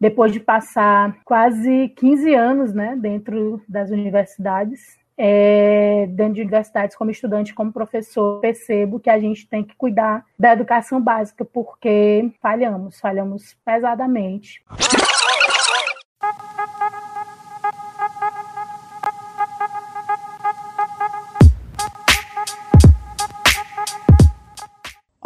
depois 0.00 0.32
de 0.32 0.40
passar 0.40 1.16
quase 1.24 1.88
15 1.96 2.34
anos 2.34 2.74
né, 2.74 2.96
dentro 2.96 3.62
das 3.68 3.90
universidades, 3.90 4.98
é, 5.18 6.06
dentro 6.10 6.34
de 6.34 6.42
universidades 6.42 6.94
como 6.94 7.10
estudante, 7.10 7.54
como 7.54 7.72
professor, 7.72 8.40
percebo 8.40 9.00
que 9.00 9.08
a 9.08 9.18
gente 9.18 9.48
tem 9.48 9.64
que 9.64 9.74
cuidar 9.74 10.24
da 10.38 10.52
educação 10.52 11.00
básica, 11.00 11.44
porque 11.44 12.30
falhamos, 12.40 13.00
falhamos 13.00 13.56
pesadamente. 13.64 14.62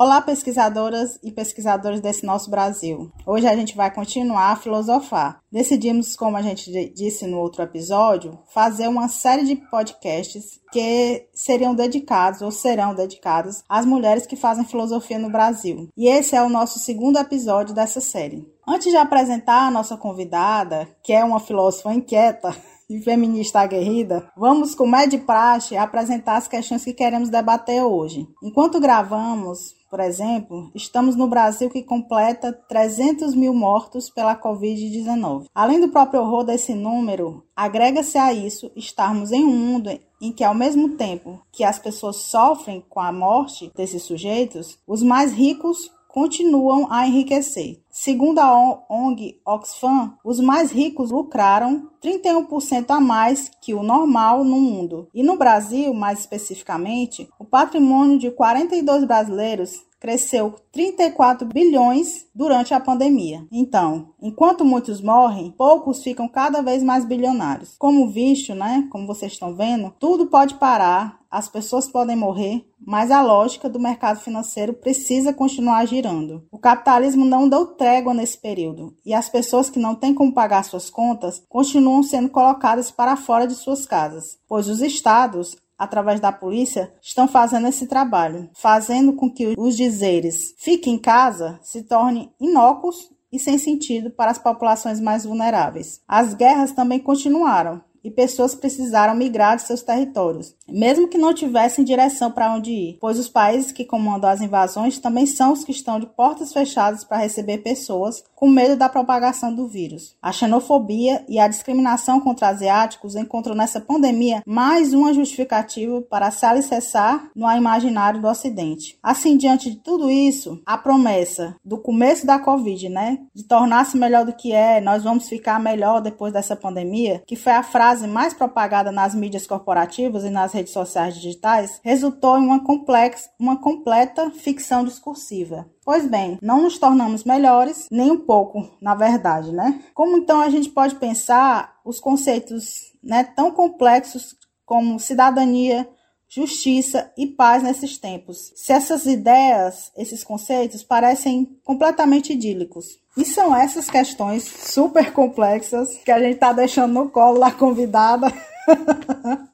Olá, 0.02 0.22
pesquisadoras 0.22 1.18
e 1.22 1.30
pesquisadores 1.30 2.00
desse 2.00 2.24
nosso 2.24 2.50
Brasil. 2.50 3.12
Hoje 3.26 3.46
a 3.46 3.54
gente 3.54 3.76
vai 3.76 3.92
continuar 3.92 4.52
a 4.52 4.56
filosofar. 4.56 5.42
Decidimos, 5.52 6.16
como 6.16 6.38
a 6.38 6.40
gente 6.40 6.70
disse 6.94 7.26
no 7.26 7.36
outro 7.36 7.62
episódio, 7.62 8.38
fazer 8.46 8.88
uma 8.88 9.08
série 9.08 9.44
de 9.44 9.56
podcasts 9.56 10.58
que 10.72 11.28
seriam 11.34 11.74
dedicados 11.74 12.40
ou 12.40 12.50
serão 12.50 12.94
dedicados 12.94 13.62
às 13.68 13.84
mulheres 13.84 14.26
que 14.26 14.36
fazem 14.36 14.64
filosofia 14.64 15.18
no 15.18 15.28
Brasil. 15.28 15.90
E 15.94 16.08
esse 16.08 16.34
é 16.34 16.42
o 16.42 16.48
nosso 16.48 16.78
segundo 16.78 17.18
episódio 17.18 17.74
dessa 17.74 18.00
série. 18.00 18.48
Antes 18.66 18.90
de 18.90 18.96
apresentar 18.96 19.66
a 19.66 19.70
nossa 19.70 19.98
convidada, 19.98 20.88
que 21.02 21.12
é 21.12 21.22
uma 21.22 21.40
filósofa 21.40 21.92
inquieta, 21.92 22.56
e 22.90 23.00
feminista 23.00 23.60
aguerrida, 23.60 24.28
vamos, 24.36 24.74
como 24.74 24.96
é 24.96 25.06
de 25.06 25.18
praxe, 25.18 25.76
apresentar 25.76 26.36
as 26.36 26.48
questões 26.48 26.84
que 26.84 26.92
queremos 26.92 27.30
debater 27.30 27.82
hoje. 27.84 28.26
Enquanto 28.42 28.80
gravamos, 28.80 29.76
por 29.88 30.00
exemplo, 30.00 30.70
estamos 30.74 31.16
no 31.16 31.28
Brasil 31.28 31.70
que 31.70 31.82
completa 31.82 32.52
300 32.52 33.34
mil 33.34 33.54
mortos 33.54 34.10
pela 34.10 34.36
Covid-19. 34.36 35.46
Além 35.54 35.80
do 35.80 35.88
próprio 35.88 36.20
horror 36.20 36.44
desse 36.44 36.74
número, 36.74 37.44
agrega-se 37.56 38.18
a 38.18 38.32
isso 38.32 38.70
estarmos 38.74 39.32
em 39.32 39.44
um 39.44 39.56
mundo 39.56 39.90
em 40.20 40.32
que, 40.32 40.44
ao 40.44 40.54
mesmo 40.54 40.90
tempo 40.90 41.40
que 41.52 41.64
as 41.64 41.78
pessoas 41.78 42.16
sofrem 42.16 42.84
com 42.88 43.00
a 43.00 43.12
morte 43.12 43.70
desses 43.74 44.02
sujeitos, 44.02 44.78
os 44.86 45.02
mais 45.02 45.32
ricos 45.32 45.90
continuam 46.08 46.90
a 46.90 47.06
enriquecer. 47.06 47.80
Segundo 47.90 48.38
a 48.38 48.84
ONG 48.88 49.40
Oxfam, 49.44 50.14
os 50.24 50.38
mais 50.38 50.70
ricos 50.70 51.10
lucraram 51.10 51.90
31% 52.02 52.90
a 52.90 53.00
mais 53.00 53.50
que 53.60 53.74
o 53.74 53.82
normal 53.82 54.44
no 54.44 54.60
mundo. 54.60 55.08
E 55.12 55.22
no 55.22 55.36
Brasil, 55.36 55.92
mais 55.92 56.20
especificamente, 56.20 57.28
o 57.38 57.44
patrimônio 57.44 58.18
de 58.18 58.30
42 58.30 59.04
brasileiros 59.04 59.90
cresceu 60.00 60.54
34 60.72 61.46
bilhões 61.46 62.26
durante 62.34 62.72
a 62.72 62.80
pandemia. 62.80 63.46
Então, 63.52 64.08
enquanto 64.20 64.64
muitos 64.64 65.00
morrem, 65.00 65.50
poucos 65.50 66.02
ficam 66.02 66.26
cada 66.26 66.62
vez 66.62 66.82
mais 66.82 67.04
bilionários. 67.04 67.74
Como 67.78 68.08
visto, 68.08 68.54
né, 68.54 68.88
como 68.90 69.06
vocês 69.06 69.32
estão 69.32 69.54
vendo, 69.54 69.92
tudo 70.00 70.26
pode 70.26 70.54
parar, 70.54 71.20
as 71.30 71.48
pessoas 71.48 71.86
podem 71.86 72.16
morrer, 72.16 72.64
mas 72.84 73.10
a 73.10 73.22
lógica 73.22 73.68
do 73.68 73.78
mercado 73.78 74.18
financeiro 74.18 74.72
precisa 74.72 75.32
continuar 75.32 75.86
girando. 75.86 76.44
O 76.50 76.58
capitalismo 76.58 77.24
não 77.24 77.48
deu 77.48 77.66
trégua 77.80 78.12
nesse 78.12 78.36
período, 78.36 78.94
e 79.06 79.14
as 79.14 79.30
pessoas 79.30 79.70
que 79.70 79.78
não 79.78 79.94
têm 79.94 80.12
como 80.12 80.34
pagar 80.34 80.62
suas 80.66 80.90
contas 80.90 81.42
continuam 81.48 82.02
sendo 82.02 82.28
colocadas 82.28 82.90
para 82.90 83.16
fora 83.16 83.46
de 83.46 83.54
suas 83.54 83.86
casas, 83.86 84.38
pois 84.46 84.68
os 84.68 84.82
estados 84.82 85.56
através 85.78 86.20
da 86.20 86.30
polícia, 86.30 86.92
estão 87.00 87.26
fazendo 87.26 87.66
esse 87.66 87.86
trabalho, 87.86 88.50
fazendo 88.52 89.14
com 89.14 89.30
que 89.30 89.54
os 89.56 89.74
dizeres 89.74 90.54
fique 90.58 90.90
em 90.90 90.98
casa 90.98 91.58
se 91.62 91.82
tornem 91.82 92.30
inócuos 92.38 93.10
e 93.32 93.38
sem 93.38 93.56
sentido 93.56 94.10
para 94.10 94.30
as 94.30 94.38
populações 94.38 95.00
mais 95.00 95.24
vulneráveis. 95.24 96.02
As 96.06 96.34
guerras 96.34 96.72
também 96.72 96.98
continuaram, 96.98 97.80
e 98.02 98.10
pessoas 98.10 98.54
precisaram 98.54 99.14
migrar 99.14 99.56
de 99.56 99.62
seus 99.62 99.82
territórios, 99.82 100.54
mesmo 100.68 101.08
que 101.08 101.18
não 101.18 101.34
tivessem 101.34 101.84
direção 101.84 102.30
para 102.30 102.52
onde 102.54 102.70
ir, 102.70 102.98
pois 103.00 103.18
os 103.18 103.28
países 103.28 103.72
que 103.72 103.84
comandam 103.84 104.30
as 104.30 104.40
invasões 104.40 104.98
também 104.98 105.26
são 105.26 105.52
os 105.52 105.64
que 105.64 105.72
estão 105.72 105.98
de 105.98 106.06
portas 106.06 106.52
fechadas 106.52 107.04
para 107.04 107.18
receber 107.18 107.58
pessoas 107.58 108.22
com 108.34 108.48
medo 108.48 108.76
da 108.76 108.88
propagação 108.88 109.54
do 109.54 109.66
vírus. 109.66 110.16
A 110.22 110.32
xenofobia 110.32 111.24
e 111.28 111.38
a 111.38 111.48
discriminação 111.48 112.20
contra 112.20 112.48
asiáticos 112.48 113.16
encontram 113.16 113.54
nessa 113.54 113.80
pandemia 113.80 114.42
mais 114.46 114.94
uma 114.94 115.12
justificativa 115.12 116.00
para 116.02 116.30
se 116.30 116.46
alicerçar 116.46 117.30
no 117.34 117.50
imaginário 117.50 118.20
do 118.20 118.28
Ocidente. 118.28 118.98
Assim, 119.02 119.36
diante 119.36 119.70
de 119.70 119.76
tudo 119.76 120.10
isso, 120.10 120.60
a 120.64 120.78
promessa 120.78 121.56
do 121.64 121.78
começo 121.78 122.26
da 122.26 122.38
Covid, 122.38 122.88
né, 122.88 123.18
de 123.34 123.44
tornar-se 123.44 123.96
melhor 123.96 124.24
do 124.24 124.32
que 124.32 124.52
é, 124.52 124.80
nós 124.80 125.04
vamos 125.04 125.28
ficar 125.28 125.60
melhor 125.60 126.00
depois 126.00 126.32
dessa 126.32 126.56
pandemia, 126.56 127.22
que 127.26 127.36
foi 127.36 127.52
a 127.52 127.62
frase 127.62 127.89
frase 127.90 128.06
mais 128.06 128.32
propagada 128.32 128.92
nas 128.92 129.16
mídias 129.16 129.48
corporativas 129.48 130.22
e 130.22 130.30
nas 130.30 130.52
redes 130.52 130.72
sociais 130.72 131.14
digitais 131.14 131.80
resultou 131.82 132.38
em 132.38 132.46
uma, 132.46 132.62
complexa, 132.62 133.28
uma 133.36 133.56
completa 133.56 134.30
ficção 134.30 134.84
discursiva. 134.84 135.68
Pois 135.84 136.06
bem, 136.06 136.38
não 136.40 136.62
nos 136.62 136.78
tornamos 136.78 137.24
melhores, 137.24 137.88
nem 137.90 138.12
um 138.12 138.18
pouco, 138.20 138.70
na 138.80 138.94
verdade, 138.94 139.50
né? 139.50 139.82
Como 139.92 140.16
então 140.16 140.40
a 140.40 140.48
gente 140.48 140.68
pode 140.68 140.94
pensar 140.96 141.80
os 141.84 141.98
conceitos 141.98 142.92
né, 143.02 143.24
tão 143.24 143.50
complexos 143.50 144.36
como 144.64 145.00
cidadania, 145.00 145.88
justiça 146.28 147.12
e 147.18 147.26
paz 147.26 147.60
nesses 147.60 147.98
tempos. 147.98 148.52
Se 148.54 148.72
essas 148.72 149.04
ideias, 149.04 149.90
esses 149.96 150.22
conceitos 150.22 150.84
parecem 150.84 151.58
completamente 151.64 152.32
idílicos. 152.32 152.99
E 153.16 153.24
são 153.24 153.54
essas 153.54 153.90
questões 153.90 154.44
super 154.44 155.12
complexas 155.12 155.96
que 156.04 156.12
a 156.12 156.18
gente 156.20 156.34
está 156.34 156.52
deixando 156.52 156.94
no 156.94 157.10
colo 157.10 157.40
da 157.40 157.50
convidada. 157.50 158.32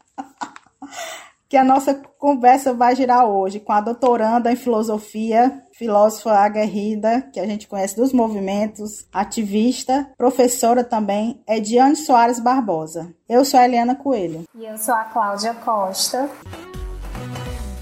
que 1.49 1.57
a 1.57 1.65
nossa 1.65 1.95
conversa 2.19 2.75
vai 2.75 2.95
girar 2.95 3.27
hoje 3.27 3.61
com 3.61 3.73
a 3.73 3.81
doutoranda 3.81 4.53
em 4.53 4.57
filosofia, 4.57 5.63
filósofa 5.73 6.33
aguerrida, 6.33 7.23
que 7.33 7.41
a 7.41 7.47
gente 7.47 7.69
conhece 7.69 7.97
dos 7.97 8.13
movimentos, 8.13 9.07
ativista, 9.13 10.11
professora 10.19 10.83
também, 10.85 11.41
Ediane 11.49 11.97
Soares 11.97 12.41
Barbosa. 12.41 13.15
Eu 13.29 13.45
sou 13.45 13.61
a 13.61 13.65
Eliana 13.65 13.95
Coelho. 13.95 14.45
E 14.55 14.65
eu 14.67 14.77
sou 14.77 14.95
a 14.95 15.05
Cláudia 15.05 15.55
Costa. 15.55 16.29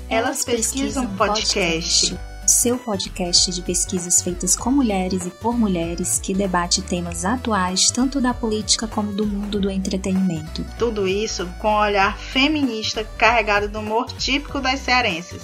Elas 0.09 0.45
pesquisam 0.45 1.07
podcast 1.17 2.17
seu 2.47 2.79
podcast 2.79 3.51
de 3.51 3.63
pesquisas 3.63 4.23
feitas 4.23 4.57
com 4.57 4.71
mulheres 4.71 5.27
e 5.27 5.31
por 5.31 5.59
mulheres 5.59 6.19
que 6.19 6.35
debate 6.35 6.83
temas 6.83 7.25
atuais 7.25 7.91
tanto 7.91 8.21
da 8.21 8.35
política 8.35 8.87
como 8.87 9.13
do 9.13 9.27
mundo 9.27 9.61
do 9.61 9.71
entretenimento. 9.71 10.65
Tudo 10.79 11.09
isso 11.09 11.49
com 11.59 11.69
um 11.69 11.79
olhar 11.79 12.19
feminista 12.19 13.05
carregado 13.17 13.69
do 13.69 13.81
humor 13.81 14.07
típico 14.07 14.61
das 14.61 14.81
cearenses. 14.81 15.43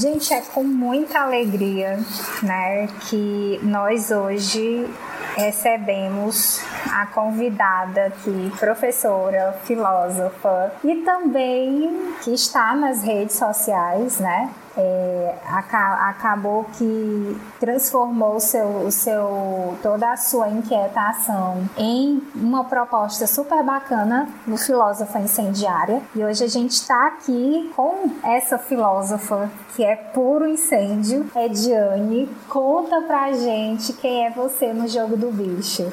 Gente, 0.00 0.32
é 0.32 0.40
com 0.40 0.62
muita 0.62 1.22
alegria, 1.22 1.98
né, 2.40 2.86
que 3.08 3.58
nós 3.64 4.12
hoje 4.12 4.88
recebemos 5.36 6.60
a 6.92 7.04
convidada 7.06 8.06
aqui, 8.06 8.52
professora, 8.60 9.58
filósofa 9.64 10.72
e 10.84 11.02
também 11.02 12.14
que 12.22 12.32
está 12.32 12.76
nas 12.76 13.02
redes 13.02 13.34
sociais, 13.34 14.20
né? 14.20 14.48
É, 14.80 15.34
acabou 15.44 16.64
que 16.78 17.36
transformou 17.58 18.38
seu, 18.38 18.88
seu, 18.92 19.76
toda 19.82 20.12
a 20.12 20.16
sua 20.16 20.48
inquietação 20.48 21.68
em 21.76 22.22
uma 22.32 22.62
proposta 22.62 23.26
super 23.26 23.64
bacana 23.64 24.28
no 24.46 24.56
Filósofa 24.56 25.18
Incendiária. 25.18 26.00
E 26.14 26.22
hoje 26.22 26.44
a 26.44 26.46
gente 26.46 26.70
está 26.70 27.08
aqui 27.08 27.72
com 27.74 28.08
essa 28.22 28.56
filósofa 28.56 29.50
que 29.74 29.82
é 29.82 29.96
puro 29.96 30.46
incêndio, 30.46 31.28
Ediane. 31.34 32.28
Conta 32.48 33.00
pra 33.02 33.32
gente 33.32 33.92
quem 33.94 34.26
é 34.26 34.30
você 34.30 34.72
no 34.72 34.86
jogo 34.86 35.16
do 35.16 35.32
bicho. 35.32 35.92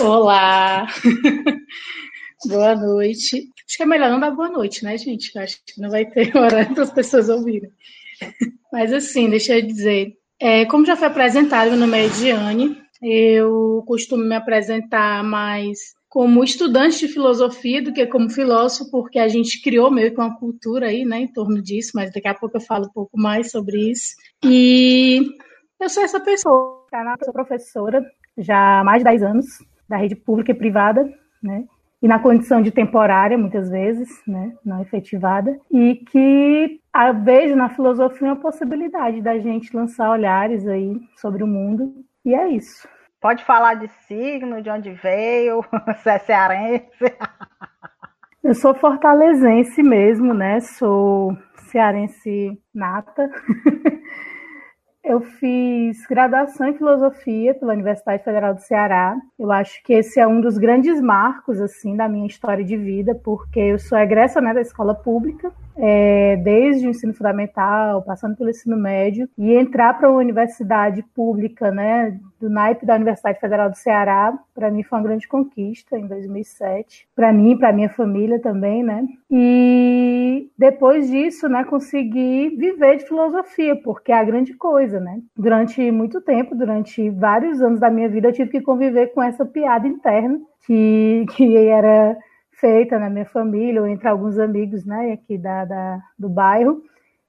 Olá! 0.00 0.86
boa 2.48 2.74
noite. 2.74 3.50
Acho 3.68 3.76
que 3.76 3.82
é 3.82 3.86
melhor 3.86 4.10
não 4.10 4.20
dar 4.20 4.30
boa 4.30 4.48
noite, 4.48 4.84
né, 4.84 4.96
gente? 4.96 5.38
Acho 5.38 5.58
que 5.66 5.80
não 5.80 5.90
vai 5.90 6.06
ter 6.06 6.32
hora 6.36 6.64
para 6.64 6.82
as 6.82 6.90
pessoas 6.90 7.28
ouvirem. 7.28 7.70
Mas 8.72 8.92
assim, 8.92 9.28
deixa 9.28 9.58
eu 9.58 9.66
dizer, 9.66 10.14
é, 10.40 10.64
como 10.66 10.86
já 10.86 10.96
foi 10.96 11.08
apresentado, 11.08 11.70
meu 11.70 11.78
nome 11.78 11.98
é 11.98 12.06
Ediane, 12.06 12.76
eu 13.02 13.82
costumo 13.86 14.24
me 14.24 14.34
apresentar 14.34 15.22
mais 15.22 15.78
como 16.08 16.44
estudante 16.44 16.98
de 16.98 17.08
filosofia 17.08 17.82
do 17.82 17.92
que 17.92 18.06
como 18.06 18.28
filósofo, 18.28 18.90
porque 18.90 19.18
a 19.18 19.28
gente 19.28 19.62
criou 19.62 19.90
meio 19.90 20.12
que 20.12 20.20
uma 20.20 20.36
cultura 20.36 20.88
aí, 20.88 21.06
né, 21.06 21.20
em 21.20 21.26
torno 21.26 21.62
disso, 21.62 21.92
mas 21.94 22.12
daqui 22.12 22.28
a 22.28 22.34
pouco 22.34 22.58
eu 22.58 22.60
falo 22.60 22.84
um 22.84 22.92
pouco 22.92 23.18
mais 23.18 23.50
sobre 23.50 23.90
isso. 23.90 24.14
E 24.44 25.22
eu 25.80 25.88
sou 25.88 26.02
essa 26.02 26.20
pessoa, 26.20 26.84
eu 26.92 27.24
sou 27.24 27.32
professora 27.32 28.04
já 28.36 28.80
há 28.80 28.84
mais 28.84 28.98
de 28.98 29.04
10 29.04 29.22
anos, 29.22 29.46
da 29.88 29.96
rede 29.96 30.14
pública 30.14 30.52
e 30.52 30.54
privada, 30.54 31.10
né, 31.42 31.64
e 32.02 32.06
na 32.06 32.18
condição 32.18 32.60
de 32.60 32.70
temporária, 32.70 33.38
muitas 33.38 33.70
vezes, 33.70 34.08
né, 34.26 34.52
não 34.64 34.82
efetivada, 34.82 35.58
e 35.70 35.94
que 36.10 36.78
a, 36.92 37.12
vejo 37.12 37.56
na 37.56 37.70
filosofia 37.70 38.28
uma 38.28 38.36
possibilidade 38.36 39.20
da 39.22 39.38
gente 39.38 39.74
lançar 39.74 40.10
olhares 40.10 40.66
aí 40.66 41.00
sobre 41.16 41.42
o 41.42 41.46
mundo, 41.46 42.04
e 42.24 42.34
é 42.34 42.48
isso. 42.48 42.86
Pode 43.20 43.44
falar 43.44 43.74
de 43.74 43.88
signo, 44.06 44.60
de 44.60 44.68
onde 44.68 44.92
veio, 44.92 45.64
se 46.02 46.10
é 46.10 46.18
cearense. 46.18 47.16
Eu 48.42 48.54
sou 48.54 48.74
fortalezense 48.74 49.82
mesmo, 49.82 50.34
né? 50.34 50.58
Sou 50.60 51.36
cearense 51.70 52.60
nata. 52.74 53.30
Eu 55.04 55.20
fiz 55.20 56.06
graduação 56.06 56.68
em 56.68 56.76
filosofia 56.76 57.54
pela 57.54 57.72
Universidade 57.72 58.22
Federal 58.22 58.54
do 58.54 58.60
Ceará. 58.60 59.16
Eu 59.36 59.50
acho 59.50 59.82
que 59.82 59.92
esse 59.94 60.20
é 60.20 60.26
um 60.26 60.40
dos 60.40 60.56
grandes 60.56 61.00
marcos 61.00 61.60
assim 61.60 61.96
da 61.96 62.08
minha 62.08 62.26
história 62.26 62.64
de 62.64 62.76
vida, 62.76 63.12
porque 63.12 63.58
eu 63.58 63.80
sou 63.80 63.98
egressa 63.98 64.40
né, 64.40 64.54
da 64.54 64.60
escola 64.60 64.94
pública, 64.94 65.52
é, 65.76 66.36
desde 66.36 66.86
o 66.86 66.90
ensino 66.90 67.14
fundamental, 67.14 68.02
passando 68.02 68.36
pelo 68.36 68.50
ensino 68.50 68.76
médio, 68.76 69.28
e 69.38 69.54
entrar 69.54 69.94
para 69.94 70.10
uma 70.10 70.20
universidade 70.20 71.02
pública, 71.14 71.70
né, 71.70 72.18
do 72.40 72.50
naipe 72.50 72.84
da 72.84 72.96
Universidade 72.96 73.38
Federal 73.38 73.70
do 73.70 73.76
Ceará, 73.76 74.36
para 74.52 74.70
mim 74.70 74.82
foi 74.82 74.98
uma 74.98 75.04
grande 75.04 75.28
conquista 75.28 75.96
em 75.96 76.06
2007, 76.06 77.06
para 77.14 77.32
mim 77.32 77.52
e 77.52 77.58
para 77.58 77.72
minha 77.72 77.88
família 77.88 78.40
também, 78.40 78.82
né? 78.82 79.06
E 79.30 80.50
depois 80.58 81.08
disso, 81.08 81.48
né, 81.48 81.62
consegui 81.64 82.50
viver 82.56 82.96
de 82.96 83.06
filosofia, 83.06 83.76
porque 83.76 84.10
é 84.10 84.16
a 84.16 84.24
grande 84.24 84.54
coisa, 84.54 84.98
né? 84.98 85.20
Durante 85.36 85.90
muito 85.92 86.20
tempo, 86.20 86.56
durante 86.56 87.08
vários 87.10 87.62
anos 87.62 87.78
da 87.78 87.90
minha 87.90 88.08
vida, 88.08 88.28
eu 88.28 88.32
tive 88.32 88.50
que 88.50 88.60
conviver 88.60 89.12
com 89.14 89.22
essa 89.22 89.44
piada 89.44 89.86
interna 89.86 90.40
que, 90.66 91.24
que 91.36 91.56
era 91.56 92.16
feita 92.62 92.96
na 92.96 93.10
minha 93.10 93.26
família 93.26 93.80
ou 93.82 93.88
entre 93.88 94.06
alguns 94.06 94.38
amigos, 94.38 94.84
né, 94.86 95.12
aqui 95.12 95.36
da, 95.36 95.64
da 95.64 96.00
do 96.16 96.28
bairro, 96.28 96.80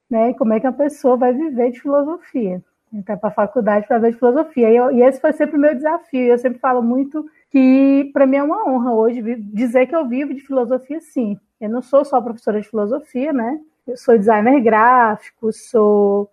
né? 0.07 0.33
Como 0.35 0.53
é 0.53 0.59
que 0.59 0.67
a 0.67 0.71
pessoa 0.71 1.17
vai 1.17 1.33
viver 1.33 1.71
de 1.71 1.81
filosofia? 1.81 2.61
entrar 2.93 3.17
para 3.17 3.29
a 3.29 3.33
faculdade 3.33 3.87
para 3.87 3.97
ver 3.97 4.11
de 4.11 4.19
filosofia. 4.19 4.69
E, 4.69 4.75
eu, 4.75 4.91
e, 4.91 5.01
esse 5.01 5.19
foi 5.19 5.33
sempre 5.33 5.57
o 5.57 5.59
meu 5.59 5.73
desafio. 5.73 6.27
Eu 6.27 6.37
sempre 6.37 6.59
falo 6.59 6.81
muito 6.81 7.25
que 7.49 8.11
para 8.13 8.27
mim 8.27 8.37
é 8.37 8.43
uma 8.43 8.69
honra 8.69 8.93
hoje 8.93 9.21
dizer 9.51 9.87
que 9.87 9.95
eu 9.95 10.07
vivo 10.07 10.31
de 10.31 10.41
filosofia, 10.41 10.99
sim. 11.01 11.39
Eu 11.59 11.71
não 11.71 11.81
sou 11.81 12.05
só 12.05 12.21
professora 12.21 12.61
de 12.61 12.69
filosofia, 12.69 13.33
né? 13.33 13.59
Eu 13.87 13.97
sou 13.97 14.15
designer 14.17 14.61
gráfico, 14.61 15.51
sou 15.51 16.29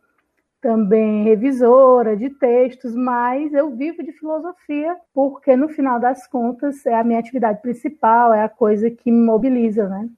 também 0.60 1.24
revisora 1.24 2.16
de 2.16 2.30
textos, 2.30 2.94
mas 2.94 3.52
eu 3.52 3.74
vivo 3.74 4.02
de 4.02 4.12
filosofia 4.12 4.96
porque 5.14 5.56
no 5.56 5.68
final 5.68 5.98
das 5.98 6.26
contas 6.26 6.84
é 6.84 6.94
a 6.94 7.04
minha 7.04 7.18
atividade 7.18 7.62
principal, 7.62 8.32
é 8.34 8.42
a 8.42 8.48
coisa 8.48 8.90
que 8.90 9.10
me 9.10 9.24
mobiliza, 9.24 9.88
né? 9.88 10.08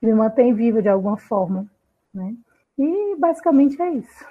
Me 0.00 0.12
mantém 0.14 0.54
viva 0.54 0.82
de 0.82 0.88
alguma 0.88 1.16
forma, 1.16 1.66
né? 2.12 2.34
E 2.78 3.16
basicamente 3.16 3.80
é 3.80 3.90
isso. 3.90 4.24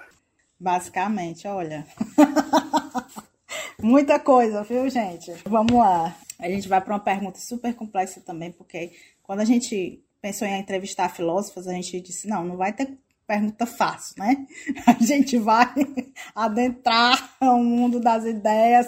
Basicamente, 0.60 1.48
olha. 1.48 1.86
Muita 3.82 4.20
coisa, 4.20 4.64
viu, 4.64 4.88
gente? 4.90 5.32
Vamos 5.46 5.74
lá. 5.74 6.16
A 6.38 6.48
gente 6.48 6.68
vai 6.68 6.82
para 6.82 6.94
uma 6.94 7.00
pergunta 7.00 7.40
super 7.40 7.74
complexa 7.74 8.22
também, 8.22 8.52
porque 8.52 8.92
quando 9.24 9.40
a 9.40 9.46
gente 9.46 10.04
pensou 10.22 10.48
em 10.48 10.60
entrevistar 10.60 11.10
filósofos, 11.10 11.68
a 11.68 11.74
gente 11.74 12.00
disse: 12.02 12.28
não, 12.28 12.44
não 12.44 12.58
vai 12.58 12.74
ter 12.74 12.96
pergunta 13.32 13.66
fácil, 13.66 14.16
né? 14.18 14.46
A 14.86 15.02
gente 15.02 15.38
vai 15.38 15.74
adentrar 16.36 17.34
o 17.40 17.64
mundo 17.64 17.98
das 18.02 18.26
ideias 18.26 18.88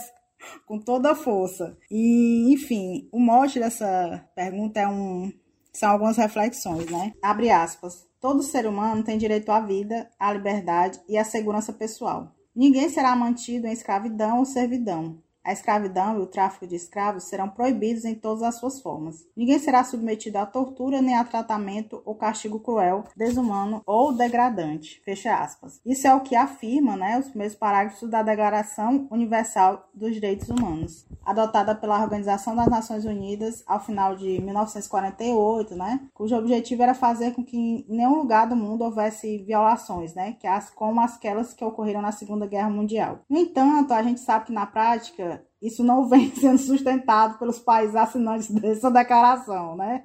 com 0.66 0.78
toda 0.78 1.12
a 1.12 1.16
força. 1.16 1.78
E, 1.90 2.54
enfim, 2.54 3.08
o 3.10 3.20
mote 3.22 3.58
dessa 3.58 4.28
pergunta 4.36 4.82
é 4.82 4.88
um, 4.88 5.32
são 5.72 5.90
algumas 5.90 6.18
reflexões, 6.18 6.86
né? 6.92 7.14
Abre 7.22 7.50
aspas. 7.50 8.06
Todo 8.20 8.44
ser 8.44 8.68
humano 8.68 9.02
tem 9.02 9.18
direito 9.18 9.50
à 9.50 9.62
vida, 9.62 10.10
à 10.20 10.34
liberdade 10.34 11.00
e 11.08 11.18
à 11.18 11.24
segurança 11.24 11.72
pessoal. 11.72 12.36
Ninguém 12.54 12.90
será 12.90 13.16
mantido 13.16 13.66
em 13.68 13.72
escravidão 13.72 14.40
ou 14.40 14.46
servidão. 14.46 15.23
A 15.44 15.52
escravidão 15.52 16.18
e 16.18 16.22
o 16.22 16.28
tráfico 16.28 16.66
de 16.66 16.76
escravos 16.76 17.26
serão 17.26 17.50
proibidos 17.50 18.06
em 18.06 18.16
todas 18.16 18.44
as 18.44 18.56
suas 18.56 18.80
formas. 18.80 19.28
Ninguém 19.36 19.60
será 19.60 19.84
submetido 19.84 20.38
à 20.38 20.46
tortura 20.46 21.02
nem 21.02 21.16
a 21.16 21.24
tratamento 21.24 22.02
ou 22.06 22.16
castigo 22.16 22.60
cruel, 22.60 23.04
desumano 23.16 23.82
ou 23.86 24.14
degradante. 24.14 25.02
Fecha 25.04 25.36
aspas. 25.36 25.82
Isso 25.86 26.08
é 26.08 26.16
o 26.16 26.22
que 26.22 26.36
afirma 26.36 26.96
né, 26.96 27.20
os 27.20 27.28
primeiros 27.28 27.56
parágrafos 27.56 28.10
da 28.10 28.24
Declaração 28.24 29.08
Universal 29.12 29.90
dos 29.94 30.14
Direitos 30.14 30.48
Humanos, 30.48 31.06
adotada 31.26 31.76
pela 31.76 32.02
Organização 32.02 32.56
das 32.56 32.68
Nações 32.68 33.04
Unidas 33.04 33.64
ao 33.68 33.80
final 33.80 34.16
de 34.16 34.42
1948, 34.42 35.76
né, 35.76 36.00
cujo 36.14 36.38
objetivo 36.38 36.84
era 36.84 36.94
fazer 36.94 37.32
com 37.32 37.44
que 37.44 37.58
em 37.58 37.86
nenhum 37.90 38.16
lugar 38.16 38.48
do 38.48 38.56
mundo 38.56 38.84
houvesse 38.84 39.40
violações, 39.40 40.14
né, 40.14 40.38
que 40.40 40.48
as, 40.48 40.70
como 40.70 41.02
aquelas 41.02 41.54
que 41.54 41.66
ocorreram 41.66 42.02
na 42.02 42.12
Segunda 42.12 42.48
Guerra 42.48 42.70
Mundial. 42.70 43.20
No 43.30 43.38
entanto, 43.38 43.94
a 43.94 44.02
gente 44.02 44.22
sabe 44.22 44.46
que 44.46 44.54
na 44.54 44.66
prática 44.66 45.33
isso 45.64 45.84
não 45.84 46.08
vem 46.08 46.30
sendo 46.36 46.60
sustentado 46.60 47.40
pelos 47.40 47.58
países 47.58 47.96
assinantes 47.96 48.52
dessa 48.52 48.92
declaração, 48.92 49.76
né? 49.76 50.04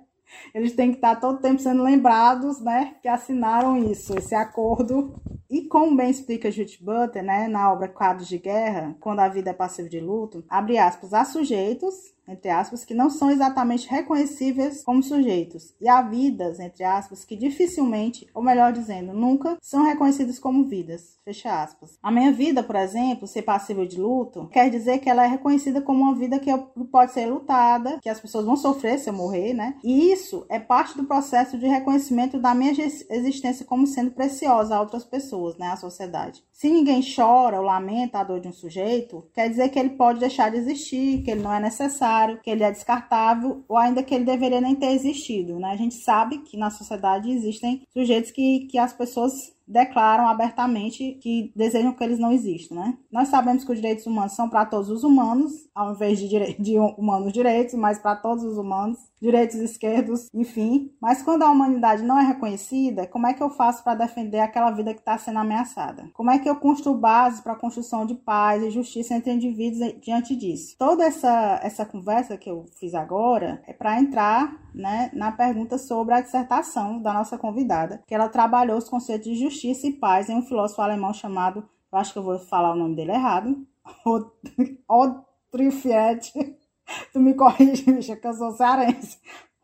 Eles 0.54 0.74
têm 0.74 0.90
que 0.90 0.98
estar 0.98 1.16
todo 1.16 1.40
tempo 1.40 1.60
sendo 1.60 1.82
lembrados, 1.82 2.60
né, 2.60 2.96
que 3.00 3.08
assinaram 3.08 3.78
isso, 3.78 4.16
esse 4.16 4.34
acordo. 4.34 5.14
E 5.50 5.62
como 5.62 5.96
bem 5.96 6.10
explica 6.10 6.50
Judith 6.50 6.82
Butler, 6.82 7.24
né, 7.24 7.48
na 7.48 7.72
obra 7.72 7.88
Quadros 7.88 8.28
de 8.28 8.36
Guerra, 8.36 8.94
quando 9.00 9.20
a 9.20 9.28
vida 9.28 9.50
é 9.50 9.54
passiva 9.54 9.88
de 9.88 9.98
luto, 9.98 10.44
abre 10.48 10.76
aspas, 10.76 11.14
há 11.14 11.24
sujeitos 11.24 11.94
entre 12.28 12.50
aspas, 12.50 12.84
que 12.84 12.94
não 12.94 13.10
são 13.10 13.30
exatamente 13.30 13.88
reconhecíveis 13.88 14.84
como 14.84 15.02
sujeitos, 15.02 15.74
e 15.80 15.88
há 15.88 16.02
vidas, 16.02 16.60
entre 16.60 16.84
aspas, 16.84 17.24
que 17.24 17.36
dificilmente, 17.36 18.26
ou 18.34 18.42
melhor 18.42 18.72
dizendo, 18.72 19.12
nunca 19.12 19.56
são 19.60 19.84
reconhecidas 19.84 20.38
como 20.38 20.64
vidas, 20.64 21.18
fecha 21.24 21.62
aspas. 21.62 21.98
A 22.02 22.10
minha 22.10 22.32
vida, 22.32 22.62
por 22.62 22.76
exemplo, 22.76 23.26
ser 23.26 23.42
passível 23.42 23.86
de 23.86 24.00
luto, 24.00 24.48
quer 24.48 24.70
dizer 24.70 24.98
que 24.98 25.08
ela 25.08 25.24
é 25.24 25.28
reconhecida 25.28 25.80
como 25.80 26.02
uma 26.02 26.14
vida 26.14 26.38
que 26.38 26.50
pode 26.90 27.12
ser 27.12 27.26
lutada, 27.26 27.98
que 28.02 28.08
as 28.08 28.20
pessoas 28.20 28.44
vão 28.44 28.56
sofrer 28.56 28.98
se 28.98 29.08
eu 29.08 29.14
morrer, 29.14 29.54
né? 29.54 29.76
E 29.82 30.12
isso 30.12 30.46
é 30.48 30.58
parte 30.58 30.96
do 30.96 31.04
processo 31.04 31.58
de 31.58 31.66
reconhecimento 31.66 32.38
da 32.38 32.54
minha 32.54 32.72
existência 32.72 33.64
como 33.64 33.86
sendo 33.86 34.10
preciosa 34.10 34.76
a 34.76 34.80
outras 34.80 35.04
pessoas, 35.04 35.56
né, 35.56 35.68
à 35.68 35.76
sociedade. 35.76 36.42
Se 36.58 36.68
ninguém 36.68 37.00
chora 37.14 37.60
ou 37.60 37.64
lamenta 37.64 38.18
a 38.18 38.24
dor 38.24 38.40
de 38.40 38.48
um 38.48 38.52
sujeito, 38.52 39.24
quer 39.32 39.48
dizer 39.48 39.68
que 39.68 39.78
ele 39.78 39.90
pode 39.90 40.18
deixar 40.18 40.50
de 40.50 40.56
existir, 40.56 41.22
que 41.22 41.30
ele 41.30 41.40
não 41.40 41.52
é 41.52 41.60
necessário, 41.60 42.40
que 42.42 42.50
ele 42.50 42.64
é 42.64 42.72
descartável 42.72 43.64
ou 43.68 43.76
ainda 43.76 44.02
que 44.02 44.12
ele 44.12 44.24
deveria 44.24 44.60
nem 44.60 44.74
ter 44.74 44.90
existido. 44.90 45.60
Né? 45.60 45.70
A 45.70 45.76
gente 45.76 45.94
sabe 45.94 46.38
que 46.38 46.56
na 46.56 46.68
sociedade 46.68 47.30
existem 47.30 47.86
sujeitos 47.92 48.32
que, 48.32 48.66
que 48.66 48.76
as 48.76 48.92
pessoas 48.92 49.56
declaram 49.68 50.26
abertamente 50.26 51.18
que 51.20 51.52
desejam 51.54 51.92
que 51.92 52.02
eles 52.02 52.18
não 52.18 52.32
existam, 52.32 52.74
né? 52.74 52.96
Nós 53.12 53.28
sabemos 53.28 53.64
que 53.64 53.72
os 53.72 53.78
direitos 53.78 54.06
humanos 54.06 54.32
são 54.32 54.48
para 54.48 54.64
todos 54.64 54.88
os 54.88 55.04
humanos, 55.04 55.52
ao 55.74 55.92
invés 55.92 56.18
de, 56.18 56.54
de 56.54 56.78
humanos 56.78 57.32
direitos, 57.32 57.74
mas 57.74 57.98
para 57.98 58.16
todos 58.16 58.42
os 58.44 58.56
humanos, 58.56 58.98
direitos 59.20 59.56
esquerdos, 59.56 60.28
enfim. 60.32 60.90
Mas 61.00 61.22
quando 61.22 61.42
a 61.42 61.50
humanidade 61.50 62.02
não 62.02 62.18
é 62.18 62.24
reconhecida, 62.24 63.06
como 63.06 63.26
é 63.26 63.34
que 63.34 63.42
eu 63.42 63.50
faço 63.50 63.84
para 63.84 64.06
defender 64.06 64.40
aquela 64.40 64.70
vida 64.70 64.94
que 64.94 65.00
está 65.00 65.18
sendo 65.18 65.38
ameaçada? 65.38 66.08
Como 66.14 66.30
é 66.30 66.38
que 66.38 66.48
eu 66.48 66.56
construo 66.56 66.96
base 66.96 67.42
para 67.42 67.52
a 67.52 67.58
construção 67.58 68.06
de 68.06 68.14
paz 68.14 68.62
e 68.62 68.70
justiça 68.70 69.14
entre 69.14 69.32
indivíduos 69.32 69.94
diante 70.00 70.34
disso? 70.34 70.76
Toda 70.78 71.04
essa, 71.04 71.60
essa 71.62 71.84
conversa 71.84 72.36
que 72.36 72.48
eu 72.48 72.64
fiz 72.78 72.94
agora 72.94 73.60
é 73.66 73.72
para 73.72 74.00
entrar 74.00 74.56
né, 74.74 75.10
na 75.12 75.32
pergunta 75.32 75.76
sobre 75.76 76.14
a 76.14 76.20
dissertação 76.20 77.02
da 77.02 77.12
nossa 77.12 77.36
convidada, 77.36 78.02
que 78.06 78.14
ela 78.14 78.28
trabalhou 78.28 78.78
os 78.78 78.88
conceitos 78.88 79.26
de 79.26 79.34
justiça 79.34 79.57
e 79.66 79.92
paz 79.92 80.28
em 80.28 80.36
um 80.36 80.42
filósofo 80.42 80.82
alemão 80.82 81.12
chamado, 81.12 81.68
eu 81.90 81.98
acho 81.98 82.12
que 82.12 82.18
eu 82.18 82.22
vou 82.22 82.38
falar 82.38 82.72
o 82.72 82.76
nome 82.76 82.94
dele 82.94 83.12
errado, 83.12 83.66
Otrifiet, 84.88 86.32
tu 87.12 87.20
me 87.20 87.34
corrige, 87.34 87.90
bicha, 87.90 88.16
que 88.16 88.26
eu 88.26 88.34
sou 88.34 88.52
cearense, 88.52 89.18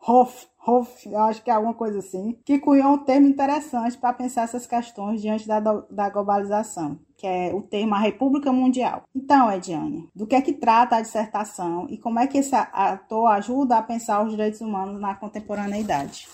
Hoff, 0.07 0.47
Hoff, 0.67 1.09
eu 1.09 1.19
acho 1.19 1.43
que 1.43 1.49
é 1.49 1.53
alguma 1.53 1.73
coisa 1.73 1.97
assim, 1.97 2.39
que 2.45 2.59
cunhou 2.59 2.93
um 2.93 2.97
termo 2.99 3.27
interessante 3.27 3.97
para 3.97 4.13
pensar 4.13 4.43
essas 4.43 4.67
questões 4.67 5.19
diante 5.19 5.47
da, 5.47 5.59
da 5.59 6.09
globalização, 6.09 6.99
que 7.17 7.25
é 7.25 7.51
o 7.51 7.61
termo 7.63 7.95
a 7.95 7.99
República 7.99 8.51
Mundial. 8.51 9.03
Então, 9.15 9.51
Ediane, 9.51 10.07
do 10.15 10.27
que 10.27 10.35
é 10.35 10.41
que 10.41 10.53
trata 10.53 10.95
a 10.95 11.01
dissertação 11.01 11.87
e 11.89 11.97
como 11.97 12.19
é 12.19 12.27
que 12.27 12.37
esse 12.37 12.55
ator 12.55 13.27
ajuda 13.31 13.77
a 13.77 13.83
pensar 13.83 14.23
os 14.23 14.31
direitos 14.31 14.61
humanos 14.61 15.01
na 15.01 15.15
contemporaneidade? 15.15 16.27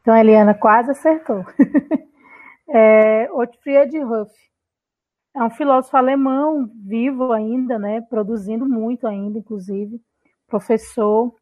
Então, 0.00 0.16
Eliana 0.16 0.54
quase 0.54 0.92
acertou. 0.92 1.44
é, 2.68 3.28
Otfried 3.32 3.98
Huff 3.98 4.32
é 5.34 5.42
um 5.42 5.50
filósofo 5.50 5.96
alemão 5.96 6.68
vivo 6.84 7.32
ainda, 7.32 7.78
né, 7.78 8.00
produzindo 8.00 8.66
muito 8.66 9.06
ainda, 9.06 9.38
inclusive, 9.38 10.00
professor 10.46 11.34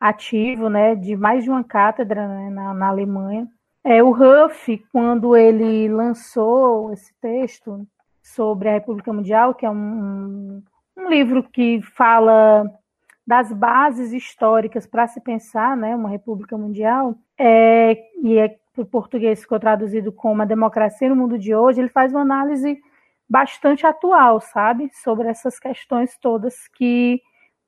ativo, 0.00 0.68
né, 0.68 0.94
de 0.94 1.16
mais 1.16 1.42
de 1.42 1.50
uma 1.50 1.64
cátedra 1.64 2.28
né, 2.28 2.50
na, 2.50 2.72
na 2.72 2.88
Alemanha. 2.88 3.48
É, 3.84 4.02
o 4.02 4.10
Huff, 4.10 4.78
quando 4.92 5.36
ele 5.36 5.88
lançou 5.88 6.92
esse 6.92 7.12
texto 7.20 7.86
sobre 8.22 8.68
a 8.68 8.72
República 8.72 9.12
Mundial, 9.12 9.54
que 9.54 9.66
é 9.66 9.70
um, 9.70 10.62
um 10.96 11.08
livro 11.08 11.42
que 11.42 11.82
fala 11.82 12.70
das 13.26 13.52
bases 13.52 14.12
históricas 14.12 14.86
para 14.86 15.06
se 15.06 15.20
pensar 15.20 15.76
né, 15.76 15.94
uma 15.94 16.08
república 16.08 16.56
mundial, 16.56 17.14
é, 17.36 17.96
e 18.22 18.38
é, 18.38 18.56
o 18.82 18.86
português 18.86 19.40
ficou 19.40 19.58
traduzido 19.58 20.12
como 20.12 20.42
a 20.42 20.44
democracia 20.44 21.08
no 21.08 21.16
mundo 21.16 21.38
de 21.38 21.54
hoje, 21.54 21.80
ele 21.80 21.88
faz 21.88 22.12
uma 22.12 22.22
análise 22.22 22.80
bastante 23.28 23.86
atual, 23.86 24.40
sabe, 24.40 24.90
sobre 24.92 25.28
essas 25.28 25.58
questões 25.58 26.16
todas 26.18 26.66
que 26.68 27.20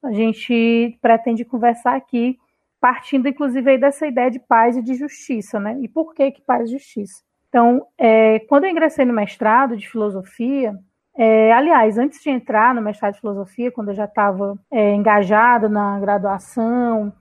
a 0.03 0.13
gente 0.13 0.99
pretende 1.03 1.45
conversar 1.45 1.97
aqui, 1.97 2.39
partindo 2.81 3.29
inclusive 3.29 3.77
dessa 3.77 4.07
ideia 4.07 4.31
de 4.31 4.39
paz 4.39 4.77
e 4.77 4.83
de 4.83 4.95
justiça, 4.95 5.61
né? 5.61 5.79
E 5.83 5.89
por 5.89 6.15
que 6.15 6.31
que 6.31 6.41
paz 6.41 6.69
e 6.69 6.73
justiça? 6.73 7.23
Então, 7.49 7.87
é, 7.99 8.39
quando 8.41 8.65
eu 8.65 8.71
ingressei 8.71 9.05
no 9.05 9.13
mestrado 9.13 9.77
de 9.77 9.89
filosofia, 9.89 10.79
é, 11.17 11.53
aliás, 11.53 11.99
antes 11.99 12.23
de 12.23 12.31
entrar 12.31 12.75
no 12.75 12.81
mestrado 12.81 13.15
de 13.15 13.21
filosofia, 13.21 13.71
quando 13.71 13.89
eu 13.89 13.95
já 13.95 14.05
estava 14.05 14.59
é, 14.71 14.95
engajada 14.95 15.69
na 15.69 15.99
graduação 15.99 17.13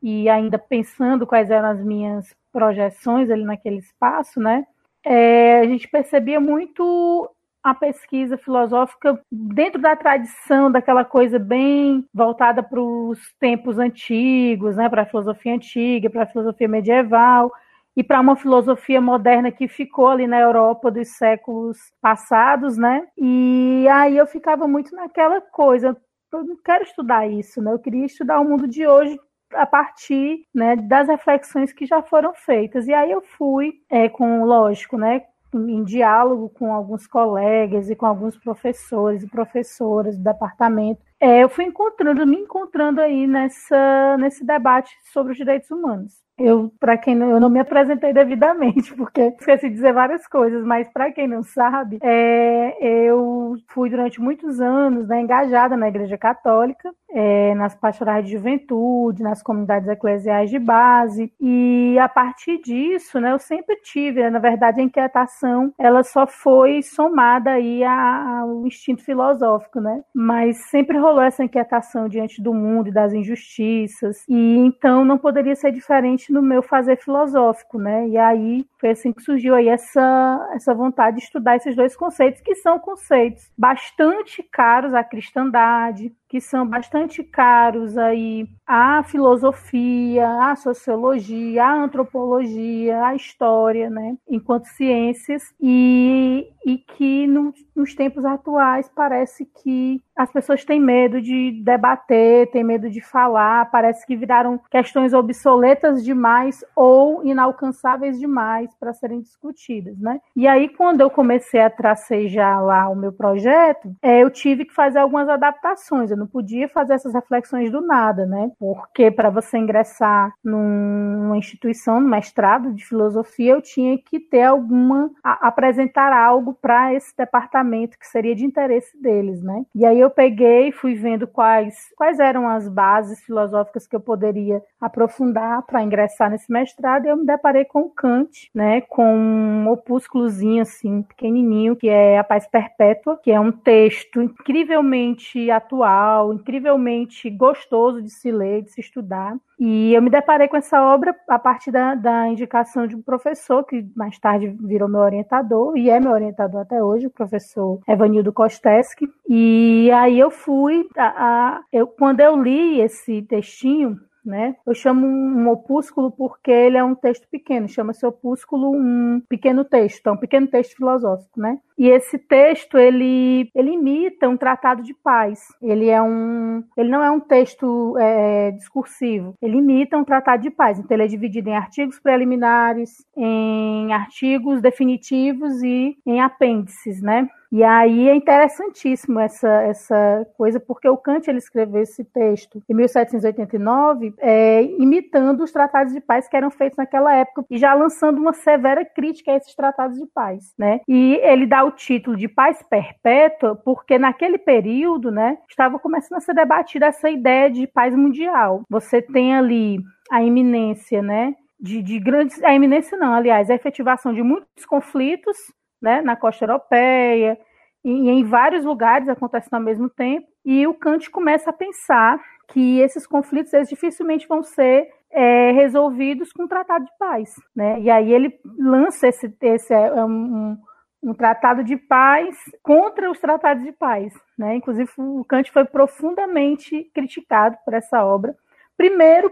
e 0.00 0.28
ainda 0.28 0.58
pensando 0.58 1.26
quais 1.26 1.50
eram 1.50 1.70
as 1.70 1.82
minhas 1.82 2.34
projeções 2.52 3.30
ali 3.30 3.44
naquele 3.44 3.78
espaço, 3.78 4.38
né? 4.38 4.66
É, 5.04 5.60
a 5.60 5.64
gente 5.64 5.88
percebia 5.88 6.38
muito 6.38 7.28
a 7.62 7.74
pesquisa 7.74 8.36
filosófica 8.36 9.20
dentro 9.30 9.80
da 9.80 9.94
tradição 9.94 10.70
daquela 10.70 11.04
coisa 11.04 11.38
bem 11.38 12.04
voltada 12.12 12.62
para 12.62 12.80
os 12.80 13.20
tempos 13.38 13.78
antigos, 13.78 14.76
né, 14.76 14.88
para 14.88 15.02
a 15.02 15.06
filosofia 15.06 15.54
antiga, 15.54 16.10
para 16.10 16.24
a 16.24 16.26
filosofia 16.26 16.66
medieval 16.66 17.52
e 17.96 18.02
para 18.02 18.20
uma 18.20 18.34
filosofia 18.34 19.00
moderna 19.00 19.52
que 19.52 19.68
ficou 19.68 20.08
ali 20.08 20.26
na 20.26 20.40
Europa 20.40 20.90
dos 20.90 21.08
séculos 21.08 21.78
passados, 22.00 22.76
né? 22.76 23.06
E 23.18 23.86
aí 23.88 24.16
eu 24.16 24.26
ficava 24.26 24.66
muito 24.66 24.96
naquela 24.96 25.40
coisa, 25.40 25.96
eu 26.32 26.44
não 26.44 26.56
quero 26.56 26.84
estudar 26.84 27.28
isso, 27.28 27.60
né? 27.62 27.70
Eu 27.72 27.78
queria 27.78 28.06
estudar 28.06 28.40
o 28.40 28.44
mundo 28.44 28.66
de 28.66 28.86
hoje 28.86 29.20
a 29.54 29.66
partir 29.66 30.46
né, 30.54 30.76
das 30.76 31.08
reflexões 31.08 31.72
que 31.72 31.86
já 31.86 32.02
foram 32.02 32.34
feitas. 32.34 32.86
E 32.86 32.92
aí 32.92 33.10
eu 33.10 33.22
fui, 33.22 33.80
é, 33.90 34.08
com, 34.08 34.44
lógico, 34.44 34.96
né, 34.96 35.22
em 35.54 35.84
diálogo 35.84 36.48
com 36.48 36.72
alguns 36.72 37.06
colegas 37.06 37.90
e 37.90 37.94
com 37.94 38.06
alguns 38.06 38.36
professores 38.38 39.22
e 39.22 39.28
professoras 39.28 40.16
do 40.16 40.24
departamento, 40.24 41.02
é, 41.20 41.42
eu 41.42 41.48
fui 41.48 41.64
encontrando, 41.64 42.26
me 42.26 42.36
encontrando 42.36 43.00
aí 43.00 43.26
nessa, 43.26 44.16
nesse 44.18 44.44
debate 44.44 44.96
sobre 45.12 45.32
os 45.32 45.38
direitos 45.38 45.70
humanos. 45.70 46.22
Eu, 46.42 46.72
para 46.80 46.98
quem 46.98 47.14
não, 47.14 47.30
eu 47.30 47.38
não 47.38 47.48
me 47.48 47.60
apresentei 47.60 48.12
devidamente, 48.12 48.92
porque 48.96 49.34
esqueci 49.38 49.68
de 49.68 49.74
dizer 49.76 49.92
várias 49.92 50.26
coisas, 50.26 50.64
mas 50.64 50.88
para 50.92 51.12
quem 51.12 51.28
não 51.28 51.42
sabe, 51.42 51.98
é, 52.02 52.76
eu 52.80 53.54
fui 53.68 53.88
durante 53.88 54.20
muitos 54.20 54.60
anos 54.60 55.06
né, 55.06 55.20
engajada 55.20 55.76
na 55.76 55.88
Igreja 55.88 56.18
Católica, 56.18 56.92
é, 57.10 57.54
nas 57.54 57.74
pastorais 57.74 58.24
de 58.26 58.32
juventude, 58.32 59.22
nas 59.22 59.42
comunidades 59.42 59.88
eclesiais 59.88 60.50
de 60.50 60.58
base, 60.58 61.32
e 61.40 61.96
a 62.00 62.08
partir 62.08 62.60
disso, 62.60 63.20
né, 63.20 63.32
eu 63.32 63.38
sempre 63.38 63.76
tive, 63.76 64.22
né, 64.22 64.30
na 64.30 64.38
verdade, 64.38 64.80
a 64.80 64.84
inquietação, 64.84 65.72
ela 65.78 66.02
só 66.02 66.26
foi 66.26 66.82
somada 66.82 67.52
aí 67.52 67.84
ao 67.84 68.66
instinto 68.66 69.04
filosófico, 69.04 69.80
né, 69.80 70.02
mas 70.12 70.56
sempre 70.70 70.98
rolou 70.98 71.22
essa 71.22 71.44
inquietação 71.44 72.08
diante 72.08 72.42
do 72.42 72.52
mundo 72.52 72.88
e 72.88 72.92
das 72.92 73.12
injustiças, 73.12 74.24
e 74.28 74.56
então 74.56 75.04
não 75.04 75.18
poderia 75.18 75.54
ser 75.54 75.70
diferente 75.70 76.31
no 76.32 76.40
meu 76.40 76.62
fazer 76.62 76.96
filosófico, 76.96 77.78
né? 77.78 78.08
E 78.08 78.16
aí 78.16 78.66
foi 78.80 78.90
assim 78.90 79.12
que 79.12 79.22
surgiu 79.22 79.54
aí 79.54 79.68
essa, 79.68 80.48
essa 80.54 80.74
vontade 80.74 81.18
de 81.18 81.24
estudar 81.24 81.56
esses 81.56 81.76
dois 81.76 81.94
conceitos, 81.94 82.40
que 82.40 82.54
são 82.54 82.78
conceitos 82.78 83.50
bastante 83.56 84.42
caros 84.42 84.94
à 84.94 85.04
cristandade, 85.04 86.10
que 86.32 86.40
são 86.40 86.66
bastante 86.66 87.22
caros 87.22 87.98
aí 87.98 88.48
à 88.66 89.02
filosofia, 89.02 90.26
à 90.50 90.56
sociologia, 90.56 91.62
à 91.62 91.84
antropologia, 91.84 93.04
à 93.04 93.14
história, 93.14 93.90
né, 93.90 94.16
enquanto 94.26 94.64
ciências, 94.64 95.42
e, 95.60 96.48
e 96.64 96.78
que 96.78 97.26
no, 97.26 97.52
nos 97.76 97.94
tempos 97.94 98.24
atuais 98.24 98.90
parece 98.96 99.44
que 99.62 100.00
as 100.16 100.30
pessoas 100.30 100.64
têm 100.64 100.80
medo 100.80 101.20
de 101.20 101.62
debater, 101.62 102.50
têm 102.50 102.64
medo 102.64 102.88
de 102.88 103.00
falar, 103.00 103.70
parece 103.70 104.06
que 104.06 104.16
viraram 104.16 104.60
questões 104.70 105.12
obsoletas 105.12 106.04
demais 106.04 106.64
ou 106.76 107.24
inalcançáveis 107.24 108.18
demais 108.18 108.74
para 108.78 108.92
serem 108.92 109.20
discutidas, 109.20 109.98
né? 109.98 110.20
E 110.36 110.46
aí, 110.46 110.68
quando 110.68 111.00
eu 111.00 111.10
comecei 111.10 111.60
a 111.60 111.70
tracejar 111.70 112.62
lá 112.62 112.88
o 112.88 112.96
meu 112.96 113.12
projeto, 113.12 113.94
é, 114.02 114.22
eu 114.22 114.30
tive 114.30 114.64
que 114.64 114.74
fazer 114.74 114.98
algumas 114.98 115.28
adaptações. 115.28 116.10
Eu 116.10 116.21
não 116.22 116.26
podia 116.26 116.68
fazer 116.68 116.94
essas 116.94 117.12
reflexões 117.12 117.70
do 117.70 117.80
nada, 117.80 118.24
né? 118.24 118.50
Porque 118.58 119.10
para 119.10 119.30
você 119.30 119.58
ingressar 119.58 120.32
numa 120.42 121.36
instituição, 121.36 122.00
no 122.00 122.08
mestrado 122.08 122.72
de 122.72 122.84
filosofia, 122.84 123.52
eu 123.52 123.62
tinha 123.62 123.98
que 123.98 124.20
ter 124.20 124.42
alguma 124.42 125.10
a, 125.22 125.48
apresentar 125.48 126.12
algo 126.12 126.54
para 126.54 126.94
esse 126.94 127.14
departamento 127.16 127.98
que 127.98 128.06
seria 128.06 128.34
de 128.34 128.44
interesse 128.44 129.00
deles, 129.00 129.42
né? 129.42 129.64
E 129.74 129.84
aí 129.84 129.98
eu 129.98 130.10
peguei, 130.10 130.70
fui 130.70 130.94
vendo 130.94 131.26
quais 131.26 131.90
quais 131.96 132.18
eram 132.18 132.48
as 132.48 132.68
bases 132.68 133.20
filosóficas 133.24 133.86
que 133.86 133.96
eu 133.96 134.00
poderia 134.00 134.62
aprofundar 134.80 135.62
para 135.62 135.82
ingressar 135.82 136.30
nesse 136.30 136.50
mestrado, 136.50 137.06
e 137.06 137.08
eu 137.08 137.16
me 137.16 137.26
deparei 137.26 137.64
com 137.64 137.88
Kant, 137.88 138.50
né? 138.54 138.80
Com 138.82 139.16
um 139.16 139.68
opúsculozinho 139.70 140.62
assim, 140.62 141.02
pequenininho, 141.02 141.74
que 141.76 141.88
é 141.88 142.18
A 142.18 142.24
Paz 142.24 142.46
Perpétua, 142.46 143.18
que 143.22 143.30
é 143.30 143.40
um 143.40 143.50
texto 143.50 144.22
incrivelmente 144.22 145.50
atual, 145.50 146.11
incrivelmente 146.32 147.30
gostoso 147.30 148.02
de 148.02 148.10
se 148.10 148.30
ler, 148.30 148.62
de 148.62 148.70
se 148.70 148.80
estudar. 148.80 149.36
E 149.58 149.94
eu 149.94 150.02
me 150.02 150.10
deparei 150.10 150.48
com 150.48 150.56
essa 150.56 150.82
obra 150.82 151.14
a 151.28 151.38
partir 151.38 151.70
da, 151.70 151.94
da 151.94 152.28
indicação 152.28 152.86
de 152.86 152.96
um 152.96 153.02
professor, 153.02 153.64
que 153.64 153.86
mais 153.94 154.18
tarde 154.18 154.48
virou 154.60 154.88
meu 154.88 155.00
orientador, 155.00 155.76
e 155.76 155.88
é 155.88 156.00
meu 156.00 156.12
orientador 156.12 156.62
até 156.62 156.82
hoje, 156.82 157.06
o 157.06 157.10
professor 157.10 157.80
Evanildo 157.88 158.32
Kosteski. 158.32 159.08
E 159.28 159.90
aí 159.92 160.18
eu 160.18 160.30
fui, 160.30 160.86
a, 160.96 161.06
a, 161.06 161.62
eu, 161.72 161.86
quando 161.86 162.20
eu 162.20 162.40
li 162.42 162.80
esse 162.80 163.22
textinho, 163.22 163.96
né? 164.24 164.56
Eu 164.66 164.74
chamo 164.74 165.06
um 165.06 165.48
opúsculo 165.48 166.10
porque 166.10 166.50
ele 166.50 166.76
é 166.76 166.84
um 166.84 166.94
texto 166.94 167.26
pequeno, 167.30 167.68
chama-se 167.68 168.04
opúsculo 168.06 168.70
um 168.70 169.20
pequeno 169.28 169.64
texto, 169.64 170.06
é 170.06 170.12
um 170.12 170.16
pequeno 170.16 170.46
texto 170.46 170.76
filosófico, 170.76 171.40
né? 171.40 171.58
E 171.78 171.88
esse 171.88 172.18
texto 172.18 172.78
ele 172.78 173.50
ele 173.54 173.72
imita 173.72 174.28
um 174.28 174.36
tratado 174.36 174.82
de 174.82 174.94
paz. 174.94 175.40
Ele 175.60 175.88
é 175.88 176.00
um 176.00 176.62
ele 176.76 176.88
não 176.88 177.02
é 177.02 177.10
um 177.10 177.20
texto 177.20 177.96
é, 177.98 178.50
discursivo. 178.52 179.34
Ele 179.42 179.58
imita 179.58 179.96
um 179.96 180.04
tratado 180.04 180.42
de 180.42 180.50
paz. 180.50 180.78
Então 180.78 180.94
ele 180.94 181.04
é 181.04 181.08
dividido 181.08 181.48
em 181.48 181.56
artigos 181.56 181.98
preliminares, 181.98 183.04
em 183.16 183.92
artigos 183.92 184.60
definitivos 184.60 185.62
e 185.62 185.96
em 186.06 186.20
apêndices, 186.20 187.02
né? 187.02 187.28
E 187.52 187.62
aí 187.62 188.08
é 188.08 188.14
interessantíssimo 188.14 189.20
essa, 189.20 189.46
essa 189.64 190.26
coisa, 190.38 190.58
porque 190.58 190.88
o 190.88 190.96
Kant 190.96 191.28
ele 191.28 191.36
escreveu 191.36 191.82
esse 191.82 192.02
texto 192.02 192.62
em 192.66 192.74
1789, 192.74 194.14
é, 194.20 194.62
imitando 194.62 195.44
os 195.44 195.52
tratados 195.52 195.92
de 195.92 196.00
paz 196.00 196.26
que 196.26 196.34
eram 196.34 196.50
feitos 196.50 196.78
naquela 196.78 197.14
época 197.14 197.44
e 197.50 197.58
já 197.58 197.74
lançando 197.74 198.18
uma 198.18 198.32
severa 198.32 198.86
crítica 198.86 199.32
a 199.32 199.36
esses 199.36 199.54
tratados 199.54 199.98
de 199.98 200.06
paz, 200.06 200.54
né? 200.58 200.80
E 200.88 201.20
ele 201.22 201.46
dá 201.46 201.62
o 201.62 201.72
título 201.72 202.16
de 202.16 202.26
paz 202.26 202.62
perpétua 202.62 203.54
porque 203.54 203.98
naquele 203.98 204.38
período, 204.38 205.10
né, 205.10 205.36
estava 205.46 205.78
começando 205.78 206.16
a 206.16 206.20
ser 206.22 206.34
debatida 206.34 206.86
essa 206.86 207.10
ideia 207.10 207.50
de 207.50 207.66
paz 207.66 207.94
mundial. 207.94 208.62
Você 208.70 209.02
tem 209.02 209.36
ali 209.36 209.78
a 210.10 210.22
iminência, 210.22 211.02
né, 211.02 211.34
de, 211.60 211.82
de 211.82 212.00
grandes, 212.00 212.42
a 212.42 212.54
iminência 212.54 212.96
não, 212.96 213.12
aliás, 213.12 213.50
a 213.50 213.54
efetivação 213.54 214.14
de 214.14 214.22
muitos 214.22 214.64
conflitos 214.64 215.36
né, 215.82 216.00
na 216.00 216.16
costa 216.16 216.44
europeia, 216.44 217.38
e 217.84 218.10
em 218.10 218.24
vários 218.24 218.64
lugares 218.64 219.08
acontecem 219.08 219.50
ao 219.52 219.60
mesmo 219.60 219.90
tempo, 219.90 220.26
e 220.44 220.66
o 220.66 220.74
Kant 220.74 221.10
começa 221.10 221.50
a 221.50 221.52
pensar 221.52 222.20
que 222.48 222.80
esses 222.80 223.06
conflitos 223.06 223.52
eles 223.52 223.68
dificilmente 223.68 224.28
vão 224.28 224.42
ser 224.42 224.88
é, 225.10 225.52
resolvidos 225.52 226.32
com 226.32 226.44
um 226.44 226.48
tratado 226.48 226.84
de 226.84 226.90
paz. 226.98 227.34
Né? 227.54 227.80
E 227.80 227.90
aí 227.90 228.12
ele 228.12 228.38
lança 228.58 229.08
esse, 229.08 229.34
esse 229.40 229.72
é 229.72 230.04
um, 230.04 230.56
um 231.02 231.14
tratado 231.14 231.64
de 231.64 231.76
paz 231.76 232.36
contra 232.62 233.10
os 233.10 233.18
tratados 233.18 233.62
de 233.64 233.72
paz. 233.72 234.12
Né? 234.38 234.56
Inclusive, 234.56 234.90
o 234.96 235.24
Kant 235.24 235.50
foi 235.50 235.64
profundamente 235.64 236.90
criticado 236.94 237.56
por 237.64 237.74
essa 237.74 238.04
obra. 238.04 238.34
Primeiro, 238.76 239.30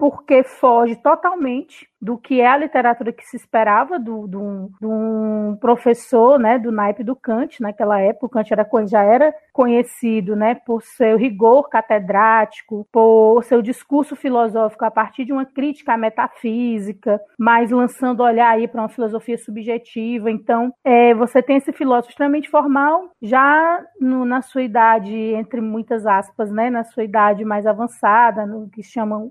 porque 0.00 0.42
foge 0.42 0.96
totalmente 0.96 1.86
do 2.00 2.16
que 2.16 2.40
é 2.40 2.46
a 2.46 2.56
literatura 2.56 3.12
que 3.12 3.22
se 3.26 3.36
esperava 3.36 3.98
do, 3.98 4.26
do, 4.26 4.70
do 4.80 4.90
um 4.90 5.58
professor, 5.60 6.38
né, 6.38 6.58
do 6.58 6.72
naipe 6.72 7.04
do 7.04 7.14
Kant 7.14 7.60
naquela 7.60 8.00
época. 8.00 8.24
O 8.24 8.28
Kant 8.30 8.50
era, 8.50 8.66
já 8.86 9.02
era 9.02 9.34
conhecido, 9.52 10.34
né, 10.34 10.54
por 10.54 10.82
seu 10.82 11.18
rigor 11.18 11.68
catedrático, 11.68 12.88
por 12.90 13.44
seu 13.44 13.60
discurso 13.60 14.16
filosófico 14.16 14.86
a 14.86 14.90
partir 14.90 15.26
de 15.26 15.34
uma 15.34 15.44
crítica 15.44 15.92
à 15.92 15.98
metafísica, 15.98 17.20
mas 17.38 17.70
lançando 17.70 18.22
olhar 18.22 18.48
aí 18.48 18.66
para 18.66 18.80
uma 18.80 18.88
filosofia 18.88 19.36
subjetiva. 19.36 20.30
Então, 20.30 20.72
é, 20.82 21.12
você 21.12 21.42
tem 21.42 21.58
esse 21.58 21.72
filósofo 21.72 22.08
extremamente 22.08 22.48
formal, 22.48 23.10
já 23.20 23.84
no, 24.00 24.24
na 24.24 24.40
sua 24.40 24.62
idade, 24.62 25.14
entre 25.14 25.60
muitas 25.60 26.06
aspas, 26.06 26.50
né, 26.50 26.70
na 26.70 26.84
sua 26.84 27.04
idade 27.04 27.44
mais 27.44 27.66
avançada, 27.66 28.46
no 28.46 28.70
que 28.70 28.82
chamam 28.82 29.30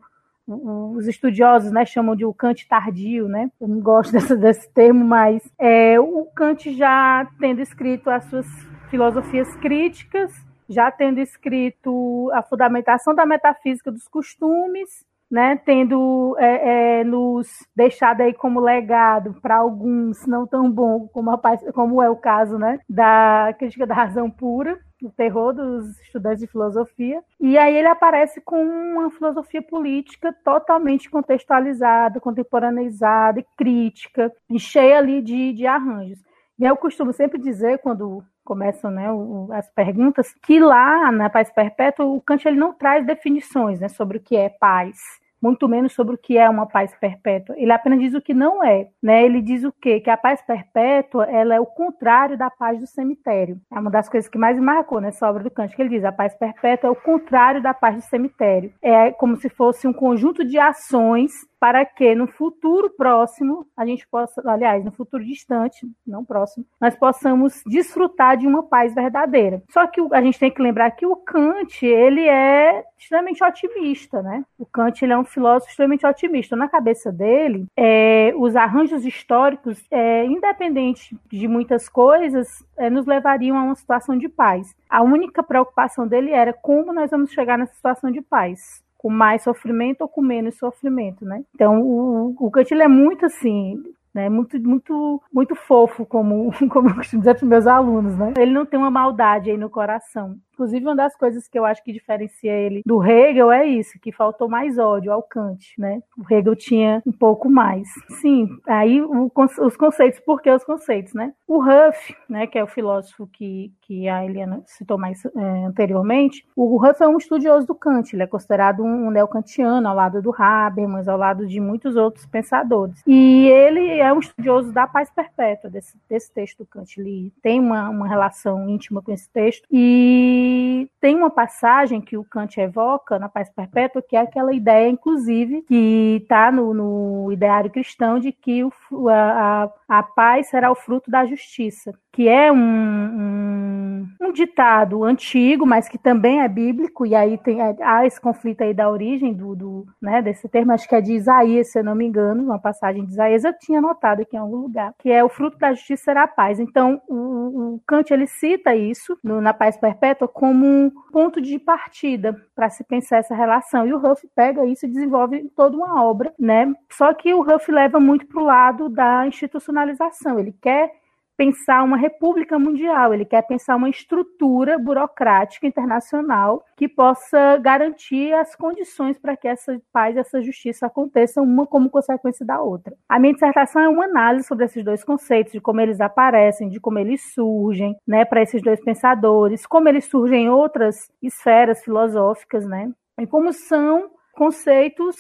os 0.49 1.07
estudiosos 1.07 1.71
né, 1.71 1.85
chamam 1.85 2.15
de 2.15 2.25
o 2.25 2.33
Kant 2.33 2.67
tardio, 2.67 3.27
né? 3.27 3.49
Eu 3.59 3.67
não 3.67 3.79
gosto 3.79 4.11
desse, 4.13 4.35
desse 4.35 4.73
termo, 4.73 5.05
mas 5.05 5.41
é, 5.59 5.99
o 5.99 6.25
Kant 6.35 6.73
já 6.75 7.27
tendo 7.39 7.61
escrito 7.61 8.09
as 8.09 8.25
suas 8.25 8.47
filosofias 8.89 9.47
críticas, 9.57 10.31
já 10.67 10.91
tendo 10.91 11.19
escrito 11.19 12.29
a 12.33 12.41
fundamentação 12.41 13.13
da 13.13 13.25
metafísica 13.25 13.91
dos 13.91 14.07
costumes, 14.07 14.89
né, 15.29 15.59
tendo 15.63 16.35
é, 16.39 16.99
é, 16.99 17.03
nos 17.03 17.47
deixado 17.75 18.21
aí 18.21 18.33
como 18.33 18.59
legado 18.59 19.35
para 19.41 19.57
alguns 19.57 20.25
não 20.25 20.47
tão 20.47 20.71
bom 20.71 21.07
como, 21.07 21.29
a, 21.29 21.39
como 21.71 22.01
é 22.01 22.09
o 22.09 22.15
caso 22.15 22.57
né, 22.57 22.79
da 22.89 23.53
crítica 23.59 23.85
da 23.85 23.93
razão 23.93 24.29
pura, 24.29 24.79
o 25.01 25.09
terror 25.09 25.53
dos 25.53 25.99
estudantes 26.01 26.39
de 26.39 26.47
filosofia. 26.47 27.21
E 27.39 27.57
aí 27.57 27.75
ele 27.75 27.87
aparece 27.87 28.41
com 28.41 28.61
uma 28.63 29.09
filosofia 29.11 29.61
política 29.61 30.33
totalmente 30.43 31.09
contextualizada, 31.09 32.19
contemporaneizada 32.19 33.39
e 33.39 33.45
crítica, 33.57 34.31
e 34.49 34.59
cheia 34.59 34.97
ali 34.97 35.21
de, 35.21 35.53
de 35.53 35.65
arranjos. 35.65 36.19
E 36.57 36.65
eu 36.65 36.75
costumo 36.75 37.13
sempre 37.13 37.39
dizer, 37.39 37.79
quando 37.79 38.23
começam 38.43 38.91
né, 38.91 39.07
as 39.53 39.69
perguntas, 39.69 40.33
que 40.43 40.59
lá 40.59 41.11
na 41.11 41.29
Paz 41.29 41.49
Perpétua, 41.51 42.05
o 42.05 42.19
Kant 42.19 42.45
ele 42.45 42.57
não 42.57 42.73
traz 42.73 43.05
definições 43.05 43.79
né, 43.79 43.87
sobre 43.87 44.17
o 44.17 44.21
que 44.21 44.35
é 44.35 44.49
paz 44.49 44.97
muito 45.41 45.67
menos 45.67 45.93
sobre 45.93 46.15
o 46.15 46.17
que 46.17 46.37
é 46.37 46.49
uma 46.49 46.67
paz 46.67 46.95
perpétua. 46.99 47.55
Ele 47.57 47.71
apenas 47.71 47.99
diz 47.99 48.13
o 48.13 48.21
que 48.21 48.33
não 48.33 48.63
é, 48.63 48.87
né? 49.01 49.23
Ele 49.23 49.41
diz 49.41 49.63
o 49.63 49.71
quê? 49.71 49.99
Que 49.99 50.09
a 50.09 50.17
paz 50.17 50.41
perpétua, 50.41 51.25
ela 51.25 51.55
é 51.55 51.59
o 51.59 51.65
contrário 51.65 52.37
da 52.37 52.49
paz 52.49 52.79
do 52.79 52.87
cemitério. 52.87 53.59
É 53.71 53.79
uma 53.79 53.89
das 53.89 54.09
coisas 54.09 54.29
que 54.29 54.37
mais 54.37 54.59
marcou 54.59 54.99
nessa 54.99 55.29
obra 55.29 55.43
do 55.43 55.51
Kant, 55.51 55.75
que 55.75 55.81
ele 55.81 55.89
diz, 55.89 56.03
a 56.03 56.11
paz 56.11 56.35
perpétua 56.35 56.89
é 56.89 56.91
o 56.91 56.95
contrário 56.95 57.61
da 57.61 57.73
paz 57.73 57.95
do 57.95 58.01
cemitério. 58.01 58.71
É 58.81 59.11
como 59.11 59.35
se 59.37 59.49
fosse 59.49 59.87
um 59.87 59.93
conjunto 59.93 60.45
de 60.45 60.57
ações 60.57 61.31
para 61.59 61.85
que 61.85 62.15
no 62.15 62.27
futuro 62.27 62.89
próximo 62.89 63.67
a 63.75 63.85
gente 63.85 64.07
possa, 64.07 64.41
aliás, 64.45 64.83
no 64.83 64.91
futuro 64.91 65.23
distante, 65.23 65.87
não 66.05 66.23
próximo, 66.23 66.65
nós 66.79 66.95
possamos 66.95 67.61
desfrutar 67.65 68.37
de 68.37 68.47
uma 68.47 68.63
paz 68.63 68.93
verdadeira. 68.93 69.61
Só 69.69 69.85
que 69.87 70.01
a 70.11 70.21
gente 70.21 70.39
tem 70.39 70.51
que 70.51 70.61
lembrar 70.61 70.91
que 70.91 71.05
o 71.05 71.15
Kant, 71.15 71.85
ele 71.85 72.27
é 72.27 72.83
extremamente 72.97 73.43
otimista, 73.43 74.21
né? 74.21 74.43
O 74.57 74.65
Kant 74.65 75.03
ele 75.03 75.13
é 75.13 75.17
um 75.17 75.25
filósofo 75.25 75.69
extremamente 75.69 76.05
otimista. 76.05 76.55
Na 76.55 76.67
cabeça 76.67 77.11
dele, 77.11 77.65
é, 77.75 78.33
os 78.35 78.55
arranjos 78.55 79.05
históricos, 79.05 79.83
é, 79.91 80.25
independente 80.25 81.17
de 81.29 81.47
muitas 81.47 81.89
coisas, 81.89 82.47
é, 82.77 82.89
nos 82.89 83.05
levariam 83.05 83.57
a 83.57 83.63
uma 83.63 83.75
situação 83.75 84.17
de 84.17 84.29
paz. 84.29 84.75
A 84.89 85.01
única 85.01 85.43
preocupação 85.43 86.07
dele 86.07 86.31
era 86.31 86.53
como 86.53 86.93
nós 86.93 87.11
vamos 87.11 87.31
chegar 87.31 87.57
nessa 87.57 87.73
situação 87.73 88.11
de 88.11 88.21
paz 88.21 88.83
com 88.99 89.09
mais 89.09 89.41
sofrimento 89.43 90.01
ou 90.01 90.09
com 90.09 90.21
menos 90.21 90.57
sofrimento, 90.57 91.23
né? 91.23 91.41
Então, 91.55 91.81
o, 91.81 92.35
o 92.37 92.51
Kant 92.51 92.73
é 92.73 92.87
muito 92.87 93.25
assim, 93.25 93.81
né? 94.13 94.27
Muito, 94.27 94.59
muito, 94.59 95.23
muito 95.33 95.55
fofo, 95.55 96.05
como, 96.05 96.51
como 96.69 96.89
eu 96.89 96.95
costumo 96.95 97.21
dizer 97.21 97.35
para 97.35 97.43
os 97.43 97.49
meus 97.49 97.65
alunos, 97.65 98.17
né? 98.17 98.33
Ele 98.37 98.51
não 98.51 98.65
tem 98.65 98.77
uma 98.77 98.91
maldade 98.91 99.49
aí 99.49 99.57
no 99.57 99.69
coração. 99.69 100.35
Inclusive, 100.59 100.85
uma 100.85 100.95
das 100.95 101.15
coisas 101.15 101.47
que 101.47 101.57
eu 101.57 101.63
acho 101.63 101.81
que 101.81 101.93
diferencia 101.93 102.51
ele 102.51 102.81
do 102.85 103.01
Hegel 103.01 103.49
é 103.49 103.65
isso, 103.65 103.97
que 104.01 104.11
faltou 104.11 104.49
mais 104.49 104.77
ódio 104.77 105.09
ao 105.09 105.23
Kant, 105.23 105.73
né? 105.77 106.01
O 106.17 106.33
Hegel 106.33 106.53
tinha 106.53 107.01
um 107.05 107.13
pouco 107.13 107.49
mais. 107.49 107.87
Sim, 108.19 108.49
aí 108.67 109.01
o, 109.01 109.31
os 109.61 109.77
conceitos, 109.77 110.19
por 110.19 110.41
que 110.41 110.51
os 110.51 110.65
conceitos, 110.65 111.13
né? 111.13 111.31
O 111.47 111.63
Huff, 111.63 112.13
né, 112.27 112.45
que 112.45 112.57
é 112.57 112.63
o 112.63 112.67
filósofo 112.67 113.25
que, 113.31 113.71
que 113.81 114.09
a 114.09 114.25
Eliana 114.25 114.61
citou 114.65 114.97
mais 114.97 115.23
é, 115.23 115.65
anteriormente, 115.65 116.45
o 116.57 116.75
Huff 116.75 117.01
é 117.01 117.07
um 117.07 117.17
estudioso 117.17 117.65
do 117.65 117.73
Kant, 117.73 118.13
ele 118.13 118.23
é 118.23 118.27
considerado 118.27 118.83
um 118.83 119.09
neocantiano 119.09 119.87
ao 119.87 119.95
lado 119.95 120.21
do 120.21 120.35
Habermas, 120.37 121.07
ao 121.07 121.17
lado 121.17 121.47
de 121.47 121.61
muitos 121.61 121.95
outros 121.95 122.25
pensadores. 122.25 123.01
E 123.07 123.47
ele 123.47 123.97
é 123.97 124.11
um 124.11 124.19
estudioso 124.19 124.73
da 124.73 124.85
paz 124.85 125.09
perpétua, 125.09 125.69
desse, 125.69 125.97
desse 126.09 126.33
texto 126.33 126.57
do 126.57 126.65
Kant. 126.65 126.99
Ele 126.99 127.31
tem 127.41 127.61
uma, 127.61 127.89
uma 127.89 128.09
relação 128.09 128.67
íntima 128.69 129.01
com 129.01 129.13
esse 129.13 129.29
texto 129.29 129.65
e 129.71 130.48
e 130.49 130.89
tem 130.99 131.15
uma 131.15 131.29
passagem 131.29 132.01
que 132.01 132.17
o 132.17 132.23
Kant 132.23 132.59
evoca 132.59 133.19
na 133.19 133.29
Paz 133.29 133.49
Perpétua, 133.49 134.01
que 134.01 134.15
é 134.15 134.19
aquela 134.19 134.51
ideia, 134.51 134.89
inclusive, 134.89 135.61
que 135.63 136.19
está 136.23 136.51
no, 136.51 136.73
no, 136.73 137.31
ideário 137.31 137.69
cristão 137.69 138.19
de 138.19 138.31
que 138.31 138.63
o, 138.63 138.73
a, 139.09 139.71
a 139.87 140.01
paz 140.01 140.47
será 140.47 140.71
o 140.71 140.75
fruto 140.75 141.11
da 141.11 141.25
justiça, 141.25 141.93
que 142.11 142.27
é 142.27 142.51
um, 142.51 142.57
um, 142.57 143.78
um, 144.19 144.31
ditado 144.31 145.03
antigo, 145.03 145.65
mas 145.65 145.87
que 145.87 145.97
também 145.97 146.41
é 146.41 146.47
bíblico, 146.47 147.05
e 147.05 147.15
aí 147.15 147.37
tem, 147.37 147.59
há 147.61 148.05
esse 148.05 148.19
conflito 148.19 148.61
aí 148.61 148.73
da 148.73 148.89
origem 148.89 149.33
do, 149.33 149.55
do 149.55 149.85
né, 150.01 150.21
desse 150.21 150.47
termo, 150.49 150.71
acho 150.71 150.87
que 150.87 150.95
é 150.95 151.01
de 151.01 151.13
Isaías, 151.13 151.71
se 151.71 151.79
eu 151.79 151.83
não 151.83 151.95
me 151.95 152.05
engano, 152.05 152.43
uma 152.43 152.59
passagem 152.59 153.05
de 153.05 153.11
Isaías, 153.11 153.43
eu 153.43 153.53
tinha 153.57 153.81
notado 153.81 154.21
aqui 154.21 154.35
em 154.35 154.39
algum 154.39 154.57
lugar, 154.57 154.93
que 154.99 155.11
é 155.11 155.23
o 155.23 155.29
fruto 155.29 155.57
da 155.57 155.73
justiça 155.73 156.09
será 156.09 156.23
a 156.23 156.27
paz. 156.27 156.59
Então, 156.59 157.01
o, 157.07 157.75
o 157.75 157.81
Kant, 157.85 158.11
ele 158.11 158.25
cita 158.25 158.75
isso 158.75 159.17
no, 159.23 159.39
na 159.39 159.53
Paz 159.53 159.77
Perpétua 159.77 160.27
como 160.27 160.65
um 160.65 160.91
ponto 161.11 161.41
de 161.41 161.59
partida 161.59 162.35
para 162.55 162.69
se 162.69 162.83
pensar 162.83 163.17
essa 163.17 163.35
relação. 163.35 163.85
E 163.85 163.93
o 163.93 163.97
Huff 163.97 164.27
pega 164.35 164.65
isso 164.65 164.85
e 164.85 164.89
desenvolve 164.89 165.49
toda 165.55 165.77
uma 165.77 166.03
obra, 166.03 166.33
né? 166.39 166.73
Só 166.91 167.13
que 167.13 167.33
o 167.33 167.41
Huff 167.41 167.71
leva 167.71 167.99
muito 167.99 168.25
para 168.27 168.41
o 168.41 168.45
lado 168.45 168.89
da 168.89 169.27
institucionalização. 169.27 170.39
Ele 170.39 170.55
quer 170.61 170.91
pensar 171.39 171.83
uma 171.85 171.95
república 171.95 172.59
mundial, 172.59 173.13
ele 173.13 173.23
quer 173.23 173.41
pensar 173.43 173.77
uma 173.77 173.89
estrutura 173.89 174.77
burocrática 174.77 175.65
internacional 175.65 176.61
que 176.75 176.85
possa 176.85 177.55
garantir 177.59 178.33
as 178.33 178.53
condições 178.57 179.17
para 179.17 179.37
que 179.37 179.47
essa 179.47 179.81
paz 179.93 180.17
e 180.17 180.19
essa 180.19 180.41
justiça 180.41 180.87
aconteçam 180.87 181.45
uma 181.45 181.65
como 181.65 181.89
consequência 181.89 182.45
da 182.45 182.59
outra. 182.59 182.93
A 183.07 183.17
minha 183.17 183.31
dissertação 183.31 183.81
é 183.81 183.87
uma 183.87 184.03
análise 184.03 184.45
sobre 184.45 184.65
esses 184.65 184.83
dois 184.83 185.01
conceitos, 185.01 185.53
de 185.53 185.61
como 185.61 185.79
eles 185.79 186.01
aparecem, 186.01 186.67
de 186.67 186.77
como 186.77 186.99
eles 186.99 187.33
surgem, 187.33 187.95
né, 188.05 188.25
para 188.25 188.41
esses 188.41 188.61
dois 188.61 188.83
pensadores, 188.83 189.65
como 189.65 189.87
eles 189.87 190.03
surgem 190.09 190.43
em 190.43 190.49
outras 190.49 191.09
esferas 191.23 191.81
filosóficas, 191.81 192.67
né, 192.67 192.91
e 193.17 193.25
como 193.25 193.53
são 193.53 194.11
conceitos 194.33 195.15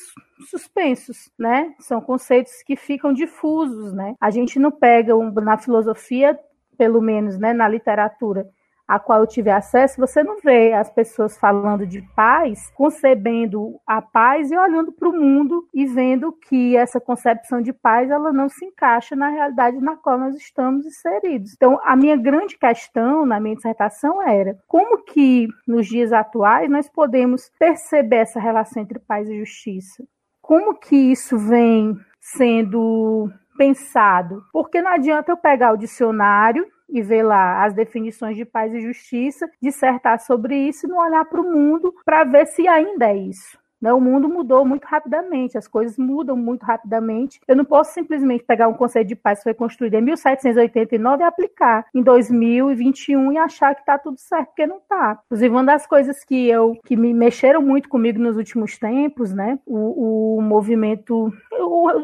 suspensos, 0.49 1.29
né? 1.37 1.73
São 1.79 1.99
conceitos 2.01 2.63
que 2.63 2.75
ficam 2.75 3.11
difusos, 3.11 3.93
né? 3.93 4.15
A 4.19 4.29
gente 4.29 4.57
não 4.59 4.71
pega 4.71 5.15
um, 5.15 5.31
na 5.31 5.57
filosofia, 5.57 6.39
pelo 6.77 7.01
menos, 7.01 7.37
né, 7.37 7.51
na 7.51 7.67
literatura, 7.67 8.47
a 8.89 8.97
qual 8.97 9.19
eu 9.19 9.27
tive 9.27 9.51
acesso, 9.51 10.01
você 10.01 10.23
não 10.23 10.39
vê 10.41 10.73
as 10.73 10.89
pessoas 10.89 11.37
falando 11.37 11.85
de 11.85 12.01
paz, 12.15 12.71
concebendo 12.71 13.79
a 13.85 14.01
paz 14.01 14.49
e 14.49 14.57
olhando 14.57 14.91
para 14.91 15.07
o 15.07 15.13
mundo 15.13 15.67
e 15.71 15.85
vendo 15.85 16.31
que 16.31 16.75
essa 16.75 16.99
concepção 16.99 17.61
de 17.61 17.71
paz 17.71 18.09
ela 18.09 18.33
não 18.33 18.49
se 18.49 18.65
encaixa 18.65 19.15
na 19.15 19.29
realidade 19.29 19.79
na 19.79 19.95
qual 19.95 20.17
nós 20.17 20.35
estamos 20.35 20.87
inseridos. 20.87 21.53
Então, 21.53 21.79
a 21.83 21.95
minha 21.95 22.17
grande 22.17 22.57
questão 22.57 23.27
na 23.27 23.39
minha 23.39 23.55
dissertação 23.55 24.27
era 24.27 24.57
como 24.67 25.03
que 25.03 25.47
nos 25.67 25.85
dias 25.85 26.11
atuais 26.11 26.67
nós 26.67 26.89
podemos 26.89 27.51
perceber 27.59 28.21
essa 28.21 28.39
relação 28.39 28.81
entre 28.81 28.97
paz 28.97 29.29
e 29.29 29.37
justiça? 29.37 30.03
Como 30.41 30.73
que 30.79 30.95
isso 30.95 31.37
vem 31.37 31.95
sendo 32.19 33.29
pensado? 33.55 34.41
Porque 34.51 34.81
não 34.81 34.91
adianta 34.91 35.31
eu 35.31 35.37
pegar 35.37 35.73
o 35.73 35.77
dicionário 35.77 36.65
e 36.91 37.01
ver 37.01 37.23
lá 37.23 37.65
as 37.65 37.73
definições 37.73 38.35
de 38.35 38.45
paz 38.45 38.73
e 38.73 38.81
justiça, 38.81 39.49
dissertar 39.61 40.19
sobre 40.19 40.55
isso 40.55 40.85
e 40.85 40.89
não 40.89 40.97
olhar 40.97 41.25
para 41.25 41.41
o 41.41 41.51
mundo 41.51 41.93
para 42.05 42.23
ver 42.23 42.45
se 42.47 42.67
ainda 42.67 43.07
é 43.09 43.17
isso. 43.17 43.57
Né? 43.81 43.93
O 43.93 44.01
mundo 44.01 44.27
mudou 44.27 44.65
muito 44.65 44.85
rapidamente, 44.85 45.57
as 45.57 45.67
coisas 45.67 45.97
mudam 45.97 46.35
muito 46.35 46.63
rapidamente. 46.63 47.39
Eu 47.47 47.55
não 47.55 47.63
posso 47.63 47.93
simplesmente 47.93 48.43
pegar 48.43 48.67
um 48.67 48.73
conceito 48.73 49.07
de 49.07 49.15
paz 49.15 49.39
que 49.39 49.43
foi 49.43 49.53
construído 49.53 49.95
em 49.95 50.01
1789 50.01 51.23
e 51.23 51.25
aplicar 51.25 51.85
em 51.95 52.03
2021 52.03 53.31
e 53.31 53.37
achar 53.37 53.73
que 53.73 53.81
está 53.81 53.97
tudo 53.97 54.19
certo, 54.19 54.47
porque 54.47 54.67
não 54.67 54.77
está. 54.77 55.19
Inclusive, 55.25 55.49
uma 55.49 55.63
das 55.63 55.87
coisas 55.87 56.23
que 56.25 56.49
eu 56.49 56.77
que 56.85 56.97
me 56.97 57.13
mexeram 57.13 57.61
muito 57.61 57.87
comigo 57.87 58.19
nos 58.19 58.35
últimos 58.35 58.77
tempos, 58.77 59.33
né? 59.33 59.57
O, 59.65 60.37
o 60.37 60.41
movimento, 60.41 61.31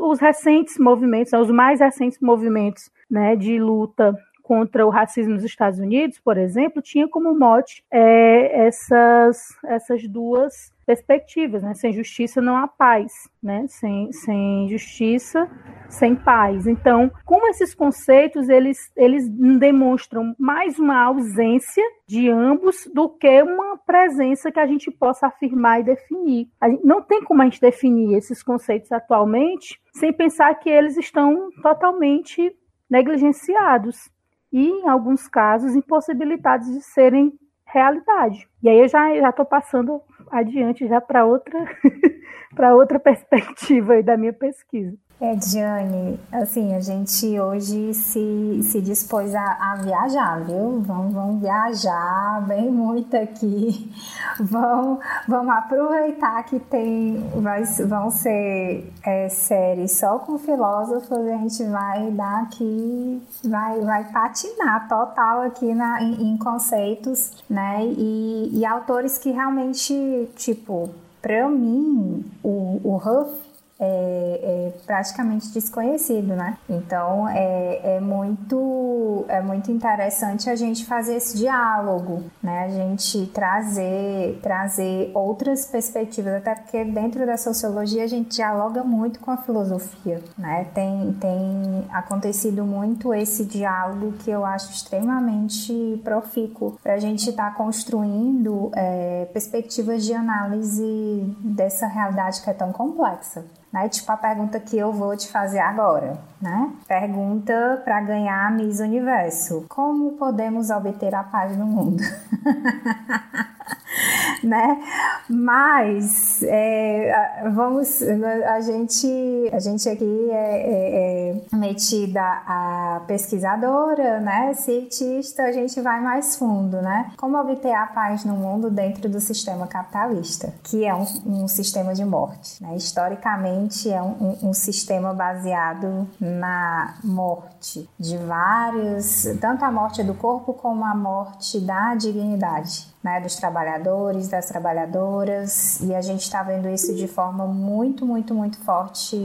os 0.01 0.19
recentes 0.19 0.77
movimentos, 0.77 1.33
os 1.33 1.51
mais 1.51 1.79
recentes 1.79 2.19
movimentos 2.19 2.89
né, 3.09 3.35
de 3.35 3.59
luta 3.59 4.15
contra 4.45 4.85
o 4.85 4.91
racismo 4.91 5.33
nos 5.33 5.43
Estados 5.43 5.79
Unidos, 5.79 6.19
por 6.19 6.37
exemplo, 6.37 6.79
tinha 6.79 7.07
como 7.07 7.33
mote 7.33 7.83
é, 7.91 8.67
essas, 8.67 9.39
essas 9.65 10.07
duas 10.07 10.71
perspectivas, 10.85 11.63
né? 11.63 11.73
Sem 11.73 11.91
justiça 11.91 12.39
não 12.39 12.55
há 12.55 12.67
paz, 12.67 13.11
né? 13.41 13.65
Sem, 13.67 14.11
sem 14.11 14.67
justiça, 14.69 15.49
sem 15.89 16.15
paz. 16.15 16.67
Então, 16.67 17.11
como 17.25 17.47
esses 17.47 17.73
conceitos 17.73 18.47
eles, 18.47 18.77
eles 18.95 19.27
demonstram 19.57 20.35
mais 20.37 20.77
uma 20.77 21.03
ausência 21.03 21.83
de 22.07 22.29
ambos 22.29 22.87
do 22.93 23.09
que 23.09 23.41
uma 23.41 23.79
presença 23.79 24.51
que 24.51 24.59
a 24.59 24.67
gente 24.67 24.91
possa 24.91 25.25
afirmar 25.25 25.79
e 25.79 25.85
definir. 25.85 26.49
Gente, 26.63 26.85
não 26.85 27.01
tem 27.01 27.23
como 27.23 27.41
a 27.41 27.45
gente 27.45 27.59
definir 27.59 28.15
esses 28.15 28.43
conceitos 28.43 28.91
atualmente 28.91 29.81
sem 29.91 30.13
pensar 30.13 30.53
que 30.53 30.69
eles 30.69 30.97
estão 30.97 31.49
totalmente 31.63 32.55
negligenciados 32.87 34.13
e, 34.55 34.69
em 34.69 34.87
alguns 34.87 35.27
casos, 35.27 35.75
impossibilitados 35.75 36.65
de 36.67 36.81
serem 36.81 37.37
realidade. 37.67 38.47
E 38.63 38.69
aí 38.69 38.79
eu 38.79 38.87
já 38.87 39.13
já 39.13 39.29
estou 39.29 39.45
passando 39.45 40.01
adiante 40.31 40.87
já 40.87 41.01
para 41.01 41.25
outra 41.25 41.59
para 42.55 42.73
outra 42.73 42.97
perspectiva 42.97 44.01
da 44.01 44.15
minha 44.15 44.31
pesquisa. 44.31 44.97
É, 45.19 45.33
Diane, 45.33 46.19
assim, 46.29 46.73
a 46.75 46.81
gente 46.81 47.39
hoje 47.39 47.93
se, 47.93 48.59
se 48.63 48.81
dispôs 48.81 49.33
a, 49.33 49.71
a 49.71 49.75
viajar, 49.75 50.43
viu? 50.43 50.81
Vamos, 50.81 51.13
vamos 51.13 51.41
viajar 51.41 52.43
bem 52.45 52.69
muito 52.69 53.15
aqui. 53.15 53.93
Vamos, 54.37 54.99
vamos 55.29 55.55
aproveitar 55.55 56.43
que 56.43 56.59
tem, 56.59 57.23
vai, 57.35 57.63
vão 57.63 58.11
ser 58.11 58.91
é, 59.01 59.29
séries 59.29 59.97
só 59.97 60.19
com 60.19 60.37
filósofos, 60.37 61.09
a 61.09 61.37
gente 61.37 61.63
vai 61.63 62.11
dar 62.11 62.41
aqui, 62.41 63.23
vai, 63.45 63.79
vai 63.79 64.03
patinar 64.11 64.89
total 64.89 65.43
aqui 65.43 65.73
na, 65.73 66.03
em, 66.03 66.33
em 66.33 66.37
conceitos, 66.37 67.31
né? 67.49 67.85
E, 67.85 68.59
e 68.59 68.65
autores 68.65 69.17
que 69.17 69.31
realmente, 69.31 70.29
tipo, 70.35 70.89
para 71.21 71.47
mim, 71.47 72.25
o, 72.43 72.81
o 72.83 72.97
Huff 72.97 73.44
é, 73.79 74.39
é, 74.41 74.73
praticamente 74.85 75.49
desconhecido, 75.51 76.35
né? 76.35 76.57
Então 76.69 77.27
é, 77.27 77.95
é, 77.95 77.99
muito 77.99 79.25
é 79.27 79.41
muito 79.41 79.69
interessante 79.71 80.49
a 80.49 80.55
gente 80.55 80.85
fazer 80.85 81.15
esse 81.15 81.37
diálogo, 81.37 82.23
né? 82.41 82.65
A 82.65 82.69
gente 82.69 83.27
trazer 83.27 84.39
trazer 84.41 85.11
outras 85.13 85.65
perspectivas, 85.65 86.35
até 86.35 86.55
porque 86.55 86.85
dentro 86.85 87.25
da 87.25 87.37
sociologia 87.37 88.03
a 88.03 88.07
gente 88.07 88.35
dialoga 88.35 88.83
muito 88.83 89.19
com 89.19 89.31
a 89.31 89.37
filosofia, 89.37 90.21
né? 90.37 90.67
Tem 90.73 91.13
tem 91.19 91.85
acontecido 91.91 92.63
muito 92.63 93.13
esse 93.13 93.43
diálogo 93.43 94.13
que 94.19 94.31
eu 94.31 94.45
acho 94.45 94.71
extremamente 94.71 95.99
profícuo 96.03 96.77
para 96.81 96.93
a 96.93 96.99
gente 96.99 97.29
estar 97.29 97.51
tá 97.51 97.57
construindo 97.57 98.71
é, 98.73 99.27
perspectivas 99.33 100.05
de 100.05 100.13
análise 100.13 101.35
dessa 101.39 101.87
realidade 101.87 102.41
que 102.41 102.49
é 102.49 102.53
tão 102.53 102.71
complexa 102.71 103.43
né? 103.75 103.89
Tipo 103.89 104.09
a 104.13 104.17
pergunta 104.17 104.57
que 104.57 104.77
eu 104.77 104.93
vou 104.93 105.17
te 105.17 105.27
fazer 105.27 105.59
agora, 105.59 106.17
né? 106.41 106.71
Pergunta 106.87 107.81
para 107.83 107.99
ganhar 107.99 108.49
Miss 108.53 108.79
Universo: 108.79 109.65
Como 109.67 110.13
podemos 110.13 110.69
obter 110.69 111.13
a 111.13 111.23
paz 111.23 111.57
no 111.57 111.65
mundo? 111.65 112.01
né? 114.43 114.81
Mas 115.29 116.43
é, 116.43 117.43
vamos, 117.53 118.01
a 118.01 118.61
gente, 118.61 119.07
a 119.51 119.59
gente 119.59 119.87
aqui 119.89 120.29
é, 120.31 120.35
é, 120.35 121.41
é, 121.51 121.55
metida 121.55 122.21
a 122.21 123.01
pesquisadora, 123.07 124.19
né? 124.19 124.53
Cientista, 124.53 125.43
a 125.43 125.51
gente 125.51 125.79
vai 125.81 126.01
mais 126.01 126.35
fundo, 126.35 126.81
né? 126.81 127.11
Como 127.17 127.37
obter 127.37 127.73
a 127.73 127.87
paz 127.87 128.23
no 128.25 128.33
mundo 128.33 128.69
dentro 128.69 129.09
do 129.09 129.19
sistema 129.19 129.67
capitalista, 129.67 130.53
que 130.63 130.85
é 130.85 130.93
um, 130.93 131.05
um 131.25 131.47
sistema 131.47 131.93
de 131.93 132.05
morte, 132.05 132.61
né? 132.61 132.75
Historicamente 132.75 133.91
é 133.91 134.01
um, 134.01 134.15
um, 134.43 134.49
um 134.49 134.53
sistema 134.53 135.13
baseado 135.13 136.07
na 136.19 136.95
morte 137.03 137.89
de 137.99 138.17
vários, 138.17 139.25
tanto 139.39 139.63
a 139.63 139.71
morte 139.71 140.03
do 140.03 140.13
corpo 140.13 140.53
como 140.53 140.85
a 140.85 140.95
morte 140.95 141.59
da 141.59 141.95
dignidade 141.95 142.94
né, 143.05 143.21
dos 143.21 143.35
trabalhadores, 143.35 144.27
das 144.27 144.47
trabalhadoras, 144.47 145.79
e 145.81 145.93
a 145.93 146.01
gente 146.01 146.21
está 146.21 146.41
vendo 146.41 146.67
isso 146.67 146.91
de 146.95 147.07
forma 147.07 147.45
muito, 147.45 148.03
muito, 148.03 148.33
muito 148.33 148.57
forte 148.61 149.15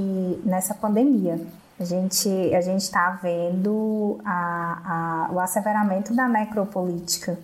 nessa 0.45 0.75
pandemia. 0.75 1.41
A 1.79 1.85
gente 1.87 2.29
a 2.55 2.61
está 2.83 3.19
vendo 3.23 4.21
a, 4.23 5.29
a, 5.31 5.33
o 5.33 5.41
asseveramento 5.41 6.15
da 6.15 6.29
necropolítica 6.29 7.39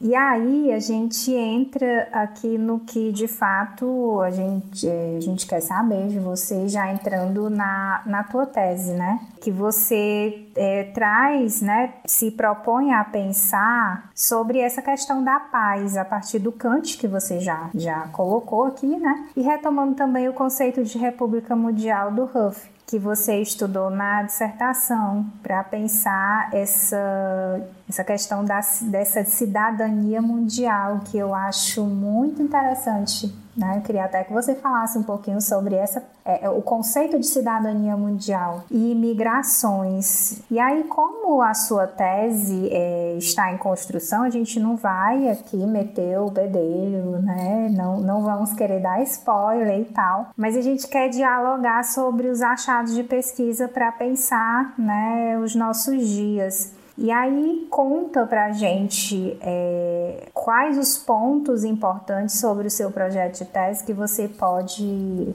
e 0.00 0.14
aí 0.14 0.72
a 0.72 0.78
gente 0.78 1.32
entra 1.32 2.08
aqui 2.12 2.56
no 2.56 2.80
que 2.80 3.10
de 3.10 3.26
fato 3.26 4.20
a 4.20 4.30
gente, 4.30 4.88
a 4.88 5.20
gente 5.20 5.46
quer 5.46 5.60
saber 5.60 6.06
de 6.08 6.20
você, 6.20 6.68
já 6.68 6.92
entrando 6.92 7.50
na, 7.50 8.02
na 8.06 8.22
tua 8.22 8.46
tese, 8.46 8.92
né? 8.92 9.20
Que 9.40 9.50
você 9.50 10.46
é, 10.54 10.84
traz, 10.94 11.60
né? 11.60 11.94
Se 12.06 12.30
propõe 12.30 12.92
a 12.92 13.02
pensar 13.04 14.10
sobre 14.14 14.60
essa 14.60 14.80
questão 14.80 15.24
da 15.24 15.40
paz 15.40 15.96
a 15.96 16.04
partir 16.04 16.38
do 16.38 16.52
Kant 16.52 16.96
que 16.96 17.08
você 17.08 17.40
já, 17.40 17.68
já 17.74 18.08
colocou 18.08 18.64
aqui, 18.64 18.86
né? 18.86 19.28
E 19.36 19.42
retomando 19.42 19.94
também 19.94 20.28
o 20.28 20.32
conceito 20.32 20.84
de 20.84 20.96
República 20.96 21.56
Mundial 21.56 22.12
do 22.12 22.22
Huff 22.24 22.77
que 22.88 22.98
você 22.98 23.38
estudou 23.42 23.90
na 23.90 24.22
dissertação 24.22 25.26
para 25.42 25.62
pensar 25.62 26.48
essa, 26.54 27.60
essa 27.86 28.02
questão 28.02 28.42
da, 28.42 28.60
dessa 28.84 29.22
cidadania 29.24 30.22
mundial 30.22 31.02
que 31.04 31.18
eu 31.18 31.34
acho 31.34 31.84
muito 31.84 32.40
interessante 32.40 33.30
né? 33.58 33.78
Eu 33.78 33.82
queria 33.82 34.04
até 34.04 34.22
que 34.22 34.32
você 34.32 34.54
falasse 34.54 34.96
um 34.96 35.02
pouquinho 35.02 35.40
sobre 35.40 35.74
essa, 35.74 36.02
é, 36.24 36.44
é, 36.44 36.50
o 36.50 36.62
conceito 36.62 37.18
de 37.18 37.26
cidadania 37.26 37.96
mundial 37.96 38.64
e 38.70 38.94
migrações. 38.94 40.40
E 40.48 40.60
aí, 40.60 40.84
como 40.84 41.42
a 41.42 41.52
sua 41.54 41.86
tese 41.86 42.68
é, 42.70 43.16
está 43.18 43.52
em 43.52 43.58
construção, 43.58 44.22
a 44.22 44.30
gente 44.30 44.60
não 44.60 44.76
vai 44.76 45.28
aqui 45.28 45.56
meter 45.56 46.18
o 46.20 46.30
bedelho, 46.30 47.20
né? 47.20 47.68
Não, 47.74 48.00
não 48.00 48.22
vamos 48.22 48.52
querer 48.52 48.80
dar 48.80 49.02
spoiler 49.02 49.80
e 49.80 49.84
tal, 49.86 50.28
mas 50.36 50.56
a 50.56 50.60
gente 50.60 50.86
quer 50.86 51.08
dialogar 51.08 51.84
sobre 51.84 52.28
os 52.28 52.40
achados 52.40 52.94
de 52.94 53.02
pesquisa 53.02 53.66
para 53.66 53.90
pensar 53.90 54.74
né, 54.78 55.36
os 55.42 55.54
nossos 55.54 56.06
dias. 56.06 56.77
E 57.00 57.12
aí 57.12 57.66
conta 57.70 58.26
pra 58.26 58.50
gente 58.50 59.38
é, 59.40 60.26
quais 60.34 60.76
os 60.76 60.98
pontos 60.98 61.62
importantes 61.62 62.40
sobre 62.40 62.66
o 62.66 62.70
seu 62.70 62.90
projeto 62.90 63.38
de 63.38 63.44
tese 63.44 63.84
que 63.84 63.92
você 63.92 64.26
pode 64.26 64.82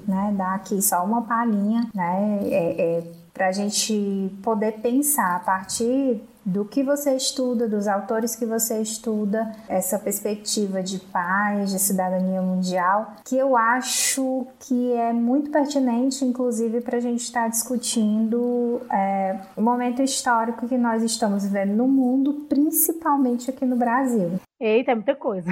né, 0.05 0.33
dar 0.37 0.55
aqui 0.55 0.81
só 0.81 1.05
uma 1.05 1.21
palhinha, 1.21 1.89
né? 1.95 2.39
É, 2.43 2.97
é, 2.97 3.03
para 3.33 3.47
a 3.47 3.51
gente 3.53 4.29
poder 4.43 4.73
pensar 4.73 5.37
a 5.37 5.39
partir 5.39 6.21
do 6.45 6.65
que 6.65 6.83
você 6.83 7.15
estuda, 7.15 7.67
dos 7.67 7.87
autores 7.87 8.35
que 8.35 8.45
você 8.45 8.81
estuda, 8.81 9.51
essa 9.67 9.97
perspectiva 9.97 10.81
de 10.81 10.99
paz, 10.99 11.71
de 11.71 11.79
cidadania 11.79 12.41
mundial, 12.41 13.15
que 13.25 13.37
eu 13.37 13.55
acho 13.55 14.47
que 14.59 14.93
é 14.93 15.13
muito 15.13 15.51
pertinente, 15.51 16.25
inclusive, 16.25 16.81
para 16.81 16.97
a 16.97 17.01
gente 17.01 17.21
estar 17.21 17.49
discutindo 17.49 18.81
é, 18.91 19.39
o 19.55 19.61
momento 19.61 20.01
histórico 20.01 20.67
que 20.67 20.77
nós 20.77 21.01
estamos 21.03 21.43
vivendo 21.43 21.71
no 21.71 21.87
mundo, 21.87 22.45
principalmente 22.49 23.49
aqui 23.49 23.65
no 23.65 23.75
Brasil. 23.75 24.39
Eita, 24.59 24.91
é 24.91 24.95
muita 24.95 25.15
coisa. 25.15 25.49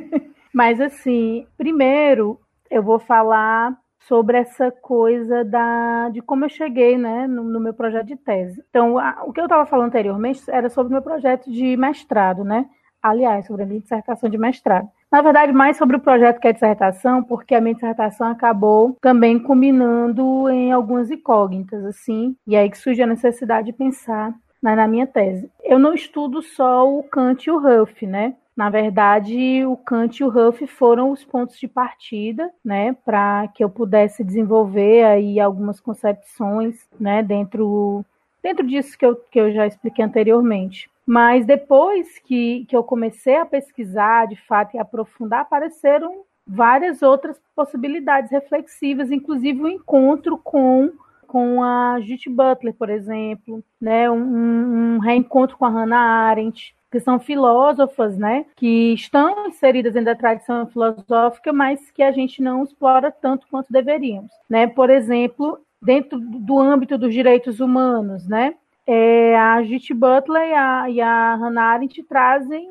Mas 0.52 0.80
assim, 0.80 1.46
primeiro 1.56 2.38
eu 2.70 2.82
vou 2.82 2.98
falar 2.98 3.76
sobre 4.10 4.38
essa 4.38 4.72
coisa 4.72 5.44
da, 5.44 6.08
de 6.08 6.20
como 6.20 6.44
eu 6.44 6.48
cheguei 6.48 6.98
né, 6.98 7.28
no, 7.28 7.44
no 7.44 7.60
meu 7.60 7.72
projeto 7.72 8.08
de 8.08 8.16
tese. 8.16 8.60
Então, 8.68 8.98
a, 8.98 9.22
o 9.24 9.32
que 9.32 9.40
eu 9.40 9.44
estava 9.44 9.64
falando 9.66 9.86
anteriormente 9.86 10.42
era 10.48 10.68
sobre 10.68 10.90
o 10.90 10.92
meu 10.94 11.00
projeto 11.00 11.48
de 11.48 11.76
mestrado, 11.76 12.42
né? 12.42 12.66
Aliás, 13.00 13.46
sobre 13.46 13.62
a 13.62 13.66
minha 13.66 13.80
dissertação 13.80 14.28
de 14.28 14.36
mestrado. 14.36 14.88
Na 15.12 15.22
verdade, 15.22 15.52
mais 15.52 15.76
sobre 15.76 15.96
o 15.96 16.00
projeto 16.00 16.40
que 16.40 16.48
é 16.48 16.52
dissertação, 16.52 17.22
porque 17.22 17.54
a 17.54 17.60
minha 17.60 17.74
dissertação 17.74 18.26
acabou 18.26 18.96
também 19.00 19.38
combinando 19.38 20.50
em 20.50 20.72
algumas 20.72 21.08
incógnitas, 21.08 21.84
assim, 21.84 22.34
e 22.44 22.56
aí 22.56 22.68
que 22.68 22.78
surge 22.78 23.00
a 23.00 23.06
necessidade 23.06 23.66
de 23.66 23.72
pensar 23.72 24.34
na, 24.60 24.74
na 24.74 24.88
minha 24.88 25.06
tese. 25.06 25.48
Eu 25.62 25.78
não 25.78 25.94
estudo 25.94 26.42
só 26.42 26.84
o 26.84 27.04
Kant 27.04 27.46
e 27.46 27.50
o 27.52 27.60
Ruff, 27.60 28.04
né? 28.08 28.34
Na 28.56 28.68
verdade, 28.68 29.64
o 29.64 29.76
Kant 29.76 30.20
e 30.20 30.24
o 30.24 30.28
Huff 30.28 30.66
foram 30.66 31.10
os 31.10 31.24
pontos 31.24 31.58
de 31.58 31.68
partida, 31.68 32.50
né, 32.64 32.92
para 33.04 33.48
que 33.54 33.64
eu 33.64 33.70
pudesse 33.70 34.22
desenvolver 34.22 35.04
aí 35.04 35.40
algumas 35.40 35.80
concepções, 35.80 36.88
né, 36.98 37.22
dentro 37.22 38.04
dentro 38.42 38.66
disso 38.66 38.96
que 38.96 39.04
eu, 39.04 39.16
que 39.16 39.38
eu 39.38 39.52
já 39.52 39.66
expliquei 39.66 40.04
anteriormente. 40.04 40.90
Mas 41.06 41.44
depois 41.44 42.18
que, 42.20 42.64
que 42.66 42.76
eu 42.76 42.82
comecei 42.82 43.36
a 43.36 43.44
pesquisar, 43.44 44.26
de 44.26 44.36
fato, 44.36 44.76
e 44.76 44.78
aprofundar, 44.78 45.40
apareceram 45.40 46.22
várias 46.46 47.02
outras 47.02 47.40
possibilidades 47.54 48.30
reflexivas, 48.30 49.10
inclusive 49.10 49.62
o 49.62 49.68
encontro 49.68 50.38
com 50.38 50.90
com 51.26 51.62
a 51.62 52.00
Judith 52.00 52.28
Butler, 52.28 52.74
por 52.74 52.90
exemplo, 52.90 53.62
né? 53.80 54.10
Um, 54.10 54.96
um 54.96 54.98
reencontro 54.98 55.56
com 55.56 55.64
a 55.64 55.68
Hannah 55.68 55.96
Arendt, 55.96 56.74
que 56.90 57.00
são 57.00 57.20
filósofas, 57.20 58.18
né, 58.18 58.46
que 58.56 58.92
estão 58.94 59.46
inseridas 59.46 59.92
dentro 59.92 60.06
da 60.06 60.18
tradição 60.18 60.66
filosófica, 60.66 61.52
mas 61.52 61.90
que 61.90 62.02
a 62.02 62.10
gente 62.10 62.42
não 62.42 62.64
explora 62.64 63.12
tanto 63.12 63.46
quanto 63.48 63.72
deveríamos, 63.72 64.30
né? 64.48 64.66
Por 64.66 64.90
exemplo, 64.90 65.60
dentro 65.80 66.18
do 66.18 66.58
âmbito 66.58 66.98
dos 66.98 67.14
direitos 67.14 67.60
humanos, 67.60 68.26
né? 68.26 68.54
É, 68.86 69.38
a 69.38 69.62
Judith 69.62 69.94
Butler 69.94 70.48
e 70.48 70.54
a, 70.54 70.90
e 70.90 71.00
a 71.00 71.34
Hannah 71.36 71.62
Arendt 71.62 72.02
trazem 72.02 72.68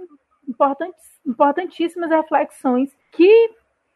importantíssimas 1.26 2.10
reflexões 2.10 2.90
que 3.12 3.52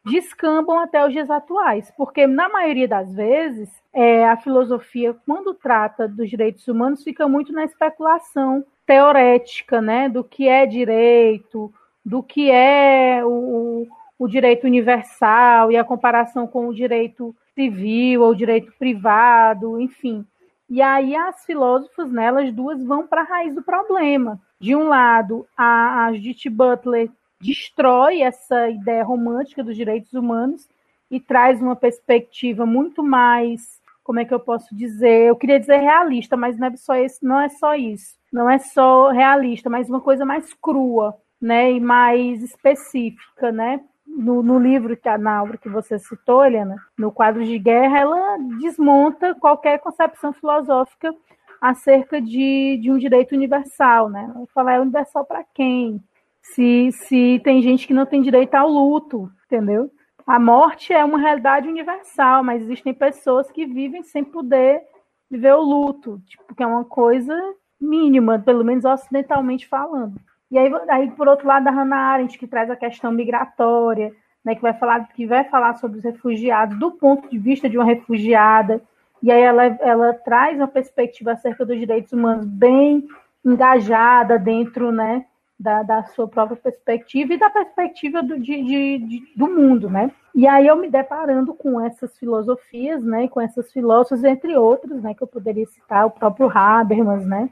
descambam 0.06 0.80
até 0.80 1.06
os 1.06 1.12
dias 1.12 1.30
atuais, 1.30 1.92
porque 1.98 2.28
na 2.28 2.50
maioria 2.50 2.88
das 2.88 3.14
vezes 3.14 3.70
é, 3.94 4.28
a 4.28 4.38
filosofia, 4.38 5.16
quando 5.26 5.54
trata 5.54 6.08
dos 6.08 6.30
direitos 6.30 6.68
humanos, 6.68 7.04
fica 7.04 7.28
muito 7.28 7.54
na 7.54 7.64
especulação 7.64 8.66
teorética, 8.86 9.82
né, 9.82 10.10
do 10.10 10.24
que 10.24 10.48
é 10.48 10.66
direito, 10.66 11.74
do 12.06 12.22
que 12.22 12.52
é 12.52 13.24
o, 13.24 13.88
o 14.20 14.28
direito 14.28 14.66
universal 14.66 15.72
e 15.72 15.78
a 15.78 15.84
comparação 15.84 16.46
com 16.46 16.68
o 16.68 16.74
direito 16.74 17.36
civil 17.56 18.22
ou 18.22 18.36
direito 18.36 18.74
privado, 18.78 19.80
enfim. 19.80 20.26
E 20.70 20.82
aí 20.82 21.16
as 21.16 21.46
filósofas, 21.46 22.12
né, 22.12 22.26
elas 22.26 22.52
duas 22.52 22.84
vão 22.84 23.06
para 23.06 23.22
a 23.22 23.26
raiz 23.26 23.54
do 23.54 23.62
problema. 23.62 24.40
De 24.60 24.76
um 24.76 24.88
lado, 24.88 25.46
a, 25.56 26.06
a 26.06 26.14
Judith 26.14 26.50
Butler 26.50 27.10
destrói 27.40 28.22
essa 28.22 28.70
ideia 28.70 29.04
romântica 29.04 29.64
dos 29.64 29.76
direitos 29.76 30.14
humanos 30.14 30.68
e 31.12 31.20
traz 31.20 31.62
uma 31.62 31.76
perspectiva 31.76 32.66
muito 32.66 33.04
mais, 33.04 33.80
como 34.04 34.20
é 34.20 34.26
que 34.26 34.34
eu 34.34 34.40
posso 34.40 34.76
dizer? 34.76 35.28
Eu 35.28 35.36
queria 35.36 35.60
dizer 35.60 35.78
realista, 35.78 36.36
mas 36.38 36.58
não 36.58 36.68
é 36.68 36.76
só 36.76 36.96
isso, 36.96 37.20
não 37.22 37.40
é 37.40 37.50
só 37.50 37.76
isso 37.76 38.22
não 38.34 38.50
é 38.50 38.58
só 38.58 39.12
realista, 39.12 39.70
mas 39.70 39.88
uma 39.88 40.02
coisa 40.02 40.26
mais 40.26 40.52
crua, 40.56 41.16
né, 41.40 41.72
e 41.72 41.80
mais 41.80 42.42
específica, 42.42 43.52
né? 43.52 43.80
No, 44.08 44.42
no 44.42 44.58
livro 44.60 44.98
que 44.98 45.08
a 45.08 45.18
Naura 45.18 45.58
que 45.58 45.70
você 45.70 46.00
citou, 46.00 46.44
Helena, 46.44 46.76
no 46.98 47.12
quadro 47.12 47.46
de 47.46 47.58
guerra, 47.60 48.00
ela 48.00 48.38
desmonta 48.60 49.36
qualquer 49.36 49.80
concepção 49.80 50.34
filosófica 50.34 51.14
acerca 51.62 52.20
de, 52.20 52.80
de 52.82 52.92
um 52.92 52.98
direito 52.98 53.36
universal, 53.36 54.10
né? 54.10 54.32
Ela 54.36 54.46
fala, 54.54 54.74
é 54.74 54.80
universal 54.80 55.26
para 55.26 55.44
quem? 55.54 56.04
Se, 56.42 56.92
se 56.92 57.40
tem 57.44 57.62
gente 57.62 57.88
que 57.88 57.94
não 57.94 58.06
tem 58.06 58.22
direito 58.22 58.56
ao 58.56 58.68
luto, 58.68 59.32
entendeu? 59.46 59.90
A 60.26 60.40
morte 60.40 60.94
é 60.94 61.04
uma 61.04 61.20
realidade 61.20 61.68
universal, 61.68 62.44
mas 62.44 62.62
existem 62.62 62.94
pessoas 62.94 63.52
que 63.52 63.66
vivem 63.66 64.04
sem 64.04 64.24
poder 64.24 64.82
viver 65.30 65.54
o 65.54 65.62
luto, 65.62 66.22
tipo, 66.26 66.56
que 66.56 66.64
é 66.64 66.68
uma 66.68 66.86
coisa 66.86 67.36
mínima, 67.80 68.40
pelo 68.40 68.64
menos 68.64 68.86
ocidentalmente 68.86 69.68
falando. 69.68 70.16
E 70.50 70.58
aí, 70.58 70.72
aí 70.90 71.12
por 71.12 71.28
outro 71.28 71.48
lado, 71.48 71.68
a 71.68 71.72
Hannah 71.72 72.14
Arendt, 72.14 72.38
que 72.38 72.48
traz 72.48 72.70
a 72.70 72.76
questão 72.76 73.12
migratória, 73.12 74.14
né, 74.46 74.56
que 74.56 74.62
vai 74.62 74.74
falar 74.74 75.08
que 75.10 75.26
vai 75.26 75.44
falar 75.46 75.76
sobre 75.76 75.98
os 75.98 76.04
refugiados 76.04 76.78
do 76.78 76.92
ponto 76.92 77.30
de 77.30 77.38
vista 77.38 77.70
de 77.70 77.78
uma 77.78 77.86
refugiada, 77.86 78.82
e 79.22 79.32
aí 79.32 79.42
ela, 79.42 79.66
ela 79.66 80.14
traz 80.14 80.58
uma 80.58 80.68
perspectiva 80.68 81.32
acerca 81.32 81.66
dos 81.66 81.80
direitos 81.80 82.12
humanos 82.14 82.46
bem 82.46 83.08
engajada 83.44 84.38
dentro 84.38 84.92
né, 84.92 85.26
da, 85.60 85.84
da 85.84 86.04
sua 86.04 86.28
própria 86.28 86.58
perspectiva 86.58 87.34
e 87.34 87.40
da 87.40 87.50
perspectiva 87.50 88.22
do, 88.22 88.40
de, 88.40 88.64
de, 88.64 88.98
de, 88.98 89.34
do 89.36 89.48
mundo, 89.48 89.90
né? 89.90 90.12
E 90.36 90.48
aí 90.48 90.66
eu 90.66 90.76
me 90.76 90.90
deparando 90.90 91.54
com 91.54 91.80
essas 91.80 92.18
filosofias, 92.18 93.04
né, 93.04 93.28
com 93.28 93.40
essas 93.40 93.72
filósofos, 93.72 94.24
entre 94.24 94.58
outros, 94.58 95.02
né, 95.02 95.14
que 95.14 95.22
eu 95.22 95.28
poderia 95.28 95.66
citar, 95.68 96.08
o 96.08 96.12
próprio 96.12 96.50
Habermas, 96.50 97.26
né, 97.26 97.50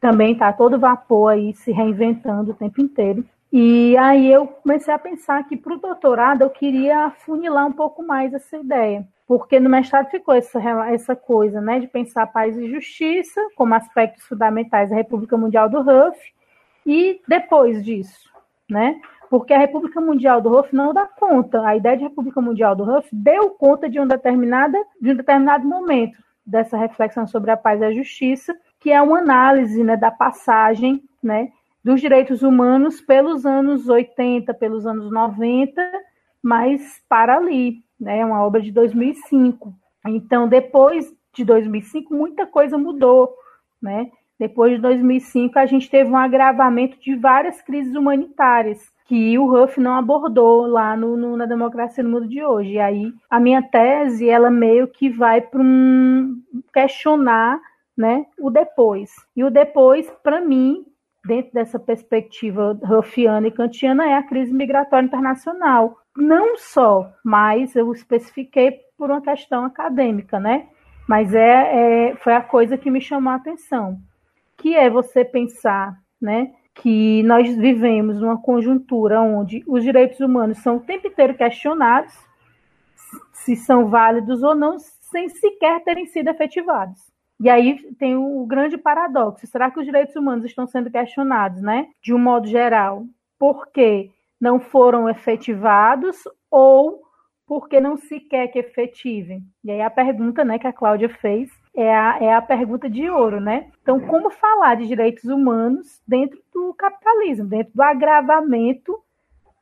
também 0.00 0.32
está 0.32 0.52
todo 0.52 0.78
vapor 0.78 1.32
aí 1.32 1.52
se 1.54 1.72
reinventando 1.72 2.52
o 2.52 2.54
tempo 2.54 2.80
inteiro. 2.80 3.24
E 3.52 3.96
aí 3.96 4.32
eu 4.32 4.46
comecei 4.46 4.94
a 4.94 4.98
pensar 4.98 5.42
que 5.48 5.56
para 5.56 5.74
o 5.74 5.80
doutorado 5.80 6.42
eu 6.42 6.50
queria 6.50 7.10
funilar 7.10 7.66
um 7.66 7.72
pouco 7.72 8.00
mais 8.00 8.32
essa 8.32 8.56
ideia, 8.56 9.06
porque 9.26 9.58
no 9.58 9.68
mestrado 9.68 10.08
ficou 10.08 10.34
essa, 10.34 10.60
essa 10.88 11.16
coisa 11.16 11.60
né, 11.60 11.80
de 11.80 11.88
pensar 11.88 12.28
paz 12.28 12.56
e 12.56 12.70
justiça 12.70 13.40
como 13.56 13.74
aspectos 13.74 14.24
fundamentais 14.24 14.90
da 14.90 14.96
República 14.96 15.36
Mundial 15.36 15.68
do 15.68 15.82
Ruff, 15.82 16.16
e 16.90 17.20
depois 17.28 17.84
disso, 17.84 18.28
né? 18.68 19.00
Porque 19.30 19.54
a 19.54 19.58
República 19.58 20.00
Mundial 20.00 20.40
do 20.40 20.48
Ruff 20.48 20.74
não 20.74 20.92
dá 20.92 21.06
conta. 21.06 21.64
A 21.64 21.76
ideia 21.76 21.96
de 21.96 22.02
República 22.02 22.40
Mundial 22.40 22.74
do 22.74 22.82
Ruff 22.82 23.08
deu 23.12 23.50
conta 23.50 23.88
de, 23.88 24.00
um 24.00 24.08
determinada, 24.08 24.76
de 25.00 25.12
um 25.12 25.14
determinado 25.14 25.64
momento 25.64 26.18
dessa 26.44 26.76
reflexão 26.76 27.28
sobre 27.28 27.52
a 27.52 27.56
paz 27.56 27.80
e 27.80 27.84
a 27.84 27.92
justiça, 27.92 28.58
que 28.80 28.90
é 28.90 29.00
uma 29.00 29.20
análise 29.20 29.84
né, 29.84 29.96
da 29.96 30.10
passagem 30.10 31.00
né, 31.22 31.52
dos 31.84 32.00
direitos 32.00 32.42
humanos 32.42 33.00
pelos 33.00 33.46
anos 33.46 33.88
80, 33.88 34.52
pelos 34.54 34.84
anos 34.84 35.12
90, 35.12 35.80
mas 36.42 37.00
para 37.08 37.36
ali. 37.36 37.84
Né, 38.00 38.18
é 38.18 38.26
uma 38.26 38.44
obra 38.44 38.60
de 38.60 38.72
2005. 38.72 39.72
Então, 40.08 40.48
depois 40.48 41.14
de 41.32 41.44
2005, 41.44 42.12
muita 42.12 42.48
coisa 42.48 42.76
mudou. 42.76 43.32
Né? 43.80 44.10
Depois 44.40 44.72
de 44.72 44.78
2005, 44.78 45.58
a 45.58 45.66
gente 45.66 45.90
teve 45.90 46.10
um 46.10 46.16
agravamento 46.16 46.98
de 46.98 47.14
várias 47.14 47.60
crises 47.60 47.94
humanitárias 47.94 48.90
que 49.04 49.38
o 49.38 49.52
Huff 49.52 49.78
não 49.78 49.94
abordou 49.96 50.66
lá 50.66 50.96
no, 50.96 51.14
no, 51.14 51.36
na 51.36 51.44
Democracia 51.44 52.02
no 52.02 52.08
Mundo 52.08 52.26
de 52.26 52.42
hoje. 52.42 52.70
E 52.70 52.80
aí, 52.80 53.12
a 53.28 53.38
minha 53.38 53.60
tese, 53.60 54.30
ela 54.30 54.50
meio 54.50 54.88
que 54.88 55.10
vai 55.10 55.42
para 55.42 55.60
um 55.60 56.40
questionar 56.72 57.60
né, 57.94 58.24
o 58.38 58.48
depois. 58.48 59.10
E 59.36 59.44
o 59.44 59.50
depois, 59.50 60.10
para 60.22 60.40
mim, 60.40 60.86
dentro 61.26 61.52
dessa 61.52 61.78
perspectiva 61.78 62.78
ruffiana 62.82 63.46
e 63.46 63.50
kantiana, 63.50 64.08
é 64.08 64.14
a 64.14 64.22
crise 64.22 64.54
migratória 64.54 65.04
internacional. 65.04 65.98
Não 66.16 66.56
só, 66.56 67.12
mas 67.22 67.76
eu 67.76 67.92
especifiquei 67.92 68.78
por 68.96 69.10
uma 69.10 69.20
questão 69.20 69.66
acadêmica, 69.66 70.40
né? 70.40 70.66
Mas 71.06 71.34
é, 71.34 72.08
é 72.10 72.16
foi 72.16 72.32
a 72.32 72.40
coisa 72.40 72.78
que 72.78 72.90
me 72.90 73.02
chamou 73.02 73.32
a 73.32 73.36
atenção, 73.36 73.98
que 74.60 74.76
é 74.76 74.90
você 74.90 75.24
pensar, 75.24 75.98
né, 76.20 76.52
que 76.74 77.22
nós 77.22 77.56
vivemos 77.56 78.20
numa 78.20 78.40
conjuntura 78.40 79.20
onde 79.20 79.64
os 79.66 79.82
direitos 79.82 80.20
humanos 80.20 80.58
são 80.58 80.76
o 80.76 80.80
tempo 80.80 81.08
inteiro 81.08 81.34
questionados, 81.34 82.14
se 83.32 83.56
são 83.56 83.88
válidos 83.88 84.42
ou 84.42 84.54
não, 84.54 84.78
sem 84.78 85.28
sequer 85.30 85.82
terem 85.82 86.06
sido 86.06 86.28
efetivados. 86.28 87.10
E 87.40 87.48
aí 87.48 87.78
tem 87.94 88.14
o 88.16 88.44
grande 88.44 88.76
paradoxo: 88.76 89.46
será 89.46 89.70
que 89.70 89.80
os 89.80 89.86
direitos 89.86 90.14
humanos 90.14 90.44
estão 90.44 90.66
sendo 90.66 90.90
questionados, 90.90 91.62
né? 91.62 91.88
De 92.02 92.12
um 92.12 92.18
modo 92.18 92.46
geral, 92.46 93.04
porque 93.38 94.10
não 94.38 94.60
foram 94.60 95.08
efetivados 95.08 96.18
ou 96.50 97.00
porque 97.46 97.80
não 97.80 97.96
se 97.96 98.20
quer 98.20 98.48
que 98.48 98.58
efetivem? 98.58 99.42
E 99.64 99.70
aí 99.70 99.80
a 99.80 99.90
pergunta 99.90 100.44
né, 100.44 100.58
que 100.58 100.66
a 100.66 100.72
Cláudia 100.72 101.08
fez 101.08 101.50
é 101.80 101.94
a, 101.94 102.18
é 102.20 102.34
a 102.34 102.42
pergunta 102.42 102.88
de 102.88 103.08
ouro, 103.08 103.40
né? 103.40 103.70
Então, 103.82 104.00
como 104.00 104.30
falar 104.30 104.76
de 104.76 104.86
direitos 104.86 105.24
humanos 105.24 106.00
dentro 106.06 106.38
do 106.52 106.74
capitalismo, 106.74 107.46
dentro 107.46 107.72
do 107.74 107.82
agravamento 107.82 108.98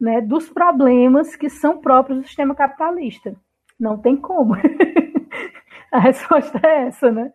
né, 0.00 0.20
dos 0.20 0.48
problemas 0.48 1.36
que 1.36 1.48
são 1.48 1.78
próprios 1.78 2.20
do 2.20 2.26
sistema 2.26 2.54
capitalista? 2.54 3.34
Não 3.78 3.98
tem 3.98 4.16
como. 4.16 4.54
a 5.92 5.98
resposta 5.98 6.60
é 6.62 6.86
essa, 6.86 7.10
né? 7.10 7.32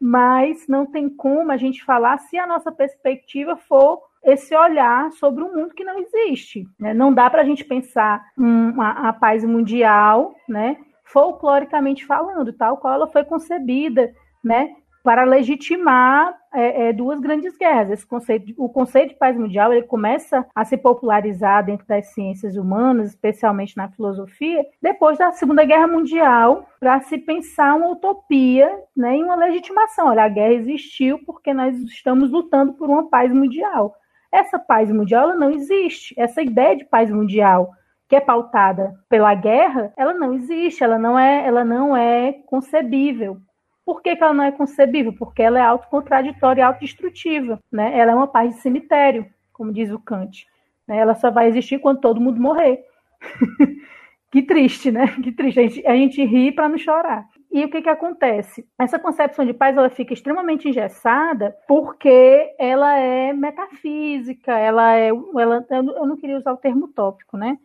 mas 0.00 0.66
não 0.68 0.84
tem 0.84 1.08
como 1.08 1.50
a 1.50 1.56
gente 1.56 1.82
falar 1.82 2.18
se 2.18 2.36
a 2.38 2.46
nossa 2.46 2.70
perspectiva 2.70 3.56
for 3.56 4.02
esse 4.22 4.54
olhar 4.54 5.10
sobre 5.12 5.42
um 5.42 5.54
mundo 5.54 5.74
que 5.74 5.82
não 5.82 5.98
existe. 5.98 6.66
Né? 6.78 6.92
Não 6.92 7.10
dá 7.10 7.30
para 7.30 7.40
a 7.40 7.44
gente 7.44 7.64
pensar 7.64 8.22
uma, 8.36 9.08
a 9.08 9.12
paz 9.14 9.42
mundial, 9.44 10.34
né, 10.46 10.76
folcloricamente 11.04 12.04
falando, 12.04 12.52
tal 12.52 12.76
qual 12.76 12.92
ela 12.92 13.06
foi 13.06 13.24
concebida, 13.24 14.14
né, 14.44 14.74
para 15.04 15.24
legitimar 15.24 16.34
é, 16.54 16.88
é, 16.88 16.92
duas 16.92 17.20
grandes 17.20 17.58
guerras. 17.58 17.90
Esse 17.90 18.06
conceito, 18.06 18.54
o 18.56 18.70
conceito 18.70 19.10
de 19.10 19.18
paz 19.18 19.36
mundial 19.36 19.70
ele 19.70 19.82
começa 19.82 20.46
a 20.54 20.64
se 20.64 20.78
popularizar 20.78 21.62
dentro 21.62 21.86
das 21.86 22.06
ciências 22.14 22.56
humanas, 22.56 23.10
especialmente 23.10 23.76
na 23.76 23.90
filosofia, 23.90 24.64
depois 24.80 25.18
da 25.18 25.30
Segunda 25.32 25.62
Guerra 25.64 25.86
Mundial, 25.86 26.66
para 26.80 27.00
se 27.02 27.18
pensar 27.18 27.74
uma 27.74 27.90
utopia 27.90 28.74
né, 28.96 29.18
e 29.18 29.22
uma 29.22 29.36
legitimação. 29.36 30.08
Olha, 30.08 30.24
a 30.24 30.28
guerra 30.28 30.54
existiu 30.54 31.18
porque 31.26 31.52
nós 31.52 31.76
estamos 31.82 32.30
lutando 32.30 32.72
por 32.72 32.88
uma 32.88 33.10
paz 33.10 33.30
mundial. 33.30 33.94
Essa 34.32 34.58
paz 34.58 34.90
mundial 34.90 35.36
não 35.36 35.50
existe. 35.50 36.14
Essa 36.18 36.40
ideia 36.40 36.76
de 36.76 36.84
paz 36.86 37.10
mundial 37.10 37.70
que 38.08 38.16
é 38.16 38.20
pautada 38.20 38.94
pela 39.08 39.34
guerra, 39.34 39.92
ela 39.96 40.14
não 40.14 40.34
existe, 40.34 40.82
ela 40.82 40.98
não 40.98 41.18
é, 41.18 41.46
ela 41.46 41.64
não 41.64 41.96
é 41.96 42.32
concebível. 42.46 43.38
Por 43.84 44.02
que, 44.02 44.16
que 44.16 44.22
ela 44.22 44.32
não 44.32 44.44
é 44.44 44.52
concebível? 44.52 45.12
Porque 45.12 45.42
ela 45.42 45.58
é 45.58 45.62
autocontraditória 45.62 46.60
e 46.60 46.64
autodestrutiva. 46.64 47.60
Né? 47.70 47.98
Ela 47.98 48.12
é 48.12 48.14
uma 48.14 48.26
paz 48.26 48.54
de 48.54 48.60
cemitério, 48.60 49.26
como 49.52 49.72
diz 49.72 49.90
o 49.90 49.98
Kant. 49.98 50.46
Né? 50.88 50.98
Ela 50.98 51.14
só 51.14 51.30
vai 51.30 51.48
existir 51.48 51.78
quando 51.78 52.00
todo 52.00 52.20
mundo 52.20 52.40
morrer. 52.40 52.84
que 54.32 54.42
triste, 54.42 54.90
né? 54.90 55.06
Que 55.22 55.32
triste. 55.32 55.60
A 55.60 55.62
gente, 55.62 55.86
a 55.86 55.96
gente 55.96 56.24
ri 56.24 56.50
para 56.50 56.68
não 56.68 56.78
chorar. 56.78 57.28
E 57.52 57.64
o 57.64 57.70
que, 57.70 57.82
que 57.82 57.88
acontece? 57.88 58.66
Essa 58.76 58.98
concepção 58.98 59.44
de 59.44 59.54
paz 59.54 59.76
ela 59.76 59.88
fica 59.88 60.12
extremamente 60.12 60.68
engessada 60.68 61.54
porque 61.68 62.52
ela 62.58 62.98
é 62.98 63.32
metafísica, 63.32 64.58
ela 64.58 64.96
é. 64.96 65.10
Ela, 65.10 65.64
eu 65.70 66.06
não 66.06 66.16
queria 66.16 66.36
usar 66.36 66.52
o 66.52 66.56
termo 66.56 66.88
tópico, 66.88 67.36
né? 67.36 67.56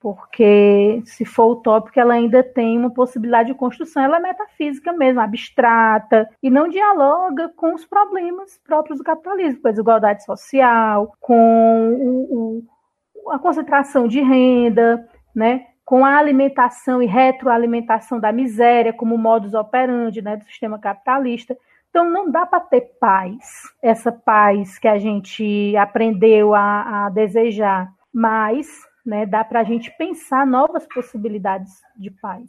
Porque 0.00 1.02
se 1.04 1.24
for 1.24 1.52
utópico, 1.52 1.98
ela 1.98 2.14
ainda 2.14 2.42
tem 2.42 2.78
uma 2.78 2.90
possibilidade 2.90 3.48
de 3.52 3.58
construção, 3.58 4.02
ela 4.02 4.18
é 4.18 4.20
metafísica 4.20 4.92
mesmo, 4.92 5.20
abstrata, 5.20 6.28
e 6.40 6.48
não 6.48 6.68
dialoga 6.68 7.48
com 7.56 7.74
os 7.74 7.84
problemas 7.84 8.58
próprios 8.64 8.98
do 8.98 9.04
capitalismo, 9.04 9.60
com 9.60 9.68
a 9.68 9.72
desigualdade 9.72 10.24
social, 10.24 11.12
com 11.18 11.94
o, 11.94 12.62
o, 13.24 13.32
a 13.32 13.38
concentração 13.40 14.06
de 14.06 14.20
renda, 14.20 15.04
né? 15.34 15.66
com 15.88 16.04
a 16.04 16.18
alimentação 16.18 17.02
e 17.02 17.06
retroalimentação 17.06 18.20
da 18.20 18.30
miséria 18.30 18.92
como 18.92 19.16
modus 19.16 19.54
operandi 19.54 20.20
né, 20.20 20.36
do 20.36 20.44
sistema 20.44 20.78
capitalista. 20.78 21.56
Então, 21.88 22.10
não 22.10 22.30
dá 22.30 22.44
para 22.44 22.60
ter 22.60 22.92
paz, 23.00 23.72
essa 23.82 24.12
paz 24.12 24.78
que 24.78 24.86
a 24.86 24.98
gente 24.98 25.74
aprendeu 25.78 26.54
a, 26.54 27.06
a 27.06 27.08
desejar, 27.08 27.90
mas 28.12 28.68
né, 29.08 29.24
dá 29.24 29.42
para 29.42 29.60
a 29.60 29.64
gente 29.64 29.90
pensar 29.96 30.46
novas 30.46 30.86
possibilidades 30.86 31.80
de 31.96 32.10
paz. 32.10 32.46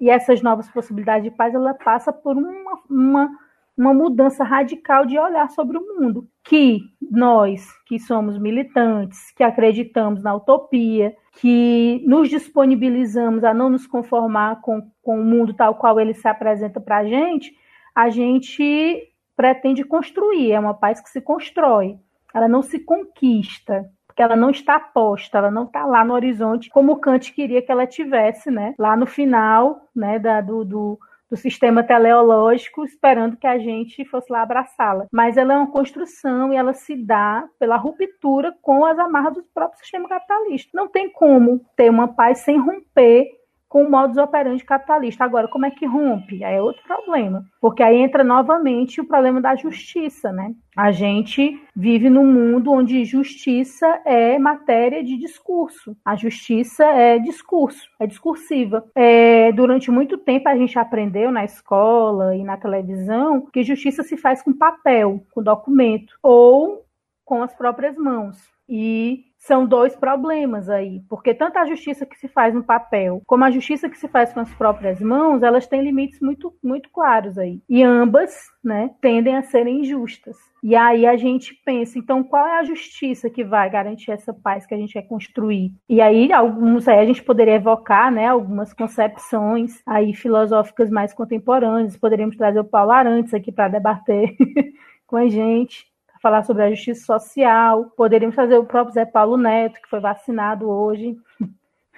E 0.00 0.08
essas 0.08 0.40
novas 0.40 0.66
possibilidades 0.70 1.24
de 1.24 1.30
paz, 1.30 1.54
ela 1.54 1.74
passa 1.74 2.10
por 2.10 2.34
uma, 2.38 2.80
uma, 2.88 3.30
uma 3.76 3.92
mudança 3.92 4.42
radical 4.42 5.04
de 5.04 5.18
olhar 5.18 5.50
sobre 5.50 5.76
o 5.76 5.86
mundo, 5.86 6.26
que 6.42 6.80
nós, 7.02 7.68
que 7.84 7.98
somos 7.98 8.38
militantes, 8.38 9.30
que 9.32 9.42
acreditamos 9.42 10.22
na 10.22 10.34
utopia, 10.34 11.14
que 11.38 12.02
nos 12.06 12.30
disponibilizamos 12.30 13.44
a 13.44 13.52
não 13.52 13.68
nos 13.68 13.86
conformar 13.86 14.62
com, 14.62 14.90
com 15.02 15.20
o 15.20 15.24
mundo 15.24 15.52
tal 15.52 15.74
qual 15.74 16.00
ele 16.00 16.14
se 16.14 16.26
apresenta 16.26 16.80
para 16.80 16.98
a 16.98 17.04
gente, 17.04 17.54
a 17.94 18.08
gente 18.08 19.06
pretende 19.36 19.84
construir. 19.84 20.52
É 20.52 20.58
uma 20.58 20.72
paz 20.72 20.98
que 20.98 21.10
se 21.10 21.20
constrói, 21.20 21.98
ela 22.32 22.48
não 22.48 22.62
se 22.62 22.78
conquista, 22.78 23.86
porque 24.20 24.22
ela 24.22 24.36
não 24.36 24.50
está 24.50 24.78
posta, 24.78 25.38
ela 25.38 25.50
não 25.50 25.64
está 25.64 25.86
lá 25.86 26.04
no 26.04 26.12
horizonte 26.12 26.68
como 26.68 27.00
Kant 27.00 27.32
queria 27.32 27.62
que 27.62 27.72
ela 27.72 27.86
tivesse, 27.86 28.50
né? 28.50 28.74
Lá 28.78 28.94
no 28.94 29.06
final, 29.06 29.88
né? 29.96 30.18
Da, 30.18 30.42
do, 30.42 30.64
do 30.64 30.98
do 31.30 31.36
sistema 31.36 31.84
teleológico, 31.84 32.84
esperando 32.84 33.36
que 33.36 33.46
a 33.46 33.56
gente 33.56 34.04
fosse 34.04 34.32
lá 34.32 34.42
abraçá-la. 34.42 35.06
Mas 35.12 35.36
ela 35.36 35.54
é 35.54 35.56
uma 35.56 35.70
construção 35.70 36.52
e 36.52 36.56
ela 36.56 36.72
se 36.72 36.96
dá 36.96 37.48
pela 37.56 37.76
ruptura 37.76 38.52
com 38.60 38.84
as 38.84 38.98
amarras 38.98 39.34
do 39.34 39.44
próprio 39.54 39.78
sistema 39.78 40.08
capitalista. 40.08 40.72
Não 40.74 40.88
tem 40.88 41.08
como 41.08 41.64
ter 41.76 41.88
uma 41.88 42.08
paz 42.08 42.38
sem 42.38 42.58
romper 42.58 43.30
com 43.70 43.84
o 43.84 43.90
modus 43.90 44.16
operandi 44.16 44.64
capitalista. 44.64 45.24
Agora, 45.24 45.46
como 45.46 45.64
é 45.64 45.70
que 45.70 45.86
rompe? 45.86 46.42
Aí 46.42 46.56
é 46.56 46.60
outro 46.60 46.82
problema, 46.82 47.46
porque 47.60 47.84
aí 47.84 47.98
entra 47.98 48.24
novamente 48.24 49.00
o 49.00 49.06
problema 49.06 49.40
da 49.40 49.54
justiça, 49.54 50.32
né? 50.32 50.52
A 50.76 50.90
gente 50.90 51.56
vive 51.74 52.10
num 52.10 52.26
mundo 52.26 52.72
onde 52.72 53.04
justiça 53.04 53.86
é 54.04 54.38
matéria 54.40 55.04
de 55.04 55.16
discurso. 55.16 55.96
A 56.04 56.16
justiça 56.16 56.84
é 56.84 57.20
discurso, 57.20 57.88
é 58.00 58.08
discursiva. 58.08 58.84
É, 58.92 59.52
durante 59.52 59.88
muito 59.88 60.18
tempo 60.18 60.48
a 60.48 60.56
gente 60.56 60.76
aprendeu 60.76 61.30
na 61.30 61.44
escola 61.44 62.34
e 62.34 62.42
na 62.42 62.56
televisão 62.56 63.46
que 63.52 63.62
justiça 63.62 64.02
se 64.02 64.16
faz 64.16 64.42
com 64.42 64.52
papel, 64.52 65.24
com 65.30 65.42
documento, 65.42 66.12
ou 66.20 66.84
com 67.24 67.40
as 67.40 67.54
próprias 67.54 67.96
mãos. 67.96 68.36
E 68.68 69.29
são 69.40 69.66
dois 69.66 69.96
problemas 69.96 70.68
aí, 70.68 71.00
porque 71.08 71.32
tanto 71.32 71.58
a 71.58 71.64
justiça 71.64 72.04
que 72.04 72.18
se 72.18 72.28
faz 72.28 72.54
no 72.54 72.62
papel, 72.62 73.22
como 73.26 73.42
a 73.42 73.50
justiça 73.50 73.88
que 73.88 73.98
se 73.98 74.06
faz 74.06 74.32
com 74.34 74.40
as 74.40 74.52
próprias 74.54 75.00
mãos, 75.00 75.42
elas 75.42 75.66
têm 75.66 75.82
limites 75.82 76.20
muito, 76.20 76.54
muito 76.62 76.90
claros 76.90 77.38
aí. 77.38 77.58
E 77.66 77.82
ambas, 77.82 78.34
né, 78.62 78.90
tendem 79.00 79.34
a 79.34 79.42
serem 79.42 79.80
injustas. 79.80 80.36
E 80.62 80.76
aí 80.76 81.06
a 81.06 81.16
gente 81.16 81.54
pensa, 81.64 81.98
então 81.98 82.22
qual 82.22 82.46
é 82.46 82.58
a 82.58 82.64
justiça 82.64 83.30
que 83.30 83.42
vai 83.42 83.70
garantir 83.70 84.10
essa 84.10 84.34
paz 84.34 84.66
que 84.66 84.74
a 84.74 84.76
gente 84.76 84.92
quer 84.92 85.08
construir? 85.08 85.72
E 85.88 86.02
aí 86.02 86.30
alguns 86.30 86.86
aí 86.86 86.98
a 86.98 87.06
gente 87.06 87.22
poderia 87.22 87.54
evocar, 87.54 88.12
né, 88.12 88.26
algumas 88.26 88.74
concepções 88.74 89.80
aí 89.86 90.12
filosóficas 90.14 90.90
mais 90.90 91.14
contemporâneas. 91.14 91.96
Poderíamos 91.96 92.36
trazer 92.36 92.60
o 92.60 92.64
Paulo 92.64 92.92
Arantes 92.92 93.32
aqui 93.32 93.50
para 93.50 93.68
debater 93.68 94.36
com 95.06 95.16
a 95.16 95.26
gente 95.28 95.89
falar 96.20 96.42
sobre 96.44 96.62
a 96.62 96.70
justiça 96.70 97.04
social. 97.04 97.86
Poderíamos 97.96 98.36
fazer 98.36 98.58
o 98.58 98.64
próprio 98.64 98.94
Zé 98.94 99.04
Paulo 99.04 99.36
Neto, 99.36 99.80
que 99.80 99.88
foi 99.88 100.00
vacinado 100.00 100.68
hoje, 100.68 101.16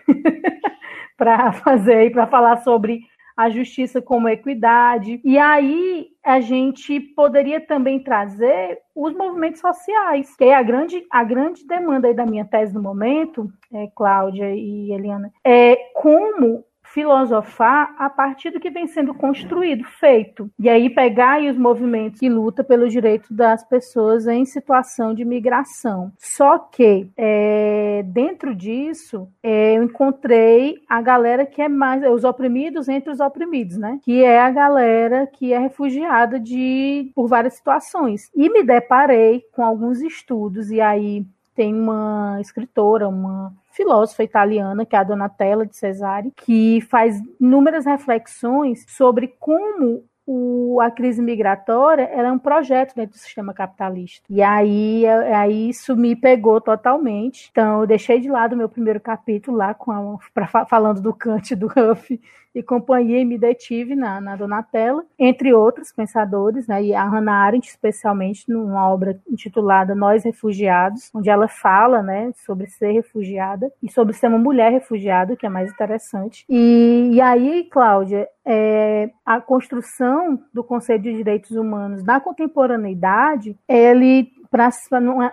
para 1.16 1.52
fazer 1.52 2.10
para 2.12 2.26
falar 2.26 2.58
sobre 2.58 3.00
a 3.36 3.48
justiça 3.48 4.00
como 4.00 4.28
equidade. 4.28 5.20
E 5.24 5.38
aí 5.38 6.08
a 6.22 6.40
gente 6.40 7.00
poderia 7.00 7.60
também 7.60 7.98
trazer 7.98 8.78
os 8.94 9.14
movimentos 9.14 9.60
sociais, 9.60 10.36
que 10.36 10.44
é 10.44 10.54
a 10.54 10.62
grande, 10.62 11.04
a 11.10 11.24
grande 11.24 11.66
demanda 11.66 12.08
aí 12.08 12.14
da 12.14 12.26
minha 12.26 12.44
tese 12.44 12.74
no 12.74 12.82
momento, 12.82 13.50
é, 13.72 13.88
Cláudia 13.96 14.54
e 14.54 14.92
Eliana, 14.92 15.32
é 15.44 15.76
como 15.94 16.64
filosofar 16.92 17.94
a 17.98 18.10
partir 18.10 18.50
do 18.50 18.60
que 18.60 18.70
vem 18.70 18.86
sendo 18.86 19.14
construído, 19.14 19.84
feito. 19.84 20.50
E 20.58 20.68
aí 20.68 20.90
pegar 20.90 21.32
aí 21.32 21.48
os 21.48 21.56
movimentos 21.56 22.20
que 22.20 22.28
luta 22.28 22.62
pelo 22.62 22.88
direito 22.88 23.32
das 23.32 23.64
pessoas 23.64 24.26
em 24.26 24.44
situação 24.44 25.14
de 25.14 25.24
migração. 25.24 26.12
Só 26.18 26.58
que 26.58 27.10
é, 27.16 28.02
dentro 28.06 28.54
disso 28.54 29.28
é, 29.42 29.76
eu 29.76 29.82
encontrei 29.82 30.80
a 30.88 31.00
galera 31.00 31.46
que 31.46 31.62
é 31.62 31.68
mais 31.68 32.02
os 32.04 32.24
oprimidos 32.24 32.88
entre 32.88 33.10
os 33.10 33.20
oprimidos, 33.20 33.78
né? 33.78 33.98
Que 34.02 34.22
é 34.22 34.40
a 34.40 34.50
galera 34.50 35.26
que 35.26 35.52
é 35.52 35.58
refugiada 35.58 36.38
de 36.38 37.10
por 37.14 37.26
várias 37.26 37.54
situações. 37.54 38.30
E 38.34 38.50
me 38.50 38.62
deparei 38.62 39.42
com 39.52 39.64
alguns 39.64 40.00
estudos 40.02 40.70
e 40.70 40.80
aí 40.80 41.24
tem 41.54 41.74
uma 41.74 42.38
escritora, 42.40 43.08
uma 43.08 43.52
filósofa 43.72 44.22
italiana, 44.22 44.84
que 44.84 44.94
é 44.94 44.98
a 44.98 45.04
Donatella 45.04 45.66
de 45.66 45.76
Cesare, 45.76 46.32
que 46.36 46.80
faz 46.82 47.20
inúmeras 47.40 47.86
reflexões 47.86 48.84
sobre 48.88 49.28
como 49.38 50.04
o, 50.26 50.80
a 50.80 50.90
crise 50.90 51.20
migratória 51.20 52.04
é 52.04 52.30
um 52.30 52.38
projeto 52.38 52.94
dentro 52.94 53.12
do 53.12 53.18
sistema 53.18 53.52
capitalista. 53.52 54.24
E 54.30 54.40
aí, 54.42 55.04
é, 55.04 55.34
aí 55.34 55.68
isso 55.68 55.96
me 55.96 56.14
pegou 56.14 56.60
totalmente. 56.60 57.48
Então, 57.50 57.80
eu 57.80 57.86
deixei 57.86 58.20
de 58.20 58.28
lado 58.28 58.52
o 58.52 58.56
meu 58.56 58.68
primeiro 58.68 59.00
capítulo 59.00 59.56
lá, 59.56 59.74
com 59.74 59.90
a, 59.90 60.18
pra, 60.32 60.66
falando 60.66 61.00
do 61.00 61.12
Kant, 61.12 61.54
do 61.56 61.66
Huff 61.66 62.20
e 62.54 62.62
companhia, 62.62 63.20
e 63.20 63.24
me 63.24 63.38
detive 63.38 63.94
na, 63.94 64.20
na 64.20 64.36
Donatella, 64.36 65.04
entre 65.18 65.52
outros 65.52 65.92
pensadores, 65.92 66.66
né, 66.66 66.82
e 66.82 66.94
a 66.94 67.04
Hannah 67.04 67.44
Arendt, 67.44 67.68
especialmente, 67.68 68.44
numa 68.48 68.88
obra 68.90 69.18
intitulada 69.28 69.94
Nós 69.94 70.24
Refugiados, 70.24 71.10
onde 71.14 71.30
ela 71.30 71.48
fala 71.48 72.02
né, 72.02 72.30
sobre 72.44 72.66
ser 72.66 72.92
refugiada 72.92 73.72
e 73.82 73.90
sobre 73.90 74.12
ser 74.14 74.28
uma 74.28 74.38
mulher 74.38 74.72
refugiada, 74.72 75.36
que 75.36 75.46
é 75.46 75.48
mais 75.48 75.70
interessante. 75.70 76.44
E, 76.48 77.10
e 77.12 77.20
aí, 77.20 77.64
Cláudia, 77.70 78.28
é, 78.44 79.10
a 79.24 79.40
construção 79.40 80.40
do 80.52 80.64
conceito 80.64 81.02
de 81.02 81.14
direitos 81.14 81.52
humanos 81.52 82.02
na 82.04 82.20
contemporaneidade, 82.20 83.56
ele, 83.68 84.28
para, 84.50 84.68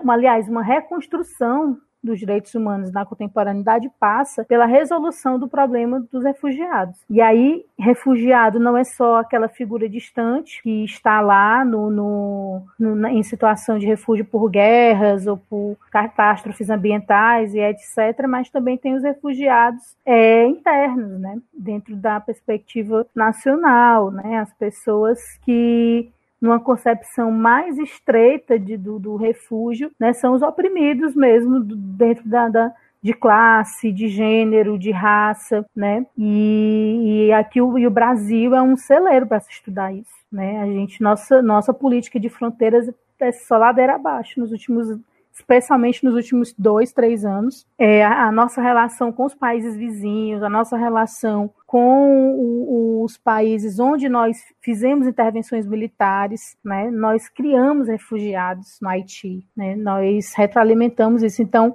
aliás, 0.08 0.47
uma 0.47 0.63
reconstrução 0.63 1.77
dos 2.04 2.20
direitos 2.20 2.54
humanos 2.56 2.92
na 2.92 3.06
contemporaneidade 3.06 3.90
passa 4.00 4.44
pela 4.46 4.66
resolução 4.66 5.38
do 5.38 5.48
problema 5.48 6.06
dos 6.12 6.24
refugiados. 6.24 6.98
E 7.10 7.22
aí, 7.22 7.66
refugiado 7.78 8.60
não 8.60 8.78
é 8.78 8.84
só 8.84 9.18
aquela 9.18 9.48
figura 9.48 9.90
distante 9.90 10.62
que 10.64 10.84
está 10.86 11.22
lá 11.22 11.64
no, 11.66 11.90
no, 11.90 12.62
no, 12.80 13.08
em 13.08 13.24
situação 13.24 13.78
de 13.78 13.86
refúgio 13.86 14.26
por 14.26 14.50
guerras 14.50 15.28
ou 15.28 15.38
por 15.38 15.78
catástrofes 15.92 16.70
ambientais 16.70 17.54
e 17.54 17.60
etc., 17.60 18.28
mas 18.28 18.50
também 18.50 18.78
tem 18.78 18.96
os 18.96 19.04
refugiados 19.04 19.96
é, 20.06 20.46
internos, 20.46 21.20
né, 21.20 21.38
dentro 21.54 21.96
da 21.96 22.20
perspectiva 22.20 23.06
nacional, 23.16 24.12
né, 24.12 24.40
as 24.40 24.54
pessoas 24.54 25.20
que 25.44 26.12
numa 26.41 26.60
concepção 26.60 27.32
mais 27.32 27.78
estreita 27.78 28.58
de, 28.58 28.78
do, 28.78 28.99
do 28.99 29.15
refúgio, 29.15 29.91
né, 29.99 30.13
são 30.13 30.34
os 30.34 30.41
oprimidos 30.41 31.15
mesmo 31.15 31.60
dentro 31.60 32.28
da, 32.28 32.47
da 32.47 32.73
de 33.02 33.13
classe, 33.13 33.91
de 33.91 34.10
gênero, 34.10 34.78
de 34.78 34.91
raça, 34.91 35.65
né? 35.73 36.06
E, 36.17 37.28
e 37.28 37.32
aqui 37.32 37.62
o, 37.62 37.78
e 37.78 37.88
o 37.88 37.91
Brasil 37.91 38.54
é 38.54 38.62
um 38.62 38.75
celeiro 38.75 39.25
para 39.25 39.39
se 39.39 39.49
estudar 39.49 39.93
isso, 39.93 40.12
né? 40.30 40.62
A 40.62 40.65
gente, 40.65 41.02
nossa, 41.02 41.41
nossa 41.41 41.73
política 41.73 42.19
de 42.19 42.28
fronteiras 42.28 42.91
é 43.19 43.32
só 43.32 43.58
ladeira 43.58 43.95
abaixo 43.95 44.39
nos 44.39 44.52
últimos 44.52 44.99
especialmente 45.39 46.04
nos 46.04 46.13
últimos 46.15 46.54
dois, 46.58 46.91
três 46.91 47.23
anos, 47.23 47.65
é, 47.78 48.04
a, 48.04 48.28
a, 48.28 48.32
nossa 48.32 48.62
relação 48.62 49.12
com 49.12 49.25
os 49.25 49.34
países 49.34 49.75
vizinhos, 49.75 50.43
a 50.43 50.49
nossa 50.49 50.75
relação 50.75 51.49
com 51.65 52.36
o, 52.36 53.04
os 53.04 53.17
países 53.17 53.80
onde 53.80 54.10
nós 54.10 54.38
fizemos 54.62 55.08
intervenções 55.08 55.65
militares, 55.65 56.58
né, 56.63 56.91
nós 56.91 57.30
criamos 57.30 57.88
refugiados 57.88 58.78
no 58.82 58.89
Haiti, 58.89 59.47
né, 59.56 59.75
nós 59.78 60.34
retroalimentamos 60.36 61.23
isso. 61.23 61.41
Então, 61.41 61.73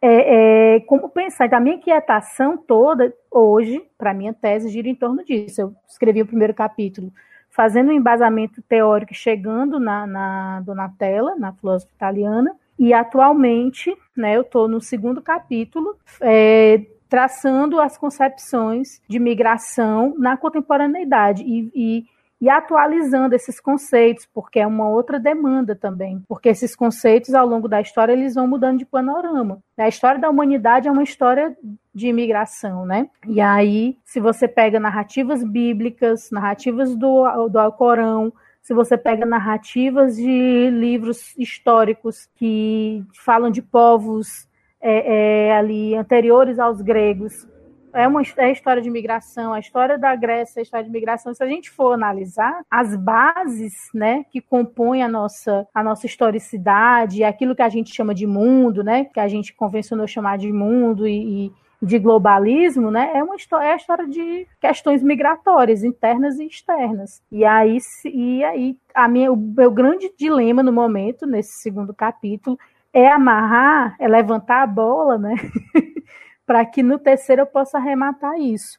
é, 0.00 0.76
é, 0.76 0.80
como 0.80 1.10
pensar. 1.10 1.46
Então, 1.46 1.58
a 1.58 1.62
minha 1.62 1.76
inquietação 1.76 2.56
toda, 2.56 3.12
hoje, 3.30 3.82
para 3.98 4.12
a 4.12 4.14
minha 4.14 4.32
tese, 4.32 4.70
gira 4.70 4.88
em 4.88 4.94
torno 4.94 5.22
disso. 5.22 5.60
Eu 5.60 5.74
escrevi 5.86 6.22
o 6.22 6.26
primeiro 6.26 6.54
capítulo 6.54 7.12
fazendo 7.50 7.90
um 7.90 7.92
embasamento 7.92 8.62
teórico, 8.62 9.12
chegando 9.12 9.78
na, 9.78 10.06
na 10.06 10.60
Donatella, 10.60 11.34
na 11.36 11.52
filósofa 11.52 11.92
italiana, 11.92 12.54
e 12.80 12.94
atualmente, 12.94 13.94
né, 14.16 14.38
eu 14.38 14.40
estou 14.40 14.66
no 14.66 14.80
segundo 14.80 15.20
capítulo, 15.20 15.98
é, 16.18 16.86
traçando 17.10 17.78
as 17.78 17.98
concepções 17.98 19.02
de 19.06 19.18
migração 19.18 20.14
na 20.16 20.34
contemporaneidade 20.34 21.42
e, 21.42 21.70
e 21.74 22.04
e 22.40 22.48
atualizando 22.48 23.34
esses 23.34 23.60
conceitos, 23.60 24.26
porque 24.32 24.58
é 24.58 24.66
uma 24.66 24.88
outra 24.88 25.20
demanda 25.20 25.76
também, 25.76 26.22
porque 26.26 26.48
esses 26.48 26.74
conceitos 26.74 27.34
ao 27.34 27.46
longo 27.46 27.68
da 27.68 27.82
história 27.82 28.14
eles 28.14 28.34
vão 28.34 28.48
mudando 28.48 28.78
de 28.78 28.86
panorama. 28.86 29.58
A 29.76 29.88
história 29.88 30.18
da 30.18 30.30
humanidade 30.30 30.88
é 30.88 30.90
uma 30.90 31.02
história 31.02 31.54
de 31.94 32.08
imigração, 32.08 32.86
né? 32.86 33.10
E 33.28 33.42
aí, 33.42 33.98
se 34.06 34.20
você 34.20 34.48
pega 34.48 34.80
narrativas 34.80 35.44
bíblicas, 35.44 36.30
narrativas 36.30 36.96
do, 36.96 37.48
do 37.48 37.58
Alcorão, 37.58 38.32
se 38.62 38.74
você 38.74 38.96
pega 38.96 39.26
narrativas 39.26 40.16
de 40.16 40.70
livros 40.70 41.34
históricos 41.36 42.28
que 42.36 43.04
falam 43.24 43.50
de 43.50 43.62
povos 43.62 44.48
é, 44.80 45.48
é, 45.48 45.56
ali 45.56 45.94
anteriores 45.94 46.58
aos 46.58 46.80
gregos, 46.80 47.46
é 47.92 48.06
uma 48.06 48.22
é 48.36 48.44
a 48.44 48.50
história 48.50 48.80
de 48.80 48.88
imigração, 48.88 49.52
a 49.52 49.58
história 49.58 49.98
da 49.98 50.14
Grécia, 50.14 50.60
a 50.60 50.62
história 50.62 50.84
de 50.84 50.90
imigração. 50.90 51.34
Se 51.34 51.42
a 51.42 51.48
gente 51.48 51.70
for 51.70 51.92
analisar 51.92 52.62
as 52.70 52.94
bases, 52.96 53.74
né, 53.92 54.24
que 54.30 54.40
compõem 54.40 55.02
a 55.02 55.08
nossa 55.08 55.66
a 55.74 55.82
nossa 55.82 56.06
historicidade, 56.06 57.24
aquilo 57.24 57.54
que 57.54 57.62
a 57.62 57.68
gente 57.68 57.94
chama 57.94 58.14
de 58.14 58.26
mundo, 58.26 58.84
né, 58.84 59.06
que 59.06 59.20
a 59.20 59.28
gente 59.28 59.52
convencionou 59.54 60.06
chamar 60.06 60.38
de 60.38 60.52
mundo 60.52 61.06
e, 61.06 61.46
e 61.46 61.52
de 61.82 61.98
globalismo, 61.98 62.90
né, 62.90 63.10
é 63.14 63.22
uma 63.22 63.36
história, 63.36 63.66
é 63.66 63.72
a 63.72 63.76
história 63.76 64.06
de 64.06 64.46
questões 64.60 65.02
migratórias 65.02 65.82
internas 65.82 66.38
e 66.38 66.46
externas. 66.46 67.22
E 67.32 67.44
aí, 67.44 67.78
e 68.04 68.44
aí 68.44 68.76
a 68.94 69.08
minha, 69.08 69.32
o 69.32 69.36
meu 69.36 69.70
grande 69.70 70.12
dilema 70.16 70.62
no 70.62 70.72
momento, 70.72 71.26
nesse 71.26 71.62
segundo 71.62 71.94
capítulo, 71.94 72.58
é 72.92 73.08
amarrar, 73.08 73.96
é 73.98 74.06
levantar 74.06 74.62
a 74.62 74.66
bola, 74.66 75.16
né, 75.16 75.34
para 76.46 76.64
que 76.66 76.82
no 76.82 76.98
terceiro 76.98 77.42
eu 77.42 77.46
possa 77.46 77.78
arrematar 77.78 78.38
isso. 78.38 78.78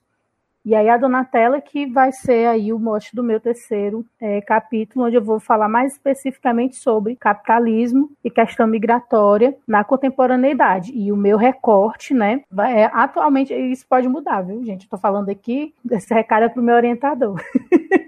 E 0.64 0.76
aí 0.76 0.90
a 0.90 0.98
Donatella 0.98 1.60
que 1.60 1.88
vai 1.88 2.12
ser 2.12 2.48
aí 2.48 2.72
o 2.72 2.78
mote 2.78 3.16
do 3.16 3.24
meu 3.24 3.40
terceiro 3.40 4.06
é, 4.20 4.40
capítulo, 4.42 5.06
onde 5.06 5.16
eu 5.16 5.24
vou 5.24 5.40
falar 5.40 5.68
mais 5.68 5.94
especificamente 5.94 6.76
sobre 6.76 7.16
capitalismo 7.16 8.12
e 8.24 8.30
questão 8.30 8.68
migratória 8.68 9.56
na 9.68 9.84
contemporaneidade. 9.84 10.92
E 10.94 11.12
o 11.12 11.18
meu 11.18 11.38
recorte, 11.38 12.14
né, 12.14 12.44
é, 12.60 12.86
atualmente, 12.94 13.54
isso 13.54 13.86
pode 13.88 14.08
mudar, 14.08 14.42
viu, 14.42 14.64
gente? 14.64 14.84
Estou 14.84 15.00
falando 15.00 15.30
aqui, 15.30 15.74
esse 15.90 16.14
recado 16.14 16.44
é 16.44 16.50
para 16.50 16.62
o 16.62 16.64
meu 16.64 16.76
orientador. 16.76 17.42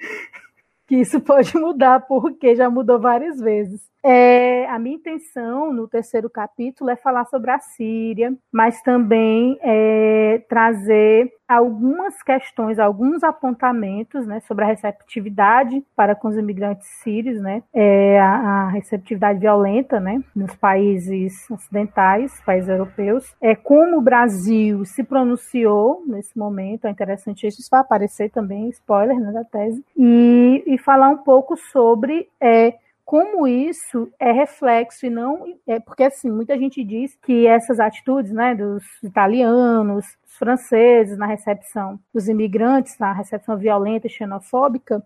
que 0.88 0.98
isso 0.98 1.20
pode 1.22 1.58
mudar, 1.58 2.02
porque 2.02 2.56
já 2.56 2.70
mudou 2.70 3.00
várias 3.00 3.40
vezes. 3.40 3.93
É, 4.04 4.66
a 4.70 4.78
minha 4.78 4.98
intenção 4.98 5.72
no 5.72 5.88
terceiro 5.88 6.30
capítulo 6.30 6.90
é 6.90 6.96
falar 6.96 7.26
sobre 7.26 7.52
a 7.52 7.60
Síria, 7.60 8.34
mas 8.52 8.82
também 8.82 9.58
é, 9.62 10.44
trazer 10.50 11.32
algumas 11.48 12.22
questões, 12.22 12.80
alguns 12.80 13.24
apontamentos 13.24 14.26
né, 14.26 14.40
sobre 14.42 14.66
a 14.66 14.68
receptividade 14.68 15.84
para 15.96 16.16
com 16.16 16.28
os 16.28 16.38
imigrantes 16.38 16.88
sírios, 17.02 17.40
né, 17.40 17.62
é, 17.74 18.20
a, 18.20 18.36
a, 18.36 18.70
receptividade 18.70 19.40
violenta 19.40 20.00
né, 20.00 20.22
nos 20.36 20.56
países 20.56 21.50
ocidentais, 21.50 22.42
países 22.46 22.70
europeus, 22.70 23.36
é, 23.40 23.56
como 23.56 23.98
o 23.98 24.02
Brasil 24.02 24.84
se 24.86 25.04
pronunciou 25.04 26.04
nesse 26.08 26.38
momento, 26.38 26.88
é 26.88 26.90
interessante 26.90 27.46
isso, 27.46 27.62
isso 27.62 27.70
vai 27.70 27.82
aparecer 27.82 28.32
também, 28.32 28.70
spoiler 28.70 29.20
né, 29.20 29.32
da 29.32 29.44
tese, 29.44 29.84
e, 29.96 30.64
e 30.66 30.78
falar 30.80 31.10
um 31.10 31.20
pouco 31.20 31.56
sobre 31.56 32.28
é, 32.42 32.74
como 33.06 33.48
isso 33.48 34.12
é 34.20 34.32
reflexo 34.32 35.06
e 35.06 35.10
não 35.10 35.58
é 35.68 35.80
porque 35.80 36.04
assim 36.04 36.32
muita 36.32 36.58
gente 36.58 36.84
diz 36.84 37.16
que 37.22 37.46
essas 37.46 37.80
atitudes 37.80 38.32
né 38.32 38.56
dos 38.56 38.84
italianos 39.04 40.06
dos 40.24 40.38
franceses 40.38 41.18
na 41.18 41.26
recepção 41.26 42.00
dos 42.14 42.28
imigrantes 42.28 42.98
na 42.98 43.12
recepção 43.12 43.58
violenta 43.58 44.08
e 44.08 44.10
xenofóbica 44.10 45.04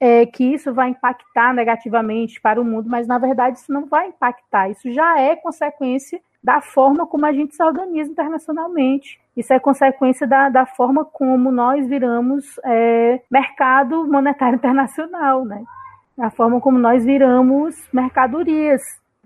é 0.00 0.26
que 0.26 0.44
isso 0.44 0.72
vai 0.72 0.90
impactar 0.90 1.54
negativamente 1.54 2.40
para 2.40 2.60
o 2.60 2.64
mundo 2.64 2.88
mas 2.88 3.06
na 3.06 3.18
verdade 3.18 3.58
isso 3.58 3.72
não 3.72 3.86
vai 3.86 4.08
impactar 4.08 4.70
isso 4.70 4.90
já 4.92 5.20
é 5.20 5.36
consequência 5.36 6.20
da 6.44 6.60
forma 6.60 7.06
como 7.06 7.24
a 7.24 7.32
gente 7.32 7.56
se 7.56 7.62
organiza 7.62 8.10
internacionalmente. 8.10 9.18
Isso 9.34 9.50
é 9.54 9.58
consequência 9.58 10.26
da, 10.26 10.50
da 10.50 10.66
forma 10.66 11.02
como 11.02 11.50
nós 11.50 11.88
viramos 11.88 12.60
é, 12.62 13.22
mercado 13.30 14.06
monetário 14.06 14.56
internacional, 14.60 15.46
né? 15.46 15.64
A 16.18 16.30
forma 16.30 16.60
como 16.60 16.78
nós 16.78 17.04
viramos 17.04 17.76
mercadorias. 17.92 18.80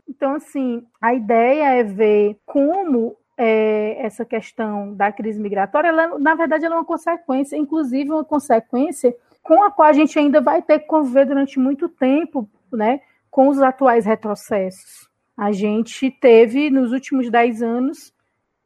Então, 0.09 0.35
assim, 0.35 0.87
a 1.01 1.15
ideia 1.15 1.75
é 1.75 1.85
ver 1.85 2.39
como 2.47 3.17
é, 3.37 3.97
essa 4.05 4.25
questão 4.25 4.95
da 4.95 5.13
crise 5.13 5.41
migratória, 5.41 5.89
ela, 5.89 6.19
na 6.19 6.35
verdade, 6.35 6.65
ela 6.65 6.75
é 6.75 6.79
uma 6.79 6.85
consequência, 6.85 7.57
inclusive 7.57 8.11
uma 8.11 8.25
consequência 8.25 9.15
com 9.43 9.63
a 9.63 9.71
qual 9.71 9.89
a 9.89 9.93
gente 9.93 10.19
ainda 10.19 10.41
vai 10.41 10.61
ter 10.61 10.81
que 10.81 10.87
conviver 10.87 11.27
durante 11.27 11.59
muito 11.59 11.89
tempo, 11.89 12.49
né, 12.73 13.01
com 13.31 13.49
os 13.49 13.61
atuais 13.61 14.05
retrocessos. 14.05 15.09
A 15.37 15.53
gente 15.53 16.11
teve, 16.11 16.69
nos 16.69 16.91
últimos 16.93 17.31
dez 17.31 17.63
anos, 17.63 18.13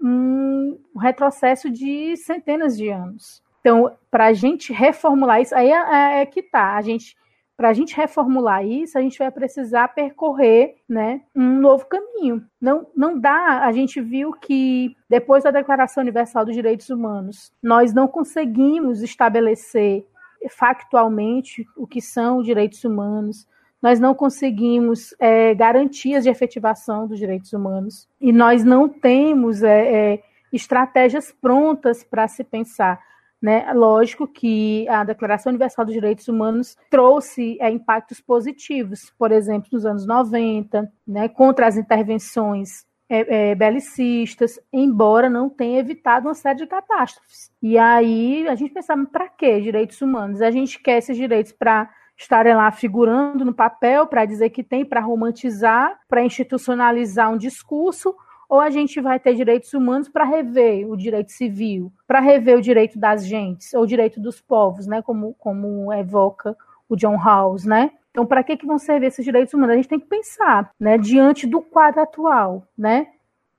um 0.01 0.79
retrocesso 0.99 1.71
de 1.71 2.17
centenas 2.17 2.77
de 2.77 2.89
anos. 2.89 3.43
Então, 3.61 3.95
para 4.11 4.27
a 4.27 4.33
gente 4.33 4.73
reformular 4.73 5.41
isso, 5.41 5.55
aí 5.55 5.71
é, 5.71 5.75
é, 5.75 6.21
é 6.23 6.27
que 6.27 6.43
tá. 6.43 6.77
A 6.77 6.83
gente 6.83 7.17
para 7.57 7.69
a 7.69 7.73
gente 7.73 7.97
reformular 7.97 8.65
isso, 8.65 8.99
a 8.99 9.01
gente 9.01 9.19
vai 9.19 9.31
precisar 9.31 9.89
percorrer 9.89 10.77
né, 10.89 11.21
um 11.35 11.61
novo 11.61 11.87
caminho. 11.87 12.45
Não, 12.61 12.87
não 12.97 13.19
dá, 13.19 13.65
a 13.65 13.73
gente 13.73 14.01
viu 14.01 14.33
que 14.33 14.97
depois 15.09 15.45
da 15.45 15.51
Declaração 15.51 16.03
Universal 16.03 16.45
dos 16.45 16.55
Direitos 16.55 16.91
Humanos, 16.91 17.53
nós 17.63 17.93
não 17.93 18.09
conseguimos 18.09 19.03
estabelecer 19.03 20.05
factualmente 20.51 21.67
o 21.77 21.87
que 21.87 22.01
são 22.01 22.43
direitos 22.43 22.83
humanos, 22.85 23.47
nós 23.81 23.99
não 23.99 24.15
conseguimos 24.15 25.15
é, 25.19 25.55
garantias 25.55 26.23
de 26.23 26.31
efetivação 26.31 27.07
dos 27.07 27.19
direitos 27.19 27.53
humanos 27.53 28.09
e 28.21 28.33
nós 28.33 28.65
não 28.65 28.89
temos 28.89 29.63
é, 29.63 30.13
é, 30.15 30.23
estratégias 30.53 31.33
prontas 31.33 32.05
para 32.05 32.29
se 32.29 32.45
pensar. 32.45 33.01
Né? 33.43 33.73
Lógico 33.73 34.29
que 34.29 34.89
a 34.89 35.03
Declaração 35.03 35.51
Universal 35.51 35.85
dos 35.85 35.95
Direitos 35.95 36.29
Humanos 36.29 36.77
trouxe 36.89 37.59
é, 37.61 37.69
impactos 37.69 38.21
positivos, 38.21 39.13
por 39.19 39.33
exemplo, 39.33 39.69
nos 39.73 39.85
anos 39.85 40.07
90, 40.07 40.89
né, 41.05 41.29
contra 41.29 41.67
as 41.67 41.77
intervenções 41.77 42.87
é, 43.09 43.51
é, 43.51 43.55
belicistas, 43.55 44.61
embora 44.73 45.29
não 45.29 45.51
tenha 45.51 45.81
evitado 45.81 46.29
uma 46.29 46.35
série 46.35 46.61
de 46.61 46.67
catástrofes. 46.67 47.51
E 47.61 47.77
aí 47.77 48.47
a 48.49 48.55
gente 48.55 48.73
pensava, 48.73 49.05
para 49.05 49.29
que 49.29 49.61
direitos 49.61 50.01
humanos? 50.01 50.41
A 50.41 50.51
gente 50.51 50.81
quer 50.81 50.99
esses 50.99 51.17
direitos 51.17 51.53
para 51.53 51.91
estarem 52.17 52.55
lá 52.55 52.71
figurando 52.71 53.45
no 53.45 53.53
papel, 53.53 54.07
para 54.07 54.25
dizer 54.25 54.51
que 54.51 54.63
tem, 54.63 54.85
para 54.85 55.01
romantizar, 55.01 55.99
para 56.09 56.25
institucionalizar 56.25 57.31
um 57.31 57.37
discurso, 57.37 58.15
ou 58.53 58.61
a 58.61 58.69
gente 58.69 59.01
vai 59.01 59.19
ter 59.19 59.35
direitos 59.35 59.73
humanos 59.73 60.11
para 60.11 60.27
rever 60.27 60.87
o 60.87 60.95
direito 60.95 61.33
civil, 61.33 61.91
para 62.07 62.21
rever 62.21 62.59
o 62.59 62.61
direito 62.61 62.99
das 62.99 63.25
gentes, 63.25 63.73
ou 63.73 63.85
o 63.85 63.87
direito 63.87 64.21
dos 64.21 64.43
povos, 64.43 64.87
né, 64.87 65.01
como, 65.01 65.33
como 65.39 65.91
evoca 65.91 66.55
o 66.87 66.95
John 66.95 67.17
Rawls, 67.17 67.65
né? 67.65 67.93
Então, 68.11 68.27
para 68.27 68.43
que, 68.43 68.59
que 68.59 68.67
vão 68.67 68.79
servir 68.79 69.07
esses 69.07 69.25
direitos 69.25 69.55
humanos? 69.55 69.73
A 69.73 69.77
gente 69.77 69.89
tem 69.89 69.99
que 69.99 70.07
pensar, 70.07 70.71
né, 70.79 70.99
diante 70.99 71.47
do 71.47 71.63
quadro 71.63 72.03
atual, 72.03 72.69
né? 72.77 73.07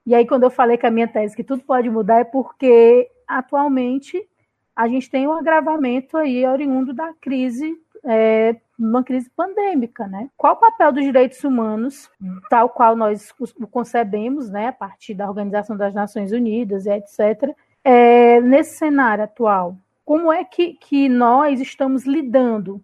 E 0.05 0.13
aí, 0.13 0.27
quando 0.27 0.43
eu 0.43 0.51
falei 0.51 0.77
que 0.77 0.85
a 0.85 0.91
minha 0.91 1.07
tese 1.07 1.35
que 1.35 1.43
tudo 1.43 1.63
pode 1.63 1.89
mudar, 1.89 2.19
é 2.19 2.23
porque 2.23 3.09
atualmente 3.27 4.23
a 4.75 4.87
gente 4.87 5.09
tem 5.09 5.27
um 5.27 5.33
agravamento 5.33 6.17
aí 6.17 6.45
oriundo 6.45 6.93
da 6.93 7.11
crise 7.19 7.75
é, 8.05 8.55
uma 8.77 9.03
crise 9.03 9.29
pandêmica, 9.29 10.07
né? 10.07 10.29
Qual 10.35 10.53
o 10.53 10.59
papel 10.59 10.91
dos 10.91 11.03
direitos 11.03 11.43
humanos, 11.43 12.09
tal 12.49 12.69
qual 12.69 12.95
nós 12.95 13.33
o 13.59 13.67
concebemos, 13.67 14.49
né, 14.49 14.67
a 14.67 14.73
partir 14.73 15.13
da 15.13 15.27
Organização 15.27 15.77
das 15.77 15.93
Nações 15.93 16.31
Unidas 16.31 16.85
etc., 16.85 17.55
é, 17.83 18.41
nesse 18.41 18.77
cenário 18.77 19.23
atual? 19.23 19.77
Como 20.03 20.31
é 20.31 20.43
que, 20.43 20.73
que 20.73 21.07
nós 21.07 21.61
estamos 21.61 22.05
lidando 22.05 22.83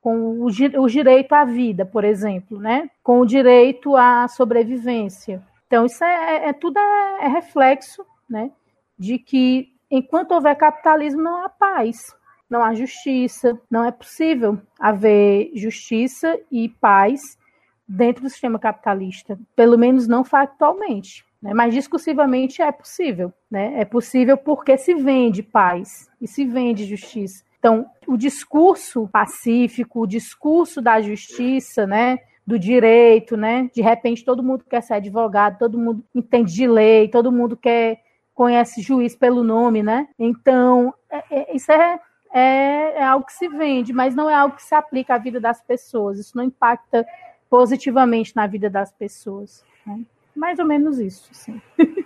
com 0.00 0.40
o, 0.40 0.46
o 0.46 0.88
direito 0.88 1.32
à 1.32 1.44
vida, 1.44 1.84
por 1.84 2.04
exemplo, 2.04 2.58
né? 2.58 2.90
Com 3.02 3.20
o 3.20 3.26
direito 3.26 3.96
à 3.96 4.28
sobrevivência. 4.28 5.42
Então, 5.66 5.86
isso 5.86 6.04
é, 6.04 6.36
é, 6.36 6.48
é 6.50 6.52
tudo 6.52 6.78
é, 6.78 7.24
é 7.24 7.28
reflexo, 7.28 8.04
né? 8.28 8.50
De 8.98 9.18
que 9.18 9.72
enquanto 9.90 10.32
houver 10.32 10.56
capitalismo, 10.56 11.22
não 11.22 11.44
há 11.44 11.48
paz 11.48 12.14
não 12.48 12.62
há 12.62 12.74
justiça, 12.74 13.58
não 13.70 13.84
é 13.84 13.90
possível 13.90 14.60
haver 14.78 15.50
justiça 15.54 16.38
e 16.50 16.68
paz 16.68 17.38
dentro 17.86 18.22
do 18.22 18.30
sistema 18.30 18.58
capitalista, 18.58 19.38
pelo 19.54 19.78
menos 19.78 20.06
não 20.06 20.24
factualmente. 20.24 21.24
né? 21.42 21.52
mas 21.52 21.74
discursivamente 21.74 22.62
é 22.62 22.72
possível. 22.72 23.32
Né? 23.50 23.80
É 23.80 23.84
possível 23.84 24.36
porque 24.36 24.78
se 24.78 24.94
vende 24.94 25.42
paz 25.42 26.10
e 26.20 26.26
se 26.26 26.44
vende 26.44 26.86
justiça. 26.86 27.44
Então, 27.58 27.86
o 28.06 28.16
discurso 28.16 29.08
pacífico, 29.10 30.00
o 30.02 30.06
discurso 30.06 30.82
da 30.82 31.00
justiça, 31.00 31.86
né, 31.86 32.18
do 32.46 32.58
direito, 32.58 33.36
né? 33.36 33.70
De 33.74 33.80
repente 33.80 34.24
todo 34.24 34.42
mundo 34.42 34.64
quer 34.68 34.82
ser 34.82 34.94
advogado, 34.94 35.58
todo 35.58 35.78
mundo 35.78 36.04
entende 36.14 36.52
de 36.52 36.66
lei, 36.66 37.08
todo 37.08 37.32
mundo 37.32 37.56
quer 37.56 38.02
conhece 38.34 38.82
juiz 38.82 39.14
pelo 39.16 39.44
nome, 39.44 39.82
né? 39.82 40.08
Então, 40.18 40.92
é, 41.08 41.22
é, 41.30 41.56
isso 41.56 41.70
é, 41.70 42.00
é, 42.34 42.98
é, 42.98 43.04
algo 43.04 43.24
que 43.24 43.32
se 43.32 43.48
vende, 43.48 43.92
mas 43.92 44.12
não 44.12 44.28
é 44.28 44.34
algo 44.34 44.56
que 44.56 44.62
se 44.64 44.74
aplica 44.74 45.14
à 45.14 45.18
vida 45.18 45.40
das 45.40 45.62
pessoas. 45.62 46.18
Isso 46.18 46.36
não 46.36 46.42
impacta 46.42 47.06
positivamente 47.48 48.34
na 48.34 48.48
vida 48.48 48.68
das 48.68 48.90
pessoas. 48.90 49.64
Né? 49.86 50.04
Mais 50.34 50.58
ou 50.58 50.66
menos 50.66 50.98
isso, 50.98 51.32
sim. 51.32 51.62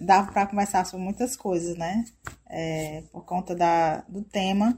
Dava 0.00 0.30
para 0.30 0.46
conversar 0.46 0.86
sobre 0.86 1.04
muitas 1.04 1.36
coisas, 1.36 1.76
né? 1.76 2.04
É, 2.48 3.02
por 3.12 3.24
conta 3.24 3.56
da, 3.56 4.02
do 4.08 4.22
tema. 4.22 4.76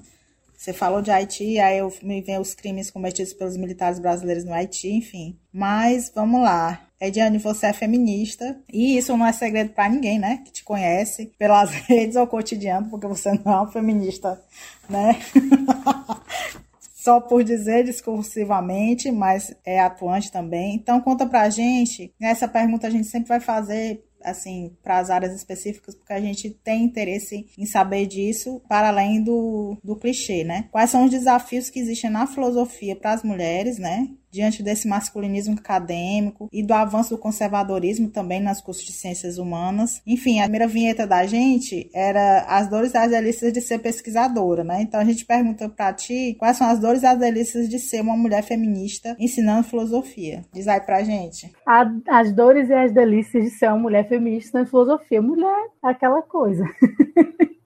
Você 0.57 0.73
falou 0.73 1.03
de 1.03 1.11
Haiti, 1.11 1.59
aí 1.59 1.79
eu 1.79 1.93
me 2.03 2.21
vem 2.23 2.39
os 2.39 2.55
crimes 2.55 2.91
cometidos 2.91 3.33
pelos 3.33 3.57
militares 3.57 3.99
brasileiros 3.99 4.45
no 4.45 4.53
Haiti, 4.55 4.89
enfim. 4.89 5.39
Mas 5.53 6.11
vamos 6.15 6.41
lá. 6.41 6.81
Ediane, 7.01 7.39
você 7.39 7.67
é 7.67 7.73
feminista, 7.73 8.59
e 8.73 8.97
isso 8.97 9.15
não 9.17 9.27
é 9.27 9.33
segredo 9.33 9.71
para 9.71 9.89
ninguém, 9.89 10.19
né? 10.19 10.43
Que 10.45 10.53
te 10.53 10.65
conhece 10.65 11.33
pelas 11.39 11.71
redes 11.87 12.17
ou 12.17 12.27
cotidiano, 12.27 12.89
porque 12.89 13.07
você 13.07 13.33
não 13.33 13.53
é 13.53 13.57
uma 13.57 13.71
feminista, 13.71 14.41
né? 14.89 15.19
Só 16.95 17.21
por 17.21 17.45
dizer 17.45 17.85
discursivamente, 17.85 19.13
mas 19.13 19.55
é 19.63 19.79
atuante 19.79 20.33
também. 20.33 20.77
Então, 20.77 21.03
conta 21.03 21.27
pra 21.27 21.51
gente. 21.51 22.15
Essa 22.19 22.49
pergunta 22.49 22.87
a 22.87 22.91
gente 22.91 23.07
sempre 23.07 23.29
vai 23.29 23.41
fazer 23.41 24.03
assim, 24.25 24.77
para 24.83 24.99
as 24.99 25.11
áreas 25.11 25.35
específicas, 25.35 25.95
porque 25.95 26.13
a 26.13 26.21
gente 26.21 26.51
tem 26.51 26.85
interesse 26.85 27.47
em 27.59 27.67
saber 27.67 28.07
disso, 28.07 28.61
para 28.69 28.89
além 28.89 29.23
do, 29.23 29.77
do 29.83 29.97
clichê, 29.97 30.45
né? 30.45 30.69
Quais 30.73 30.91
são 30.91 31.05
os 31.05 31.11
desafios 31.11 31.71
que 31.71 31.79
existem 31.79 32.11
na 32.11 32.27
filosofia 32.27 32.97
para 32.97 33.13
as 33.13 33.23
mulheres, 33.23 33.79
né? 33.79 34.09
Diante 34.35 34.63
desse 34.63 34.89
masculinismo 34.89 35.55
acadêmico 35.55 36.49
e 36.53 36.63
do 36.63 36.75
avanço 36.75 37.11
do 37.11 37.19
conservadorismo 37.19 38.09
também 38.09 38.41
nas 38.41 38.61
cursos 38.61 38.85
de 38.85 38.93
ciências 38.93 39.39
humanas. 39.39 40.03
Enfim, 40.05 40.41
a 40.41 40.43
primeira 40.43 40.67
vinheta 40.67 41.07
da 41.07 41.25
gente 41.25 41.89
era 41.95 42.45
as 42.49 42.69
dores 42.69 42.93
e 42.93 42.97
as 42.97 43.11
delícias 43.11 43.53
de 43.53 43.61
ser 43.61 43.79
pesquisadora, 43.79 44.65
né? 44.65 44.83
Então 44.83 44.99
a 44.99 45.05
gente 45.05 45.25
pergunta 45.25 45.69
para 45.69 45.93
ti 45.93 46.35
quais 46.39 46.57
são 46.57 46.67
as 46.67 46.81
dores 46.81 47.03
e 47.03 47.07
as 47.07 47.19
delícias 47.19 47.69
de 47.69 47.79
ser 47.79 48.01
uma 48.01 48.17
mulher 48.17 48.43
feminista 48.43 49.17
ensinando 49.19 49.69
filosofia. 49.69 50.45
Diz 50.53 50.67
aí 50.67 50.81
pra 50.81 51.05
gente. 51.05 51.53
A, 51.67 51.85
as 52.09 52.33
dores 52.33 52.69
e 52.69 52.75
as 52.75 52.93
delícias 52.93 53.45
de 53.45 53.51
ser 53.51 53.69
uma 53.69 53.79
mulher 53.79 54.09
feminista 54.09 54.59
na 54.59 54.67
filosofia. 54.67 55.23
Mulher, 55.23 55.69
aquela 55.83 56.23
coisa. 56.23 56.65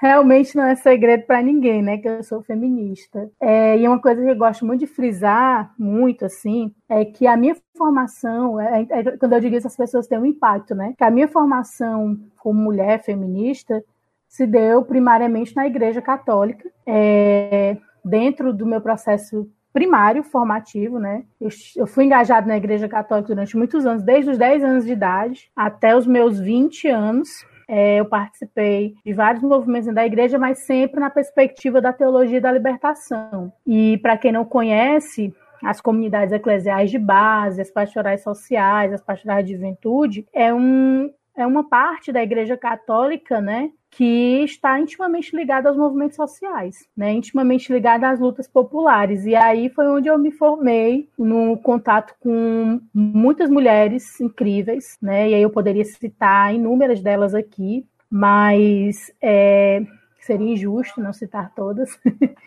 realmente 0.00 0.56
não 0.56 0.64
é 0.64 0.76
segredo 0.76 1.24
para 1.26 1.42
ninguém, 1.42 1.82
né? 1.82 1.98
Que 1.98 2.08
eu 2.08 2.22
sou 2.22 2.40
feminista. 2.42 3.30
É, 3.40 3.76
e 3.76 3.86
uma 3.86 4.00
coisa 4.00 4.22
que 4.22 4.30
eu 4.30 4.36
gosto 4.36 4.64
muito 4.64 4.80
de 4.80 4.86
frisar, 4.86 5.74
muito 5.78 6.24
assim, 6.24 6.72
é 6.88 7.04
que 7.04 7.26
a 7.26 7.36
minha 7.36 7.56
formação, 7.76 8.60
é, 8.60 8.86
é, 8.88 9.16
quando 9.16 9.32
eu 9.32 9.40
digo 9.40 9.56
isso, 9.56 9.66
as 9.66 9.76
pessoas 9.76 10.06
têm 10.06 10.18
um 10.18 10.26
impacto, 10.26 10.74
né? 10.74 10.94
Que 10.96 11.04
a 11.04 11.10
minha 11.10 11.28
formação 11.28 12.16
como 12.38 12.60
mulher 12.60 13.02
feminista 13.02 13.84
se 14.28 14.46
deu 14.46 14.84
primariamente 14.84 15.56
na 15.56 15.66
Igreja 15.66 16.00
Católica, 16.00 16.70
é, 16.86 17.76
dentro 18.04 18.52
do 18.52 18.66
meu 18.66 18.80
processo 18.80 19.50
primário 19.72 20.22
formativo, 20.22 20.98
né? 20.98 21.24
Eu, 21.40 21.48
eu, 21.76 21.86
fui 21.86 22.04
engajado 22.04 22.46
na 22.46 22.56
Igreja 22.56 22.88
Católica 22.88 23.28
durante 23.28 23.56
muitos 23.56 23.84
anos, 23.84 24.02
desde 24.02 24.30
os 24.30 24.38
10 24.38 24.64
anos 24.64 24.84
de 24.84 24.92
idade 24.92 25.50
até 25.54 25.96
os 25.96 26.06
meus 26.06 26.38
20 26.38 26.88
anos. 26.88 27.28
É, 27.68 28.00
eu 28.00 28.06
participei 28.06 28.94
de 29.04 29.12
vários 29.12 29.42
movimentos 29.42 29.94
da 29.94 30.06
igreja, 30.06 30.38
mas 30.38 30.60
sempre 30.60 30.98
na 30.98 31.10
perspectiva 31.10 31.80
da 31.80 31.92
teologia 31.92 32.40
da 32.40 32.50
libertação. 32.50 33.52
E 33.66 33.98
para 33.98 34.16
quem 34.16 34.32
não 34.32 34.44
conhece, 34.44 35.34
as 35.62 35.80
comunidades 35.80 36.32
eclesiais 36.32 36.90
de 36.90 36.98
base, 36.98 37.60
as 37.60 37.70
pastorais 37.70 38.22
sociais, 38.22 38.92
as 38.92 39.02
pastorais 39.02 39.44
de 39.44 39.52
juventude, 39.52 40.26
é, 40.32 40.52
um, 40.52 41.12
é 41.36 41.46
uma 41.46 41.68
parte 41.68 42.10
da 42.10 42.22
igreja 42.22 42.56
católica, 42.56 43.40
né, 43.40 43.70
que 43.90 44.44
está 44.44 44.78
intimamente 44.78 45.34
ligada 45.34 45.68
aos 45.68 45.78
movimentos 45.78 46.16
sociais, 46.16 46.86
né, 46.96 47.12
intimamente 47.12 47.72
ligada 47.72 48.08
às 48.08 48.20
lutas 48.20 48.46
populares. 48.46 49.24
E 49.24 49.34
aí 49.34 49.70
foi 49.70 49.86
onde 49.88 50.08
eu 50.08 50.18
me 50.18 50.30
formei 50.30 51.08
no 51.18 51.56
contato 51.58 52.14
com 52.20 52.80
muitas 52.92 53.50
mulheres 53.50 54.20
incríveis, 54.20 54.96
né, 55.00 55.30
e 55.30 55.34
aí 55.34 55.42
eu 55.42 55.50
poderia 55.50 55.84
citar 55.84 56.54
inúmeras 56.54 57.00
delas 57.00 57.34
aqui, 57.34 57.86
mas 58.10 59.12
é, 59.20 59.82
seria 60.20 60.52
injusto 60.52 61.00
não 61.00 61.12
citar 61.12 61.52
todas. 61.54 61.98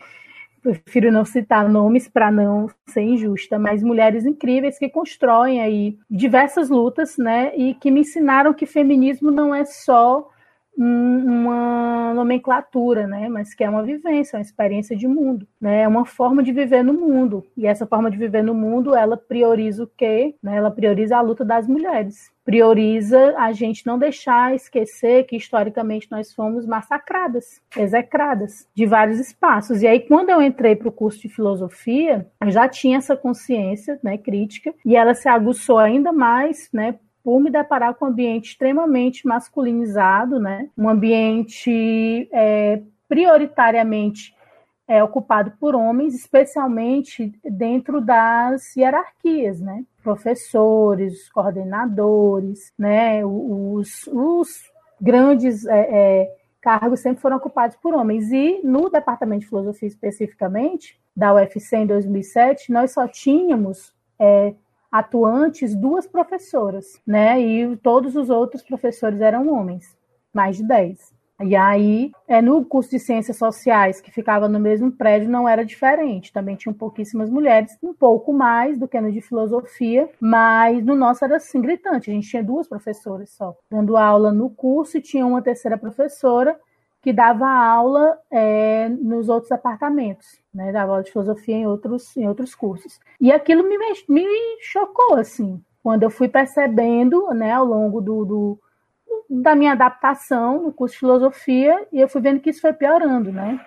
prefiro 0.62 1.10
não 1.10 1.24
citar 1.24 1.68
nomes 1.68 2.06
para 2.06 2.30
não 2.30 2.70
ser 2.86 3.02
injusta, 3.02 3.58
mas 3.58 3.82
mulheres 3.82 4.24
incríveis 4.24 4.78
que 4.78 4.88
constroem 4.88 5.60
aí 5.60 5.98
diversas 6.08 6.70
lutas, 6.70 7.18
né, 7.18 7.52
e 7.56 7.74
que 7.74 7.90
me 7.90 8.02
ensinaram 8.02 8.54
que 8.54 8.64
feminismo 8.64 9.30
não 9.32 9.52
é 9.52 9.64
só 9.64 10.30
uma 10.76 12.14
nomenclatura, 12.14 13.06
né? 13.06 13.28
Mas 13.28 13.54
que 13.54 13.64
é 13.64 13.68
uma 13.68 13.82
vivência, 13.82 14.38
uma 14.38 14.42
experiência 14.42 14.96
de 14.96 15.06
mundo, 15.06 15.46
né? 15.60 15.82
É 15.82 15.88
uma 15.88 16.04
forma 16.04 16.42
de 16.42 16.52
viver 16.52 16.82
no 16.82 16.94
mundo. 16.94 17.44
E 17.56 17.66
essa 17.66 17.86
forma 17.86 18.10
de 18.10 18.16
viver 18.16 18.42
no 18.42 18.54
mundo, 18.54 18.94
ela 18.94 19.16
prioriza 19.16 19.84
o 19.84 19.86
quê? 19.86 20.34
Né? 20.42 20.56
Ela 20.56 20.70
prioriza 20.70 21.16
a 21.16 21.20
luta 21.20 21.44
das 21.44 21.66
mulheres. 21.66 22.30
Prioriza 22.44 23.34
a 23.38 23.52
gente 23.52 23.86
não 23.86 23.98
deixar 23.98 24.54
esquecer 24.54 25.24
que 25.24 25.36
historicamente 25.36 26.08
nós 26.10 26.32
fomos 26.32 26.66
massacradas, 26.66 27.60
execradas 27.76 28.66
de 28.74 28.84
vários 28.84 29.20
espaços. 29.20 29.82
E 29.82 29.86
aí 29.86 30.00
quando 30.00 30.30
eu 30.30 30.42
entrei 30.42 30.74
para 30.74 30.88
o 30.88 30.92
curso 30.92 31.20
de 31.20 31.28
filosofia, 31.28 32.26
eu 32.40 32.50
já 32.50 32.68
tinha 32.68 32.98
essa 32.98 33.16
consciência, 33.16 33.98
né, 34.02 34.18
crítica, 34.18 34.74
e 34.84 34.96
ela 34.96 35.14
se 35.14 35.28
aguçou 35.28 35.78
ainda 35.78 36.12
mais, 36.12 36.68
né, 36.72 36.96
por 37.22 37.40
me 37.40 37.50
deparar 37.50 37.94
com 37.94 38.06
um 38.06 38.08
ambiente 38.08 38.50
extremamente 38.50 39.26
masculinizado, 39.26 40.38
né? 40.40 40.68
um 40.76 40.88
ambiente 40.88 42.28
é, 42.32 42.82
prioritariamente 43.08 44.34
é, 44.88 45.02
ocupado 45.02 45.52
por 45.60 45.74
homens, 45.74 46.14
especialmente 46.14 47.32
dentro 47.44 48.00
das 48.00 48.76
hierarquias, 48.76 49.60
né? 49.60 49.84
professores, 50.02 51.28
coordenadores, 51.30 52.72
né? 52.76 53.24
os, 53.24 54.06
os 54.08 54.72
grandes 55.00 55.64
é, 55.66 55.78
é, 55.80 56.34
cargos 56.60 57.00
sempre 57.00 57.20
foram 57.20 57.36
ocupados 57.36 57.76
por 57.76 57.94
homens. 57.94 58.30
E 58.32 58.60
no 58.64 58.88
Departamento 58.90 59.40
de 59.40 59.48
Filosofia 59.48 59.88
especificamente, 59.88 61.00
da 61.14 61.34
UFC 61.34 61.76
em 61.76 61.86
2007, 61.86 62.72
nós 62.72 62.92
só 62.92 63.06
tínhamos 63.06 63.94
é, 64.18 64.54
atuantes 64.92 65.74
duas 65.74 66.06
professoras, 66.06 67.00
né? 67.06 67.40
E 67.40 67.76
todos 67.78 68.14
os 68.14 68.28
outros 68.28 68.62
professores 68.62 69.22
eram 69.22 69.48
homens, 69.48 69.96
mais 70.34 70.58
de 70.58 70.64
dez. 70.64 71.12
E 71.44 71.56
aí, 71.56 72.12
é, 72.28 72.40
no 72.40 72.64
curso 72.64 72.90
de 72.90 73.00
Ciências 73.00 73.36
Sociais, 73.36 74.00
que 74.00 74.12
ficava 74.12 74.48
no 74.48 74.60
mesmo 74.60 74.92
prédio, 74.92 75.28
não 75.28 75.48
era 75.48 75.64
diferente. 75.64 76.32
Também 76.32 76.54
tinham 76.54 76.72
pouquíssimas 76.74 77.28
mulheres, 77.28 77.76
um 77.82 77.92
pouco 77.92 78.32
mais 78.32 78.78
do 78.78 78.86
que 78.86 79.00
no 79.00 79.10
de 79.10 79.20
Filosofia, 79.20 80.08
mas 80.20 80.84
no 80.84 80.94
nosso 80.94 81.24
era 81.24 81.36
assim, 81.36 81.60
gritante. 81.60 82.10
A 82.10 82.14
gente 82.14 82.28
tinha 82.28 82.44
duas 82.44 82.68
professoras 82.68 83.30
só, 83.30 83.56
dando 83.68 83.96
aula 83.96 84.30
no 84.30 84.50
curso 84.50 84.98
e 84.98 85.00
tinha 85.00 85.26
uma 85.26 85.42
terceira 85.42 85.76
professora 85.76 86.56
que 87.02 87.12
dava 87.12 87.48
aula 87.48 88.16
é, 88.30 88.88
nos 88.88 89.28
outros 89.28 89.50
apartamentos, 89.50 90.40
né? 90.54 90.70
Dava 90.70 90.92
aula 90.92 91.02
de 91.02 91.10
filosofia 91.10 91.56
em 91.56 91.66
outros, 91.66 92.16
em 92.16 92.28
outros 92.28 92.54
cursos. 92.54 93.00
E 93.20 93.32
aquilo 93.32 93.68
me, 93.68 93.76
me 94.08 94.24
chocou, 94.60 95.16
assim, 95.16 95.60
quando 95.82 96.04
eu 96.04 96.10
fui 96.10 96.28
percebendo, 96.28 97.28
né, 97.34 97.52
ao 97.52 97.64
longo 97.64 98.00
do, 98.00 98.24
do, 98.24 98.60
da 99.28 99.56
minha 99.56 99.72
adaptação 99.72 100.62
no 100.62 100.72
curso 100.72 100.94
de 100.94 101.00
filosofia, 101.00 101.86
e 101.92 102.00
eu 102.00 102.08
fui 102.08 102.20
vendo 102.20 102.38
que 102.38 102.50
isso 102.50 102.60
foi 102.60 102.72
piorando, 102.72 103.32
né? 103.32 103.60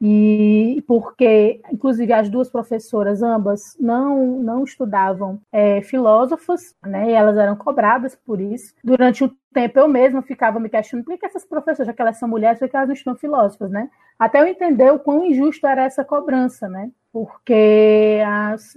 E 0.00 0.82
porque, 0.86 1.60
inclusive, 1.72 2.12
as 2.12 2.28
duas 2.28 2.48
professoras, 2.48 3.22
ambas, 3.22 3.76
não, 3.80 4.40
não 4.40 4.64
estudavam 4.64 5.40
é, 5.50 5.82
filósofos, 5.82 6.74
né, 6.84 7.10
e 7.10 7.12
elas 7.12 7.36
eram 7.36 7.56
cobradas 7.56 8.14
por 8.14 8.40
isso. 8.40 8.74
Durante 8.82 9.24
um 9.24 9.30
tempo, 9.52 9.78
eu 9.78 9.88
mesma 9.88 10.22
ficava 10.22 10.60
me 10.60 10.68
questionando 10.68 11.04
por 11.04 11.18
que 11.18 11.26
essas 11.26 11.44
professoras, 11.44 11.88
já 11.88 11.92
que 11.92 12.02
elas 12.02 12.18
são 12.18 12.28
mulheres, 12.28 12.58
por 12.58 12.68
que 12.68 12.76
elas 12.76 12.88
não 12.88 12.94
estudam 12.94 13.18
filósofos, 13.18 13.70
né? 13.70 13.90
Até 14.18 14.40
eu 14.40 14.46
entender 14.46 14.92
o 14.92 14.98
quão 14.98 15.24
injusto 15.26 15.66
era 15.66 15.84
essa 15.84 16.04
cobrança, 16.04 16.68
né? 16.68 16.90
Porque 17.12 18.22
as, 18.24 18.76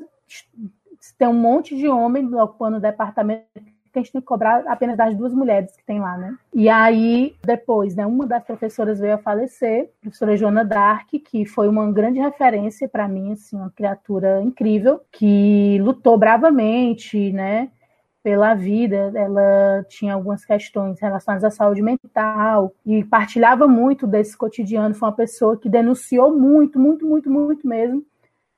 tem 1.18 1.28
um 1.28 1.34
monte 1.34 1.76
de 1.76 1.88
homens 1.88 2.32
ocupando 2.34 2.78
o 2.78 2.82
departamento 2.82 3.46
que 3.92 4.00
a 4.00 4.02
gente 4.02 4.12
tem 4.12 4.22
que 4.22 4.28
cobrar 4.28 4.64
apenas 4.68 4.98
das 4.98 5.16
duas 5.16 5.34
mulheres 5.34 5.76
que 5.76 5.84
tem 5.84 6.00
lá, 6.00 6.18
né? 6.18 6.36
E 6.54 6.70
aí, 6.70 7.36
depois, 7.44 7.96
né, 7.96 8.06
uma 8.06 8.26
das 8.26 8.44
professoras 8.44 9.00
veio 9.00 9.16
a 9.16 9.18
falecer, 9.18 9.90
a 10.00 10.02
professora 10.02 10.38
Joana 10.38 10.64
Dark, 10.66 11.10
que 11.10 11.46
foi 11.46 11.68
uma 11.68 11.92
grande 11.92 12.20
referência 12.20 12.88
para 12.88 13.08
mim, 13.08 13.34
assim, 13.34 13.56
uma 13.56 13.70
criatura 13.72 14.42
incrível, 14.42 15.02
que 15.12 15.80
lutou 15.82 16.18
bravamente, 16.18 17.32
né? 17.32 17.70
pela 18.24 18.54
vida, 18.54 19.12
ela 19.16 19.84
tinha 19.90 20.14
algumas 20.14 20.46
questões 20.46 21.00
relacionadas 21.00 21.44
à 21.44 21.50
saúde 21.50 21.82
mental 21.82 22.72
e 22.86 23.04
partilhava 23.04 23.68
muito 23.68 24.06
desse 24.06 24.38
cotidiano. 24.38 24.94
Foi 24.94 25.10
uma 25.10 25.16
pessoa 25.16 25.58
que 25.58 25.68
denunciou 25.68 26.38
muito, 26.38 26.80
muito, 26.80 27.06
muito, 27.06 27.32
muito 27.32 27.68
mesmo 27.68 28.06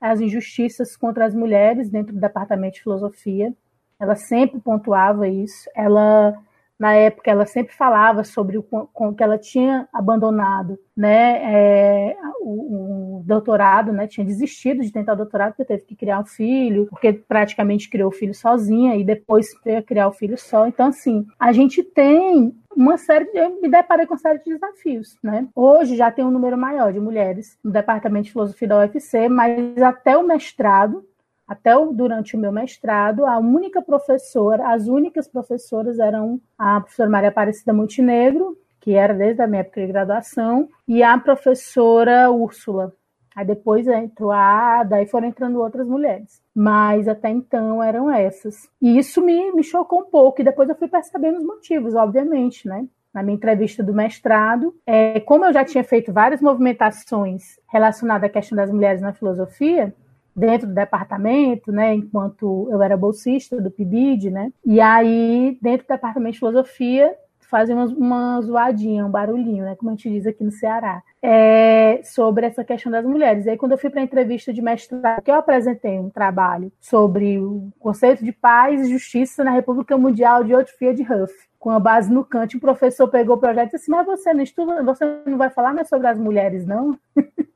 as 0.01 0.19
injustiças 0.19 0.97
contra 0.97 1.25
as 1.25 1.33
mulheres 1.33 1.89
dentro 1.89 2.13
do 2.13 2.19
departamento 2.19 2.75
de 2.75 2.83
filosofia. 2.83 3.53
Ela 3.99 4.15
sempre 4.15 4.59
pontuava 4.59 5.27
isso. 5.27 5.69
Ela 5.75 6.35
na 6.79 6.93
época 6.93 7.29
ela 7.29 7.45
sempre 7.45 7.73
falava 7.73 8.23
sobre 8.23 8.57
o 8.57 8.63
com 8.63 9.13
que 9.13 9.23
ela 9.23 9.37
tinha 9.37 9.87
abandonado 9.93 10.77
né 10.97 11.39
é, 11.53 12.17
o, 12.41 13.19
o, 13.19 13.23
doutorado 13.23 13.93
né 13.93 14.07
tinha 14.07 14.25
desistido 14.25 14.81
de 14.81 14.91
tentar 14.91 15.13
o 15.13 15.17
doutorado 15.17 15.51
porque 15.51 15.65
teve 15.65 15.83
que 15.83 15.95
criar 15.95 16.19
um 16.19 16.25
filho 16.25 16.87
porque 16.89 17.13
praticamente 17.13 17.89
criou 17.89 18.09
o 18.09 18.13
filho 18.13 18.33
sozinha 18.33 18.95
e 18.95 19.03
depois 19.03 19.47
veio 19.63 19.83
criar 19.83 20.07
o 20.07 20.13
filho 20.13 20.37
só 20.37 20.67
então 20.67 20.87
assim 20.87 21.25
a 21.39 21.53
gente 21.53 21.83
tem 21.83 22.53
uma 22.75 22.97
série 22.97 23.25
de, 23.25 23.37
eu 23.37 23.61
me 23.61 23.69
deparei 23.69 24.05
com 24.05 24.13
uma 24.13 24.19
série 24.19 24.39
de 24.39 24.45
desafios, 24.45 25.15
né? 25.21 25.47
Hoje 25.55 25.95
já 25.95 26.11
tem 26.11 26.25
um 26.25 26.31
número 26.31 26.57
maior 26.57 26.91
de 26.91 26.99
mulheres 26.99 27.57
no 27.63 27.71
departamento 27.71 28.25
de 28.25 28.31
filosofia 28.31 28.67
da 28.67 28.79
UFC, 28.79 29.29
mas 29.29 29.79
até 29.81 30.17
o 30.17 30.25
mestrado 30.25 31.05
até 31.47 31.75
o, 31.75 31.91
durante 31.91 32.35
o 32.35 32.39
meu 32.39 32.51
mestrado, 32.51 33.25
a 33.25 33.37
única 33.37 33.81
professora, 33.81 34.73
as 34.73 34.87
únicas 34.87 35.27
professoras 35.27 35.99
eram 35.99 36.39
a 36.57 36.81
professora 36.81 37.09
Maria 37.09 37.29
Aparecida 37.29 37.73
Montenegro, 37.73 38.57
que 38.79 38.93
era 38.93 39.13
desde 39.13 39.41
a 39.41 39.47
minha 39.47 39.61
época 39.61 39.81
de 39.81 39.87
graduação, 39.87 40.69
e 40.87 41.01
a 41.01 41.17
professora 41.17 42.29
Úrsula. 42.31 42.93
Aí 43.35 43.45
depois 43.45 43.87
entrou 43.87 44.31
a 44.31 44.81
Ada 44.81 45.01
e 45.01 45.07
foram 45.07 45.27
entrando 45.27 45.59
outras 45.59 45.87
mulheres. 45.87 46.41
Mas 46.53 47.07
até 47.07 47.29
então 47.29 47.81
eram 47.81 48.11
essas. 48.11 48.69
E 48.81 48.97
isso 48.97 49.21
me, 49.21 49.51
me 49.53 49.63
chocou 49.63 50.01
um 50.01 50.05
pouco, 50.05 50.41
e 50.41 50.43
depois 50.43 50.69
eu 50.69 50.75
fui 50.75 50.87
percebendo 50.87 51.37
os 51.37 51.43
motivos, 51.43 51.95
obviamente, 51.95 52.67
né? 52.67 52.87
na 53.13 53.21
minha 53.21 53.35
entrevista 53.35 53.83
do 53.83 53.93
mestrado. 53.93 54.73
É, 54.85 55.19
como 55.19 55.45
eu 55.45 55.53
já 55.53 55.63
tinha 55.63 55.83
feito 55.83 56.11
várias 56.11 56.41
movimentações 56.41 57.59
relacionadas 57.71 58.27
à 58.29 58.33
questão 58.33 58.55
das 58.55 58.71
mulheres 58.71 59.01
na 59.01 59.13
filosofia, 59.13 59.93
dentro 60.35 60.67
do 60.67 60.73
departamento, 60.73 61.71
né, 61.71 61.93
enquanto 61.93 62.67
eu 62.71 62.81
era 62.81 62.97
bolsista 62.97 63.61
do 63.61 63.71
PIBID, 63.71 64.31
né, 64.31 64.51
e 64.65 64.79
aí 64.81 65.57
dentro 65.61 65.85
do 65.85 65.89
departamento 65.89 66.33
de 66.33 66.39
filosofia 66.39 67.15
fazem 67.53 67.75
uma, 67.75 67.85
uma 67.85 68.41
zoadinha, 68.41 69.05
um 69.05 69.11
barulhinho, 69.11 69.63
né, 69.63 69.75
como 69.75 69.91
a 69.91 69.93
gente 69.93 70.09
diz 70.09 70.25
aqui 70.25 70.43
no 70.43 70.51
Ceará, 70.51 71.03
é, 71.21 72.01
sobre 72.03 72.47
essa 72.47 72.63
questão 72.63 72.91
das 72.91 73.05
mulheres. 73.05 73.45
E 73.45 73.51
aí 73.51 73.57
quando 73.57 73.73
eu 73.73 73.77
fui 73.77 73.91
para 73.91 74.01
a 74.01 74.03
entrevista 74.03 74.51
de 74.51 74.59
mestrado, 74.59 75.21
que 75.21 75.29
eu 75.29 75.35
apresentei 75.35 75.99
um 75.99 76.09
trabalho 76.09 76.71
sobre 76.81 77.37
o 77.37 77.69
conceito 77.79 78.23
de 78.23 78.31
paz 78.31 78.81
e 78.81 78.91
justiça 78.91 79.43
na 79.43 79.51
República 79.51 79.95
Mundial 79.95 80.43
de 80.43 80.55
Otfia 80.55 80.95
de 80.95 81.03
Huff, 81.03 81.31
com 81.59 81.69
a 81.69 81.79
base 81.79 82.11
no 82.11 82.25
Kant, 82.25 82.57
o 82.57 82.59
professor 82.59 83.07
pegou 83.07 83.35
o 83.35 83.39
projeto 83.39 83.69
e 83.73 83.77
disse, 83.77 83.89
mas 83.89 84.05
você 84.05 84.33
não 84.33 84.41
estuda, 84.41 84.83
você 84.83 85.05
não 85.25 85.37
vai 85.37 85.51
falar 85.51 85.73
mais 85.73 85.87
sobre 85.87 86.07
as 86.07 86.17
mulheres, 86.17 86.65
não? 86.65 86.97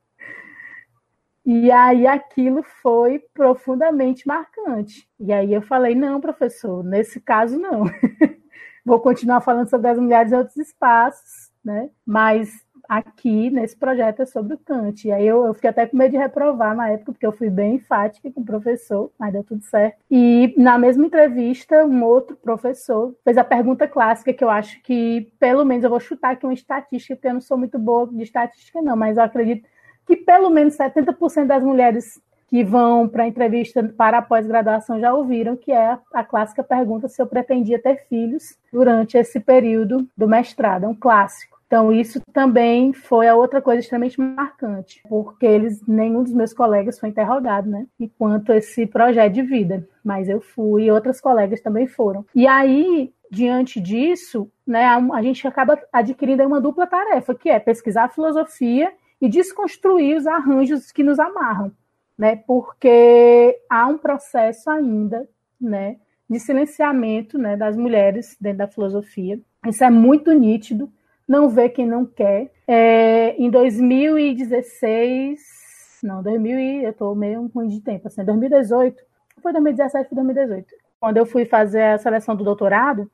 E 1.50 1.70
aí 1.70 2.06
aquilo 2.06 2.62
foi 2.82 3.20
profundamente 3.32 4.28
marcante. 4.28 5.08
E 5.18 5.32
aí 5.32 5.54
eu 5.54 5.62
falei: 5.62 5.94
não, 5.94 6.20
professor, 6.20 6.84
nesse 6.84 7.22
caso 7.22 7.58
não. 7.58 7.84
Vou 8.84 9.00
continuar 9.00 9.40
falando 9.40 9.66
sobre 9.70 9.88
as 9.88 9.98
mulheres 9.98 10.30
em 10.30 10.36
outros 10.36 10.58
espaços, 10.58 11.50
né? 11.64 11.88
Mas 12.04 12.50
aqui 12.86 13.48
nesse 13.48 13.74
projeto 13.74 14.20
é 14.20 14.26
sobre 14.26 14.56
o 14.56 14.58
Kant. 14.58 15.08
E 15.08 15.10
aí 15.10 15.26
eu, 15.26 15.46
eu, 15.46 15.54
fiquei 15.54 15.70
até 15.70 15.86
com 15.86 15.96
medo 15.96 16.10
de 16.10 16.18
reprovar 16.18 16.76
na 16.76 16.90
época, 16.90 17.12
porque 17.12 17.26
eu 17.26 17.32
fui 17.32 17.48
bem 17.48 17.76
enfática 17.76 18.30
com 18.30 18.42
o 18.42 18.44
professor, 18.44 19.10
mas 19.18 19.32
deu 19.32 19.42
tudo 19.42 19.62
certo. 19.64 19.96
E 20.10 20.52
na 20.54 20.76
mesma 20.76 21.06
entrevista, 21.06 21.82
um 21.86 22.04
outro 22.04 22.36
professor 22.36 23.16
fez 23.24 23.38
a 23.38 23.44
pergunta 23.44 23.88
clássica 23.88 24.34
que 24.34 24.44
eu 24.44 24.50
acho 24.50 24.82
que, 24.82 25.32
pelo 25.38 25.64
menos, 25.64 25.84
eu 25.84 25.90
vou 25.90 26.00
chutar 26.00 26.32
aqui 26.32 26.44
uma 26.44 26.52
estatística, 26.52 27.16
porque 27.16 27.28
eu 27.28 27.34
não 27.34 27.40
sou 27.40 27.56
muito 27.56 27.78
boa 27.78 28.06
de 28.06 28.22
estatística, 28.22 28.82
não, 28.82 28.96
mas 28.96 29.16
eu 29.16 29.22
acredito 29.22 29.66
que 30.08 30.16
pelo 30.16 30.48
menos 30.48 30.76
70% 30.76 31.46
das 31.46 31.62
mulheres 31.62 32.20
que 32.48 32.64
vão 32.64 33.06
para 33.06 33.24
a 33.24 33.28
entrevista 33.28 33.84
para 33.96 34.18
a 34.18 34.22
pós-graduação 34.22 34.98
já 34.98 35.12
ouviram, 35.12 35.54
que 35.54 35.70
é 35.70 35.98
a 36.14 36.24
clássica 36.24 36.64
pergunta 36.64 37.06
se 37.06 37.20
eu 37.20 37.26
pretendia 37.26 37.78
ter 37.78 38.06
filhos 38.08 38.56
durante 38.72 39.18
esse 39.18 39.38
período 39.38 40.08
do 40.16 40.26
mestrado, 40.26 40.84
é 40.84 40.88
um 40.88 40.94
clássico. 40.94 41.58
Então, 41.66 41.92
isso 41.92 42.22
também 42.32 42.94
foi 42.94 43.28
a 43.28 43.36
outra 43.36 43.60
coisa 43.60 43.80
extremamente 43.80 44.18
marcante, 44.18 45.02
porque 45.06 45.44
eles, 45.44 45.86
nenhum 45.86 46.22
dos 46.22 46.32
meus 46.32 46.54
colegas 46.54 46.98
foi 46.98 47.10
interrogado, 47.10 47.68
né? 47.68 47.86
Enquanto 48.00 48.54
esse 48.54 48.86
projeto 48.86 49.34
de 49.34 49.42
vida. 49.42 49.86
Mas 50.02 50.30
eu 50.30 50.40
fui 50.40 50.84
e 50.84 50.90
outras 50.90 51.20
colegas 51.20 51.60
também 51.60 51.86
foram. 51.86 52.24
E 52.34 52.46
aí, 52.46 53.12
diante 53.30 53.78
disso, 53.82 54.50
né, 54.66 54.86
a, 54.86 55.22
gente 55.22 55.46
acaba 55.46 55.78
adquirindo 55.92 56.42
uma 56.46 56.58
dupla 56.58 56.86
tarefa, 56.86 57.34
que 57.34 57.50
é 57.50 57.58
pesquisar 57.58 58.08
filosofia 58.08 58.90
e 59.20 59.28
desconstruir 59.28 60.16
os 60.16 60.26
arranjos 60.26 60.90
que 60.92 61.02
nos 61.02 61.18
amarram, 61.18 61.72
né? 62.16 62.36
Porque 62.36 63.60
há 63.68 63.86
um 63.86 63.98
processo 63.98 64.70
ainda, 64.70 65.28
né, 65.60 65.96
de 66.28 66.38
silenciamento, 66.38 67.36
né, 67.38 67.56
das 67.56 67.76
mulheres 67.76 68.36
dentro 68.40 68.58
da 68.58 68.68
filosofia. 68.68 69.40
Isso 69.66 69.82
é 69.82 69.90
muito 69.90 70.32
nítido. 70.32 70.92
Não 71.26 71.48
vê 71.48 71.68
quem 71.68 71.86
não 71.86 72.06
quer. 72.06 72.52
É, 72.66 73.34
em 73.36 73.50
2016, 73.50 76.00
não, 76.02 76.22
2000 76.22 76.58
e 76.58 76.84
eu 76.84 76.90
estou 76.90 77.14
meio 77.14 77.50
ruim 77.54 77.68
de 77.68 77.80
tempo, 77.80 78.08
assim, 78.08 78.24
2018, 78.24 79.02
foi 79.42 79.52
2017, 79.52 80.08
foi 80.08 80.16
2018. 80.16 80.74
Quando 81.00 81.16
eu 81.16 81.26
fui 81.26 81.44
fazer 81.44 81.82
a 81.82 81.98
seleção 81.98 82.34
do 82.36 82.44
doutorado, 82.44 83.10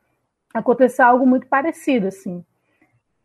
aconteceu 0.52 1.04
algo 1.04 1.26
muito 1.26 1.46
parecido, 1.46 2.08
assim 2.08 2.44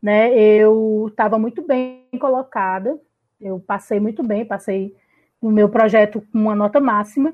né? 0.02 0.34
Eu 0.34 1.08
estava 1.10 1.38
muito 1.38 1.62
bem 1.62 2.08
colocada, 2.20 3.00
eu 3.40 3.60
passei 3.60 4.00
muito 4.00 4.24
bem, 4.24 4.46
passei 4.46 4.96
no 5.42 5.52
meu 5.52 5.70
projeto 5.70 6.22
com 6.32 6.40
uma 6.40 6.56
nota 6.56 6.80
máxima, 6.80 7.34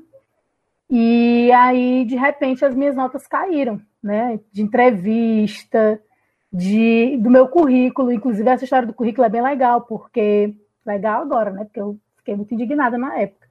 e 0.89 1.51
aí, 1.51 2.05
de 2.05 2.15
repente, 2.15 2.63
as 2.63 2.75
minhas 2.75 2.95
notas 2.95 3.25
caíram, 3.27 3.81
né? 4.01 4.39
De 4.51 4.61
entrevista, 4.61 5.99
de, 6.51 7.17
do 7.17 7.29
meu 7.29 7.47
currículo, 7.47 8.11
inclusive 8.11 8.49
essa 8.49 8.63
história 8.63 8.87
do 8.87 8.93
currículo 8.93 9.25
é 9.25 9.29
bem 9.29 9.41
legal, 9.41 9.81
porque 9.81 10.55
legal 10.85 11.21
agora, 11.21 11.51
né? 11.51 11.65
Porque 11.65 11.81
eu 11.81 11.99
fiquei 12.17 12.35
muito 12.35 12.53
indignada 12.53 12.97
na 12.97 13.19
época. 13.19 13.45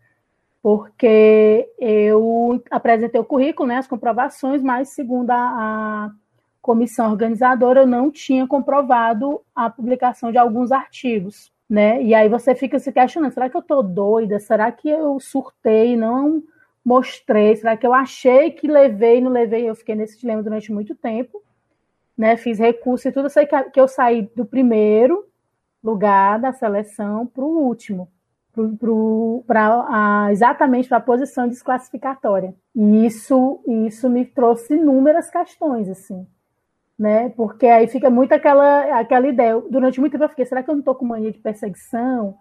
Porque 0.63 1.69
eu 1.79 2.63
apresentei 2.71 3.21
o 3.21 3.25
currículo, 3.25 3.69
né, 3.69 3.77
as 3.77 3.87
comprovações, 3.87 4.63
mas 4.63 4.89
segundo 4.91 5.31
a, 5.31 5.37
a 5.37 6.11
comissão 6.65 7.11
organizadora, 7.11 7.81
eu 7.81 7.87
não 7.87 8.11
tinha 8.11 8.47
comprovado 8.47 9.43
a 9.55 9.69
publicação 9.69 10.33
de 10.33 10.39
alguns 10.39 10.73
artigos, 10.73 11.53
né? 11.69 12.03
E 12.03 12.15
aí 12.15 12.27
você 12.27 12.55
fica 12.55 12.79
se 12.79 12.91
questionando: 12.91 13.33
será 13.33 13.51
que 13.51 13.57
eu 13.57 13.61
estou 13.61 13.83
doida? 13.83 14.41
Será 14.41 14.73
que 14.73 14.89
eu 14.89 15.21
surtei, 15.21 15.95
não 15.95 16.43
mostrei? 16.83 17.55
Será 17.57 17.77
que 17.77 17.87
eu 17.87 17.93
achei 17.93 18.51
que 18.51 18.67
levei, 18.67 19.21
não 19.21 19.31
levei? 19.31 19.69
Eu 19.69 19.75
fiquei 19.75 19.95
nesse 19.95 20.19
dilema 20.19 20.43
durante 20.43 20.73
muito 20.73 20.95
tempo, 20.95 21.43
né? 22.17 22.35
Fiz 22.39 22.59
recurso 22.59 23.09
e 23.09 23.13
tudo. 23.13 23.27
Eu 23.27 23.31
sei 23.31 23.47
que, 23.47 23.79
eu 23.79 23.87
saí 23.87 24.23
do 24.35 24.47
primeiro 24.47 25.27
lugar 25.83 26.41
da 26.41 26.51
seleção 26.51 27.27
para 27.27 27.45
o 27.45 27.59
último. 27.59 28.09
Pra, 29.47 30.29
exatamente 30.31 30.89
para 30.89 30.99
a 30.99 31.01
posição 31.01 31.47
desclassificatória. 31.47 32.55
E 32.75 33.05
isso, 33.05 33.61
isso 33.85 34.09
me 34.09 34.25
trouxe 34.25 34.75
inúmeras 34.75 35.29
questões, 35.29 35.91
assim 35.91 36.27
né? 36.99 37.31
Porque 37.31 37.67
aí 37.67 37.87
fica 37.87 38.09
muito 38.11 38.33
aquela, 38.33 38.99
aquela 38.99 39.27
ideia. 39.29 39.61
Durante 39.71 40.01
muito 40.01 40.13
tempo 40.13 40.25
eu 40.25 40.29
fiquei, 40.29 40.47
será 40.47 40.63
que 40.63 40.71
eu 40.71 40.75
não 40.75 40.81
estou 40.81 40.95
com 40.95 41.05
mania 41.05 41.33
de 41.33 41.39
perseguição? 41.39 42.37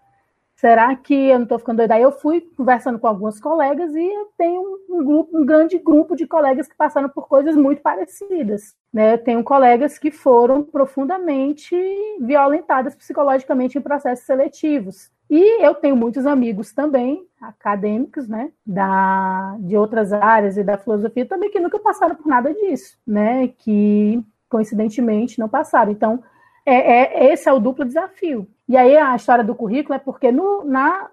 Será 0.56 0.96
que 0.96 1.14
eu 1.14 1.36
não 1.36 1.44
estou 1.44 1.60
ficando 1.60 1.78
doida? 1.78 1.96
Aí 1.96 2.02
eu 2.02 2.12
fui 2.12 2.42
conversando 2.56 2.98
com 3.00 3.08
algumas 3.08 3.40
colegas 3.40 3.94
e 3.96 4.06
eu 4.06 4.30
tenho 4.38 4.62
um, 4.90 5.04
grupo, 5.04 5.38
um 5.38 5.46
grande 5.46 5.78
grupo 5.78 6.16
de 6.16 6.28
colegas 6.28 6.68
que 6.68 6.76
passaram 6.76 7.10
por 7.10 7.28
coisas 7.28 7.56
muito 7.56 7.82
parecidas. 7.82 8.76
Né? 8.94 9.14
Eu 9.14 9.18
tenho 9.18 9.44
colegas 9.44 9.98
que 9.98 10.12
foram 10.12 10.64
profundamente 10.64 11.76
violentadas 12.22 12.96
psicologicamente 12.96 13.78
em 13.78 13.82
processos 13.82 14.26
seletivos. 14.26 15.12
E 15.30 15.66
eu 15.66 15.74
tenho 15.74 15.96
muitos 15.96 16.26
amigos 16.26 16.74
também, 16.74 17.26
acadêmicos, 17.42 18.28
né, 18.28 18.52
da, 18.64 19.58
de 19.60 19.76
outras 19.76 20.14
áreas 20.14 20.58
e 20.58 20.64
da 20.64 20.78
filosofia 20.78 21.26
também, 21.26 21.50
que 21.50 21.60
nunca 21.60 21.80
passaram 21.80 22.16
por 22.16 22.28
nada 22.28 22.54
disso, 22.54 23.00
né, 23.08 23.48
que 23.48 24.24
coincidentemente, 24.54 25.40
não 25.40 25.50
passaram. 25.50 25.92
Então, 25.92 26.24
é, 26.64 26.76
é, 26.76 27.34
esse 27.34 27.50
é 27.50 27.52
o 27.52 27.60
duplo 27.60 27.84
desafio. 27.84 28.48
E 28.70 28.78
aí 28.78 28.96
a 28.96 29.16
história 29.16 29.44
do 29.44 29.56
currículo 29.56 29.96
é 29.96 30.00
porque 30.00 30.32
no, 30.32 30.64
na, 30.64 31.10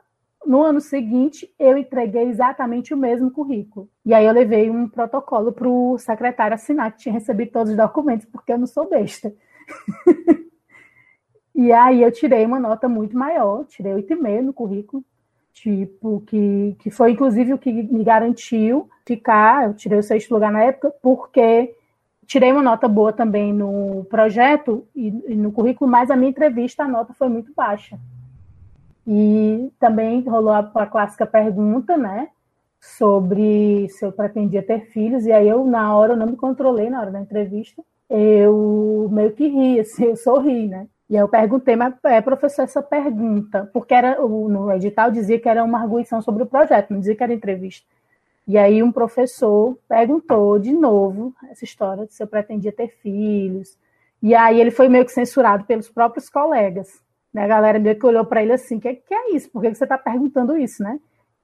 no 0.47 0.63
ano 0.63 0.79
seguinte, 0.79 1.51
eu 1.59 1.79
entreguei 1.79 2.25
exatamente 2.25 2.93
o 2.93 2.99
mesmo 2.99 3.31
currículo. 3.31 3.89
E 4.05 4.13
aí 4.13 4.27
eu 4.27 4.33
levei 4.33 4.69
um 4.69 4.87
protocolo 4.87 5.53
para 5.53 5.67
o 5.67 5.97
secretário 5.97 6.55
assinar, 6.55 6.93
que 6.93 6.99
tinha 6.99 7.15
recebido 7.15 7.51
todos 7.51 7.71
os 7.71 7.77
documentos, 7.79 8.27
porque 8.27 8.53
eu 8.53 8.59
não 8.59 8.67
sou 8.67 8.87
besta. 8.91 9.33
e 11.55 11.73
aí 11.73 12.03
eu 12.03 12.13
tirei 12.13 12.45
uma 12.45 12.61
nota 12.61 12.91
muito 12.91 13.17
maior, 13.17 13.65
tirei 13.65 13.95
8,5 13.95 14.43
no 14.43 14.53
currículo, 14.53 15.03
tipo, 15.55 16.21
que, 16.27 16.77
que 16.79 16.91
foi 16.91 17.13
inclusive 17.13 17.55
o 17.55 17.59
que 17.59 17.73
me 17.73 18.05
garantiu 18.05 18.87
ficar, 19.07 19.67
eu 19.67 19.75
tirei 19.75 19.99
o 19.99 20.03
sexto 20.03 20.31
lugar 20.31 20.53
na 20.53 20.63
época, 20.63 20.93
porque 21.03 21.75
tirei 22.31 22.53
uma 22.53 22.63
nota 22.63 22.87
boa 22.87 23.13
também 23.13 23.53
no 23.53 24.07
projeto 24.09 24.87
e, 24.95 25.11
no 25.35 25.51
currículo, 25.51 25.91
mas 25.91 26.13
a 26.13 26.17
minha 26.17 26.31
entrevista, 26.31 26.85
a 26.85 26.89
nota 26.89 27.13
foi 27.13 27.29
muito 27.29 27.53
baixa. 27.53 27.99
E 29.05 29.69
também 29.81 30.23
rolou 30.23 30.53
a, 30.53 30.61
a 30.61 30.87
clássica 30.87 31.27
pergunta, 31.27 31.97
né? 31.97 32.29
Sobre 32.81 33.89
se 33.89 34.05
eu 34.05 34.13
pretendia 34.13 34.63
ter 34.63 34.87
filhos, 34.93 35.27
e 35.27 35.33
aí 35.33 35.49
eu, 35.49 35.65
na 35.67 35.93
hora, 35.97 36.13
eu 36.13 36.17
não 36.17 36.27
me 36.27 36.37
controlei 36.37 36.89
na 36.89 37.01
hora 37.01 37.11
da 37.11 37.21
entrevista. 37.21 37.83
Eu 38.09 39.09
meio 39.11 39.33
que 39.33 39.49
ri, 39.49 39.81
assim, 39.81 40.05
eu 40.05 40.17
sorri, 40.17 40.69
né? 40.69 40.87
E 41.09 41.17
aí 41.17 41.23
eu 41.23 41.29
perguntei, 41.29 41.75
mas 41.75 41.95
é, 42.05 42.21
professor, 42.21 42.63
essa 42.63 42.81
pergunta, 42.81 43.69
porque 43.73 43.93
era 43.93 44.21
no 44.21 44.71
edital 44.71 45.11
dizia 45.11 45.41
que 45.41 45.49
era 45.49 45.65
uma 45.65 45.81
arguição 45.81 46.23
sobre 46.23 46.45
o 46.45 46.47
projeto, 46.47 46.93
não 46.93 47.01
dizia 47.01 47.17
que 47.17 47.25
era 47.25 47.35
entrevista. 47.35 47.85
E 48.47 48.59
aí 48.59 48.83
um 48.83 48.91
professor 48.91 49.79
perguntou 49.89 50.59
de 50.59 50.73
novo 50.73 51.35
essa 51.51 51.65
história 51.65 52.07
de 52.07 52.15
se 52.15 52.23
eu 52.23 52.27
pretendia 52.27 52.73
ter 52.73 52.89
filhos. 52.89 53.79
E 54.23 54.35
aí 54.35 54.61
ele 54.61 54.71
foi 54.71 54.89
meio 54.89 55.05
que 55.05 55.13
censurado 55.13 55.65
pelos 55.65 55.89
próprios 55.89 56.29
colegas. 56.29 57.01
Né? 57.33 57.45
A 57.45 57.49
galera 57.49 57.79
meio 57.79 57.99
que 57.99 58.07
olhou 58.07 58.25
para 58.25 58.43
ele 58.43 58.53
assim, 58.53 58.81
que, 58.81 58.95
que 58.95 59.15
é 59.15 59.35
isso? 59.35 59.51
Por 59.51 59.63
que 59.63 59.75
você 59.75 59.85
está 59.85 59.97
perguntando 59.97 60.57
isso, 60.57 60.83
né? 60.83 60.99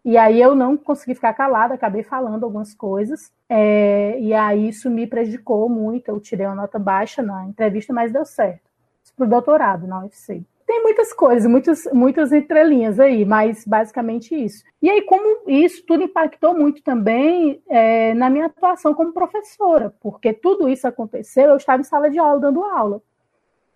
E 0.05 0.17
aí 0.17 0.41
eu 0.41 0.55
não 0.55 0.77
consegui 0.77 1.17
ficar 1.17 1.35
calada, 1.35 1.75
acabei 1.75 2.05
falando 2.05 2.45
algumas 2.45 2.73
coisas, 2.73 3.33
é, 3.49 4.17
e 4.21 4.33
aí 4.33 4.69
isso 4.69 4.89
me 4.89 5.05
prejudicou 5.05 5.69
muito. 5.69 6.09
Eu 6.09 6.21
tirei 6.21 6.47
uma 6.47 6.55
nota 6.55 6.79
baixa 6.79 7.23
na 7.23 7.45
entrevista, 7.45 7.93
mas 7.93 8.13
deu 8.13 8.25
certo. 8.25 8.71
Para 9.17 9.27
o 9.27 9.29
doutorado 9.29 9.87
na 9.87 10.03
UFC. 10.03 10.45
Tem 10.67 10.83
muitas 10.83 11.13
coisas, 11.13 11.49
muitas, 11.49 11.85
muitas 11.93 12.33
entrelinhas 12.33 12.99
aí, 12.99 13.25
mas 13.25 13.65
basicamente 13.65 14.35
isso. 14.35 14.65
E 14.83 14.91
aí, 14.91 15.03
como 15.03 15.49
isso 15.49 15.85
tudo 15.87 16.03
impactou 16.03 16.55
muito 16.59 16.83
também 16.83 17.63
é, 17.69 18.13
na 18.15 18.29
minha 18.29 18.47
atuação 18.47 18.93
como 18.93 19.13
professora, 19.13 19.95
porque 20.01 20.33
tudo 20.33 20.69
isso 20.69 20.87
aconteceu, 20.89 21.51
eu 21.51 21.57
estava 21.57 21.81
em 21.81 21.85
sala 21.85 22.11
de 22.11 22.19
aula 22.19 22.41
dando 22.41 22.65
aula 22.65 23.01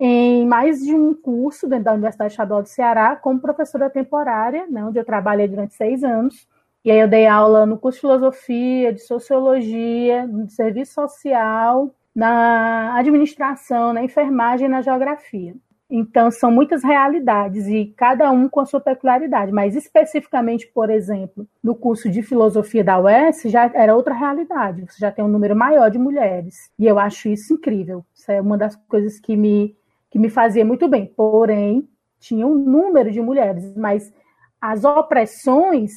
em 0.01 0.47
mais 0.47 0.81
de 0.81 0.95
um 0.95 1.13
curso 1.13 1.69
dentro 1.69 1.85
da 1.85 1.93
Universidade 1.93 2.33
Estadual 2.33 2.63
do 2.63 2.69
Ceará 2.69 3.15
como 3.17 3.39
professora 3.39 3.91
temporária, 3.91 4.67
né, 4.67 4.83
onde 4.83 4.99
eu 4.99 5.05
trabalhei 5.05 5.47
durante 5.47 5.75
seis 5.75 6.03
anos. 6.03 6.49
E 6.83 6.91
aí 6.91 6.99
eu 6.99 7.07
dei 7.07 7.27
aula 7.27 7.67
no 7.67 7.79
curso 7.79 7.99
de 7.99 8.01
filosofia, 8.01 8.93
de 8.95 9.01
sociologia, 9.01 10.27
de 10.27 10.53
serviço 10.53 10.95
social, 10.95 11.95
na 12.15 12.97
administração, 12.97 13.93
na 13.93 14.03
enfermagem 14.03 14.67
e 14.67 14.71
na 14.71 14.81
geografia. 14.81 15.55
Então, 15.91 16.31
são 16.31 16.53
muitas 16.53 16.85
realidades 16.85 17.67
e 17.67 17.93
cada 17.97 18.31
um 18.31 18.49
com 18.49 18.61
a 18.61 18.67
sua 18.67 18.81
peculiaridade, 18.81 19.51
mas 19.51 19.75
especificamente, 19.75 20.67
por 20.69 20.89
exemplo, 20.89 21.49
no 21.63 21.75
curso 21.75 22.09
de 22.09 22.23
filosofia 22.23 22.85
da 22.85 23.01
UES, 23.01 23.43
já 23.47 23.69
era 23.75 23.97
outra 23.97 24.15
realidade, 24.15 24.85
você 24.89 24.99
já 25.01 25.11
tem 25.11 25.25
um 25.25 25.29
número 25.29 25.57
maior 25.57 25.91
de 25.91 25.99
mulheres. 25.99 26.71
E 26.79 26.87
eu 26.87 26.99
acho 26.99 27.29
isso 27.29 27.55
incrível. 27.55 28.05
Isso 28.15 28.31
é 28.31 28.41
uma 28.41 28.57
das 28.57 28.77
coisas 28.89 29.19
que 29.19 29.37
me 29.37 29.77
que 30.11 30.19
me 30.19 30.29
fazia 30.29 30.65
muito 30.65 30.89
bem. 30.89 31.07
Porém, 31.07 31.89
tinha 32.19 32.47
um 32.47 32.55
número 32.55 33.11
de 33.11 33.21
mulheres, 33.21 33.75
mas 33.77 34.13
as 34.61 34.85
opressões 34.85 35.93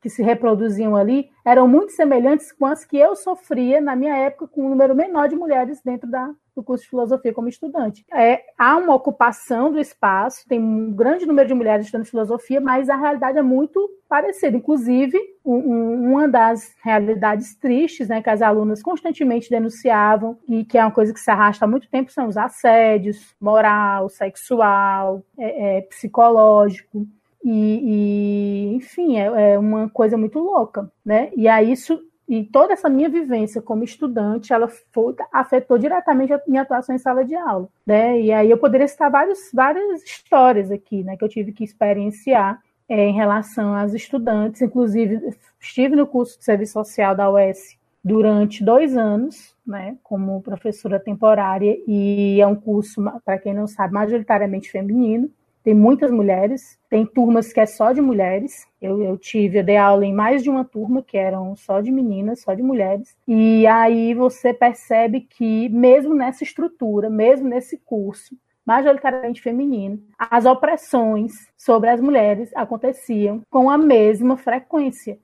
que 0.00 0.10
se 0.10 0.22
reproduziam 0.22 0.96
ali 0.96 1.30
eram 1.44 1.68
muito 1.68 1.92
semelhantes 1.92 2.52
com 2.52 2.66
as 2.66 2.84
que 2.84 2.98
eu 2.98 3.14
sofria 3.14 3.80
na 3.80 3.94
minha 3.94 4.16
época 4.16 4.48
com 4.48 4.66
um 4.66 4.68
número 4.70 4.94
menor 4.94 5.28
de 5.28 5.36
mulheres 5.36 5.80
dentro 5.82 6.10
da, 6.10 6.30
do 6.54 6.62
curso 6.62 6.84
de 6.84 6.90
filosofia 6.90 7.32
como 7.32 7.48
estudante. 7.48 8.04
É, 8.12 8.42
há 8.56 8.76
uma 8.76 8.94
ocupação 8.94 9.72
do 9.72 9.78
espaço, 9.78 10.46
tem 10.48 10.60
um 10.60 10.92
grande 10.92 11.26
número 11.26 11.48
de 11.48 11.54
mulheres 11.54 11.86
estudando 11.86 12.06
filosofia, 12.06 12.60
mas 12.60 12.88
a 12.88 12.96
realidade 12.96 13.38
é 13.38 13.42
muito 13.42 13.90
parecida. 14.08 14.56
Inclusive, 14.56 15.18
um, 15.44 16.12
uma 16.12 16.28
das 16.28 16.74
realidades 16.82 17.54
tristes 17.56 18.08
né, 18.08 18.22
que 18.22 18.30
as 18.30 18.40
alunas 18.40 18.82
constantemente 18.82 19.50
denunciavam, 19.50 20.38
e 20.48 20.64
que 20.64 20.78
é 20.78 20.84
uma 20.84 20.92
coisa 20.92 21.12
que 21.12 21.20
se 21.20 21.30
arrasta 21.30 21.64
há 21.64 21.68
muito 21.68 21.88
tempo, 21.88 22.12
são 22.12 22.28
os 22.28 22.36
assédios 22.36 23.34
moral, 23.40 24.08
sexual, 24.08 25.22
é, 25.38 25.78
é, 25.78 25.80
psicológico. 25.82 27.06
E, 27.44 28.70
e, 28.72 28.74
enfim, 28.76 29.18
é, 29.18 29.52
é, 29.52 29.58
uma 29.58 29.88
coisa 29.90 30.16
muito 30.16 30.38
louca, 30.38 30.90
né? 31.04 31.30
E 31.36 31.46
aí 31.46 31.72
isso 31.72 32.00
e 32.28 32.44
toda 32.44 32.72
essa 32.72 32.88
minha 32.88 33.08
vivência 33.08 33.60
como 33.60 33.84
estudante, 33.84 34.52
ela 34.52 34.68
foi, 34.68 35.14
afetou 35.32 35.78
diretamente 35.78 36.32
a 36.32 36.40
minha 36.46 36.62
atuação 36.62 36.94
em 36.94 36.98
sala 36.98 37.24
de 37.24 37.34
aula, 37.34 37.68
né? 37.86 38.20
E 38.20 38.32
aí 38.32 38.50
eu 38.50 38.58
poderia 38.58 38.88
citar 38.88 39.10
vários, 39.10 39.50
várias 39.52 40.02
histórias 40.02 40.70
aqui, 40.70 41.04
né, 41.04 41.16
que 41.16 41.24
eu 41.24 41.28
tive 41.28 41.52
que 41.52 41.64
experienciar 41.64 42.60
é, 42.88 43.06
em 43.06 43.12
relação 43.12 43.74
às 43.74 43.92
estudantes. 43.92 44.62
Inclusive, 44.62 45.36
estive 45.60 45.96
no 45.96 46.06
curso 46.06 46.38
de 46.38 46.44
serviço 46.44 46.72
social 46.72 47.14
da 47.14 47.30
UES 47.30 47.78
durante 48.02 48.64
dois 48.64 48.96
anos, 48.96 49.54
né, 49.66 49.96
como 50.02 50.42
professora 50.42 50.98
temporária, 50.98 51.76
e 51.86 52.40
é 52.40 52.46
um 52.46 52.54
curso, 52.54 53.02
para 53.24 53.38
quem 53.38 53.54
não 53.54 53.66
sabe, 53.66 53.94
majoritariamente 53.94 54.70
feminino 54.70 55.30
tem 55.64 55.72
muitas 55.72 56.10
mulheres, 56.10 56.78
tem 56.90 57.06
turmas 57.06 57.50
que 57.50 57.58
é 57.58 57.64
só 57.64 57.90
de 57.90 58.00
mulheres. 58.02 58.66
Eu, 58.82 59.02
eu, 59.02 59.16
tive, 59.16 59.58
eu 59.58 59.64
dei 59.64 59.78
aula 59.78 60.04
em 60.04 60.12
mais 60.12 60.42
de 60.42 60.50
uma 60.50 60.62
turma 60.62 61.02
que 61.02 61.16
eram 61.16 61.56
só 61.56 61.80
de 61.80 61.90
meninas, 61.90 62.42
só 62.42 62.52
de 62.52 62.62
mulheres. 62.62 63.16
E 63.26 63.66
aí 63.66 64.12
você 64.12 64.52
percebe 64.52 65.22
que, 65.22 65.70
mesmo 65.70 66.14
nessa 66.14 66.44
estrutura, 66.44 67.08
mesmo 67.08 67.48
nesse 67.48 67.78
curso, 67.78 68.36
majoritariamente 68.64 69.40
feminino, 69.40 70.02
as 70.18 70.44
opressões 70.44 71.32
sobre 71.56 71.88
as 71.88 72.00
mulheres 72.00 72.50
aconteciam 72.54 73.40
com 73.50 73.70
a 73.70 73.78
mesma 73.78 74.36
frequência. 74.36 75.18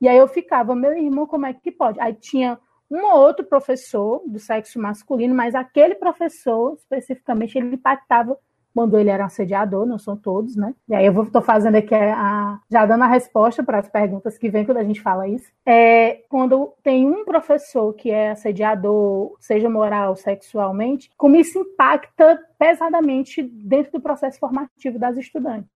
E 0.00 0.08
aí 0.08 0.18
eu 0.18 0.26
ficava, 0.26 0.74
meu 0.74 0.92
irmão, 0.92 1.24
como 1.24 1.46
é 1.46 1.54
que 1.54 1.70
pode? 1.70 2.00
Aí 2.00 2.14
tinha 2.14 2.58
um 2.90 3.04
ou 3.04 3.20
outro 3.20 3.44
professor 3.44 4.22
do 4.26 4.40
sexo 4.40 4.80
masculino, 4.80 5.34
mas 5.34 5.54
aquele 5.54 5.94
professor 5.94 6.74
especificamente 6.74 7.56
ele 7.56 7.76
impactava 7.76 8.36
mandou 8.74 8.98
ele 8.98 9.10
era 9.10 9.24
assediador, 9.24 9.86
não 9.86 9.98
são 9.98 10.16
todos, 10.16 10.56
né? 10.56 10.74
E 10.88 10.94
aí 10.94 11.06
eu 11.06 11.22
estou 11.22 11.40
fazendo 11.40 11.76
aqui 11.76 11.94
a, 11.94 12.58
já 12.70 12.84
dando 12.84 13.04
a 13.04 13.08
resposta 13.08 13.62
para 13.62 13.78
as 13.78 13.88
perguntas 13.88 14.36
que 14.36 14.50
vem 14.50 14.64
quando 14.64 14.78
a 14.78 14.84
gente 14.84 15.00
fala 15.00 15.28
isso. 15.28 15.50
É 15.64 16.22
quando 16.28 16.72
tem 16.82 17.08
um 17.08 17.24
professor 17.24 17.92
que 17.94 18.10
é 18.10 18.32
assediador, 18.32 19.36
seja 19.38 19.70
moral, 19.70 20.16
sexualmente, 20.16 21.10
como 21.16 21.36
isso 21.36 21.58
impacta 21.58 22.40
pesadamente 22.58 23.42
dentro 23.42 23.92
do 23.92 24.00
processo 24.00 24.38
formativo 24.38 24.98
das 24.98 25.16
estudantes. 25.16 25.68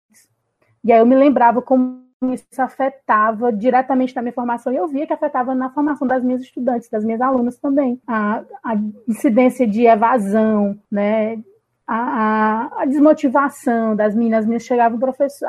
E 0.83 0.91
aí 0.91 0.99
eu 0.99 1.05
me 1.05 1.15
lembrava 1.15 1.61
como 1.61 2.07
isso 2.33 2.45
afetava 2.59 3.51
diretamente 3.53 4.15
na 4.15 4.21
minha 4.21 4.33
formação, 4.33 4.73
e 4.73 4.75
eu 4.75 4.87
via 4.87 5.05
que 5.05 5.13
afetava 5.13 5.53
na 5.53 5.69
formação 5.69 6.07
das 6.07 6.23
minhas 6.23 6.41
estudantes, 6.41 6.89
das 6.89 7.03
minhas 7.03 7.21
alunas 7.21 7.59
também. 7.59 8.01
A, 8.07 8.43
a 8.63 8.75
incidência 9.07 9.67
de 9.67 9.85
evasão, 9.85 10.79
né, 10.91 11.37
a, 11.87 12.81
a, 12.81 12.85
desmotivação 12.85 13.95
das 13.95 14.13
meninas, 14.13 14.39
as 14.39 14.45
meninas 14.45 14.63
chegavam 14.63 14.99
professor, 14.99 15.47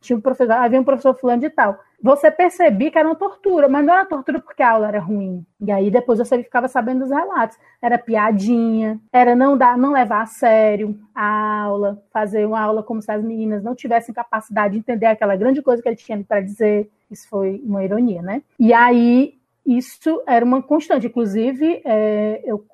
tinha 0.00 0.16
um 0.16 0.20
professor, 0.20 0.52
havia 0.52 0.80
um 0.80 0.84
professor 0.84 1.14
fulano 1.14 1.40
de 1.40 1.50
tal. 1.50 1.78
Você 2.00 2.30
percebia 2.30 2.90
que 2.90 2.98
era 2.98 3.08
uma 3.08 3.16
tortura, 3.16 3.68
mas 3.68 3.84
não 3.84 3.92
era 3.92 4.06
tortura 4.06 4.40
porque 4.40 4.62
a 4.62 4.70
aula 4.70 4.86
era 4.86 5.00
ruim. 5.00 5.44
E 5.60 5.72
aí 5.72 5.90
depois 5.90 6.20
você 6.20 6.40
ficava 6.42 6.68
sabendo 6.68 7.00
dos 7.00 7.10
relatos. 7.10 7.58
Era 7.82 7.98
piadinha, 7.98 9.00
era 9.12 9.34
não 9.34 9.58
dar, 9.58 9.76
não 9.76 9.92
levar 9.92 10.22
a 10.22 10.26
sério 10.26 10.96
a 11.12 11.62
aula, 11.62 12.00
fazer 12.12 12.46
uma 12.46 12.60
aula 12.60 12.84
como 12.84 13.02
se 13.02 13.10
as 13.10 13.22
meninas 13.22 13.64
não 13.64 13.74
tivessem 13.74 14.14
capacidade 14.14 14.74
de 14.74 14.78
entender 14.78 15.06
aquela 15.06 15.34
grande 15.34 15.60
coisa 15.60 15.82
que 15.82 15.88
ele 15.88 15.96
tinha 15.96 16.22
para 16.22 16.40
dizer. 16.40 16.88
Isso 17.10 17.28
foi 17.28 17.60
uma 17.64 17.82
ironia, 17.82 18.22
né? 18.22 18.42
E 18.60 18.72
aí 18.72 19.37
isso 19.68 20.22
era 20.26 20.42
uma 20.42 20.62
constante. 20.62 21.06
Inclusive, 21.06 21.82
é, 21.84 22.40
eu 22.44 22.64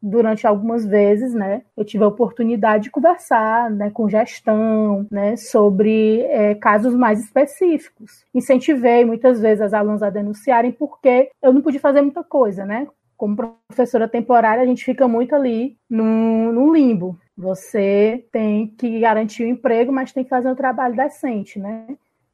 durante 0.00 0.46
algumas 0.46 0.86
vezes, 0.86 1.34
né, 1.34 1.62
eu 1.76 1.84
tive 1.84 2.04
a 2.04 2.08
oportunidade 2.08 2.84
de 2.84 2.90
conversar, 2.90 3.68
né, 3.70 3.90
com 3.90 4.08
gestão, 4.08 5.06
né, 5.10 5.36
sobre 5.36 6.20
é, 6.22 6.54
casos 6.54 6.94
mais 6.94 7.18
específicos. 7.18 8.24
Incentivei 8.32 9.04
muitas 9.04 9.40
vezes 9.40 9.60
as 9.60 9.74
alunas 9.74 10.02
a 10.02 10.10
denunciarem 10.10 10.70
porque 10.70 11.30
eu 11.42 11.52
não 11.52 11.60
podia 11.60 11.80
fazer 11.80 12.00
muita 12.00 12.22
coisa, 12.22 12.64
né? 12.64 12.86
Como 13.16 13.36
professora 13.68 14.06
temporária, 14.06 14.62
a 14.62 14.66
gente 14.66 14.84
fica 14.84 15.08
muito 15.08 15.34
ali 15.34 15.76
no, 15.88 16.72
limbo. 16.72 17.18
Você 17.36 18.24
tem 18.30 18.68
que 18.68 19.00
garantir 19.00 19.44
o 19.44 19.48
emprego, 19.48 19.90
mas 19.90 20.12
tem 20.12 20.22
que 20.22 20.30
fazer 20.30 20.48
um 20.48 20.54
trabalho 20.54 20.94
decente, 20.94 21.58
né? 21.58 21.86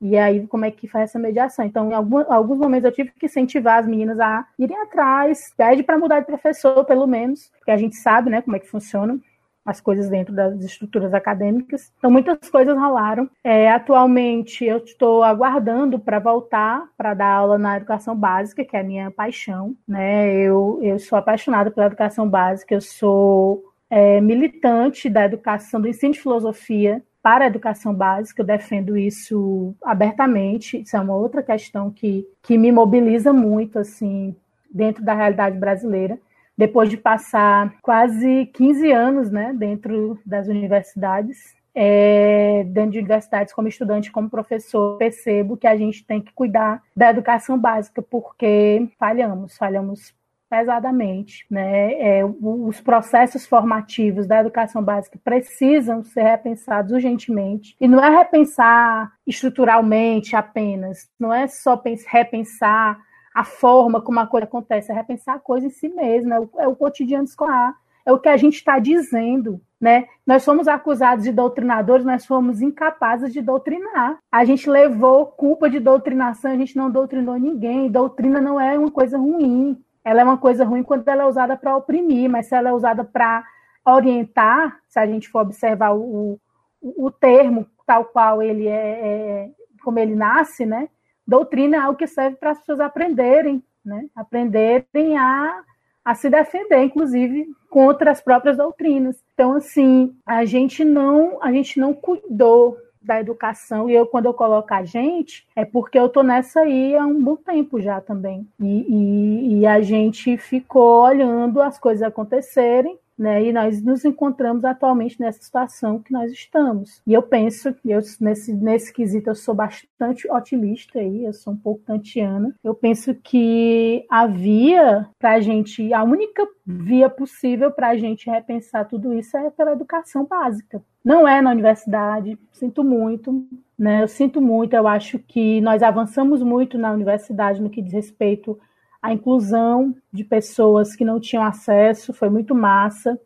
E 0.03 0.19
aí, 0.19 0.45
como 0.49 0.65
é 0.65 0.71
que 0.73 0.89
faz 0.89 1.11
essa 1.11 1.19
mediação? 1.19 1.65
Então, 1.65 1.89
em 1.89 1.95
algum, 1.95 2.19
alguns 2.31 2.59
momentos 2.59 2.87
eu 2.87 2.93
tive 2.93 3.13
que 3.13 3.27
incentivar 3.27 3.79
as 3.79 3.87
meninas 3.87 4.19
a 4.19 4.45
irem 4.59 4.77
atrás, 4.83 5.55
pede 5.57 5.85
para 5.85 5.97
mudar 5.97 6.19
de 6.19 6.27
professor, 6.27 6.85
pelo 6.85 7.07
menos, 7.07 7.53
porque 7.59 7.71
a 7.71 7.77
gente 7.77 7.95
sabe, 7.95 8.29
né, 8.29 8.43
como 8.43 8.57
é 8.57 8.59
que 8.59 8.67
funciona. 8.69 9.17
as 9.65 9.81
coisas 9.81 10.11
dentro 10.11 10.35
das 10.35 10.61
estruturas 10.65 11.15
acadêmicas. 11.15 11.93
Então, 11.99 12.11
muitas 12.11 12.51
coisas 12.51 12.77
rolaram. 12.77 13.31
É, 13.45 13.71
atualmente, 13.71 14.65
eu 14.65 14.79
estou 14.79 15.23
aguardando 15.23 16.01
para 16.01 16.19
voltar 16.19 16.89
para 16.97 17.15
dar 17.15 17.33
aula 17.33 17.57
na 17.57 17.77
educação 17.77 18.17
básica, 18.17 18.65
que 18.65 18.77
é 18.77 18.81
a 18.81 18.85
minha 18.85 19.09
paixão. 19.13 19.77
Né? 19.87 20.35
Eu, 20.35 20.81
eu 20.83 20.99
sou 20.99 21.17
apaixonada 21.17 21.71
pela 21.71 21.87
educação 21.87 22.29
básica, 22.29 22.75
eu 22.75 22.81
sou 22.81 23.63
é, 23.89 24.21
militante 24.21 25.09
da 25.09 25.27
educação, 25.27 25.81
do 25.81 25.87
ensino 25.87 26.13
de 26.13 26.21
filosofia 26.21 27.01
para 27.23 27.45
a 27.45 27.47
educação 27.47 27.95
básica, 27.95 28.43
eu 28.43 28.47
defendo 28.47 28.97
isso 28.97 29.75
abertamente. 29.83 30.81
Isso 30.81 30.97
é 30.97 31.01
uma 31.01 31.15
outra 31.15 31.43
questão 31.43 31.91
que, 31.91 32.27
que 32.43 32.59
me 32.59 32.73
mobiliza 32.73 33.33
muito, 33.33 33.79
assim, 33.79 34.35
dentro 34.71 35.05
da 35.05 35.15
realidade 35.15 35.59
brasileira 35.59 36.19
depois 36.57 36.89
de 36.89 36.97
passar 36.97 37.75
quase 37.83 38.47
15 38.53 38.93
anos 38.93 39.31
né, 39.31 39.53
dentro 39.53 40.19
das 40.25 40.49
universidades, 40.49 41.55
é, 41.75 42.65
dentro 42.69 42.93
de 42.93 42.99
universidades 42.99 43.55
como 43.55 43.69
estudante, 43.69 44.13
como 44.13 44.29
professor, 44.29 44.99
percebo 44.99 45.57
que 45.57 45.67
a 45.67 45.77
gente 45.77 46.05
tem 46.05 46.21
que 46.21 46.33
cuidar 46.33 46.83
da 46.95 47.11
educação 47.11 47.59
básica, 47.59 48.03
porque 48.03 48.89
falhamos, 48.99 49.57
falhamos 49.57 50.15
pesadamente. 50.53 51.47
Né? 51.51 51.95
É, 51.95 52.23
os 52.25 52.79
processos 52.79 53.47
formativos 53.47 54.27
da 54.27 54.41
educação 54.41 54.85
básica 54.85 55.19
precisam 55.25 56.05
ser 56.05 56.25
repensados 56.25 56.93
urgentemente. 56.93 57.75
E 57.81 57.89
não 57.89 58.05
é 58.05 58.11
repensar 58.11 59.11
estruturalmente 59.27 60.37
apenas, 60.37 61.09
não 61.19 61.33
é 61.33 61.47
só 61.47 61.81
repensar 62.07 62.99
a 63.35 63.45
forma 63.45 64.03
como 64.03 64.21
a 64.21 64.27
coisa 64.27 64.45
acontece, 64.45 64.93
é 64.93 64.95
repensar 64.95 65.37
a 65.37 65.39
coisa 65.39 65.69
em 65.69 65.71
si 65.71 65.89
mesma, 65.89 66.35
é 66.35 66.41
o, 66.41 66.51
é 66.59 66.69
o 66.69 66.77
cotidiano 66.77 67.25
escolar, 67.25 67.75
é 68.05 68.13
o 68.13 68.19
que 68.19 68.29
a 68.29 68.37
gente 68.37 68.57
está 68.57 68.79
dizendo. 68.79 69.59
Né? 69.81 70.05
Nós 70.27 70.45
fomos 70.45 70.69
acusados 70.69 71.25
de 71.25 71.33
doutrinadores, 71.33 72.05
nós 72.05 72.27
fomos 72.27 72.61
incapazes 72.61 73.33
de 73.33 73.41
doutrinar. 73.41 74.19
A 74.31 74.45
gente 74.45 74.69
levou 74.69 75.27
culpa 75.27 75.71
de 75.71 75.81
doutrinação, 75.81 76.53
a 76.53 76.57
gente 76.57 76.77
não 76.77 76.91
doutrinou 76.91 77.39
ninguém. 77.39 77.91
Doutrina 77.91 78.39
não 78.39 78.61
é 78.61 78.79
uma 78.79 78.91
coisa 78.91 79.17
ruim. 79.17 79.83
Ela 80.05 80.23
é 80.23 80.25
uma 80.25 80.39
coisa 80.39 80.65
ruim 80.65 80.83
quando 80.83 81.07
ela 81.09 81.23
é 81.23 81.27
usada 81.27 81.57
para 81.57 81.77
oprimir, 81.77 82.29
mas 82.29 82.47
se 82.47 82.55
ela 82.55 82.71
é 82.71 82.73
usada 82.73 83.05
para 83.05 83.45
orientar, 83.85 84.79
se 84.89 84.99
a 84.99 85.07
gente 85.07 85.29
for 85.29 85.43
observar 85.43 85.95
o, 85.95 86.39
o, 86.81 87.11
termo 87.11 87.67
tal 87.87 88.05
qual 88.05 88.43
ele 88.43 88.67
é, 88.67 88.73
é, 88.73 89.51
como 89.83 89.99
ele 89.99 90.15
nasce, 90.15 90.65
né? 90.67 90.89
doutrina 91.27 91.77
é 91.77 91.81
algo 91.81 91.99
que 91.99 92.07
serve 92.07 92.37
para 92.37 92.51
as 92.51 92.59
pessoas 92.59 92.81
aprenderem, 92.81 93.63
né? 93.85 94.07
aprenderem 94.15 95.17
a, 95.17 95.63
a 96.05 96.15
se 96.15 96.29
defender, 96.29 96.83
inclusive, 96.83 97.47
contra 97.71 98.11
as 98.11 98.21
próprias 98.21 98.57
doutrinas. 98.57 99.17
Então, 99.35 99.55
assim, 99.55 100.15
a 100.27 100.45
gente 100.45 100.85
não, 100.85 101.43
a 101.43 101.53
gente 101.53 101.79
não 101.79 101.95
cuidou 101.95 102.77
da 103.03 103.21
educação, 103.21 103.89
e 103.89 103.95
eu, 103.95 104.07
quando 104.07 104.27
eu 104.27 104.35
coloco 104.35 104.73
a 104.73 104.85
gente, 104.85 105.47
é 105.57 105.65
porque 105.65 105.99
eu 105.99 106.07
estou 106.07 106.23
nessa 106.23 106.61
aí 106.61 106.97
há 106.97 107.05
um 107.05 107.23
bom 107.23 107.37
tempo 107.37 107.81
já 107.81 108.01
também. 108.01 108.47
E, 108.61 108.87
e, 108.89 109.59
e 109.59 109.67
a 109.67 109.81
gente 109.81 110.37
ficou 110.37 111.03
olhando 111.03 111.61
as 111.61 111.79
coisas 111.79 112.03
acontecerem 112.03 112.99
né? 113.19 113.43
E 113.45 113.53
nós 113.53 113.83
nos 113.83 114.05
encontramos 114.05 114.65
atualmente 114.65 115.21
nessa 115.21 115.43
situação 115.43 115.99
que 115.99 116.13
nós 116.13 116.33
estamos. 116.33 117.01
E 117.07 117.13
eu 117.13 117.23
penso, 117.23 117.75
eu, 117.85 118.01
nesse, 118.21 118.53
nesse 118.53 118.93
quesito, 118.93 119.31
eu 119.31 119.35
sou 119.35 119.55
bastante 119.55 120.31
otimista 120.31 120.99
aí, 120.99 121.25
eu 121.25 121.33
sou 121.33 121.53
um 121.53 121.57
pouco 121.57 121.85
kantiana. 121.85 122.55
Eu 122.63 122.75
penso 122.75 123.15
que 123.15 124.05
a 124.11 124.27
via 124.27 125.09
para 125.19 125.33
a 125.33 125.41
gente, 125.41 125.93
a 125.93 126.03
única 126.03 126.47
via 126.67 127.11
possível 127.11 127.71
para 127.71 127.91
a 127.91 127.97
gente 127.97 128.31
repensar 128.31 128.87
tudo 128.87 129.13
isso 129.13 129.37
é 129.37 129.51
pela 129.51 129.73
educação 129.73 130.25
básica. 130.25 130.83
Não 131.05 131.27
é 131.27 131.43
na 131.43 131.51
universidade, 131.51 132.39
sinto 132.53 132.85
muito, 132.85 133.45
né? 133.77 134.03
Eu 134.03 134.09
sinto 134.09 134.41
muito, 134.41 134.75
eu 134.75 134.87
acho 134.87 135.19
que 135.19 135.61
nós 135.61 135.83
avançamos 135.83 136.43
muito 136.43 136.79
na 136.79 136.93
universidade 136.93 137.61
no 137.61 137.71
que 137.71 137.83
diz 137.83 137.93
respeito 137.93 138.59
a 139.03 139.13
inclusão 139.13 139.95
de 140.13 140.23
pessoas 140.23 140.95
que 140.95 141.05
não 141.05 141.19
tinham 141.19 141.43
acesso 141.43 142.15
foi 142.15 142.31
muito 142.31 142.55
massa, 142.55 143.19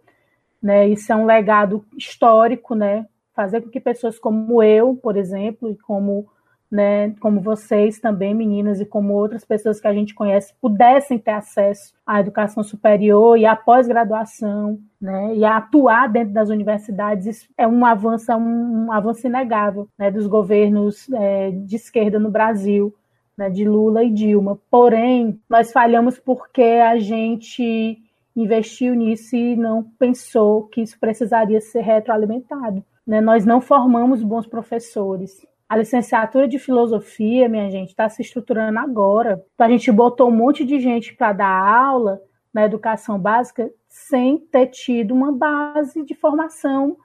né? 0.62 0.88
Isso 0.88 1.12
é 1.12 1.16
um 1.16 1.26
legado 1.26 1.84
histórico, 1.96 2.74
né? 2.74 3.06
Fazer 3.34 3.60
com 3.60 3.68
que 3.68 3.78
pessoas 3.78 4.18
como 4.18 4.62
eu, 4.62 4.96
por 4.96 5.18
exemplo, 5.18 5.70
e 5.70 5.76
como, 5.76 6.26
né, 6.70 7.10
como 7.20 7.42
vocês 7.42 8.00
também, 8.00 8.34
meninas, 8.34 8.80
e 8.80 8.86
como 8.86 9.12
outras 9.12 9.44
pessoas 9.44 9.78
que 9.78 9.86
a 9.86 9.92
gente 9.92 10.14
conhece, 10.14 10.54
pudessem 10.62 11.18
ter 11.18 11.32
acesso 11.32 11.92
à 12.06 12.20
educação 12.20 12.62
superior 12.64 13.36
e 13.36 13.44
à 13.44 13.54
pós-graduação, 13.54 14.80
né? 14.98 15.36
E 15.36 15.44
a 15.44 15.58
atuar 15.58 16.08
dentro 16.08 16.32
das 16.32 16.48
universidades, 16.48 17.26
isso 17.26 17.48
é 17.58 17.68
um 17.68 17.84
avanço, 17.84 18.32
um, 18.32 18.86
um 18.86 18.92
avanço 18.92 19.26
inegável, 19.26 19.86
né, 19.98 20.10
dos 20.10 20.26
governos 20.26 21.06
é, 21.12 21.50
de 21.50 21.76
esquerda 21.76 22.18
no 22.18 22.30
Brasil 22.30 22.94
né, 23.36 23.50
de 23.50 23.64
Lula 23.64 24.02
e 24.02 24.10
Dilma. 24.10 24.58
Porém, 24.70 25.40
nós 25.48 25.72
falhamos 25.72 26.18
porque 26.18 26.62
a 26.62 26.98
gente 26.98 27.98
investiu 28.34 28.94
nisso 28.94 29.34
e 29.34 29.56
não 29.56 29.82
pensou 29.82 30.64
que 30.64 30.82
isso 30.82 30.98
precisaria 30.98 31.60
ser 31.60 31.80
retroalimentado. 31.80 32.84
Né? 33.06 33.20
Nós 33.20 33.44
não 33.44 33.60
formamos 33.60 34.22
bons 34.22 34.46
professores. 34.46 35.46
A 35.68 35.76
licenciatura 35.76 36.46
de 36.46 36.58
filosofia, 36.58 37.48
minha 37.48 37.70
gente, 37.70 37.88
está 37.88 38.08
se 38.08 38.22
estruturando 38.22 38.78
agora. 38.78 39.44
Então, 39.54 39.66
a 39.66 39.70
gente 39.70 39.90
botou 39.90 40.28
um 40.28 40.36
monte 40.36 40.64
de 40.64 40.78
gente 40.78 41.14
para 41.14 41.32
dar 41.32 41.48
aula 41.48 42.20
na 42.52 42.64
educação 42.64 43.18
básica 43.18 43.70
sem 43.88 44.38
ter 44.38 44.66
tido 44.68 45.12
uma 45.12 45.32
base 45.32 46.04
de 46.04 46.14
formação 46.14 46.96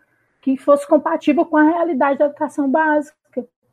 que 0.41 0.57
fosse 0.57 0.87
compatível 0.87 1.45
com 1.45 1.57
a 1.57 1.63
realidade 1.63 2.19
da 2.19 2.25
educação 2.25 2.69
básica. 2.69 3.17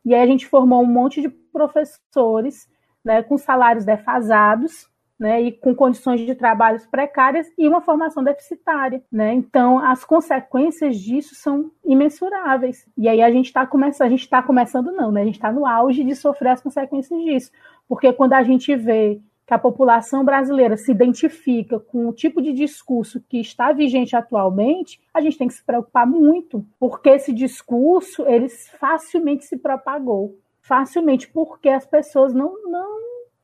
E 0.09 0.15
aí 0.15 0.23
a 0.23 0.27
gente 0.27 0.47
formou 0.47 0.83
um 0.83 0.87
monte 0.87 1.21
de 1.21 1.29
professores 1.29 2.67
né, 3.05 3.23
com 3.23 3.37
salários 3.37 3.85
defasados, 3.85 4.89
né, 5.21 5.43
e 5.43 5.53
com 5.53 5.75
condições 5.75 6.21
de 6.21 6.35
trabalhos 6.35 6.87
precárias 6.87 7.47
e 7.59 7.69
uma 7.69 7.83
formação 7.83 8.25
deficitária, 8.25 9.03
né? 9.13 9.35
Então 9.35 9.79
as 9.79 10.05
consequências 10.05 10.97
disso 10.97 11.35
são 11.35 11.71
imensuráveis. 11.85 12.87
E 12.97 13.07
aí 13.07 13.21
a 13.21 13.31
gente 13.31 13.47
está 13.47 13.67
começando, 13.67 14.07
a 14.07 14.11
gente 14.11 14.23
está 14.23 14.43
começando 14.43 14.93
não, 14.93 15.13
né? 15.13 15.21
A 15.21 15.25
gente 15.27 15.35
está 15.35 15.53
no 15.53 15.67
auge 15.67 16.03
de 16.05 16.15
sofrer 16.15 16.53
as 16.53 16.63
consequências 16.63 17.21
disso, 17.21 17.51
porque 17.87 18.11
quando 18.11 18.33
a 18.33 18.43
gente 18.43 18.75
vê 18.77 19.21
que 19.49 19.55
a 19.55 19.59
população 19.59 20.23
brasileira 20.23 20.77
se 20.77 20.93
identifica 20.93 21.81
com 21.81 22.07
o 22.07 22.13
tipo 22.13 22.43
de 22.43 22.53
discurso 22.53 23.19
que 23.27 23.41
está 23.41 23.73
vigente 23.73 24.15
atualmente, 24.15 25.01
a 25.13 25.23
gente 25.23 25.39
tem 25.39 25.49
que 25.49 25.55
se 25.55 25.65
preocupar 25.65 26.07
muito, 26.07 26.63
porque 26.79 27.09
esse 27.09 27.33
discurso 27.33 28.27
ele 28.27 28.51
facilmente 28.51 29.47
se 29.47 29.57
propagou 29.57 30.37
facilmente, 30.61 31.27
porque 31.27 31.71
as 31.71 31.87
pessoas 31.87 32.35
não, 32.35 32.53
não, 32.71 32.99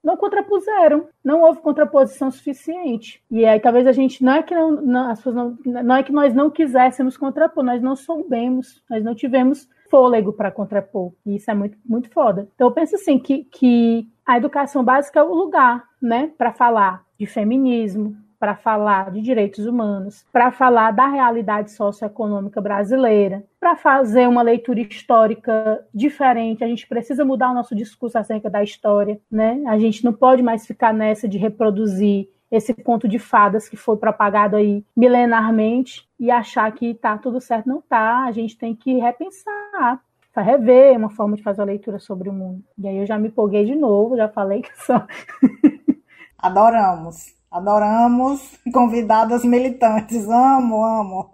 não 0.04 0.14
contrapuseram, 0.14 1.08
não 1.24 1.40
houve 1.40 1.62
contraposição 1.62 2.30
suficiente. 2.30 3.22
E 3.30 3.46
aí 3.46 3.58
talvez 3.58 3.86
a 3.86 3.92
gente 3.92 4.22
não 4.22 4.34
é 4.34 4.42
que 4.42 4.54
não, 4.54 4.72
não, 4.72 5.14
não, 5.24 5.58
não 5.64 5.96
é 5.96 6.02
que 6.02 6.12
nós 6.12 6.34
não 6.34 6.50
quiséssemos 6.50 7.16
contrapor, 7.16 7.64
nós 7.64 7.80
não 7.80 7.96
soubemos, 7.96 8.84
nós 8.90 9.02
não 9.02 9.14
tivemos 9.14 9.66
fôlego 9.94 10.32
para 10.32 10.50
contrapor. 10.50 11.12
E 11.24 11.36
isso 11.36 11.48
é 11.48 11.54
muito, 11.54 11.78
muito 11.86 12.10
foda. 12.10 12.48
Então 12.56 12.66
eu 12.66 12.72
penso 12.72 12.96
assim 12.96 13.16
que, 13.16 13.44
que 13.44 14.08
a 14.26 14.36
educação 14.36 14.82
básica 14.82 15.20
é 15.20 15.22
o 15.22 15.32
lugar, 15.32 15.84
né, 16.02 16.32
para 16.36 16.52
falar 16.52 17.04
de 17.16 17.26
feminismo, 17.26 18.16
para 18.40 18.56
falar 18.56 19.12
de 19.12 19.20
direitos 19.20 19.64
humanos, 19.66 20.26
para 20.32 20.50
falar 20.50 20.90
da 20.90 21.06
realidade 21.06 21.70
socioeconômica 21.70 22.60
brasileira, 22.60 23.44
para 23.60 23.76
fazer 23.76 24.28
uma 24.28 24.42
leitura 24.42 24.80
histórica 24.80 25.86
diferente. 25.94 26.64
A 26.64 26.66
gente 26.66 26.88
precisa 26.88 27.24
mudar 27.24 27.52
o 27.52 27.54
nosso 27.54 27.76
discurso 27.76 28.18
acerca 28.18 28.50
da 28.50 28.64
história, 28.64 29.20
né? 29.30 29.62
A 29.68 29.78
gente 29.78 30.04
não 30.04 30.12
pode 30.12 30.42
mais 30.42 30.66
ficar 30.66 30.92
nessa 30.92 31.28
de 31.28 31.38
reproduzir 31.38 32.28
esse 32.50 32.72
conto 32.74 33.08
de 33.08 33.18
fadas 33.18 33.68
que 33.68 33.76
foi 33.76 33.96
propagado 33.96 34.56
aí 34.56 34.84
milenarmente 34.96 36.08
e 36.18 36.30
achar 36.30 36.70
que 36.72 36.94
tá 36.94 37.18
tudo 37.18 37.40
certo. 37.40 37.68
Não 37.68 37.80
tá, 37.80 38.24
a 38.24 38.32
gente 38.32 38.56
tem 38.56 38.74
que 38.74 38.98
repensar, 38.98 40.00
rever 40.36 40.96
uma 40.96 41.10
forma 41.10 41.36
de 41.36 41.42
fazer 41.42 41.62
a 41.62 41.66
leitura 41.66 41.98
sobre 41.98 42.28
o 42.28 42.32
mundo. 42.32 42.62
E 42.78 42.88
aí 42.88 42.96
eu 42.98 43.06
já 43.06 43.18
me 43.18 43.28
empolguei 43.28 43.64
de 43.64 43.74
novo, 43.74 44.16
já 44.16 44.28
falei 44.28 44.62
que 44.62 44.72
só. 44.84 45.06
Adoramos. 46.38 47.34
Adoramos 47.50 48.58
convidadas 48.72 49.44
militantes. 49.44 50.28
Amo, 50.28 50.84
amo. 50.84 51.30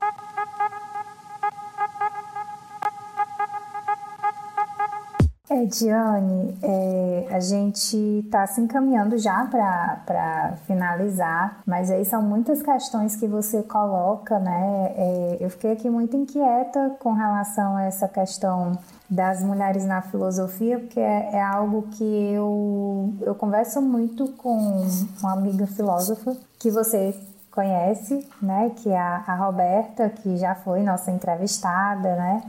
É, 5.53 5.65
Diane, 5.65 6.57
é, 6.63 7.27
a 7.29 7.41
gente 7.41 7.97
está 8.25 8.47
se 8.47 8.61
encaminhando 8.61 9.19
já 9.19 9.45
para 9.47 10.55
finalizar, 10.65 11.61
mas 11.67 11.91
aí 11.91 12.05
são 12.05 12.23
muitas 12.23 12.63
questões 12.63 13.17
que 13.17 13.27
você 13.27 13.61
coloca, 13.65 14.39
né? 14.39 14.93
É, 14.97 15.39
eu 15.41 15.51
fiquei 15.51 15.73
aqui 15.73 15.91
muito 15.91 16.17
inquieta 16.17 16.97
com 17.01 17.15
relação 17.15 17.77
a 17.77 17.83
essa 17.83 18.07
questão 18.07 18.79
das 19.11 19.43
mulheres 19.43 19.85
na 19.85 20.01
filosofia, 20.03 20.79
porque 20.79 21.01
é, 21.01 21.31
é, 21.33 21.43
algo 21.43 21.83
que 21.99 22.33
eu, 22.33 23.13
eu 23.23 23.35
converso 23.35 23.83
muito 23.83 24.29
com 24.35 24.87
uma 25.21 25.33
amiga 25.33 25.67
filósofa, 25.67 26.37
que 26.61 26.71
você 26.71 27.13
conhece, 27.51 28.25
né? 28.41 28.71
Que 28.77 28.91
é 28.91 28.97
a, 29.01 29.25
a 29.27 29.35
Roberta, 29.35 30.11
que 30.11 30.37
já 30.37 30.55
foi 30.55 30.85
nossa 30.85 31.11
entrevistada, 31.11 32.15
né? 32.15 32.43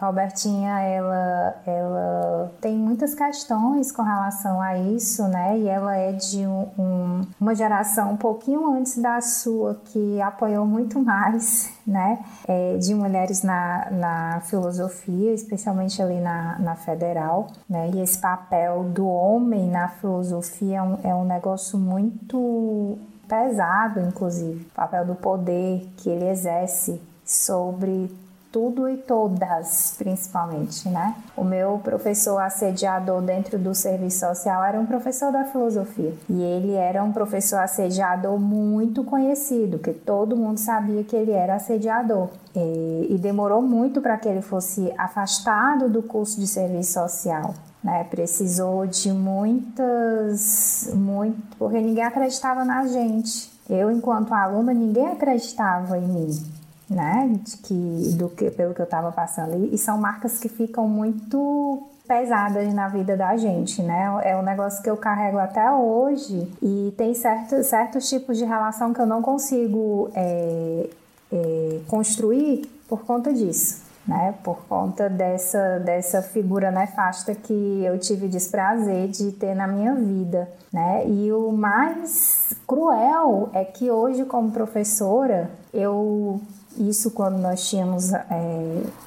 Robertinha, 0.00 0.80
ela, 0.80 1.54
ela 1.64 2.52
tem 2.60 2.76
muitas 2.76 3.14
questões 3.14 3.92
com 3.92 4.02
relação 4.02 4.60
a 4.60 4.76
isso, 4.76 5.22
né? 5.28 5.58
E 5.58 5.68
ela 5.68 5.96
é 5.96 6.12
de 6.12 6.46
um, 6.46 6.68
um, 6.78 7.20
uma 7.40 7.54
geração 7.54 8.12
um 8.12 8.16
pouquinho 8.16 8.72
antes 8.72 8.98
da 8.98 9.20
sua, 9.20 9.80
que 9.86 10.20
apoiou 10.20 10.66
muito 10.66 10.98
mais, 10.98 11.72
né? 11.86 12.18
É, 12.46 12.76
de 12.76 12.94
mulheres 12.94 13.42
na, 13.42 13.88
na 13.90 14.40
filosofia, 14.40 15.32
especialmente 15.32 16.02
ali 16.02 16.20
na, 16.20 16.58
na 16.58 16.74
federal, 16.74 17.46
né? 17.68 17.90
E 17.94 18.00
esse 18.00 18.18
papel 18.18 18.84
do 18.84 19.06
homem 19.06 19.70
na 19.70 19.88
filosofia 19.88 20.78
é 20.78 20.82
um, 20.82 20.98
é 21.04 21.14
um 21.14 21.24
negócio 21.24 21.78
muito 21.78 22.98
pesado, 23.28 24.00
inclusive. 24.00 24.66
O 24.66 24.74
papel 24.74 25.06
do 25.06 25.14
poder 25.14 25.88
que 25.96 26.10
ele 26.10 26.28
exerce 26.28 27.00
sobre 27.24 28.10
tudo 28.54 28.88
e 28.88 28.96
todas, 28.96 29.96
principalmente, 29.98 30.88
né? 30.88 31.16
O 31.36 31.42
meu 31.42 31.80
professor 31.82 32.38
assediador 32.38 33.20
dentro 33.20 33.58
do 33.58 33.74
serviço 33.74 34.20
social 34.20 34.62
era 34.62 34.78
um 34.78 34.86
professor 34.86 35.32
da 35.32 35.44
filosofia. 35.46 36.14
E 36.30 36.40
ele 36.40 36.72
era 36.74 37.02
um 37.02 37.10
professor 37.10 37.58
assediador 37.58 38.38
muito 38.38 39.02
conhecido, 39.02 39.80
que 39.80 39.92
todo 39.92 40.36
mundo 40.36 40.58
sabia 40.58 41.02
que 41.02 41.16
ele 41.16 41.32
era 41.32 41.56
assediador. 41.56 42.28
E, 42.54 43.08
e 43.10 43.18
demorou 43.18 43.60
muito 43.60 44.00
para 44.00 44.16
que 44.18 44.28
ele 44.28 44.40
fosse 44.40 44.94
afastado 44.96 45.88
do 45.88 46.00
curso 46.00 46.38
de 46.38 46.46
serviço 46.46 46.92
social. 46.92 47.56
Né, 47.82 48.04
precisou 48.04 48.86
de 48.86 49.12
muitas, 49.12 50.90
muito, 50.94 51.36
porque 51.58 51.78
ninguém 51.80 52.04
acreditava 52.04 52.64
na 52.64 52.86
gente. 52.86 53.52
Eu, 53.68 53.90
enquanto 53.90 54.32
aluna, 54.32 54.72
ninguém 54.72 55.08
acreditava 55.08 55.98
em 55.98 56.08
mim 56.08 56.63
né? 56.88 57.30
De 57.42 57.56
que, 57.58 58.14
do 58.16 58.28
que, 58.28 58.50
pelo 58.50 58.74
que 58.74 58.80
eu 58.80 58.84
estava 58.84 59.10
passando. 59.10 59.54
E, 59.56 59.74
e, 59.74 59.78
são 59.78 59.98
marcas 59.98 60.38
que 60.38 60.48
ficam 60.48 60.88
muito 60.88 61.82
pesadas 62.06 62.72
na 62.74 62.88
vida 62.88 63.16
da 63.16 63.36
gente, 63.36 63.82
né? 63.82 64.20
É 64.22 64.36
um 64.36 64.42
negócio 64.42 64.82
que 64.82 64.90
eu 64.90 64.96
carrego 64.96 65.38
até 65.38 65.70
hoje 65.72 66.52
e 66.62 66.92
tem 66.96 67.14
certos, 67.14 67.66
certos 67.66 68.08
tipos 68.08 68.36
de 68.36 68.44
relação 68.44 68.92
que 68.92 69.00
eu 69.00 69.06
não 69.06 69.22
consigo 69.22 70.10
é, 70.14 70.90
é, 71.32 71.80
construir 71.88 72.66
por 72.88 73.04
conta 73.04 73.32
disso. 73.32 73.82
Né, 74.06 74.34
por 74.44 74.66
conta 74.68 75.08
dessa, 75.08 75.78
dessa 75.78 76.20
figura 76.20 76.70
nefasta 76.70 77.34
que 77.34 77.82
eu 77.82 77.98
tive 77.98 78.28
desprazer 78.28 79.08
de 79.08 79.32
ter 79.32 79.54
na 79.54 79.66
minha 79.66 79.94
vida. 79.94 80.46
Né? 80.70 81.08
E 81.08 81.32
o 81.32 81.50
mais 81.50 82.52
cruel 82.66 83.48
é 83.54 83.64
que 83.64 83.90
hoje, 83.90 84.26
como 84.26 84.50
professora, 84.50 85.50
eu 85.72 86.38
isso 86.78 87.10
quando 87.10 87.38
nós 87.38 87.68
tínhamos 87.68 88.12
é, 88.12 88.22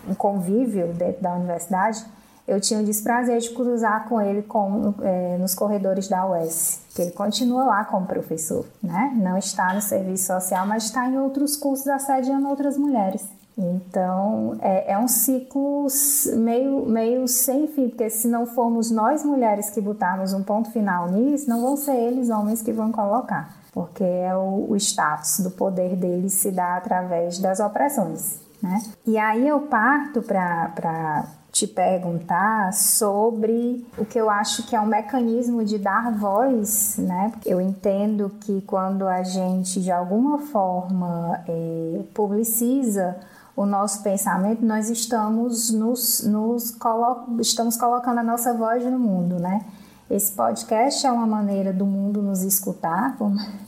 um 0.07 0.13
convívio 0.13 0.93
dentro 0.93 1.21
da 1.21 1.33
universidade, 1.33 2.05
eu 2.47 2.61
tinha 2.61 2.79
o 2.79 2.83
desprazer 2.83 3.39
de 3.39 3.49
cruzar 3.49 4.07
com 4.07 4.21
ele 4.21 4.41
com, 4.41 4.93
é, 5.01 5.37
nos 5.37 5.53
corredores 5.53 6.07
da 6.07 6.25
UES, 6.25 6.79
que 6.95 7.01
ele 7.01 7.11
continua 7.11 7.65
lá 7.65 7.83
como 7.83 8.05
professor, 8.05 8.65
né? 8.81 9.13
Não 9.17 9.37
está 9.37 9.73
no 9.73 9.81
serviço 9.81 10.27
social, 10.27 10.65
mas 10.65 10.85
está 10.85 11.09
em 11.09 11.19
outros 11.19 11.57
cursos 11.57 11.87
assediando 11.87 12.47
outras 12.47 12.77
mulheres. 12.77 13.25
Então, 13.57 14.55
é, 14.61 14.93
é, 14.93 14.97
um 14.97 15.07
ciclo 15.07 15.87
meio, 16.35 16.85
meio 16.85 17.27
sem 17.27 17.67
fim, 17.67 17.89
porque 17.89 18.09
se 18.09 18.27
não 18.27 18.45
formos 18.45 18.91
nós 18.91 19.23
mulheres 19.23 19.69
que 19.71 19.81
botarmos 19.81 20.31
um 20.31 20.43
ponto 20.43 20.71
final 20.71 21.09
nisso, 21.11 21.49
não 21.49 21.61
vão 21.61 21.75
ser 21.75 21.95
eles 21.95 22.29
homens 22.29 22.61
que 22.61 22.71
vão 22.71 22.91
colocar 22.91 23.57
porque 23.71 24.03
é 24.03 24.35
o, 24.35 24.67
o 24.69 24.75
status 24.75 25.39
do 25.39 25.51
poder 25.51 25.95
dele 25.95 26.29
se 26.29 26.51
dá 26.51 26.77
através 26.77 27.39
das 27.39 27.59
opressões. 27.59 28.39
Né? 28.61 28.81
E 29.05 29.17
aí 29.17 29.47
eu 29.47 29.61
parto 29.61 30.21
para 30.21 31.25
te 31.51 31.65
perguntar 31.65 32.71
sobre 32.73 33.85
o 33.97 34.05
que 34.05 34.19
eu 34.19 34.29
acho 34.29 34.63
que 34.67 34.75
é 34.75 34.81
um 34.81 34.85
mecanismo 34.85 35.65
de 35.65 35.79
dar 35.79 36.11
voz, 36.11 36.97
né? 36.97 37.31
Eu 37.43 37.59
entendo 37.59 38.31
que 38.41 38.61
quando 38.61 39.07
a 39.07 39.23
gente 39.23 39.81
de 39.81 39.91
alguma 39.91 40.37
forma 40.37 41.41
é, 41.47 42.01
publiciza 42.13 43.15
o 43.55 43.65
nosso 43.65 44.03
pensamento, 44.03 44.63
nós 44.63 44.87
estamos 44.89 45.71
nos, 45.71 46.23
nos 46.23 46.69
colo 46.71 47.39
estamos 47.39 47.75
colocando 47.75 48.19
a 48.19 48.23
nossa 48.23 48.53
voz 48.53 48.83
no 48.85 48.99
mundo, 48.99 49.39
né? 49.39 49.65
Esse 50.09 50.31
podcast 50.31 51.05
é 51.05 51.11
uma 51.11 51.27
maneira 51.27 51.73
do 51.73 51.85
mundo 51.85 52.21
nos 52.21 52.41
escutar, 52.41 53.17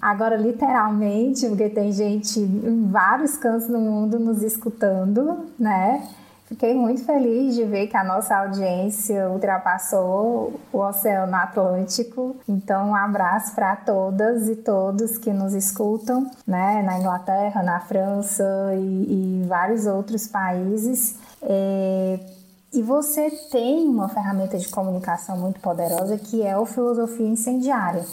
agora 0.01 0.37
literalmente, 0.37 1.45
porque 1.47 1.67
tem 1.67 1.91
gente 1.91 2.39
em 2.39 2.89
vários 2.89 3.35
cantos 3.35 3.67
do 3.67 3.77
mundo 3.77 4.17
nos 4.17 4.41
escutando, 4.41 5.47
né? 5.59 6.07
Fiquei 6.45 6.73
muito 6.73 7.03
feliz 7.03 7.53
de 7.53 7.65
ver 7.65 7.87
que 7.87 7.97
a 7.97 8.03
nossa 8.03 8.35
audiência 8.37 9.29
ultrapassou 9.29 10.59
o 10.73 10.79
Oceano 10.79 11.35
Atlântico. 11.35 12.37
Então, 12.47 12.89
um 12.89 12.95
abraço 12.95 13.53
para 13.53 13.75
todas 13.75 14.47
e 14.47 14.55
todos 14.55 15.17
que 15.17 15.31
nos 15.31 15.53
escutam, 15.53 16.31
né? 16.47 16.81
Na 16.81 16.97
Inglaterra, 16.97 17.61
na 17.61 17.81
França 17.81 18.43
e, 18.73 19.43
e 19.43 19.45
vários 19.47 19.85
outros 19.85 20.27
países. 20.27 21.17
É 21.43 22.38
e 22.73 22.81
você 22.81 23.31
tem 23.51 23.87
uma 23.87 24.09
ferramenta 24.09 24.57
de 24.57 24.67
comunicação 24.69 25.37
muito 25.37 25.59
poderosa 25.59 26.17
que 26.17 26.43
é 26.43 26.57
o 26.57 26.65
filosofia 26.65 27.27
incendiária, 27.27 28.05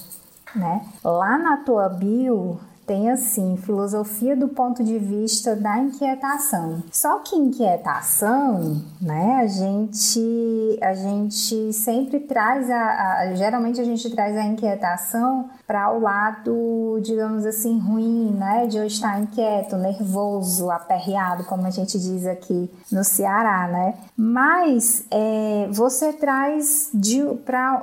né? 0.55 0.87
Lá 1.05 1.39
na 1.39 1.59
tua 1.59 1.89
bio 1.89 2.59
tem 2.87 3.11
assim, 3.11 3.57
filosofia 3.57 4.37
do 4.37 4.49
ponto 4.49 4.85
de 4.85 4.99
vista 4.99 5.57
da 5.57 5.79
inquietação. 5.79 6.83
Só 6.93 7.19
que 7.19 7.35
inquietação, 7.35 8.83
né, 9.01 9.41
a 9.43 9.47
gente 9.47 10.79
a 10.81 10.95
gente 10.95 11.73
sempre 11.73 12.21
traz 12.21 12.71
a, 12.71 13.19
a 13.21 13.35
geralmente 13.35 13.81
a 13.81 13.85
gente 13.85 14.09
traz 14.11 14.37
a 14.37 14.45
inquietação 14.45 15.51
para 15.67 15.93
o 15.93 16.01
lado, 16.01 17.01
digamos 17.03 17.45
assim, 17.45 17.79
ruim, 17.79 18.31
né, 18.33 18.67
de 18.67 18.77
eu 18.77 18.87
estar 18.87 19.21
inquieto, 19.21 19.77
nervoso, 19.77 20.71
aperreado, 20.71 21.45
como 21.45 21.67
a 21.67 21.71
gente 21.71 21.99
diz 21.99 22.25
aqui 22.25 22.71
no 22.93 23.03
Ceará, 23.03 23.67
né? 23.67 23.95
Mas 24.17 25.05
é, 25.11 25.69
você 25.71 26.13
traz 26.13 26.91
de 26.95 27.17
para 27.45 27.83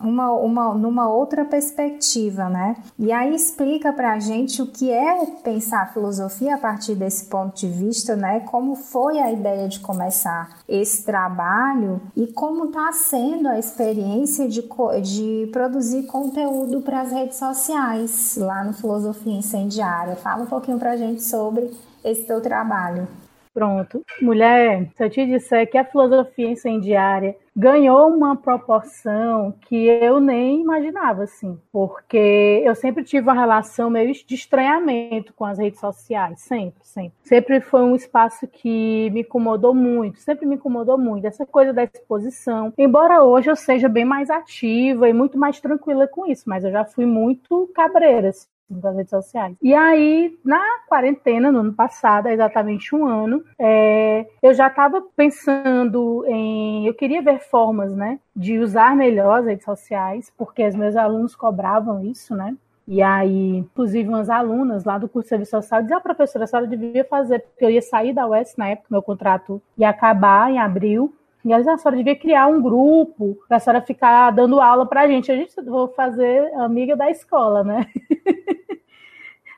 uma, 0.00 0.32
uma, 0.32 0.74
numa 0.74 1.08
outra 1.08 1.44
perspectiva, 1.44 2.48
né? 2.48 2.76
E 2.98 3.12
aí 3.12 3.34
explica 3.34 3.92
para 3.92 4.12
a 4.12 4.18
gente 4.18 4.62
o 4.62 4.66
que 4.66 4.90
é 4.90 5.26
pensar 5.42 5.92
filosofia 5.92 6.54
a 6.54 6.58
partir 6.58 6.94
desse 6.94 7.26
ponto 7.26 7.56
de 7.56 7.68
vista, 7.68 8.16
né? 8.16 8.40
Como 8.40 8.74
foi 8.74 9.18
a 9.18 9.32
ideia 9.32 9.68
de 9.68 9.80
começar 9.80 10.58
esse 10.68 11.04
trabalho 11.04 12.00
e 12.16 12.26
como 12.26 12.66
está 12.66 12.92
sendo 12.92 13.48
a 13.48 13.58
experiência 13.58 14.48
de, 14.48 14.62
de 15.02 15.48
produzir 15.52 16.04
conteúdo 16.04 16.80
para 16.80 17.02
as 17.02 17.12
redes 17.12 17.36
sociais 17.36 18.36
lá 18.36 18.64
no 18.64 18.72
Filosofia 18.72 19.34
Incendiária. 19.34 20.16
Fala 20.16 20.42
um 20.42 20.46
pouquinho 20.46 20.78
para 20.78 20.92
a 20.92 20.96
gente 20.96 21.22
sobre 21.22 21.70
esse 22.04 22.22
teu 22.24 22.40
trabalho. 22.40 23.08
Pronto. 23.56 24.04
Mulher, 24.20 24.86
se 24.94 25.02
eu 25.02 25.08
te 25.08 25.24
disser 25.24 25.66
que 25.70 25.78
a 25.78 25.84
filosofia 25.84 26.46
incendiária 26.46 27.34
ganhou 27.56 28.06
uma 28.10 28.36
proporção 28.36 29.54
que 29.62 29.86
eu 29.86 30.20
nem 30.20 30.60
imaginava, 30.60 31.22
assim, 31.22 31.58
porque 31.72 32.62
eu 32.62 32.74
sempre 32.74 33.02
tive 33.02 33.22
uma 33.22 33.32
relação 33.32 33.88
meio 33.88 34.12
de 34.12 34.34
estranhamento 34.34 35.32
com 35.32 35.46
as 35.46 35.58
redes 35.58 35.80
sociais, 35.80 36.38
sempre, 36.38 36.80
sempre. 36.82 37.14
Sempre 37.22 37.62
foi 37.62 37.80
um 37.80 37.96
espaço 37.96 38.46
que 38.46 39.08
me 39.08 39.22
incomodou 39.22 39.74
muito, 39.74 40.20
sempre 40.20 40.44
me 40.44 40.56
incomodou 40.56 40.98
muito, 40.98 41.26
essa 41.26 41.46
coisa 41.46 41.72
da 41.72 41.84
exposição. 41.84 42.74
Embora 42.76 43.24
hoje 43.24 43.50
eu 43.50 43.56
seja 43.56 43.88
bem 43.88 44.04
mais 44.04 44.28
ativa 44.28 45.08
e 45.08 45.14
muito 45.14 45.38
mais 45.38 45.58
tranquila 45.60 46.06
com 46.06 46.26
isso, 46.26 46.44
mas 46.44 46.62
eu 46.62 46.70
já 46.70 46.84
fui 46.84 47.06
muito 47.06 47.70
cabreira, 47.74 48.28
assim 48.28 48.48
das 48.68 48.96
redes 48.96 49.10
sociais. 49.10 49.56
E 49.62 49.74
aí, 49.74 50.36
na 50.44 50.60
quarentena, 50.88 51.52
no 51.52 51.60
ano 51.60 51.72
passado, 51.72 52.28
exatamente 52.28 52.94
um 52.94 53.06
ano, 53.06 53.44
é, 53.58 54.26
eu 54.42 54.52
já 54.52 54.66
estava 54.66 55.02
pensando 55.16 56.24
em. 56.26 56.86
Eu 56.86 56.94
queria 56.94 57.22
ver 57.22 57.40
formas, 57.40 57.94
né, 57.94 58.18
de 58.34 58.58
usar 58.58 58.96
melhor 58.96 59.40
as 59.40 59.46
redes 59.46 59.64
sociais, 59.64 60.32
porque 60.36 60.66
os 60.66 60.74
meus 60.74 60.96
alunos 60.96 61.36
cobravam 61.36 62.04
isso, 62.04 62.34
né? 62.34 62.56
E 62.88 63.02
aí, 63.02 63.56
inclusive, 63.56 64.08
umas 64.08 64.30
alunas 64.30 64.84
lá 64.84 64.96
do 64.96 65.08
curso 65.08 65.26
de 65.26 65.30
serviço 65.30 65.50
social 65.50 65.82
diziam, 65.82 65.98
ah, 65.98 66.00
professora, 66.00 66.44
a 66.44 66.46
senhora 66.46 66.68
devia 66.68 67.04
fazer, 67.04 67.40
porque 67.40 67.64
eu 67.64 67.70
ia 67.70 67.82
sair 67.82 68.12
da 68.12 68.28
UES 68.28 68.54
na 68.56 68.68
época, 68.68 68.86
meu 68.90 69.02
contrato 69.02 69.60
ia 69.76 69.88
acabar 69.88 70.52
em 70.52 70.58
abril, 70.60 71.12
e 71.46 71.52
elas, 71.52 71.68
a 71.68 71.78
senhora 71.78 71.96
devia 71.96 72.16
criar 72.16 72.48
um 72.48 72.60
grupo 72.60 73.38
para 73.46 73.58
a 73.58 73.60
senhora 73.60 73.80
ficar 73.80 74.32
dando 74.32 74.60
aula 74.60 74.84
para 74.84 75.02
a 75.02 75.06
gente. 75.06 75.30
A 75.30 75.36
gente 75.36 75.54
vou 75.62 75.86
fazer 75.86 76.52
amiga 76.54 76.96
da 76.96 77.08
escola, 77.08 77.62
né? 77.62 77.86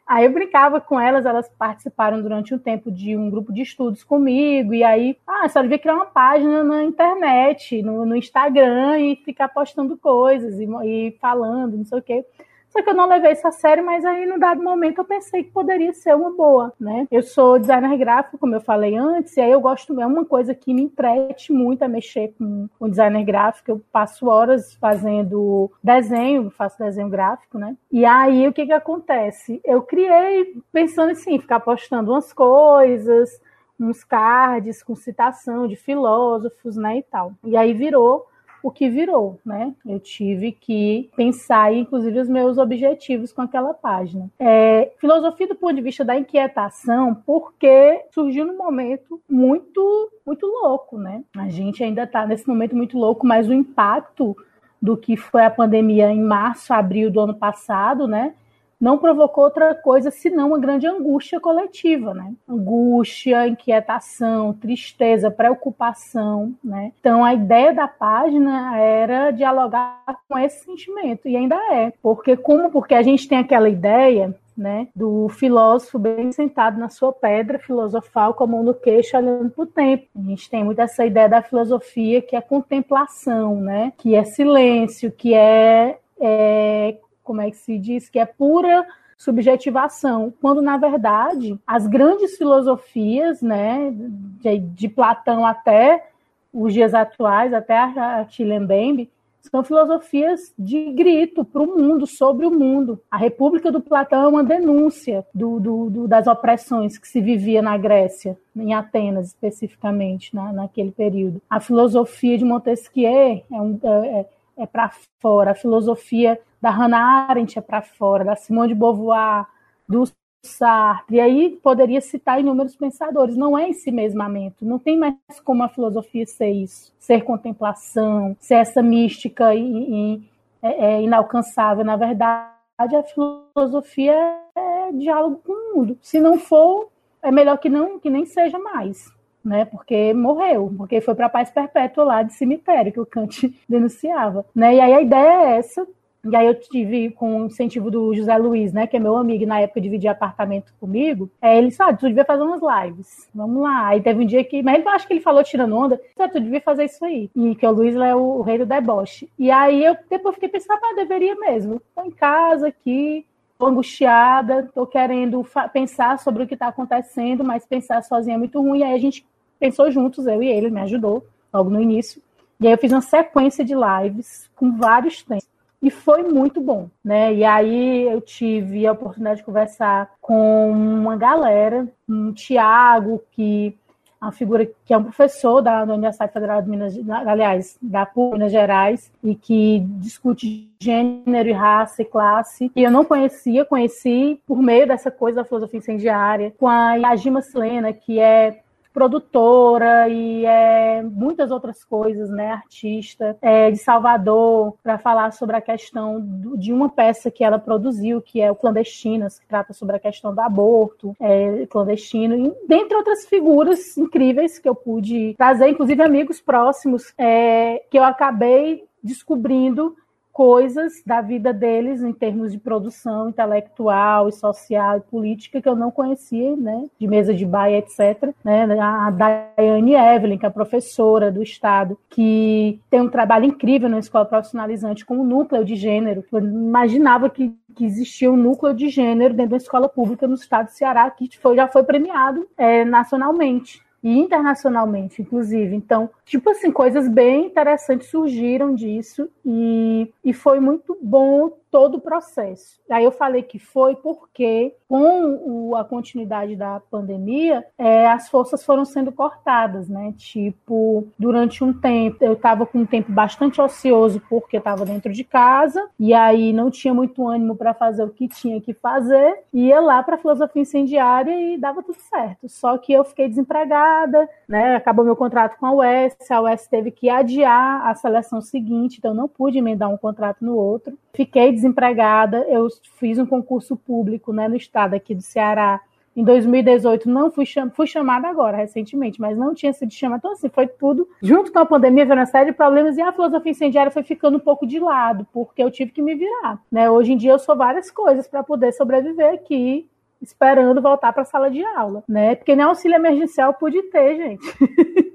Aí 0.06 0.26
eu 0.26 0.32
brincava 0.32 0.80
com 0.82 1.00
elas, 1.00 1.24
elas 1.24 1.48
participaram 1.58 2.20
durante 2.20 2.54
um 2.54 2.58
tempo 2.58 2.90
de 2.90 3.16
um 3.16 3.30
grupo 3.30 3.52
de 3.52 3.60
estudos 3.60 4.02
comigo, 4.02 4.72
e 4.72 4.82
aí, 4.82 5.18
ah, 5.26 5.46
só 5.50 5.60
devia 5.60 5.78
criar 5.78 5.96
uma 5.96 6.06
página 6.06 6.64
na 6.64 6.82
internet, 6.82 7.82
no, 7.82 8.06
no 8.06 8.16
Instagram, 8.16 8.98
e 9.00 9.16
ficar 9.16 9.48
postando 9.48 9.98
coisas 9.98 10.58
e, 10.58 10.64
e, 10.86 11.18
falando, 11.20 11.76
não 11.76 11.84
sei 11.84 11.98
o 11.98 12.02
quê. 12.02 12.24
Só 12.68 12.82
que 12.82 12.90
eu 12.90 12.94
não 12.94 13.08
levei 13.08 13.32
isso 13.32 13.46
a 13.46 13.52
sério, 13.52 13.84
mas 13.84 14.04
aí, 14.04 14.26
no 14.26 14.38
dado 14.38 14.62
momento, 14.62 14.98
eu 14.98 15.04
pensei 15.04 15.44
que 15.44 15.50
poderia 15.50 15.92
ser 15.92 16.14
uma 16.14 16.30
boa, 16.30 16.72
né? 16.78 17.06
Eu 17.10 17.22
sou 17.22 17.58
designer 17.58 17.96
gráfico, 17.96 18.38
como 18.38 18.54
eu 18.54 18.60
falei 18.60 18.96
antes, 18.96 19.36
e 19.36 19.40
aí 19.40 19.50
eu 19.50 19.60
gosto, 19.60 19.98
é 20.00 20.06
uma 20.06 20.24
coisa 20.24 20.54
que 20.54 20.74
me 20.74 20.82
entrete 20.82 21.52
muito 21.52 21.82
a 21.82 21.88
mexer 21.88 22.34
com, 22.38 22.68
com 22.78 22.88
designer 22.88 23.24
gráfico. 23.24 23.70
Eu 23.70 23.82
passo 23.90 24.26
horas 24.26 24.74
fazendo 24.74 25.70
desenho, 25.82 26.50
faço 26.50 26.78
desenho 26.78 27.08
gráfico, 27.08 27.58
né? 27.58 27.76
E 27.90 28.04
aí, 28.04 28.46
o 28.46 28.52
que 28.52 28.66
que 28.66 28.72
acontece? 28.72 29.60
Eu 29.64 29.82
criei 29.82 30.54
pensando 30.70 31.12
assim, 31.12 31.38
ficar 31.38 31.60
postando 31.60 32.12
umas 32.12 32.32
coisas, 32.32 33.40
uns 33.80 34.04
cards 34.04 34.82
com 34.82 34.94
citação 34.94 35.66
de 35.66 35.76
filósofos, 35.76 36.76
né, 36.76 36.98
e 36.98 37.02
tal. 37.02 37.32
E 37.44 37.56
aí 37.56 37.72
virou 37.72 38.27
o 38.62 38.70
que 38.70 38.88
virou, 38.88 39.38
né? 39.44 39.72
Eu 39.86 40.00
tive 40.00 40.52
que 40.52 41.08
pensar, 41.16 41.72
inclusive, 41.72 42.18
os 42.18 42.28
meus 42.28 42.58
objetivos 42.58 43.32
com 43.32 43.42
aquela 43.42 43.72
página. 43.72 44.28
É, 44.38 44.92
filosofia 44.98 45.46
do 45.46 45.54
ponto 45.54 45.74
de 45.74 45.82
vista 45.82 46.04
da 46.04 46.16
inquietação, 46.16 47.14
porque 47.26 48.04
surgiu 48.10 48.44
num 48.44 48.56
momento 48.56 49.20
muito, 49.28 50.10
muito 50.26 50.46
louco, 50.46 50.98
né? 50.98 51.22
A 51.36 51.48
gente 51.48 51.82
ainda 51.82 52.02
está 52.02 52.26
nesse 52.26 52.48
momento 52.48 52.76
muito 52.76 52.98
louco, 52.98 53.26
mas 53.26 53.48
o 53.48 53.52
impacto 53.52 54.36
do 54.80 54.96
que 54.96 55.16
foi 55.16 55.44
a 55.44 55.50
pandemia 55.50 56.10
em 56.10 56.22
março, 56.22 56.72
abril 56.72 57.10
do 57.10 57.20
ano 57.20 57.34
passado, 57.34 58.06
né? 58.06 58.34
Não 58.80 58.98
provocou 58.98 59.44
outra 59.44 59.74
coisa 59.74 60.10
senão 60.10 60.48
uma 60.48 60.58
grande 60.58 60.86
angústia 60.86 61.40
coletiva, 61.40 62.14
né? 62.14 62.32
Angústia, 62.48 63.48
inquietação, 63.48 64.52
tristeza, 64.52 65.30
preocupação, 65.30 66.54
né? 66.62 66.92
Então 67.00 67.24
a 67.24 67.34
ideia 67.34 67.72
da 67.72 67.88
página 67.88 68.76
era 68.78 69.30
dialogar 69.30 70.02
com 70.28 70.38
esse 70.38 70.64
sentimento 70.64 71.28
e 71.28 71.36
ainda 71.36 71.56
é, 71.72 71.92
porque 72.02 72.36
como 72.36 72.70
porque 72.70 72.94
a 72.94 73.02
gente 73.02 73.28
tem 73.28 73.38
aquela 73.38 73.68
ideia 73.68 74.34
né, 74.58 74.88
do 74.94 75.28
filósofo 75.28 76.00
bem 76.00 76.32
sentado 76.32 76.80
na 76.80 76.88
sua 76.88 77.12
pedra 77.12 77.60
filosofal, 77.60 78.34
com 78.34 78.42
a 78.42 78.46
mão 78.48 78.64
no 78.64 78.74
queixo, 78.74 79.16
olhando 79.16 79.50
para 79.50 79.62
o 79.62 79.66
tempo. 79.66 80.08
A 80.16 80.20
gente 80.20 80.50
tem 80.50 80.64
muito 80.64 80.80
essa 80.80 81.06
ideia 81.06 81.28
da 81.28 81.40
filosofia 81.40 82.20
que 82.20 82.34
é 82.34 82.40
contemplação, 82.40 83.60
né, 83.60 83.92
que 83.96 84.16
é 84.16 84.24
silêncio, 84.24 85.12
que 85.12 85.32
é, 85.32 85.96
é 86.20 86.96
como 87.28 87.42
é 87.42 87.50
que 87.50 87.58
se 87.58 87.78
diz, 87.78 88.08
que 88.08 88.18
é 88.18 88.24
pura 88.24 88.86
subjetivação, 89.18 90.32
quando 90.40 90.62
na 90.62 90.78
verdade 90.78 91.60
as 91.66 91.86
grandes 91.86 92.38
filosofias, 92.38 93.42
né, 93.42 93.92
de, 93.92 94.58
de 94.58 94.88
Platão 94.88 95.44
até 95.44 96.08
os 96.50 96.72
dias 96.72 96.94
atuais, 96.94 97.52
até 97.52 97.76
a 97.76 98.24
Tilembembe, 98.24 99.10
são 99.50 99.62
filosofias 99.62 100.52
de 100.58 100.92
grito 100.92 101.44
para 101.44 101.62
o 101.62 101.78
mundo, 101.78 102.06
sobre 102.06 102.46
o 102.46 102.50
mundo. 102.50 103.00
A 103.10 103.16
República 103.16 103.70
do 103.70 103.80
Platão 103.80 104.24
é 104.24 104.28
uma 104.28 104.44
denúncia 104.44 105.26
do, 105.34 105.58
do, 105.60 105.90
do, 105.90 106.08
das 106.08 106.26
opressões 106.26 106.98
que 106.98 107.08
se 107.08 107.20
vivia 107.20 107.62
na 107.62 107.76
Grécia, 107.76 108.36
em 108.54 108.74
Atenas 108.74 109.28
especificamente, 109.28 110.34
na, 110.34 110.52
naquele 110.52 110.90
período. 110.90 111.40
A 111.48 111.60
filosofia 111.60 112.36
de 112.38 112.44
Montesquieu 112.44 113.08
é, 113.08 113.42
um, 113.50 113.78
é, 113.82 114.26
é 114.58 114.66
para 114.66 114.90
fora, 115.20 115.52
a 115.52 115.54
filosofia 115.54 116.38
da 116.60 116.70
Hannah 116.70 117.28
Arendt 117.28 117.58
é 117.58 117.62
para 117.62 117.80
fora, 117.80 118.24
da 118.24 118.36
Simone 118.36 118.68
de 118.68 118.74
Beauvoir, 118.74 119.46
do 119.88 120.04
Sartre, 120.44 121.16
e 121.16 121.20
aí 121.20 121.58
poderia 121.62 122.00
citar 122.00 122.40
inúmeros 122.40 122.76
pensadores. 122.76 123.36
Não 123.36 123.56
é 123.56 123.70
esse 123.70 123.90
mesmamento, 123.90 124.64
não 124.64 124.78
tem 124.78 124.98
mais 124.98 125.16
como 125.44 125.62
a 125.62 125.68
filosofia 125.68 126.26
ser 126.26 126.50
isso, 126.50 126.92
ser 126.98 127.22
contemplação, 127.22 128.36
ser 128.40 128.54
essa 128.54 128.82
mística 128.82 129.54
e, 129.54 129.60
e, 129.60 130.22
é, 130.62 130.96
é 130.96 131.02
inalcançável. 131.02 131.84
Na 131.84 131.96
verdade, 131.96 132.48
a 132.78 133.02
filosofia 133.02 134.14
é 134.56 134.92
diálogo 134.92 135.40
com 135.44 135.52
o 135.52 135.76
mundo. 135.76 135.98
Se 136.02 136.20
não 136.20 136.38
for, 136.38 136.88
é 137.22 137.30
melhor 137.30 137.58
que 137.58 137.68
não 137.68 137.98
que 137.98 138.10
nem 138.10 138.24
seja 138.24 138.58
mais. 138.58 139.12
Né, 139.48 139.64
porque 139.64 140.12
morreu, 140.12 140.70
porque 140.76 141.00
foi 141.00 141.14
para 141.14 141.24
a 141.24 141.30
paz 141.30 141.50
perpétua 141.50 142.04
lá 142.04 142.22
de 142.22 142.34
cemitério 142.34 142.92
que 142.92 143.00
o 143.00 143.06
Kant 143.06 143.50
denunciava. 143.66 144.44
Né? 144.54 144.74
E 144.74 144.80
aí 144.80 144.92
a 144.92 145.00
ideia 145.00 145.54
é 145.54 145.56
essa, 145.56 145.86
e 146.24 146.34
aí 146.34 146.46
eu 146.46 146.54
tive, 146.54 147.10
com 147.10 147.42
o 147.42 147.46
incentivo 147.46 147.90
do 147.90 148.12
José 148.12 148.36
Luiz, 148.36 148.72
né, 148.72 148.86
que 148.86 148.96
é 148.96 149.00
meu 149.00 149.16
amigo, 149.16 149.46
na 149.46 149.60
época 149.60 149.80
dividia 149.80 150.10
apartamento 150.10 150.72
comigo, 150.80 151.30
é, 151.40 151.56
ele 151.56 151.70
sabe, 151.70 151.92
ah, 151.92 151.96
tu 151.96 152.08
devia 152.08 152.24
fazer 152.24 152.42
umas 152.42 152.60
lives. 152.60 153.28
Vamos 153.34 153.62
lá. 153.62 153.88
Aí 153.88 154.02
teve 154.02 154.22
um 154.22 154.26
dia 154.26 154.42
que, 154.44 154.62
mas 154.62 154.84
eu 154.84 154.90
acho 154.90 155.06
que 155.06 155.14
ele 155.14 155.20
falou 155.20 155.42
tirando 155.44 155.76
onda, 155.76 156.00
ah, 156.18 156.28
tu 156.28 156.40
devia 156.40 156.60
fazer 156.60 156.84
isso 156.84 157.04
aí. 157.04 157.30
E 157.34 157.54
que 157.54 157.66
o 157.66 157.70
Luiz 157.70 157.94
é 157.94 158.14
o, 158.14 158.38
o 158.38 158.42
rei 158.42 158.58
do 158.58 158.66
deboche. 158.66 159.28
E 159.38 159.50
aí 159.50 159.84
eu 159.84 159.96
depois 160.10 160.34
fiquei 160.34 160.48
pensando, 160.48 160.80
ah, 160.82 160.94
deveria 160.96 161.36
mesmo. 161.36 161.80
Tô 161.94 162.02
em 162.02 162.10
casa 162.10 162.68
aqui, 162.68 163.24
tô 163.56 163.66
angustiada, 163.66 164.68
tô 164.74 164.86
querendo 164.86 165.46
pensar 165.72 166.18
sobre 166.18 166.42
o 166.42 166.46
que 166.46 166.54
está 166.54 166.68
acontecendo, 166.68 167.44
mas 167.44 167.64
pensar 167.64 168.02
sozinha 168.02 168.34
é 168.34 168.38
muito 168.38 168.60
ruim. 168.60 168.80
E 168.80 168.84
aí 168.84 168.94
a 168.94 168.98
gente 168.98 169.24
pensou 169.58 169.90
juntos, 169.90 170.26
eu 170.26 170.42
e 170.42 170.48
ele, 170.48 170.70
me 170.70 170.80
ajudou 170.80 171.26
logo 171.52 171.70
no 171.70 171.80
início. 171.80 172.22
E 172.60 172.66
aí 172.66 172.72
eu 172.72 172.78
fiz 172.78 172.92
uma 172.92 173.00
sequência 173.00 173.64
de 173.64 173.74
lives 173.74 174.50
com 174.56 174.76
vários 174.76 175.22
temas 175.22 175.46
e 175.80 175.90
foi 175.90 176.24
muito 176.24 176.60
bom, 176.60 176.88
né? 177.04 177.32
E 177.32 177.44
aí 177.44 178.08
eu 178.08 178.20
tive 178.20 178.86
a 178.86 178.92
oportunidade 178.92 179.38
de 179.38 179.44
conversar 179.44 180.10
com 180.20 180.70
uma 180.70 181.16
galera, 181.16 181.86
um 182.08 182.32
Tiago, 182.32 183.22
que 183.30 183.76
é 184.20 184.24
uma 184.24 184.32
figura 184.32 184.68
que 184.84 184.92
é 184.92 184.98
um 184.98 185.04
professor 185.04 185.62
da, 185.62 185.84
da 185.84 185.94
Universidade 185.94 186.32
Federal 186.32 186.60
de 186.60 186.68
Minas, 186.68 186.98
aliás, 187.08 187.78
da 187.80 188.04
PUC 188.04 188.32
Minas 188.32 188.50
Gerais, 188.50 189.12
e 189.22 189.36
que 189.36 189.78
discute 190.00 190.68
gênero 190.80 191.48
e 191.48 191.52
raça 191.52 192.02
e 192.02 192.04
classe, 192.04 192.72
e 192.74 192.82
eu 192.82 192.90
não 192.90 193.04
conhecia, 193.04 193.64
conheci 193.64 194.40
por 194.44 194.60
meio 194.60 194.88
dessa 194.88 195.12
coisa 195.12 195.36
da 195.36 195.44
filosofia 195.44 195.78
incendiária, 195.78 196.52
com 196.58 196.66
a 196.66 196.96
Yajima 196.96 197.38
Slena, 197.38 197.92
que 197.92 198.18
é 198.18 198.58
produtora 198.98 200.08
e 200.08 200.44
é, 200.44 201.04
muitas 201.04 201.52
outras 201.52 201.84
coisas, 201.84 202.28
né? 202.28 202.50
Artista 202.50 203.38
é, 203.40 203.70
de 203.70 203.78
Salvador, 203.78 204.76
para 204.82 204.98
falar 204.98 205.32
sobre 205.32 205.54
a 205.54 205.60
questão 205.60 206.20
do, 206.20 206.58
de 206.58 206.72
uma 206.72 206.88
peça 206.88 207.30
que 207.30 207.44
ela 207.44 207.60
produziu, 207.60 208.20
que 208.20 208.40
é 208.40 208.50
o 208.50 208.56
Clandestinas, 208.56 209.38
que 209.38 209.46
trata 209.46 209.72
sobre 209.72 209.94
a 209.94 210.00
questão 210.00 210.34
do 210.34 210.40
aborto 210.40 211.14
é, 211.20 211.64
clandestino, 211.66 212.34
e 212.34 212.52
dentre 212.66 212.96
outras 212.96 213.24
figuras 213.26 213.96
incríveis 213.96 214.58
que 214.58 214.68
eu 214.68 214.74
pude 214.74 215.36
trazer, 215.38 215.68
inclusive 215.68 216.02
amigos 216.02 216.40
próximos, 216.40 217.14
é, 217.16 217.80
que 217.88 217.96
eu 217.96 218.02
acabei 218.02 218.84
descobrindo 219.00 219.94
coisas 220.38 221.02
da 221.04 221.20
vida 221.20 221.52
deles 221.52 222.00
em 222.00 222.12
termos 222.12 222.52
de 222.52 222.58
produção 222.58 223.28
intelectual 223.28 224.28
e 224.28 224.32
social 224.32 224.98
e 224.98 225.00
política 225.00 225.60
que 225.60 225.68
eu 225.68 225.74
não 225.74 225.90
conhecia, 225.90 226.54
né, 226.54 226.86
de 226.96 227.08
mesa 227.08 227.34
de 227.34 227.44
baia, 227.44 227.78
etc. 227.78 228.32
Né, 228.44 228.62
a 228.80 229.10
Daiane 229.10 229.94
Evelyn, 229.94 230.38
que 230.38 230.46
é 230.46 230.50
professora 230.50 231.32
do 231.32 231.42
Estado, 231.42 231.98
que 232.08 232.80
tem 232.88 233.00
um 233.00 233.08
trabalho 233.08 233.46
incrível 233.46 233.88
na 233.88 233.98
escola 233.98 234.24
profissionalizante 234.24 235.04
com 235.04 235.18
o 235.18 235.24
núcleo 235.24 235.64
de 235.64 235.74
gênero. 235.74 236.24
Eu 236.30 236.38
imaginava 236.38 237.28
que 237.28 237.52
que 237.74 237.84
existia 237.84 238.32
um 238.32 238.36
núcleo 238.36 238.74
de 238.74 238.88
gênero 238.88 239.32
dentro 239.32 239.52
da 239.52 239.56
escola 239.56 239.88
pública 239.88 240.26
no 240.26 240.34
estado 240.34 240.66
do 240.66 240.72
Ceará, 240.72 241.08
que 241.12 241.28
foi, 241.38 241.54
já 241.54 241.68
foi 241.68 241.84
premiado 241.84 242.44
é, 242.56 242.84
nacionalmente 242.84 243.80
e 244.02 244.18
internacionalmente, 244.18 245.20
inclusive. 245.22 245.74
Então, 245.74 246.10
tipo 246.24 246.50
assim, 246.50 246.70
coisas 246.70 247.08
bem 247.08 247.46
interessantes 247.46 248.08
surgiram 248.08 248.74
disso 248.74 249.28
e, 249.44 250.12
e 250.24 250.32
foi 250.32 250.60
muito 250.60 250.96
bom 251.00 251.50
todo 251.70 251.96
o 251.96 252.00
processo. 252.00 252.80
Aí 252.90 253.04
eu 253.04 253.12
falei 253.12 253.42
que 253.42 253.58
foi 253.58 253.94
porque, 253.96 254.74
com 254.88 255.68
o, 255.70 255.76
a 255.76 255.84
continuidade 255.84 256.56
da 256.56 256.80
pandemia, 256.90 257.64
é, 257.76 258.06
as 258.06 258.28
forças 258.28 258.64
foram 258.64 258.84
sendo 258.84 259.12
cortadas, 259.12 259.88
né? 259.88 260.14
Tipo, 260.16 261.06
durante 261.18 261.62
um 261.62 261.72
tempo, 261.72 262.16
eu 262.20 262.32
estava 262.32 262.64
com 262.64 262.78
um 262.78 262.86
tempo 262.86 263.12
bastante 263.12 263.60
ocioso 263.60 264.22
porque 264.28 264.56
estava 264.56 264.84
dentro 264.84 265.12
de 265.12 265.24
casa, 265.24 265.88
e 265.98 266.14
aí 266.14 266.52
não 266.52 266.70
tinha 266.70 266.94
muito 266.94 267.26
ânimo 267.26 267.54
para 267.56 267.74
fazer 267.74 268.02
o 268.02 268.10
que 268.10 268.28
tinha 268.28 268.60
que 268.60 268.72
fazer, 268.72 269.38
ia 269.52 269.80
lá 269.80 270.02
para 270.02 270.14
a 270.14 270.18
filosofia 270.18 270.62
incendiária 270.62 271.32
e 271.32 271.58
dava 271.58 271.82
tudo 271.82 271.98
certo. 271.98 272.48
Só 272.48 272.78
que 272.78 272.92
eu 272.92 273.04
fiquei 273.04 273.28
desempregada, 273.28 274.28
né? 274.48 274.76
Acabou 274.76 275.04
meu 275.04 275.16
contrato 275.16 275.58
com 275.58 275.66
a 275.66 275.72
UES, 275.72 276.16
a 276.30 276.40
UES 276.40 276.66
teve 276.66 276.90
que 276.90 277.08
adiar 277.08 277.86
a 277.86 277.94
seleção 277.94 278.40
seguinte, 278.40 278.98
então 278.98 279.12
não 279.12 279.28
pude 279.28 279.58
emendar 279.58 279.90
um 279.90 279.96
contrato 279.96 280.44
no 280.44 280.56
outro. 280.56 280.96
Fiquei 281.18 281.50
desempregada, 281.50 282.46
eu 282.48 282.68
fiz 282.96 283.18
um 283.18 283.26
concurso 283.26 283.76
público 283.76 284.32
né, 284.32 284.46
no 284.46 284.54
estado 284.54 284.94
aqui 284.94 285.16
do 285.16 285.20
Ceará. 285.20 285.80
Em 286.14 286.22
2018 286.22 287.10
não 287.10 287.28
fui, 287.28 287.44
cham 287.44 287.68
fui 287.72 287.88
chamada 287.88 288.28
agora, 288.28 288.56
recentemente, 288.56 289.20
mas 289.20 289.36
não 289.36 289.52
tinha 289.52 289.72
sido 289.72 289.92
chamada. 289.92 290.20
Então, 290.20 290.30
assim, 290.30 290.48
foi 290.48 290.68
tudo. 290.68 291.08
Junto 291.20 291.50
com 291.50 291.58
a 291.58 291.66
pandemia, 291.66 292.04
veio 292.06 292.20
uma 292.20 292.24
série 292.24 292.52
de 292.52 292.56
problemas 292.56 292.96
e 292.96 293.02
a 293.02 293.12
filosofia 293.12 293.50
incendiária 293.50 293.90
foi 293.90 294.04
ficando 294.04 294.36
um 294.36 294.40
pouco 294.40 294.64
de 294.64 294.78
lado, 294.78 295.26
porque 295.32 295.60
eu 295.60 295.72
tive 295.72 295.90
que 295.90 296.00
me 296.00 296.14
virar. 296.14 296.62
Né? 296.70 296.88
Hoje 296.88 297.14
em 297.14 297.16
dia 297.16 297.32
eu 297.32 297.38
sou 297.40 297.56
várias 297.56 297.90
coisas 297.90 298.28
para 298.28 298.44
poder 298.44 298.70
sobreviver 298.70 299.34
aqui, 299.34 299.90
esperando 300.22 300.80
voltar 300.80 301.12
para 301.12 301.22
a 301.22 301.26
sala 301.26 301.50
de 301.50 301.64
aula, 301.64 302.04
né? 302.08 302.36
Porque 302.36 302.54
nem 302.54 302.64
auxílio 302.64 302.94
emergencial 302.94 303.54
pude 303.54 303.82
ter, 303.90 304.16
gente. 304.16 304.46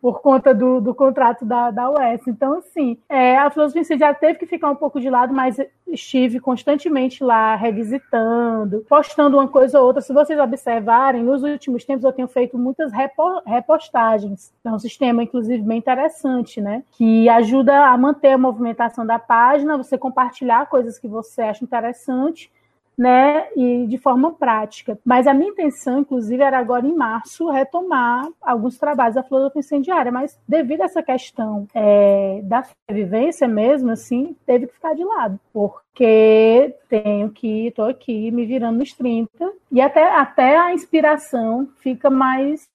por 0.00 0.20
conta 0.20 0.54
do, 0.54 0.80
do 0.80 0.94
contrato 0.94 1.44
da, 1.44 1.70
da 1.70 1.90
UES. 1.90 2.26
Então, 2.26 2.58
assim, 2.58 2.98
é, 3.08 3.36
a 3.36 3.50
filosofia 3.50 3.98
já 3.98 4.14
teve 4.14 4.38
que 4.38 4.46
ficar 4.46 4.70
um 4.70 4.76
pouco 4.76 5.00
de 5.00 5.10
lado, 5.10 5.32
mas 5.32 5.56
estive 5.86 6.40
constantemente 6.40 7.22
lá 7.24 7.54
revisitando, 7.56 8.84
postando 8.88 9.36
uma 9.36 9.48
coisa 9.48 9.80
ou 9.80 9.86
outra. 9.86 10.02
Se 10.02 10.12
vocês 10.12 10.38
observarem, 10.38 11.22
nos 11.22 11.42
últimos 11.42 11.84
tempos 11.84 12.04
eu 12.04 12.12
tenho 12.12 12.28
feito 12.28 12.58
muitas 12.58 12.92
repo, 12.92 13.42
repostagens. 13.46 14.52
É 14.64 14.70
um 14.70 14.78
sistema, 14.78 15.22
inclusive, 15.22 15.62
bem 15.62 15.78
interessante, 15.78 16.60
né? 16.60 16.82
Que 16.92 17.28
ajuda 17.28 17.86
a 17.86 17.96
manter 17.96 18.32
a 18.32 18.38
movimentação 18.38 19.06
da 19.06 19.18
página, 19.18 19.76
você 19.76 19.96
compartilhar 19.96 20.66
coisas 20.66 20.98
que 20.98 21.08
você 21.08 21.42
acha 21.42 21.64
interessante 21.64 22.50
né, 22.98 23.46
e 23.56 23.86
de 23.86 23.96
forma 23.96 24.32
prática. 24.32 24.98
Mas 25.04 25.28
a 25.28 25.32
minha 25.32 25.50
intenção, 25.50 26.00
inclusive, 26.00 26.42
era 26.42 26.58
agora 26.58 26.84
em 26.84 26.96
março 26.96 27.48
retomar 27.48 28.28
alguns 28.42 28.76
trabalhos 28.76 29.14
da 29.14 29.22
filosofia 29.22 29.60
incendiária, 29.60 30.10
mas 30.10 30.36
devido 30.48 30.80
a 30.80 30.86
essa 30.86 31.00
questão 31.00 31.68
é, 31.72 32.40
da 32.42 32.64
sobrevivência 32.64 33.46
mesmo, 33.46 33.92
assim, 33.92 34.34
teve 34.44 34.66
que 34.66 34.74
ficar 34.74 34.94
de 34.96 35.04
lado, 35.04 35.38
porque 35.52 36.74
tenho 36.88 37.30
que, 37.30 37.68
estou 37.68 37.84
aqui 37.84 38.32
me 38.32 38.44
virando 38.44 38.78
nos 38.78 38.92
30, 38.92 39.28
e 39.70 39.80
até, 39.80 40.02
até 40.02 40.58
a 40.58 40.74
inspiração 40.74 41.68
fica 41.80 42.10
mais 42.10 42.68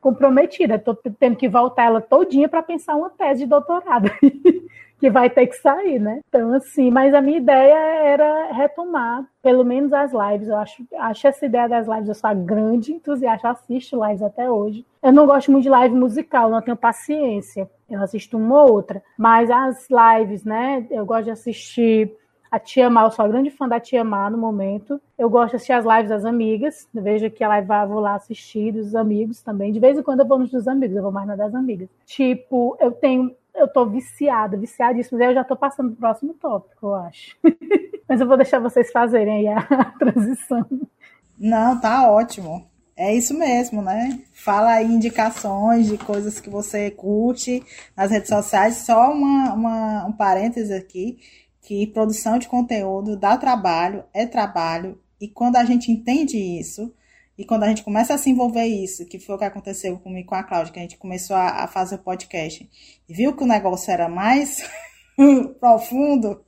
comprometida. 0.00 0.74
Estou 0.74 0.96
tendo 0.96 1.36
que 1.36 1.48
voltar 1.48 1.84
ela 1.84 2.00
todinha 2.00 2.48
para 2.48 2.62
pensar 2.62 2.96
uma 2.96 3.10
tese 3.10 3.44
de 3.44 3.46
doutorado. 3.46 4.10
que 5.02 5.10
vai 5.10 5.28
ter 5.28 5.48
que 5.48 5.56
sair, 5.56 5.98
né? 5.98 6.20
Então, 6.28 6.54
assim, 6.54 6.88
mas 6.88 7.12
a 7.12 7.20
minha 7.20 7.38
ideia 7.38 7.74
era 7.74 8.52
retomar, 8.52 9.26
pelo 9.42 9.64
menos 9.64 9.92
as 9.92 10.12
lives. 10.12 10.46
Eu 10.46 10.56
acho, 10.56 10.86
acho 10.96 11.26
essa 11.26 11.44
ideia 11.44 11.68
das 11.68 11.88
lives, 11.88 12.06
eu 12.06 12.14
sou 12.14 12.32
grande 12.36 12.92
entusiasta, 12.92 13.50
assisto 13.50 14.00
lives 14.00 14.22
até 14.22 14.48
hoje. 14.48 14.86
Eu 15.02 15.12
não 15.12 15.26
gosto 15.26 15.50
muito 15.50 15.64
de 15.64 15.70
live 15.70 15.92
musical, 15.92 16.48
não 16.50 16.62
tenho 16.62 16.76
paciência. 16.76 17.68
Eu 17.90 18.00
assisto 18.00 18.36
uma 18.36 18.62
ou 18.62 18.74
outra. 18.74 19.02
Mas 19.18 19.50
as 19.50 19.88
lives, 19.90 20.44
né? 20.44 20.86
Eu 20.88 21.04
gosto 21.04 21.24
de 21.24 21.30
assistir 21.32 22.16
a 22.48 22.60
Tia 22.60 22.88
Má, 22.88 23.02
eu 23.02 23.10
sou 23.10 23.24
a 23.24 23.28
grande 23.28 23.50
fã 23.50 23.66
da 23.66 23.80
Tia 23.80 24.04
Má 24.04 24.30
no 24.30 24.38
momento. 24.38 25.00
Eu 25.18 25.28
gosto 25.28 25.50
de 25.50 25.56
assistir 25.56 25.72
as 25.72 25.84
lives 25.84 26.10
das 26.10 26.24
amigas. 26.24 26.86
vejo 26.94 27.28
que 27.28 27.42
a 27.42 27.48
live 27.48 27.66
vai, 27.66 27.84
vou 27.88 27.98
lá 27.98 28.14
assistir 28.14 28.70
dos 28.70 28.94
amigos 28.94 29.42
também. 29.42 29.72
De 29.72 29.80
vez 29.80 29.98
em 29.98 30.02
quando 30.02 30.20
eu 30.20 30.28
vou 30.28 30.38
nos 30.38 30.52
dos 30.52 30.68
amigos, 30.68 30.94
eu 30.94 31.02
vou 31.02 31.10
mais 31.10 31.26
na 31.26 31.34
das 31.34 31.52
amigas. 31.56 31.88
Tipo, 32.06 32.76
eu 32.78 32.92
tenho 32.92 33.34
eu 33.62 33.68
tô 33.68 33.86
viciada, 33.86 34.56
viciadíssima. 34.56 35.22
Eu 35.22 35.34
já 35.34 35.44
tô 35.44 35.56
passando 35.56 35.90
pro 35.90 36.00
próximo 36.00 36.34
tópico, 36.34 36.86
eu 36.86 36.94
acho. 36.94 37.36
Mas 38.08 38.20
eu 38.20 38.26
vou 38.26 38.36
deixar 38.36 38.58
vocês 38.58 38.90
fazerem 38.90 39.48
aí 39.48 39.48
a 39.48 39.84
transição. 39.98 40.66
Não, 41.38 41.80
tá 41.80 42.10
ótimo. 42.10 42.66
É 42.94 43.14
isso 43.14 43.36
mesmo, 43.36 43.80
né? 43.80 44.20
Fala 44.34 44.72
aí 44.72 44.86
indicações 44.86 45.86
de 45.86 45.96
coisas 45.96 46.40
que 46.40 46.50
você 46.50 46.90
curte 46.90 47.62
nas 47.96 48.10
redes 48.10 48.28
sociais. 48.28 48.76
Só 48.76 49.12
uma, 49.12 49.54
uma, 49.54 50.06
um 50.06 50.12
parêntese 50.12 50.74
aqui, 50.74 51.18
que 51.62 51.86
produção 51.86 52.38
de 52.38 52.48
conteúdo 52.48 53.16
dá 53.16 53.36
trabalho, 53.36 54.04
é 54.12 54.26
trabalho, 54.26 55.00
e 55.22 55.28
quando 55.28 55.54
a 55.54 55.64
gente 55.64 55.90
entende 55.92 56.36
isso, 56.36 56.92
e 57.42 57.44
quando 57.44 57.64
a 57.64 57.68
gente 57.68 57.82
começa 57.82 58.14
a 58.14 58.18
se 58.18 58.30
envolver 58.30 58.64
isso, 58.64 59.04
que 59.04 59.18
foi 59.18 59.34
o 59.34 59.38
que 59.38 59.44
aconteceu 59.44 59.98
comigo 59.98 60.28
com 60.28 60.36
a 60.36 60.44
Cláudia, 60.44 60.72
que 60.72 60.78
a 60.78 60.82
gente 60.82 60.96
começou 60.96 61.34
a, 61.34 61.64
a 61.64 61.66
fazer 61.66 61.96
o 61.96 61.98
podcast, 61.98 62.70
e 63.08 63.12
viu 63.12 63.34
que 63.34 63.42
o 63.42 63.46
negócio 63.48 63.90
era 63.90 64.08
mais 64.08 64.64
profundo, 65.58 66.40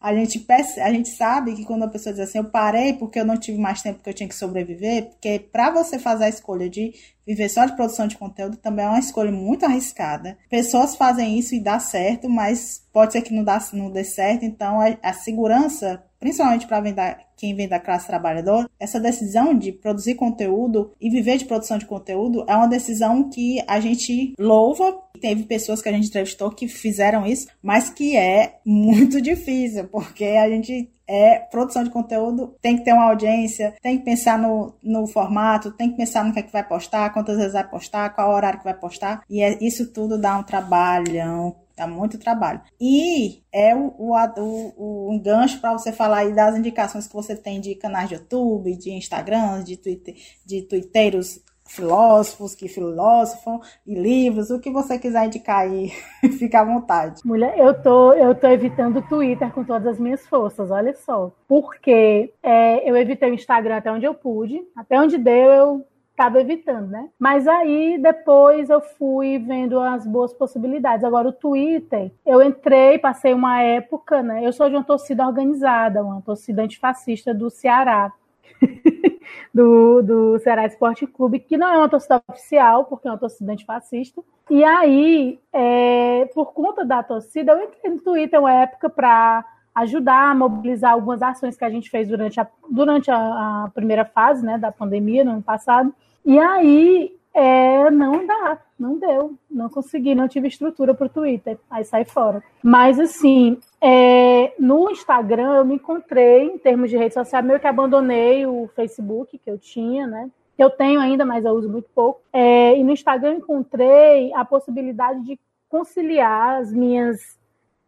a 0.00 0.14
gente, 0.14 0.42
a 0.80 0.90
gente 0.90 1.10
sabe 1.10 1.54
que 1.54 1.66
quando 1.66 1.82
a 1.82 1.88
pessoa 1.88 2.14
diz 2.14 2.22
assim, 2.22 2.38
eu 2.38 2.44
parei 2.44 2.94
porque 2.94 3.20
eu 3.20 3.26
não 3.26 3.36
tive 3.36 3.58
mais 3.58 3.82
tempo 3.82 4.02
que 4.02 4.08
eu 4.08 4.14
tinha 4.14 4.28
que 4.28 4.34
sobreviver, 4.34 5.10
porque 5.10 5.38
para 5.38 5.70
você 5.70 5.98
fazer 5.98 6.24
a 6.24 6.28
escolha 6.30 6.70
de 6.70 6.94
viver 7.26 7.50
só 7.50 7.66
de 7.66 7.76
produção 7.76 8.06
de 8.06 8.16
conteúdo 8.16 8.56
também 8.56 8.86
é 8.86 8.88
uma 8.88 8.98
escolha 8.98 9.30
muito 9.30 9.66
arriscada. 9.66 10.38
Pessoas 10.48 10.96
fazem 10.96 11.38
isso 11.38 11.54
e 11.54 11.60
dá 11.60 11.78
certo, 11.78 12.26
mas 12.26 12.82
pode 12.90 13.12
ser 13.12 13.20
que 13.20 13.34
não, 13.34 13.44
dá, 13.44 13.62
não 13.74 13.90
dê 13.90 14.02
certo, 14.02 14.46
então 14.46 14.80
a, 14.80 14.96
a 15.02 15.12
segurança 15.12 16.02
principalmente 16.18 16.66
para 16.66 17.18
quem 17.36 17.54
vem 17.54 17.68
da 17.68 17.78
classe 17.78 18.06
trabalhadora, 18.06 18.68
essa 18.78 18.98
decisão 18.98 19.54
de 19.54 19.72
produzir 19.72 20.14
conteúdo 20.14 20.92
e 21.00 21.08
viver 21.08 21.38
de 21.38 21.44
produção 21.44 21.78
de 21.78 21.86
conteúdo 21.86 22.44
é 22.48 22.54
uma 22.54 22.68
decisão 22.68 23.30
que 23.30 23.62
a 23.66 23.78
gente 23.80 24.34
louva. 24.38 25.00
Teve 25.20 25.44
pessoas 25.44 25.80
que 25.80 25.88
a 25.88 25.92
gente 25.92 26.08
entrevistou 26.08 26.50
que 26.50 26.68
fizeram 26.68 27.26
isso, 27.26 27.48
mas 27.62 27.90
que 27.90 28.16
é 28.16 28.58
muito 28.64 29.20
difícil, 29.22 29.88
porque 29.88 30.24
a 30.24 30.48
gente 30.48 30.90
é 31.08 31.38
produção 31.38 31.82
de 31.82 31.90
conteúdo, 31.90 32.54
tem 32.60 32.76
que 32.76 32.84
ter 32.84 32.92
uma 32.92 33.08
audiência, 33.08 33.74
tem 33.80 33.96
que 33.98 34.04
pensar 34.04 34.38
no, 34.38 34.74
no 34.82 35.06
formato, 35.06 35.70
tem 35.70 35.90
que 35.90 35.96
pensar 35.96 36.22
no 36.22 36.34
que 36.34 36.38
é 36.38 36.42
que 36.42 36.52
vai 36.52 36.62
postar, 36.62 37.10
quantas 37.14 37.38
vezes 37.38 37.54
vai 37.54 37.66
postar, 37.66 38.10
qual 38.10 38.30
horário 38.30 38.58
que 38.58 38.64
vai 38.64 38.74
postar, 38.74 39.22
e 39.28 39.40
é, 39.42 39.56
isso 39.64 39.90
tudo 39.90 40.20
dá 40.20 40.36
um 40.36 40.42
trabalhão 40.42 41.56
Dá 41.78 41.86
muito 41.86 42.18
trabalho. 42.18 42.60
E 42.80 43.44
é 43.52 43.72
o, 43.72 43.94
o, 43.96 44.14
o, 44.16 45.08
o 45.08 45.14
engancho 45.14 45.60
para 45.60 45.72
você 45.72 45.92
falar 45.92 46.18
aí 46.18 46.34
das 46.34 46.56
indicações 46.56 47.06
que 47.06 47.14
você 47.14 47.36
tem 47.36 47.60
de 47.60 47.76
canais 47.76 48.08
de 48.08 48.16
YouTube, 48.16 48.76
de 48.76 48.90
Instagram, 48.90 49.62
de, 49.62 49.76
Twitter, 49.76 50.16
de 50.44 50.62
twitteiros 50.62 51.40
filósofos 51.68 52.54
que 52.54 52.66
filosofam 52.66 53.60
e 53.86 53.94
livros, 53.94 54.50
o 54.50 54.58
que 54.58 54.70
você 54.70 54.98
quiser 54.98 55.26
indicar 55.26 55.60
aí, 55.60 55.90
fica 56.38 56.60
à 56.60 56.64
vontade. 56.64 57.20
Mulher, 57.24 57.56
eu 57.58 57.80
tô, 57.80 58.12
eu 58.14 58.34
tô 58.34 58.48
evitando 58.48 58.98
o 58.98 59.02
Twitter 59.02 59.52
com 59.52 59.62
todas 59.62 59.86
as 59.86 60.00
minhas 60.00 60.26
forças, 60.26 60.70
olha 60.70 60.94
só. 60.96 61.30
Porque 61.46 62.32
é, 62.42 62.90
eu 62.90 62.96
evitei 62.96 63.30
o 63.30 63.34
Instagram 63.34 63.76
até 63.76 63.92
onde 63.92 64.06
eu 64.06 64.14
pude, 64.14 64.60
até 64.74 64.98
onde 64.98 65.16
deu 65.16 65.52
eu 65.52 65.86
estava 66.18 66.40
evitando, 66.40 66.88
né? 66.88 67.08
Mas 67.16 67.46
aí 67.46 67.96
depois 67.96 68.68
eu 68.68 68.80
fui 68.80 69.38
vendo 69.38 69.78
as 69.78 70.04
boas 70.04 70.32
possibilidades. 70.32 71.04
Agora 71.04 71.28
o 71.28 71.32
Twitter, 71.32 72.10
eu 72.26 72.42
entrei, 72.42 72.98
passei 72.98 73.32
uma 73.32 73.62
época, 73.62 74.20
né? 74.20 74.44
Eu 74.44 74.52
sou 74.52 74.68
de 74.68 74.74
uma 74.74 74.82
torcida 74.82 75.24
organizada, 75.24 76.02
uma 76.02 76.20
torcida 76.20 76.62
antifascista 76.62 77.32
do 77.32 77.48
Ceará. 77.48 78.12
do, 79.54 80.02
do 80.02 80.38
Ceará 80.40 80.66
Esporte 80.66 81.06
Clube, 81.06 81.38
que 81.38 81.56
não 81.56 81.68
é 81.68 81.78
uma 81.78 81.88
torcida 81.88 82.20
oficial, 82.28 82.86
porque 82.86 83.06
é 83.06 83.10
uma 83.12 83.18
torcida 83.18 83.52
antifascista. 83.52 84.20
E 84.50 84.64
aí, 84.64 85.38
é, 85.52 86.28
por 86.34 86.52
conta 86.52 86.84
da 86.84 87.02
torcida, 87.02 87.52
eu 87.52 87.62
entrei 87.62 87.92
no 87.92 88.00
Twitter 88.00 88.40
uma 88.40 88.52
época 88.52 88.90
para 88.90 89.44
ajudar 89.76 90.30
a 90.30 90.34
mobilizar 90.34 90.92
algumas 90.92 91.22
ações 91.22 91.56
que 91.56 91.64
a 91.64 91.70
gente 91.70 91.88
fez 91.88 92.08
durante 92.08 92.40
a, 92.40 92.48
durante 92.68 93.08
a, 93.10 93.64
a 93.64 93.70
primeira 93.72 94.04
fase 94.04 94.44
né, 94.44 94.58
da 94.58 94.72
pandemia, 94.72 95.24
no 95.24 95.32
ano 95.32 95.42
passado. 95.42 95.94
E 96.24 96.38
aí, 96.38 97.18
é, 97.34 97.90
não 97.90 98.26
dá, 98.26 98.58
não 98.78 98.98
deu, 98.98 99.34
não 99.50 99.68
consegui, 99.68 100.14
não 100.14 100.28
tive 100.28 100.48
estrutura 100.48 100.94
para 100.94 101.06
o 101.06 101.10
Twitter, 101.10 101.58
aí 101.70 101.84
sai 101.84 102.04
fora. 102.04 102.42
Mas 102.62 102.98
assim, 102.98 103.58
é, 103.80 104.52
no 104.58 104.90
Instagram 104.90 105.54
eu 105.54 105.64
me 105.64 105.76
encontrei, 105.76 106.44
em 106.44 106.58
termos 106.58 106.90
de 106.90 106.96
rede 106.96 107.14
social, 107.14 107.42
meio 107.42 107.60
que 107.60 107.66
abandonei 107.66 108.44
o 108.46 108.68
Facebook 108.74 109.38
que 109.38 109.50
eu 109.50 109.58
tinha, 109.58 110.06
né? 110.06 110.30
Eu 110.58 110.70
tenho 110.70 111.00
ainda, 111.00 111.24
mas 111.24 111.44
eu 111.44 111.52
uso 111.52 111.68
muito 111.68 111.88
pouco. 111.94 112.20
É, 112.32 112.76
e 112.76 112.82
no 112.82 112.90
Instagram 112.90 113.34
eu 113.34 113.38
encontrei 113.38 114.34
a 114.34 114.44
possibilidade 114.44 115.22
de 115.24 115.38
conciliar 115.68 116.60
as 116.60 116.72
minhas 116.72 117.38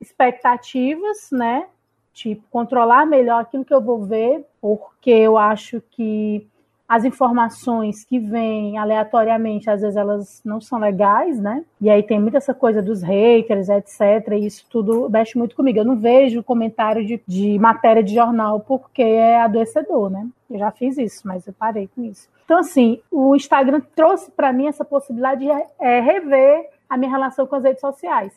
expectativas, 0.00 1.28
né? 1.32 1.66
Tipo, 2.12 2.44
controlar 2.50 3.06
melhor 3.06 3.40
aquilo 3.40 3.64
que 3.64 3.74
eu 3.74 3.80
vou 3.80 4.04
ver, 4.04 4.46
porque 4.60 5.10
eu 5.10 5.36
acho 5.36 5.82
que 5.90 6.46
as 6.90 7.04
informações 7.04 8.04
que 8.04 8.18
vêm 8.18 8.76
aleatoriamente, 8.76 9.70
às 9.70 9.80
vezes 9.80 9.96
elas 9.96 10.42
não 10.44 10.60
são 10.60 10.76
legais, 10.76 11.38
né? 11.38 11.64
E 11.80 11.88
aí 11.88 12.02
tem 12.02 12.18
muita 12.18 12.38
essa 12.38 12.52
coisa 12.52 12.82
dos 12.82 13.00
haters, 13.00 13.68
etc. 13.68 14.32
E 14.32 14.46
isso 14.46 14.66
tudo 14.68 15.08
mexe 15.08 15.38
muito 15.38 15.54
comigo. 15.54 15.78
Eu 15.78 15.84
não 15.84 15.94
vejo 15.94 16.42
comentário 16.42 17.06
de, 17.06 17.22
de 17.24 17.56
matéria 17.60 18.02
de 18.02 18.12
jornal 18.12 18.58
porque 18.58 19.02
é 19.02 19.40
adoecedor, 19.40 20.10
né? 20.10 20.26
Eu 20.50 20.58
já 20.58 20.72
fiz 20.72 20.98
isso, 20.98 21.28
mas 21.28 21.46
eu 21.46 21.52
parei 21.52 21.88
com 21.94 22.02
isso. 22.02 22.28
Então, 22.44 22.58
assim, 22.58 23.00
o 23.08 23.36
Instagram 23.36 23.80
trouxe 23.94 24.28
para 24.32 24.52
mim 24.52 24.66
essa 24.66 24.84
possibilidade 24.84 25.44
de 25.44 25.50
é, 25.78 26.00
rever 26.00 26.70
a 26.88 26.96
minha 26.96 27.12
relação 27.12 27.46
com 27.46 27.54
as 27.54 27.62
redes 27.62 27.80
sociais. 27.80 28.32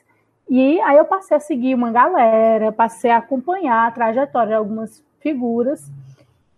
E 0.48 0.80
aí 0.82 0.98
eu 0.98 1.06
passei 1.06 1.36
a 1.36 1.40
seguir 1.40 1.74
uma 1.74 1.92
galera, 1.92 2.72
passei 2.72 3.10
a 3.10 3.18
acompanhar 3.18 3.88
a 3.88 3.92
trajetória 3.92 4.50
de 4.50 4.54
algumas 4.54 5.04
figuras 5.22 5.90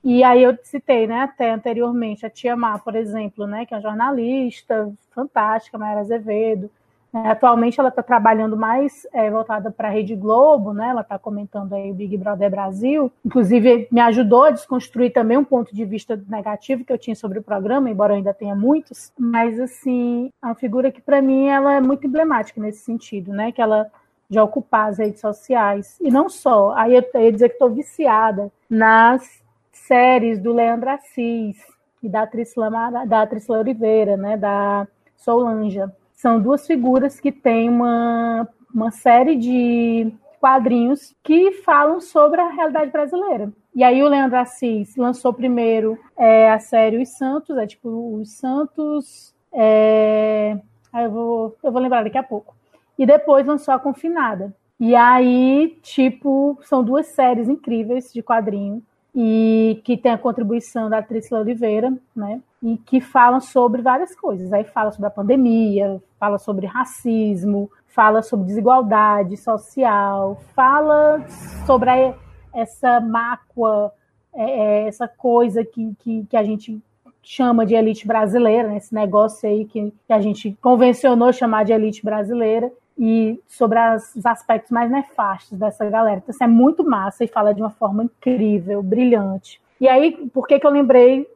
e 0.06 0.23
aí 0.23 0.44
eu 0.44 0.56
citei, 0.61 1.07
né, 1.07 1.22
até 1.22 1.52
anteriormente, 1.52 2.26
a 2.26 2.30
Tia 2.30 2.56
Má, 2.56 2.77
por 2.77 2.95
exemplo, 2.95 3.48
né, 3.48 3.65
que 3.65 3.73
é 3.73 3.77
uma 3.77 3.82
jornalista 3.82 4.94
fantástica, 5.10 5.80
Mayara 5.80 6.02
Azevedo. 6.02 6.69
É, 7.11 7.30
atualmente 7.30 7.80
ela 7.80 7.88
está 7.88 8.03
trabalhando 8.03 8.57
mais 8.57 9.07
é, 9.14 9.32
voltada 9.32 9.72
para 9.72 9.88
a 9.88 9.91
Rede 9.91 10.14
Globo, 10.15 10.73
né? 10.73 10.90
Ela 10.90 10.99
está 10.99 11.18
comentando 11.18 11.72
aí 11.73 11.90
o 11.90 11.94
Big 11.94 12.18
Brother 12.18 12.52
Brasil. 12.52 13.10
Inclusive, 13.26 13.88
me 13.90 14.02
ajudou 14.02 14.44
a 14.44 14.52
desconstruir 14.52 15.14
também 15.14 15.38
um 15.38 15.44
ponto 15.45 15.73
de 15.73 15.86
vista 15.86 16.22
negativo 16.27 16.84
que 16.84 16.91
eu 16.91 16.98
tinha 16.98 17.15
sobre 17.15 17.40
o 17.40 17.44
programa, 17.44 17.90
embora 17.90 18.11
eu 18.11 18.18
ainda 18.18 18.34
tenha 18.34 18.53
muitos. 18.53 19.14
Mas, 19.18 19.57
assim, 19.61 20.30
é 20.44 20.48
uma 20.48 20.56
figura 20.56 20.91
que, 20.91 20.99
para 20.99 21.22
mim, 21.22 21.48
ela 21.48 21.76
é 21.76 21.80
muito 21.80 22.06
emblemática 22.06 22.60
nesse 22.60 22.80
sentido, 22.80 23.32
né? 23.32 23.49
Que 23.49 23.61
ela 23.61 23.90
já 24.30 24.44
ocupar 24.44 24.90
as 24.90 24.98
redes 24.98 25.22
sociais. 25.22 25.98
E 26.02 26.11
não 26.11 26.27
só. 26.27 26.73
Aí 26.76 26.95
eu 26.95 27.22
ia 27.22 27.32
dizer 27.32 27.48
que 27.48 27.56
estou 27.56 27.69
viciada 27.69 28.52
nas 28.69 29.41
séries 29.87 30.39
do 30.39 30.53
Leandro 30.53 30.89
Assis 30.89 31.57
e 32.01 32.09
da 32.09 32.27
Trisla, 32.27 32.69
da 33.05 33.27
Oliveira, 33.59 34.17
né, 34.17 34.37
da 34.37 34.87
Solanja. 35.15 35.91
são 36.13 36.39
duas 36.39 36.67
figuras 36.67 37.19
que 37.19 37.31
têm 37.31 37.69
uma, 37.69 38.47
uma 38.73 38.91
série 38.91 39.35
de 39.35 40.13
quadrinhos 40.39 41.15
que 41.23 41.51
falam 41.63 41.99
sobre 41.99 42.39
a 42.39 42.49
realidade 42.49 42.91
brasileira. 42.91 43.51
E 43.73 43.83
aí 43.83 44.03
o 44.03 44.07
Leandro 44.07 44.37
Assis 44.37 44.95
lançou 44.95 45.33
primeiro 45.33 45.97
é, 46.17 46.51
a 46.51 46.59
série 46.59 47.01
Os 47.01 47.09
Santos, 47.09 47.57
é 47.57 47.65
tipo 47.65 48.17
Os 48.19 48.31
Santos. 48.37 49.33
É... 49.51 50.57
Eu, 50.93 51.11
vou, 51.11 51.57
eu 51.63 51.71
vou 51.71 51.81
lembrar 51.81 52.03
daqui 52.03 52.17
a 52.17 52.23
pouco. 52.23 52.55
E 52.97 53.05
depois 53.05 53.45
lançou 53.45 53.73
a 53.73 53.79
Confinada. 53.79 54.55
E 54.79 54.95
aí, 54.95 55.77
tipo, 55.81 56.57
são 56.63 56.83
duas 56.83 57.07
séries 57.07 57.49
incríveis 57.49 58.13
de 58.13 58.21
quadrinho 58.21 58.81
e 59.15 59.81
que 59.85 59.95
tem 59.95 60.11
a 60.11 60.17
contribuição 60.17 60.89
da 60.89 60.97
atriz 60.97 61.31
Oliveira, 61.31 61.93
né? 62.13 62.41
E 62.61 62.77
que 62.77 62.99
falam 62.99 63.39
sobre 63.39 63.81
várias 63.81 64.13
coisas. 64.13 64.51
Aí 64.51 64.65
fala 64.65 64.91
sobre 64.91 65.07
a 65.07 65.11
pandemia, 65.11 66.01
fala 66.19 66.37
sobre 66.37 66.65
racismo, 66.65 67.71
fala 67.87 68.21
sobre 68.21 68.47
desigualdade 68.47 69.37
social, 69.37 70.41
fala 70.53 71.25
sobre 71.65 71.89
a, 71.89 72.13
essa 72.53 72.99
mácua, 72.99 73.93
é, 74.33 74.43
é, 74.43 74.87
essa 74.87 75.07
coisa 75.07 75.63
que, 75.63 75.95
que, 75.99 76.25
que, 76.29 76.35
a 76.35 76.43
gente 76.43 76.81
chama 77.23 77.65
de 77.65 77.73
elite 77.73 78.05
brasileira, 78.05 78.67
né? 78.67 78.77
esse 78.77 78.93
negócio 78.93 79.47
aí 79.47 79.63
que, 79.63 79.93
que 80.05 80.13
a 80.13 80.19
gente 80.19 80.57
convencionou 80.61 81.31
chamar 81.31 81.63
de 81.63 81.71
elite 81.71 82.03
brasileira, 82.03 82.69
e 82.97 83.41
sobre 83.47 83.77
as, 83.77 84.15
os 84.15 84.26
aspectos 84.26 84.72
mais 84.72 84.89
nefastos 84.89 85.57
dessa 85.57 85.89
galera. 85.89 86.17
Então, 86.17 86.34
assim, 86.34 86.43
é 86.43 86.47
muito 86.47 86.84
massa 86.84 87.23
e 87.23 87.27
fala 87.27 87.53
de 87.53 87.61
uma 87.61 87.69
forma 87.69 88.03
incrível, 88.03 88.81
brilhante. 88.81 89.61
E 89.80 89.88
aí, 89.88 90.11
por 90.34 90.47
que, 90.47 90.59
que 90.59 90.65
eu 90.65 90.72
lembrei 90.72 91.27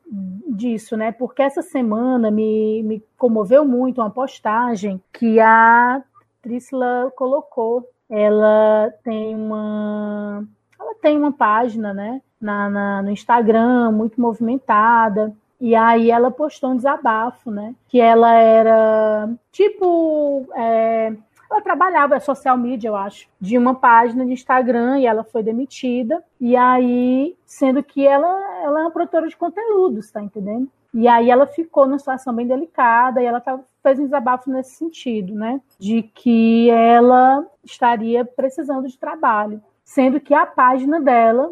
disso, 0.48 0.95
né? 0.95 1.11
Porque 1.11 1.41
essa 1.41 1.61
semana 1.61 2.31
me, 2.31 2.81
me 2.84 3.03
comoveu 3.18 3.65
muito 3.65 3.99
uma 3.99 4.10
postagem 4.10 5.02
que 5.11 5.40
a 5.40 6.02
Trisla 6.41 7.11
colocou. 7.15 7.88
Ela 8.10 8.94
tem 9.03 9.36
uma, 9.36 10.44
ela 10.80 10.95
tem 10.95 11.18
uma 11.18 11.31
página, 11.31 11.94
né, 11.94 12.22
na, 12.41 12.69
na, 12.69 13.02
no 13.03 13.11
Instagram 13.11 13.91
muito 13.91 14.19
movimentada. 14.19 15.34
E 15.61 15.76
aí 15.76 16.10
ela 16.10 16.31
postou 16.31 16.72
um 16.72 16.77
desabafo, 16.77 17.52
né? 17.52 17.76
Que 17.90 17.99
ela 17.99 18.34
era 18.34 19.30
tipo. 19.52 20.48
É, 20.56 21.14
ela 21.49 21.61
trabalhava 21.61 22.15
é 22.15 22.19
social 22.19 22.57
media, 22.57 22.89
eu 22.89 22.95
acho, 22.95 23.27
de 23.39 23.57
uma 23.57 23.73
página 23.73 24.26
de 24.26 24.34
Instagram 24.34 24.99
e 24.99 25.05
ela 25.05 25.23
foi 25.23 25.41
demitida. 25.41 26.23
E 26.39 26.55
aí, 26.55 27.35
sendo 27.45 27.81
que 27.81 28.05
ela, 28.05 28.27
ela 28.63 28.80
é 28.80 28.84
uma 28.84 28.91
produtora 28.91 29.27
de 29.27 29.35
conteúdos, 29.35 30.11
tá 30.11 30.21
entendendo? 30.21 30.69
E 30.93 31.07
aí 31.07 31.30
ela 31.30 31.45
ficou 31.45 31.85
numa 31.85 31.99
situação 31.99 32.34
bem 32.34 32.47
delicada 32.47 33.21
e 33.21 33.26
ela 33.26 33.39
tá, 33.39 33.59
fez 33.84 33.99
um 33.99 34.05
desabafo 34.05 34.49
nesse 34.49 34.76
sentido, 34.76 35.35
né? 35.35 35.61
De 35.77 36.01
que 36.01 36.69
ela 36.69 37.45
estaria 37.63 38.26
precisando 38.26 38.88
de 38.88 38.97
trabalho. 38.97 39.61
Sendo 39.84 40.19
que 40.19 40.35
a 40.35 40.45
página 40.45 41.01
dela, 41.01 41.51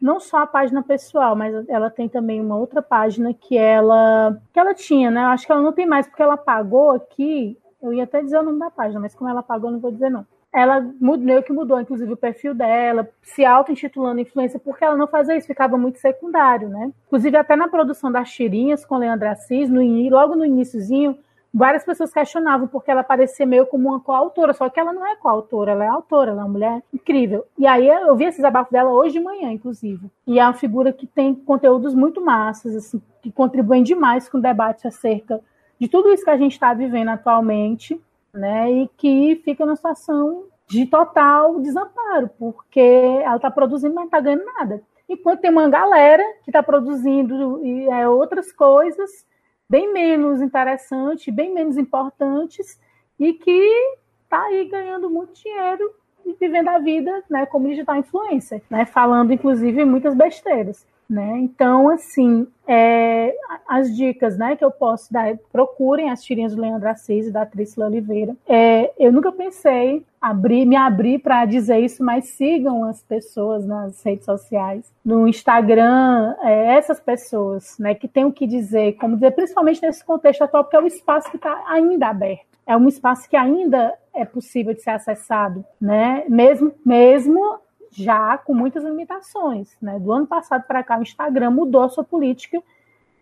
não 0.00 0.18
só 0.18 0.38
a 0.38 0.46
página 0.46 0.82
pessoal, 0.82 1.36
mas 1.36 1.68
ela 1.68 1.88
tem 1.88 2.08
também 2.08 2.40
uma 2.40 2.56
outra 2.56 2.82
página 2.82 3.32
que 3.32 3.56
ela 3.56 4.36
que 4.52 4.58
ela 4.58 4.74
tinha, 4.74 5.08
né? 5.08 5.22
Eu 5.22 5.28
acho 5.28 5.46
que 5.46 5.52
ela 5.52 5.62
não 5.62 5.72
tem 5.72 5.86
mais 5.86 6.06
porque 6.06 6.22
ela 6.22 6.36
pagou 6.36 6.90
aqui. 6.90 7.56
Eu 7.82 7.92
ia 7.92 8.04
até 8.04 8.22
dizer 8.22 8.38
o 8.38 8.42
nome 8.42 8.58
da 8.58 8.70
página, 8.70 9.00
mas 9.00 9.14
como 9.14 9.30
ela 9.30 9.42
pagou, 9.42 9.70
não 9.70 9.80
vou 9.80 9.92
dizer 9.92 10.10
não 10.10 10.26
ela 10.56 10.80
meio 10.98 11.42
que 11.42 11.52
mudou, 11.52 11.78
inclusive, 11.78 12.10
o 12.10 12.16
perfil 12.16 12.54
dela, 12.54 13.06
se 13.22 13.44
auto-intitulando 13.44 14.20
influência, 14.20 14.58
porque 14.58 14.82
ela 14.82 14.96
não 14.96 15.06
fazia 15.06 15.36
isso, 15.36 15.46
ficava 15.46 15.76
muito 15.76 15.98
secundário, 15.98 16.70
né? 16.70 16.90
Inclusive, 17.06 17.36
até 17.36 17.54
na 17.54 17.68
produção 17.68 18.10
das 18.10 18.30
tirinhas 18.30 18.82
com 18.82 18.96
Leandra 18.96 19.32
Assis, 19.32 19.68
no, 19.68 19.82
logo 20.08 20.34
no 20.34 20.46
iníciozinho, 20.46 21.18
várias 21.52 21.84
pessoas 21.84 22.10
questionavam 22.10 22.68
porque 22.68 22.90
ela 22.90 23.04
parecia 23.04 23.44
meio 23.44 23.66
como 23.66 23.90
uma 23.90 24.00
coautora, 24.00 24.54
só 24.54 24.70
que 24.70 24.80
ela 24.80 24.94
não 24.94 25.06
é 25.06 25.14
coautora, 25.16 25.72
ela 25.72 25.84
é 25.84 25.88
autora, 25.88 26.30
ela 26.30 26.40
é 26.40 26.44
uma 26.44 26.50
mulher 26.50 26.82
incrível. 26.92 27.44
E 27.58 27.66
aí 27.66 27.86
eu 27.86 28.16
vi 28.16 28.24
esse 28.24 28.38
desabafo 28.38 28.72
dela 28.72 28.90
hoje 28.90 29.18
de 29.18 29.20
manhã, 29.20 29.52
inclusive. 29.52 30.10
E 30.26 30.38
é 30.38 30.42
uma 30.42 30.54
figura 30.54 30.90
que 30.90 31.06
tem 31.06 31.34
conteúdos 31.34 31.94
muito 31.94 32.24
massas, 32.24 32.74
assim, 32.74 33.02
que 33.20 33.30
contribuem 33.30 33.82
demais 33.82 34.26
com 34.26 34.38
o 34.38 34.42
debate 34.42 34.88
acerca 34.88 35.38
de 35.78 35.88
tudo 35.88 36.12
isso 36.12 36.24
que 36.24 36.30
a 36.30 36.36
gente 36.36 36.52
está 36.52 36.72
vivendo 36.74 37.08
atualmente 37.08 38.00
né? 38.36 38.70
E 38.70 38.88
que 38.96 39.40
fica 39.44 39.64
numa 39.64 39.76
situação 39.76 40.44
de 40.68 40.86
total 40.86 41.60
desamparo, 41.60 42.28
porque 42.38 42.80
ela 42.80 43.36
está 43.36 43.50
produzindo, 43.50 43.94
mas 43.94 44.02
não 44.02 44.06
está 44.06 44.20
ganhando 44.20 44.44
nada. 44.44 44.82
Enquanto 45.08 45.40
tem 45.40 45.50
uma 45.50 45.68
galera 45.68 46.22
que 46.44 46.50
está 46.50 46.62
produzindo 46.62 47.62
é, 47.92 48.08
outras 48.08 48.52
coisas 48.52 49.24
bem 49.68 49.92
menos 49.92 50.40
interessantes, 50.40 51.32
bem 51.32 51.54
menos 51.54 51.76
importantes, 51.76 52.78
e 53.18 53.32
que 53.32 53.96
está 54.24 54.42
aí 54.42 54.68
ganhando 54.68 55.08
muito 55.08 55.32
dinheiro 55.34 55.92
e 56.24 56.34
vivendo 56.34 56.68
a 56.68 56.78
vida 56.78 57.24
né, 57.30 57.46
como 57.46 57.68
digital 57.68 57.96
influencer, 57.96 58.62
né, 58.68 58.84
falando 58.84 59.32
inclusive 59.32 59.84
muitas 59.84 60.14
besteiras. 60.14 60.84
Né? 61.08 61.38
Então, 61.38 61.88
assim, 61.88 62.48
é, 62.66 63.32
as 63.68 63.94
dicas 63.94 64.36
né, 64.36 64.56
que 64.56 64.64
eu 64.64 64.72
posso 64.72 65.12
dar, 65.12 65.36
procurem 65.52 66.10
as 66.10 66.22
tirinhas 66.22 66.54
do 66.54 66.60
Leandro 66.60 66.88
Assis 66.88 67.28
e 67.28 67.30
da 67.30 67.46
Trícila 67.46 67.86
Oliveira. 67.86 68.34
É, 68.48 68.92
eu 68.98 69.12
nunca 69.12 69.30
pensei 69.30 70.04
abrir, 70.20 70.66
me 70.66 70.74
abrir 70.74 71.20
para 71.20 71.44
dizer 71.44 71.78
isso, 71.78 72.02
mas 72.02 72.30
sigam 72.30 72.82
as 72.82 73.02
pessoas 73.04 73.64
nas 73.64 74.02
redes 74.02 74.24
sociais, 74.24 74.92
no 75.04 75.28
Instagram, 75.28 76.34
é, 76.42 76.74
essas 76.74 76.98
pessoas 76.98 77.78
né, 77.78 77.94
que 77.94 78.08
têm 78.08 78.24
o 78.24 78.32
que 78.32 78.46
dizer, 78.46 78.94
como 78.94 79.14
dizer, 79.14 79.30
principalmente 79.30 79.80
nesse 79.80 80.04
contexto 80.04 80.42
atual, 80.42 80.64
porque 80.64 80.76
é 80.76 80.80
um 80.80 80.86
espaço 80.86 81.30
que 81.30 81.36
está 81.36 81.62
ainda 81.68 82.08
aberto. 82.08 82.56
É 82.66 82.76
um 82.76 82.88
espaço 82.88 83.30
que 83.30 83.36
ainda 83.36 83.94
é 84.12 84.24
possível 84.24 84.74
de 84.74 84.82
ser 84.82 84.90
acessado, 84.90 85.64
né? 85.80 86.24
Mesmo, 86.28 86.72
mesmo 86.84 87.60
já 87.92 88.38
com 88.38 88.54
muitas 88.54 88.84
limitações. 88.84 89.76
Né? 89.80 89.98
Do 89.98 90.12
ano 90.12 90.26
passado 90.26 90.64
para 90.66 90.82
cá, 90.82 90.98
o 90.98 91.02
Instagram 91.02 91.50
mudou 91.50 91.82
a 91.82 91.88
sua 91.88 92.04
política 92.04 92.62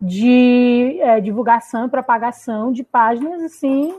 de 0.01 0.99
é, 1.01 1.21
divulgação 1.21 1.87
e 1.87 1.89
propagação 1.89 2.73
de 2.73 2.83
páginas 2.83 3.43
assim 3.43 3.95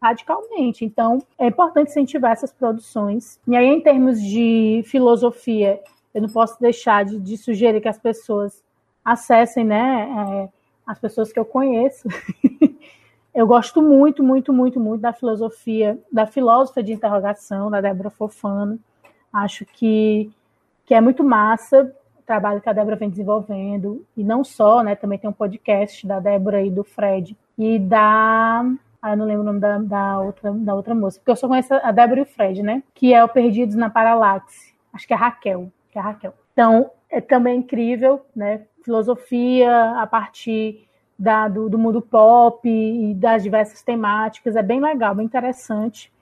radicalmente. 0.00 0.84
Então, 0.84 1.22
é 1.38 1.46
importante 1.46 1.90
incentivar 1.90 2.32
essas 2.32 2.52
produções. 2.52 3.40
E 3.46 3.56
aí, 3.56 3.66
em 3.66 3.80
termos 3.80 4.22
de 4.22 4.82
filosofia, 4.86 5.80
eu 6.14 6.22
não 6.22 6.28
posso 6.28 6.60
deixar 6.60 7.04
de, 7.04 7.18
de 7.18 7.36
sugerir 7.36 7.80
que 7.80 7.88
as 7.88 7.98
pessoas 7.98 8.62
acessem, 9.04 9.64
né, 9.64 10.08
é, 10.10 10.48
as 10.86 10.98
pessoas 10.98 11.32
que 11.32 11.38
eu 11.38 11.44
conheço. 11.44 12.08
eu 13.34 13.46
gosto 13.46 13.82
muito, 13.82 14.22
muito, 14.22 14.52
muito, 14.52 14.80
muito 14.80 15.00
da 15.00 15.12
filosofia, 15.12 15.98
da 16.12 16.26
filósofa 16.26 16.82
de 16.82 16.92
interrogação, 16.92 17.70
da 17.70 17.80
Débora 17.80 18.10
Fofano. 18.10 18.78
Acho 19.42 19.64
que, 19.64 20.30
que 20.86 20.94
é 20.94 21.00
muito 21.00 21.24
massa 21.24 21.94
o 22.18 22.22
trabalho 22.22 22.60
que 22.60 22.68
a 22.68 22.72
Débora 22.72 22.96
vem 22.96 23.10
desenvolvendo, 23.10 24.04
e 24.16 24.22
não 24.22 24.44
só, 24.44 24.82
né? 24.82 24.94
Também 24.94 25.18
tem 25.18 25.30
um 25.30 25.32
podcast 25.32 26.06
da 26.06 26.20
Débora 26.20 26.62
e 26.62 26.70
do 26.70 26.84
Fred, 26.84 27.36
e 27.56 27.78
da. 27.78 28.64
Ah, 29.00 29.12
eu 29.12 29.16
não 29.16 29.26
lembro 29.26 29.42
o 29.42 29.46
nome 29.46 29.60
da, 29.60 29.78
da, 29.78 30.20
outra, 30.20 30.52
da 30.52 30.74
outra 30.74 30.94
moça, 30.94 31.18
porque 31.18 31.30
eu 31.30 31.36
só 31.36 31.46
conheço 31.46 31.72
a 31.74 31.92
Débora 31.92 32.20
e 32.20 32.22
o 32.24 32.26
Fred, 32.26 32.62
né? 32.62 32.82
Que 32.94 33.14
é 33.14 33.22
o 33.22 33.28
Perdidos 33.28 33.76
na 33.76 33.88
Paralaxe. 33.88 34.74
Acho 34.92 35.06
que 35.06 35.12
é 35.12 35.16
a 35.16 35.20
Raquel, 35.20 35.70
que 35.90 35.98
é 35.98 36.00
a 36.00 36.04
Raquel. 36.04 36.34
Então, 36.52 36.90
é 37.10 37.20
também 37.20 37.60
incrível, 37.60 38.24
né? 38.34 38.62
Filosofia 38.84 40.00
a 40.00 40.06
partir 40.06 40.88
da, 41.18 41.48
do, 41.48 41.68
do, 41.68 41.78
mundo 41.78 42.00
pop 42.00 42.68
e 42.68 43.12
das 43.14 43.42
diversas 43.42 43.82
temáticas, 43.82 44.54
é 44.54 44.62
bem 44.62 44.80
legal, 44.80 45.14
bem 45.14 45.26
interessante. 45.26 46.12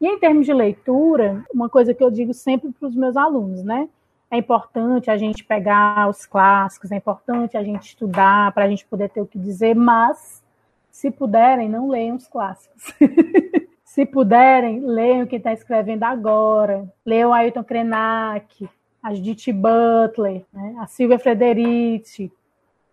E 0.00 0.06
em 0.06 0.18
termos 0.18 0.44
de 0.44 0.52
leitura, 0.52 1.44
uma 1.52 1.68
coisa 1.68 1.94
que 1.94 2.02
eu 2.02 2.10
digo 2.10 2.34
sempre 2.34 2.70
para 2.72 2.88
os 2.88 2.94
meus 2.94 3.16
alunos, 3.16 3.62
né? 3.62 3.88
É 4.30 4.36
importante 4.36 5.10
a 5.10 5.16
gente 5.16 5.44
pegar 5.44 6.08
os 6.08 6.26
clássicos, 6.26 6.90
é 6.90 6.96
importante 6.96 7.56
a 7.56 7.62
gente 7.62 7.88
estudar 7.88 8.52
para 8.52 8.64
a 8.64 8.68
gente 8.68 8.84
poder 8.84 9.08
ter 9.08 9.20
o 9.20 9.26
que 9.26 9.38
dizer, 9.38 9.74
mas 9.74 10.42
se 10.90 11.10
puderem, 11.10 11.68
não 11.68 11.88
leiam 11.88 12.16
os 12.16 12.26
clássicos. 12.26 12.92
se 13.84 14.04
puderem, 14.04 14.80
leiam 14.80 15.26
quem 15.26 15.38
está 15.38 15.52
escrevendo 15.52 16.02
agora. 16.02 16.86
Leiam 17.04 17.32
Ailton 17.32 17.62
Krenak, 17.62 18.68
a 19.02 19.14
Judith 19.14 19.52
Butler, 19.52 20.44
né? 20.52 20.74
a 20.80 20.86
Silvia 20.86 21.18
Frederici, 21.18 22.32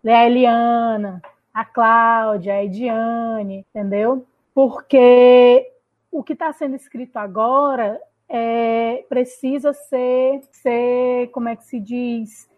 leia 0.02 0.18
a 0.18 0.26
Eliana, 0.26 1.22
a 1.52 1.64
Cláudia, 1.64 2.54
a 2.54 2.64
Ediane, 2.64 3.66
entendeu? 3.68 4.24
Porque 4.54 5.73
o 6.14 6.22
que 6.22 6.32
está 6.32 6.52
sendo 6.52 6.76
escrito 6.76 7.16
agora 7.16 8.00
é, 8.28 9.04
precisa 9.08 9.72
ser, 9.72 10.40
ser, 10.52 11.28
como 11.32 11.48
é 11.48 11.56
que 11.56 11.64
se 11.64 11.80
diz, 11.80 12.48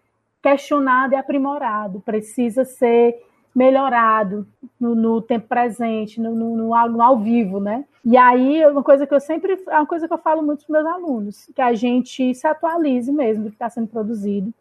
questionado 0.43 1.13
e 1.13 1.15
aprimorado, 1.15 1.99
precisa 2.01 2.63
ser 2.63 3.19
melhorado 3.55 4.47
no, 4.79 4.93
no 4.93 5.21
tempo 5.23 5.47
presente, 5.47 6.21
no, 6.21 6.35
no, 6.35 6.55
no, 6.55 7.01
ao 7.01 7.17
vivo, 7.17 7.59
né? 7.59 7.83
E 8.05 8.15
aí, 8.15 8.63
uma 8.67 8.83
coisa 8.83 9.07
que 9.07 9.13
eu 9.15 9.19
sempre, 9.19 9.59
é 9.67 9.75
uma 9.75 9.87
coisa 9.87 10.07
que 10.07 10.13
eu 10.13 10.19
falo 10.19 10.43
muito 10.43 10.63
para 10.67 10.83
meus 10.83 10.95
alunos, 10.95 11.49
que 11.55 11.61
a 11.61 11.73
gente 11.73 12.35
se 12.35 12.45
atualize 12.45 13.11
mesmo 13.11 13.45
do 13.45 13.49
que 13.49 13.55
está 13.55 13.71
sendo 13.71 13.87
produzido, 13.87 14.53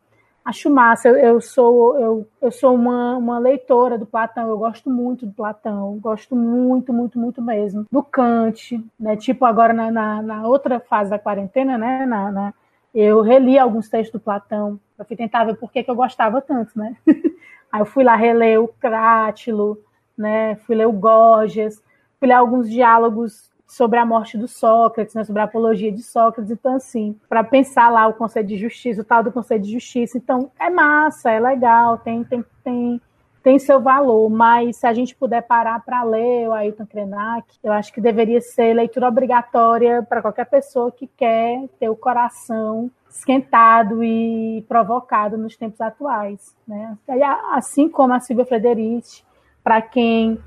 acho 0.46 0.70
massa. 0.70 1.08
Eu, 1.08 1.16
eu 1.16 1.40
sou, 1.40 1.98
eu, 1.98 2.28
eu 2.40 2.52
sou 2.52 2.72
uma, 2.72 3.16
uma 3.16 3.38
leitora 3.38 3.98
do 3.98 4.06
Platão, 4.06 4.48
eu 4.48 4.56
gosto 4.56 4.88
muito 4.88 5.26
do 5.26 5.32
Platão, 5.32 5.98
gosto 5.98 6.36
muito, 6.36 6.92
muito, 6.92 7.18
muito 7.18 7.42
mesmo. 7.42 7.84
Do 7.90 8.02
Kant, 8.02 8.80
né? 8.98 9.16
Tipo, 9.16 9.44
agora 9.44 9.72
na, 9.72 9.90
na, 9.90 10.22
na 10.22 10.46
outra 10.46 10.78
fase 10.78 11.10
da 11.10 11.18
quarentena, 11.18 11.76
né? 11.76 12.06
Na, 12.06 12.30
na, 12.30 12.54
eu 12.94 13.20
reli 13.22 13.58
alguns 13.58 13.88
textos 13.88 14.12
do 14.12 14.22
Platão, 14.22 14.78
eu 14.96 15.04
fui 15.04 15.16
tentar 15.16 15.44
ver 15.44 15.56
por 15.56 15.70
que, 15.70 15.82
que 15.82 15.90
eu 15.90 15.96
gostava 15.96 16.40
tanto, 16.40 16.78
né? 16.78 16.96
Aí 17.72 17.80
eu 17.80 17.86
fui 17.86 18.04
lá 18.04 18.14
reler 18.14 18.62
o 18.62 18.68
Crátilo, 18.68 19.76
né? 20.16 20.54
Fui 20.64 20.76
ler 20.76 20.86
o 20.86 20.92
Gorgias, 20.92 21.82
fui 22.20 22.28
ler 22.28 22.34
alguns 22.34 22.70
diálogos 22.70 23.50
sobre 23.66 23.98
a 23.98 24.06
morte 24.06 24.38
do 24.38 24.46
Sócrates, 24.46 25.14
né, 25.14 25.24
sobre 25.24 25.40
a 25.40 25.44
apologia 25.44 25.90
de 25.90 26.02
Sócrates, 26.02 26.50
então 26.50 26.76
assim, 26.76 27.18
para 27.28 27.42
pensar 27.42 27.90
lá 27.90 28.06
o 28.06 28.14
conceito 28.14 28.46
de 28.46 28.56
justiça, 28.56 29.02
o 29.02 29.04
tal 29.04 29.22
do 29.22 29.32
conceito 29.32 29.62
de 29.62 29.72
justiça, 29.72 30.16
então 30.16 30.50
é 30.58 30.70
massa, 30.70 31.30
é 31.30 31.40
legal, 31.40 31.98
tem 31.98 32.22
tem 32.24 32.44
tem 32.62 33.00
tem 33.46 33.60
seu 33.60 33.80
valor, 33.80 34.28
mas 34.28 34.76
se 34.78 34.88
a 34.88 34.92
gente 34.92 35.14
puder 35.14 35.40
parar 35.40 35.78
para 35.84 36.02
ler 36.02 36.48
o 36.48 36.52
Ailton 36.52 36.84
Krenak, 36.84 37.46
eu 37.62 37.70
acho 37.70 37.92
que 37.92 38.00
deveria 38.00 38.40
ser 38.40 38.74
leitura 38.74 39.06
obrigatória 39.06 40.02
para 40.02 40.20
qualquer 40.20 40.46
pessoa 40.46 40.90
que 40.90 41.06
quer 41.06 41.68
ter 41.78 41.88
o 41.88 41.94
coração 41.94 42.90
esquentado 43.08 44.02
e 44.02 44.64
provocado 44.68 45.38
nos 45.38 45.56
tempos 45.56 45.80
atuais, 45.80 46.56
né? 46.66 46.98
Assim 47.52 47.88
como 47.88 48.14
a 48.14 48.18
Silvia 48.18 48.44
Frederici, 48.44 49.22
para 49.62 49.80
quem 49.80 50.42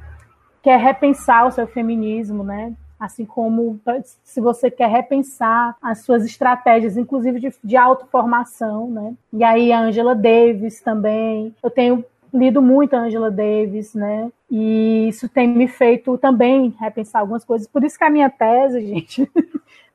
quer 0.62 0.78
repensar 0.78 1.48
o 1.48 1.52
seu 1.52 1.68
feminismo, 1.68 2.44
né? 2.44 2.74
Assim 3.00 3.26
como 3.26 3.80
se 4.24 4.42
você 4.42 4.70
quer 4.70 4.90
repensar 4.90 5.76
as 5.82 6.04
suas 6.04 6.26
estratégias, 6.26 6.98
inclusive 6.98 7.40
de, 7.40 7.54
de 7.64 7.78
autoformação, 7.78 8.90
né? 8.90 9.14
E 9.32 9.44
aí 9.44 9.72
a 9.72 9.80
Angela 9.80 10.16
Davis 10.16 10.82
também. 10.82 11.56
Eu 11.64 11.70
tenho 11.70 12.04
lido 12.34 12.62
muito 12.62 12.96
a 12.96 13.00
Angela 13.00 13.32
Davis, 13.32 13.94
né? 13.94 14.32
E 14.50 15.08
isso 15.08 15.30
tem 15.30 15.48
me 15.48 15.68
feito 15.68 16.18
também 16.18 16.76
repensar 16.80 17.20
algumas 17.20 17.46
coisas. 17.46 17.68
Por 17.68 17.84
isso 17.84 17.98
que 17.98 18.04
a 18.04 18.10
minha 18.10 18.30
tese, 18.30 18.82
gente, 18.86 19.32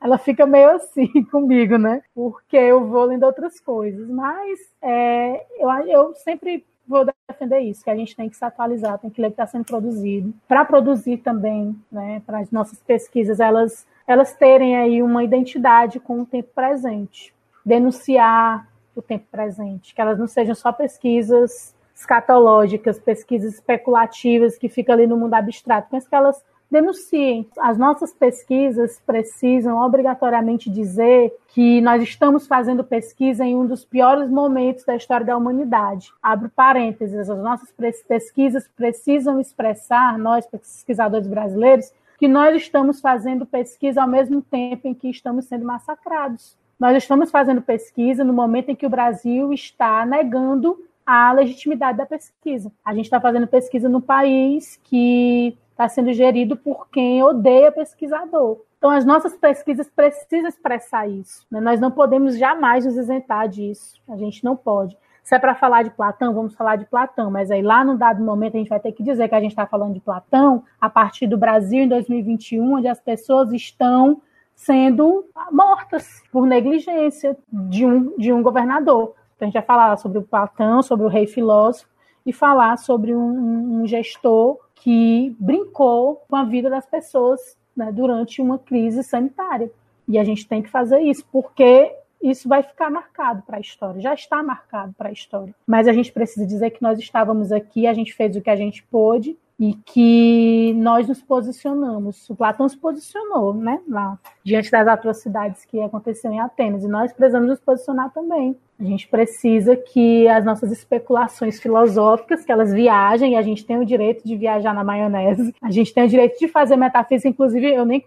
ela 0.01 0.19
fica 0.19 0.47
meio 0.47 0.71
assim 0.71 1.09
comigo, 1.31 1.79
né? 1.79 2.03
Porque 2.15 2.57
eu 2.57 2.87
vou 2.87 3.05
lendo 3.05 3.25
outras 3.25 3.61
coisas. 3.61 4.09
Mas 4.09 4.59
é, 4.83 5.45
eu, 5.59 5.71
eu 5.87 6.15
sempre 6.15 6.65
vou 6.87 7.07
defender 7.29 7.61
isso, 7.61 7.83
que 7.83 7.91
a 7.91 7.97
gente 7.97 8.15
tem 8.15 8.29
que 8.29 8.37
se 8.37 8.45
atualizar, 8.45 8.99
tem 8.99 9.11
que 9.11 9.21
ler 9.21 9.29
o 9.29 9.31
que 9.31 9.35
está 9.35 9.47
sendo 9.47 9.65
produzido. 9.65 10.33
Para 10.47 10.65
produzir 10.65 11.19
também, 11.19 11.77
né, 11.91 12.23
para 12.27 12.39
as 12.39 12.51
nossas 12.51 12.79
pesquisas, 12.81 13.41
elas, 13.41 13.87
elas 14.07 14.35
terem 14.35 14.77
aí 14.77 15.03
uma 15.03 15.25
identidade 15.25 15.99
com 15.99 16.21
o 16.21 16.27
tempo 16.27 16.51
presente. 16.55 17.35
Denunciar 17.65 18.69
o 18.95 19.03
tempo 19.03 19.27
presente, 19.31 19.95
que 19.95 20.01
elas 20.01 20.19
não 20.19 20.27
sejam 20.27 20.55
só 20.55 20.73
pesquisas 20.73 21.75
escatológicas, 21.95 22.99
pesquisas 22.99 23.55
especulativas 23.55 24.59
que 24.59 24.69
ficam 24.69 24.95
ali 24.95 25.07
no 25.07 25.17
mundo 25.17 25.35
abstrato, 25.35 25.89
mas 25.93 26.07
que 26.07 26.15
elas 26.15 26.45
denunciem. 26.75 27.49
As 27.59 27.79
nossas 27.79 28.13
pesquisas 28.13 29.01
precisam 29.07 29.79
obrigatoriamente 29.79 30.69
dizer 30.69 31.33
que 31.49 31.81
nós 31.81 32.03
estamos 32.03 32.47
fazendo 32.47 32.83
pesquisa 32.83 33.45
em 33.45 33.55
um 33.55 33.67
dos 33.67 33.85
piores 33.85 34.29
momentos 34.29 34.85
da 34.85 34.97
história 34.97 35.25
da 35.25 35.37
humanidade. 35.37 36.13
Abro 36.21 36.51
parênteses, 36.51 37.31
as 37.31 37.39
nossas 37.39 37.73
pesquisas 38.07 38.69
precisam 38.77 39.41
expressar, 39.41 40.19
nós 40.19 40.47
pesquisadores 40.47 41.29
brasileiros, 41.29 41.93
que 42.19 42.27
nós 42.27 42.57
estamos 42.57 43.01
fazendo 43.01 43.47
pesquisa 43.47 44.03
ao 44.03 44.09
mesmo 44.09 44.43
tempo 44.43 44.89
em 44.89 44.95
que 44.95 45.09
estamos 45.09 45.47
sendo 45.47 45.65
massacrados. 45.65 46.57
Nós 46.79 46.97
estamos 46.97 47.31
fazendo 47.31 47.63
pesquisa 47.63 48.25
no 48.25 48.33
momento 48.33 48.71
em 48.71 48.75
que 48.75 48.87
o 48.87 48.91
Brasil 48.91 49.53
está 49.53 50.05
negando 50.05 50.77
a 51.07 51.33
legitimidade 51.33 51.99
da 51.99 52.07
pesquisa. 52.07 52.73
A 52.85 52.95
gente 52.95 53.05
está 53.05 53.21
fazendo 53.21 53.47
pesquisa 53.47 53.89
no 53.89 54.01
país 54.01 54.81
que 54.83 55.57
está 55.75 55.89
sendo 55.89 56.13
gerido 56.13 56.57
por 56.57 56.89
quem 56.89 57.23
odeia 57.23 57.73
pesquisador. 57.73 58.61
Então, 58.79 58.91
as 58.91 59.05
nossas 59.05 59.37
pesquisas 59.37 59.91
precisam 59.91 60.49
expressar 60.49 61.09
isso. 61.09 61.45
Né? 61.51 61.61
Nós 61.61 61.81
não 61.81 61.91
podemos 61.91 62.39
jamais 62.39 62.87
nos 62.87 62.97
isentar 62.97 63.49
disso. 63.49 64.01
A 64.09 64.17
gente 64.17 64.45
não 64.45 64.57
pode. 64.57 64.97
Se 65.23 65.35
é 65.35 65.39
para 65.39 65.55
falar 65.55 65.83
de 65.83 65.91
Platão, 65.91 66.35
vamos 66.35 66.55
falar 66.55 66.77
de 66.77 66.85
Platão, 66.85 67.31
mas 67.31 67.51
aí 67.51 67.63
lá 67.63 67.83
no 67.83 67.97
dado 67.97 68.23
momento 68.23 68.57
a 68.57 68.59
gente 68.59 68.69
vai 68.69 68.79
ter 68.79 68.93
que 68.93 69.03
dizer 69.03 69.27
que 69.27 69.35
a 69.35 69.41
gente 69.41 69.53
está 69.53 69.67
falando 69.67 69.95
de 69.95 70.01
Platão 70.01 70.63
a 70.79 70.89
partir 70.89 71.27
do 71.27 71.39
Brasil 71.39 71.83
em 71.83 71.89
2021, 71.89 72.75
onde 72.75 72.89
as 72.89 73.01
pessoas 73.01 73.51
estão 73.51 74.21
sendo 74.55 75.25
mortas 75.51 76.23
por 76.31 76.47
negligência 76.47 77.37
de 77.51 77.87
um, 77.87 78.17
de 78.19 78.33
um 78.33 78.43
governador. 78.43 79.15
Então 79.35 79.41
a 79.41 79.45
gente 79.47 79.55
vai 79.55 79.63
falar 79.63 79.97
sobre 79.97 80.19
o 80.19 80.23
Platão, 80.23 80.83
sobre 80.83 81.07
o 81.07 81.09
rei 81.09 81.27
filósofo, 81.27 81.89
e 82.27 82.33
falar 82.33 82.77
sobre 82.77 83.17
um, 83.17 83.81
um 83.81 83.87
gestor 83.87 84.59
que 84.85 85.35
brincou 85.41 86.23
com 86.29 86.37
a 86.37 86.45
vida 86.45 86.69
das 86.69 86.85
pessoas 86.85 87.57
né, 87.75 87.91
durante 87.91 88.43
uma 88.43 88.59
crise 88.59 89.03
sanitária. 89.03 89.73
E 90.07 90.19
a 90.19 90.25
gente 90.25 90.47
tem 90.47 90.61
que 90.61 90.69
fazer 90.69 91.01
isso, 91.01 91.25
porque 91.33 91.91
isso 92.23 92.47
vai 92.47 92.63
ficar 92.63 92.91
marcado 92.91 93.43
para 93.47 93.57
a 93.57 93.61
história, 93.61 93.99
já 94.03 94.13
está 94.13 94.43
marcado 94.43 94.93
para 94.93 95.09
a 95.09 95.13
história. 95.13 95.55
Mas 95.67 95.89
a 95.89 95.93
gente 95.95 96.13
precisa 96.13 96.47
dizer 96.47 96.69
que 96.71 96.83
nós 96.83 96.99
estávamos 96.99 97.51
aqui, 97.51 97.87
a 97.87 97.95
gente 97.95 98.13
fez 98.13 98.37
o 98.37 98.43
que 98.43 98.51
a 98.51 98.57
gente 98.57 98.83
pôde 98.83 99.39
e 99.59 99.75
que 99.75 100.75
nós 100.75 101.07
nos 101.07 101.23
posicionamos. 101.23 102.29
O 102.29 102.35
Platão 102.35 102.69
se 102.69 102.77
posicionou, 102.77 103.55
né, 103.55 103.81
lá, 103.89 104.19
diante 104.43 104.71
das 104.71 104.87
atrocidades 104.87 105.65
que 105.65 105.81
aconteceram 105.81 106.35
em 106.35 106.41
Atenas, 106.41 106.83
e 106.83 106.89
nós 106.89 107.13
precisamos 107.13 107.49
nos 107.49 107.61
posicionar 107.61 108.13
também. 108.13 108.57
A 108.79 108.83
gente 108.83 109.07
precisa 109.07 109.77
que 109.77 110.27
as 110.27 110.45
nossas 110.45 110.73
especulações 110.73 111.61
filosóficas, 111.61 112.45
que 112.45 112.51
elas 112.51 112.73
viajem, 112.73 113.35
e 113.35 113.37
a 113.37 113.43
gente 113.43 113.65
tem 113.65 113.79
o 113.79 113.85
direito 113.85 114.27
de 114.27 114.37
viajar 114.37 114.75
na 114.75 114.83
maionese, 114.83 115.55
a 115.63 115.71
gente 115.71 115.95
tem 115.95 116.05
o 116.05 116.09
direito 116.09 116.37
de 116.41 116.49
fazer 116.49 116.75
metafísica, 116.75 117.29
inclusive 117.29 117.73
eu 117.73 117.85
nem 117.85 118.03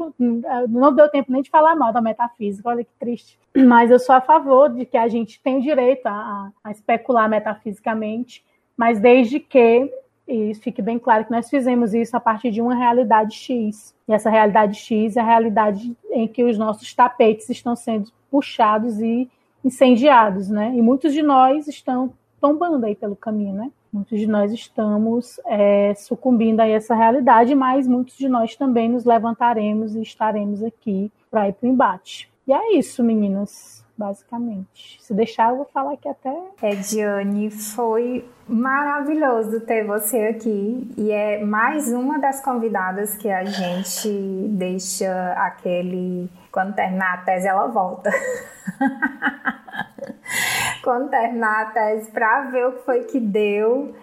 não 0.68 0.94
deu 0.94 1.10
tempo 1.10 1.32
nem 1.32 1.42
de 1.42 1.50
falar 1.50 1.76
mal 1.78 1.94
da 1.94 2.02
metafísica, 2.02 2.68
olha 2.68 2.84
que 2.84 2.92
triste. 3.00 3.40
Mas 3.56 3.90
eu 3.90 3.98
sou 3.98 4.14
a 4.14 4.22
favor 4.22 4.70
de 4.70 4.86
que 4.86 4.98
a 4.98 5.08
gente 5.08 5.42
tem 5.42 5.60
o 5.60 5.62
direito 5.62 6.06
a, 6.06 6.52
a 6.62 6.72
especular 6.72 7.30
metafisicamente, 7.30 8.44
mas 8.76 9.00
desde 9.00 9.40
que 9.40 9.90
e 10.28 10.54
fique 10.56 10.82
bem 10.82 11.00
claro 11.00 11.26
que 11.26 11.32
nós 11.32 11.50
fizemos 11.50 11.94
isso 11.94 12.16
a 12.18 12.20
partir 12.20 12.52
de 12.52 12.62
uma 12.62 12.76
realidade 12.76 13.36
X. 13.36 13.96
E 14.08 14.14
essa 14.14 14.30
realidade 14.30 14.76
X 14.76 15.16
é 15.16 15.22
a 15.22 15.26
realidade 15.26 15.96
em 16.12 16.28
que 16.28 16.44
os 16.44 16.58
nossos 16.58 16.94
tapetes 16.94 17.50
estão 17.50 17.76
sendo 17.76 18.12
puxados 18.30 19.00
e 19.00 19.30
incendiados, 19.64 20.50
né? 20.50 20.74
E 20.76 20.82
muitos 20.82 21.14
de 21.14 21.22
nós 21.22 21.68
estão 21.68 22.14
tombando 22.42 22.86
aí 22.86 22.96
pelo 22.96 23.16
caminho, 23.16 23.54
né? 23.54 23.72
Muitos 23.92 24.20
de 24.20 24.28
nós 24.28 24.52
estamos 24.52 25.40
é, 25.46 25.94
sucumbindo 25.96 26.60
a 26.60 26.68
essa 26.68 26.94
realidade, 26.94 27.56
mas 27.56 27.88
muitos 27.88 28.18
de 28.18 28.28
nós 28.28 28.56
também 28.56 28.90
nos 28.90 29.06
levantaremos 29.06 29.96
e 29.96 30.02
estaremos 30.02 30.62
aqui 30.62 31.12
para 31.32 31.48
ir 31.48 31.54
para 31.54 31.68
o 31.68 31.72
embate. 31.72 32.30
E 32.46 32.54
é 32.54 32.78
isso, 32.78 33.04
meninas, 33.04 33.84
basicamente. 33.98 35.00
Se 35.02 35.14
deixar, 35.14 35.50
eu 35.50 35.58
vou 35.58 35.66
falar 35.66 35.94
aqui 35.94 36.08
até. 36.08 36.36
É, 36.62 36.76
Diane, 36.76 37.50
foi 37.50 38.30
maravilhoso 38.48 39.60
ter 39.62 39.86
você 39.86 40.28
aqui 40.28 40.94
e 40.98 41.12
é 41.12 41.44
mais 41.44 41.92
uma 41.92 42.20
das 42.20 42.42
convidadas 42.42 43.18
que 43.18 43.30
a 43.30 43.44
gente 43.44 44.10
deixa 44.50 45.34
aquele 45.34 46.30
quando 46.58 46.74
terminar 46.74 47.14
a 47.14 47.18
tese, 47.18 47.48
ela 47.48 47.68
volta. 47.68 48.10
Quando 50.84 51.10
terminar 51.10 51.62
a 51.62 51.66
tese, 51.66 52.10
para 52.10 52.50
ver 52.50 52.66
o 52.66 52.72
que 52.72 52.84
foi 52.84 53.04
que 53.04 53.20
deu, 53.20 53.94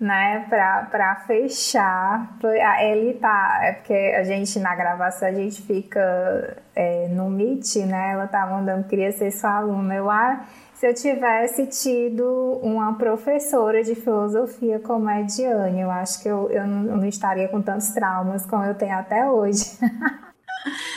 né, 0.00 0.46
para 0.48 1.16
fechar. 1.26 2.34
Ele 2.80 3.12
tá, 3.14 3.60
é 3.62 3.72
porque 3.72 3.92
a 3.92 4.24
gente 4.24 4.58
na 4.58 4.74
gravação 4.74 5.28
a 5.28 5.32
gente 5.32 5.60
fica 5.60 6.56
é, 6.74 7.06
no 7.08 7.28
Meet, 7.28 7.76
né? 7.86 8.12
Ela 8.12 8.26
tá 8.26 8.46
mandando, 8.46 8.88
queria 8.88 9.12
ser 9.12 9.30
sua 9.30 9.58
aluna. 9.58 9.94
Eu, 9.94 10.10
ah, 10.10 10.40
se 10.74 10.86
eu 10.86 10.94
tivesse 10.94 11.66
tido 11.66 12.24
uma 12.62 12.94
professora 12.94 13.84
de 13.84 13.94
filosofia 13.94 14.80
como 14.80 15.06
a 15.10 15.20
Diane, 15.20 15.82
eu 15.82 15.90
acho 15.90 16.22
que 16.22 16.28
eu, 16.28 16.48
eu 16.50 16.66
não 16.66 17.04
estaria 17.04 17.48
com 17.48 17.60
tantos 17.60 17.90
traumas 17.90 18.46
como 18.46 18.64
eu 18.64 18.74
tenho 18.74 18.96
até 18.96 19.28
hoje. 19.28 19.78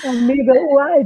Amiga, 0.07 0.53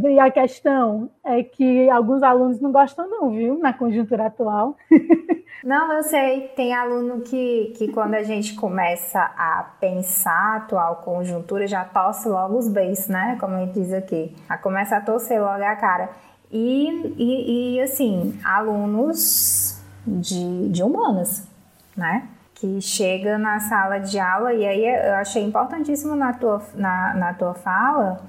e 0.10 0.20
a 0.20 0.32
questão 0.32 1.10
é 1.24 1.44
que 1.44 1.90
alguns 1.90 2.24
alunos 2.24 2.60
não 2.60 2.72
gostam 2.72 3.08
não, 3.10 3.30
viu? 3.30 3.60
Na 3.60 3.74
conjuntura 3.74 4.28
atual. 4.28 4.76
Não, 5.64 5.92
eu 5.94 6.04
sei. 6.04 6.50
Tem 6.56 6.74
aluno 6.74 7.22
que, 7.22 7.74
que 7.78 7.92
quando 7.92 8.14
a 8.14 8.24
gente 8.24 8.56
começa 8.56 9.20
a 9.20 9.66
pensar 9.80 10.32
a 10.32 10.56
atual 10.58 10.98
conjuntura, 10.98 11.68
já 11.68 11.84
torce 11.84 12.28
logo 12.28 12.58
os 12.58 12.68
beijos, 12.68 13.08
né? 13.08 13.38
Como 13.40 13.56
a 13.56 13.60
gente 13.60 13.74
diz 13.74 13.94
aqui. 13.94 14.36
A 14.48 14.58
começa 14.58 14.98
a 14.98 15.02
torcer 15.02 15.42
logo 15.42 15.64
a 15.64 15.76
cara. 15.76 16.10
E, 16.52 17.14
e, 17.18 17.76
e 17.76 17.82
assim, 17.82 18.40
alunos 18.44 19.82
de, 20.06 20.70
de 20.70 20.84
humanas, 20.84 21.48
né? 21.96 22.30
que 22.56 22.82
chega 22.82 23.38
na 23.38 23.60
sala 23.60 24.00
de 24.00 24.18
aula, 24.18 24.52
e 24.52 24.66
aí 24.66 24.84
eu 24.84 25.14
achei 25.14 25.44
importantíssimo 25.44 26.16
na 26.16 26.34
tua, 26.34 26.60
na, 26.74 27.14
na 27.14 27.34
tua 27.36 27.54
fala 27.54 28.20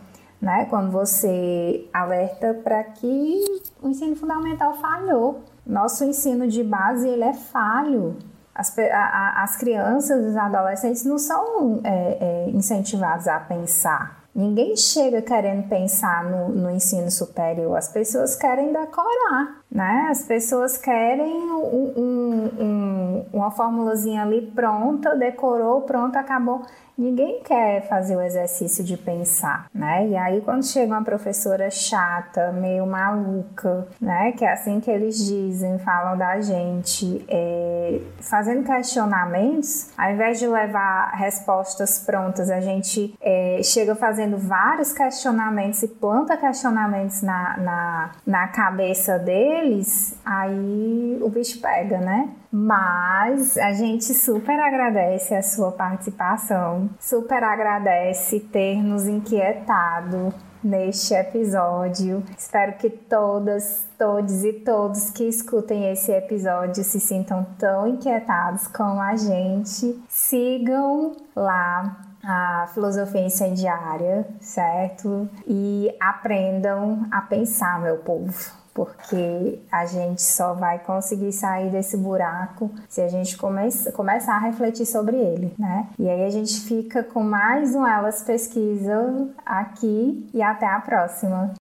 né? 0.41 0.67
Quando 0.71 0.91
você 0.91 1.89
alerta 1.93 2.55
para 2.63 2.85
que 2.85 3.43
o 3.83 3.89
ensino 3.89 4.15
fundamental 4.17 4.75
falhou, 4.75 5.43
Nosso 5.69 6.03
ensino 6.03 6.49
de 6.49 6.65
base 6.65 7.07
ele 7.07 7.25
é 7.25 7.35
falho. 7.35 8.17
As, 8.55 8.77
a, 8.79 9.43
as 9.43 9.57
crianças, 9.59 10.27
os 10.27 10.35
adolescentes 10.35 11.05
não 11.05 11.19
são 11.19 11.81
é, 11.85 12.47
é, 12.49 12.51
incentivados 12.51 13.29
a 13.29 13.39
pensar. 13.39 14.19
Ninguém 14.35 14.77
chega 14.77 15.21
querendo 15.21 15.69
pensar 15.69 16.25
no, 16.25 16.49
no, 16.49 16.71
ensino 16.71 17.11
superior, 17.11 17.77
as 17.77 17.89
pessoas 17.89 18.37
querem 18.37 18.73
decorar, 18.73 19.63
né? 19.71 20.07
As 20.11 20.23
pessoas 20.23 20.77
querem 20.77 21.37
um, 21.37 21.93
um, 21.97 22.51
um, 22.61 23.27
uma 23.33 23.51
formulazinha 23.51 24.23
ali 24.23 24.43
pronta, 24.43 25.17
decorou, 25.17 25.83
pronto, 25.83 26.17
acabou. 26.17 26.63
Ninguém 26.99 27.41
quer 27.45 27.87
fazer 27.89 28.17
o 28.17 28.21
exercício 28.21 28.83
de 28.83 28.97
pensar, 28.97 29.71
né? 29.73 30.09
E 30.09 30.17
aí 30.17 30.41
quando 30.41 30.67
chega 30.67 30.93
uma 30.93 31.05
professora 31.05 31.71
chata, 31.71 32.51
meio 32.51 32.85
maluca, 32.85 33.87
né? 34.01 34.33
Que 34.33 34.45
é 34.45 34.53
assim 34.53 34.81
que 34.81 34.91
eles 34.91 35.25
dizem, 35.25 35.79
falam 35.79 36.19
da 36.19 36.41
gente, 36.41 37.25
é, 37.29 38.01
fazendo 38.21 38.65
questionamentos, 38.65 39.91
ao 39.97 40.11
invés 40.11 40.41
de 40.41 40.49
levar 40.49 41.13
respostas 41.13 42.01
prontas, 42.01 42.51
a 42.51 42.61
gente 42.61 43.15
é, 43.21 43.61
chega 43.63 43.95
fazendo 43.95 44.37
vários 44.37 44.93
questionamentos 44.93 45.81
e 45.85 45.89
planta 45.89 46.37
questionamentos 46.37 47.23
na, 47.23 47.57
na, 47.59 48.11
na 48.27 48.49
cabeça 48.49 49.21
deles, 49.21 50.19
aí 50.25 51.17
o 51.23 51.29
bicho 51.29 51.61
pega, 51.61 51.99
né? 51.99 52.29
Mas 52.51 53.59
a 53.59 53.73
gente 53.73 54.15
super 54.15 54.59
agradece 54.59 55.35
a 55.35 55.43
sua 55.43 55.71
participação, 55.73 56.89
super 56.99 57.45
agradece 57.45 58.41
ter 58.41 58.83
nos 58.83 59.07
inquietado 59.07 60.33
neste 60.65 61.15
episódio. 61.15 62.23
Espero 62.37 62.73
que 62.79 62.89
todas, 62.89 63.87
todos 63.99 64.45
e 64.45 64.53
todos 64.55 65.11
que 65.11 65.25
escutem 65.25 65.93
esse 65.93 66.11
episódio 66.11 66.83
se 66.83 66.99
sintam 66.99 67.47
tão 67.59 67.87
inquietados 67.87 68.67
como 68.67 69.01
a 69.01 69.15
gente. 69.15 70.01
Sigam 70.09 71.13
lá 71.37 72.01
a 72.25 72.69
filosofia 72.75 73.27
incendiária, 73.27 74.27
certo? 74.41 75.29
E 75.47 75.95
aprendam 76.01 77.07
a 77.11 77.21
pensar, 77.21 77.81
meu 77.81 77.99
povo 77.99 78.59
porque 78.79 79.59
a 79.73 79.87
gente 79.87 80.23
só 80.23 80.55
vai 80.55 80.79
conseguir 80.79 81.33
sair 81.33 81.69
desse 81.69 81.97
buraco 81.97 82.71
se 82.89 83.01
a 83.01 83.09
gente 83.09 83.37
come 83.37 83.69
começar 83.93 84.37
a 84.37 84.39
refletir 84.39 84.87
sobre 84.87 85.17
ele, 85.17 85.53
né? 85.59 85.89
E 85.99 86.09
aí 86.09 86.25
a 86.25 86.31
gente 86.31 86.61
fica 86.61 87.03
com 87.03 87.25
mais 87.25 87.75
um 87.75 87.85
Elas 87.85 88.23
Pesquisa 88.23 89.29
aqui 89.45 90.31
e 90.33 90.41
até 90.41 90.67
a 90.67 90.79
próxima. 90.79 91.53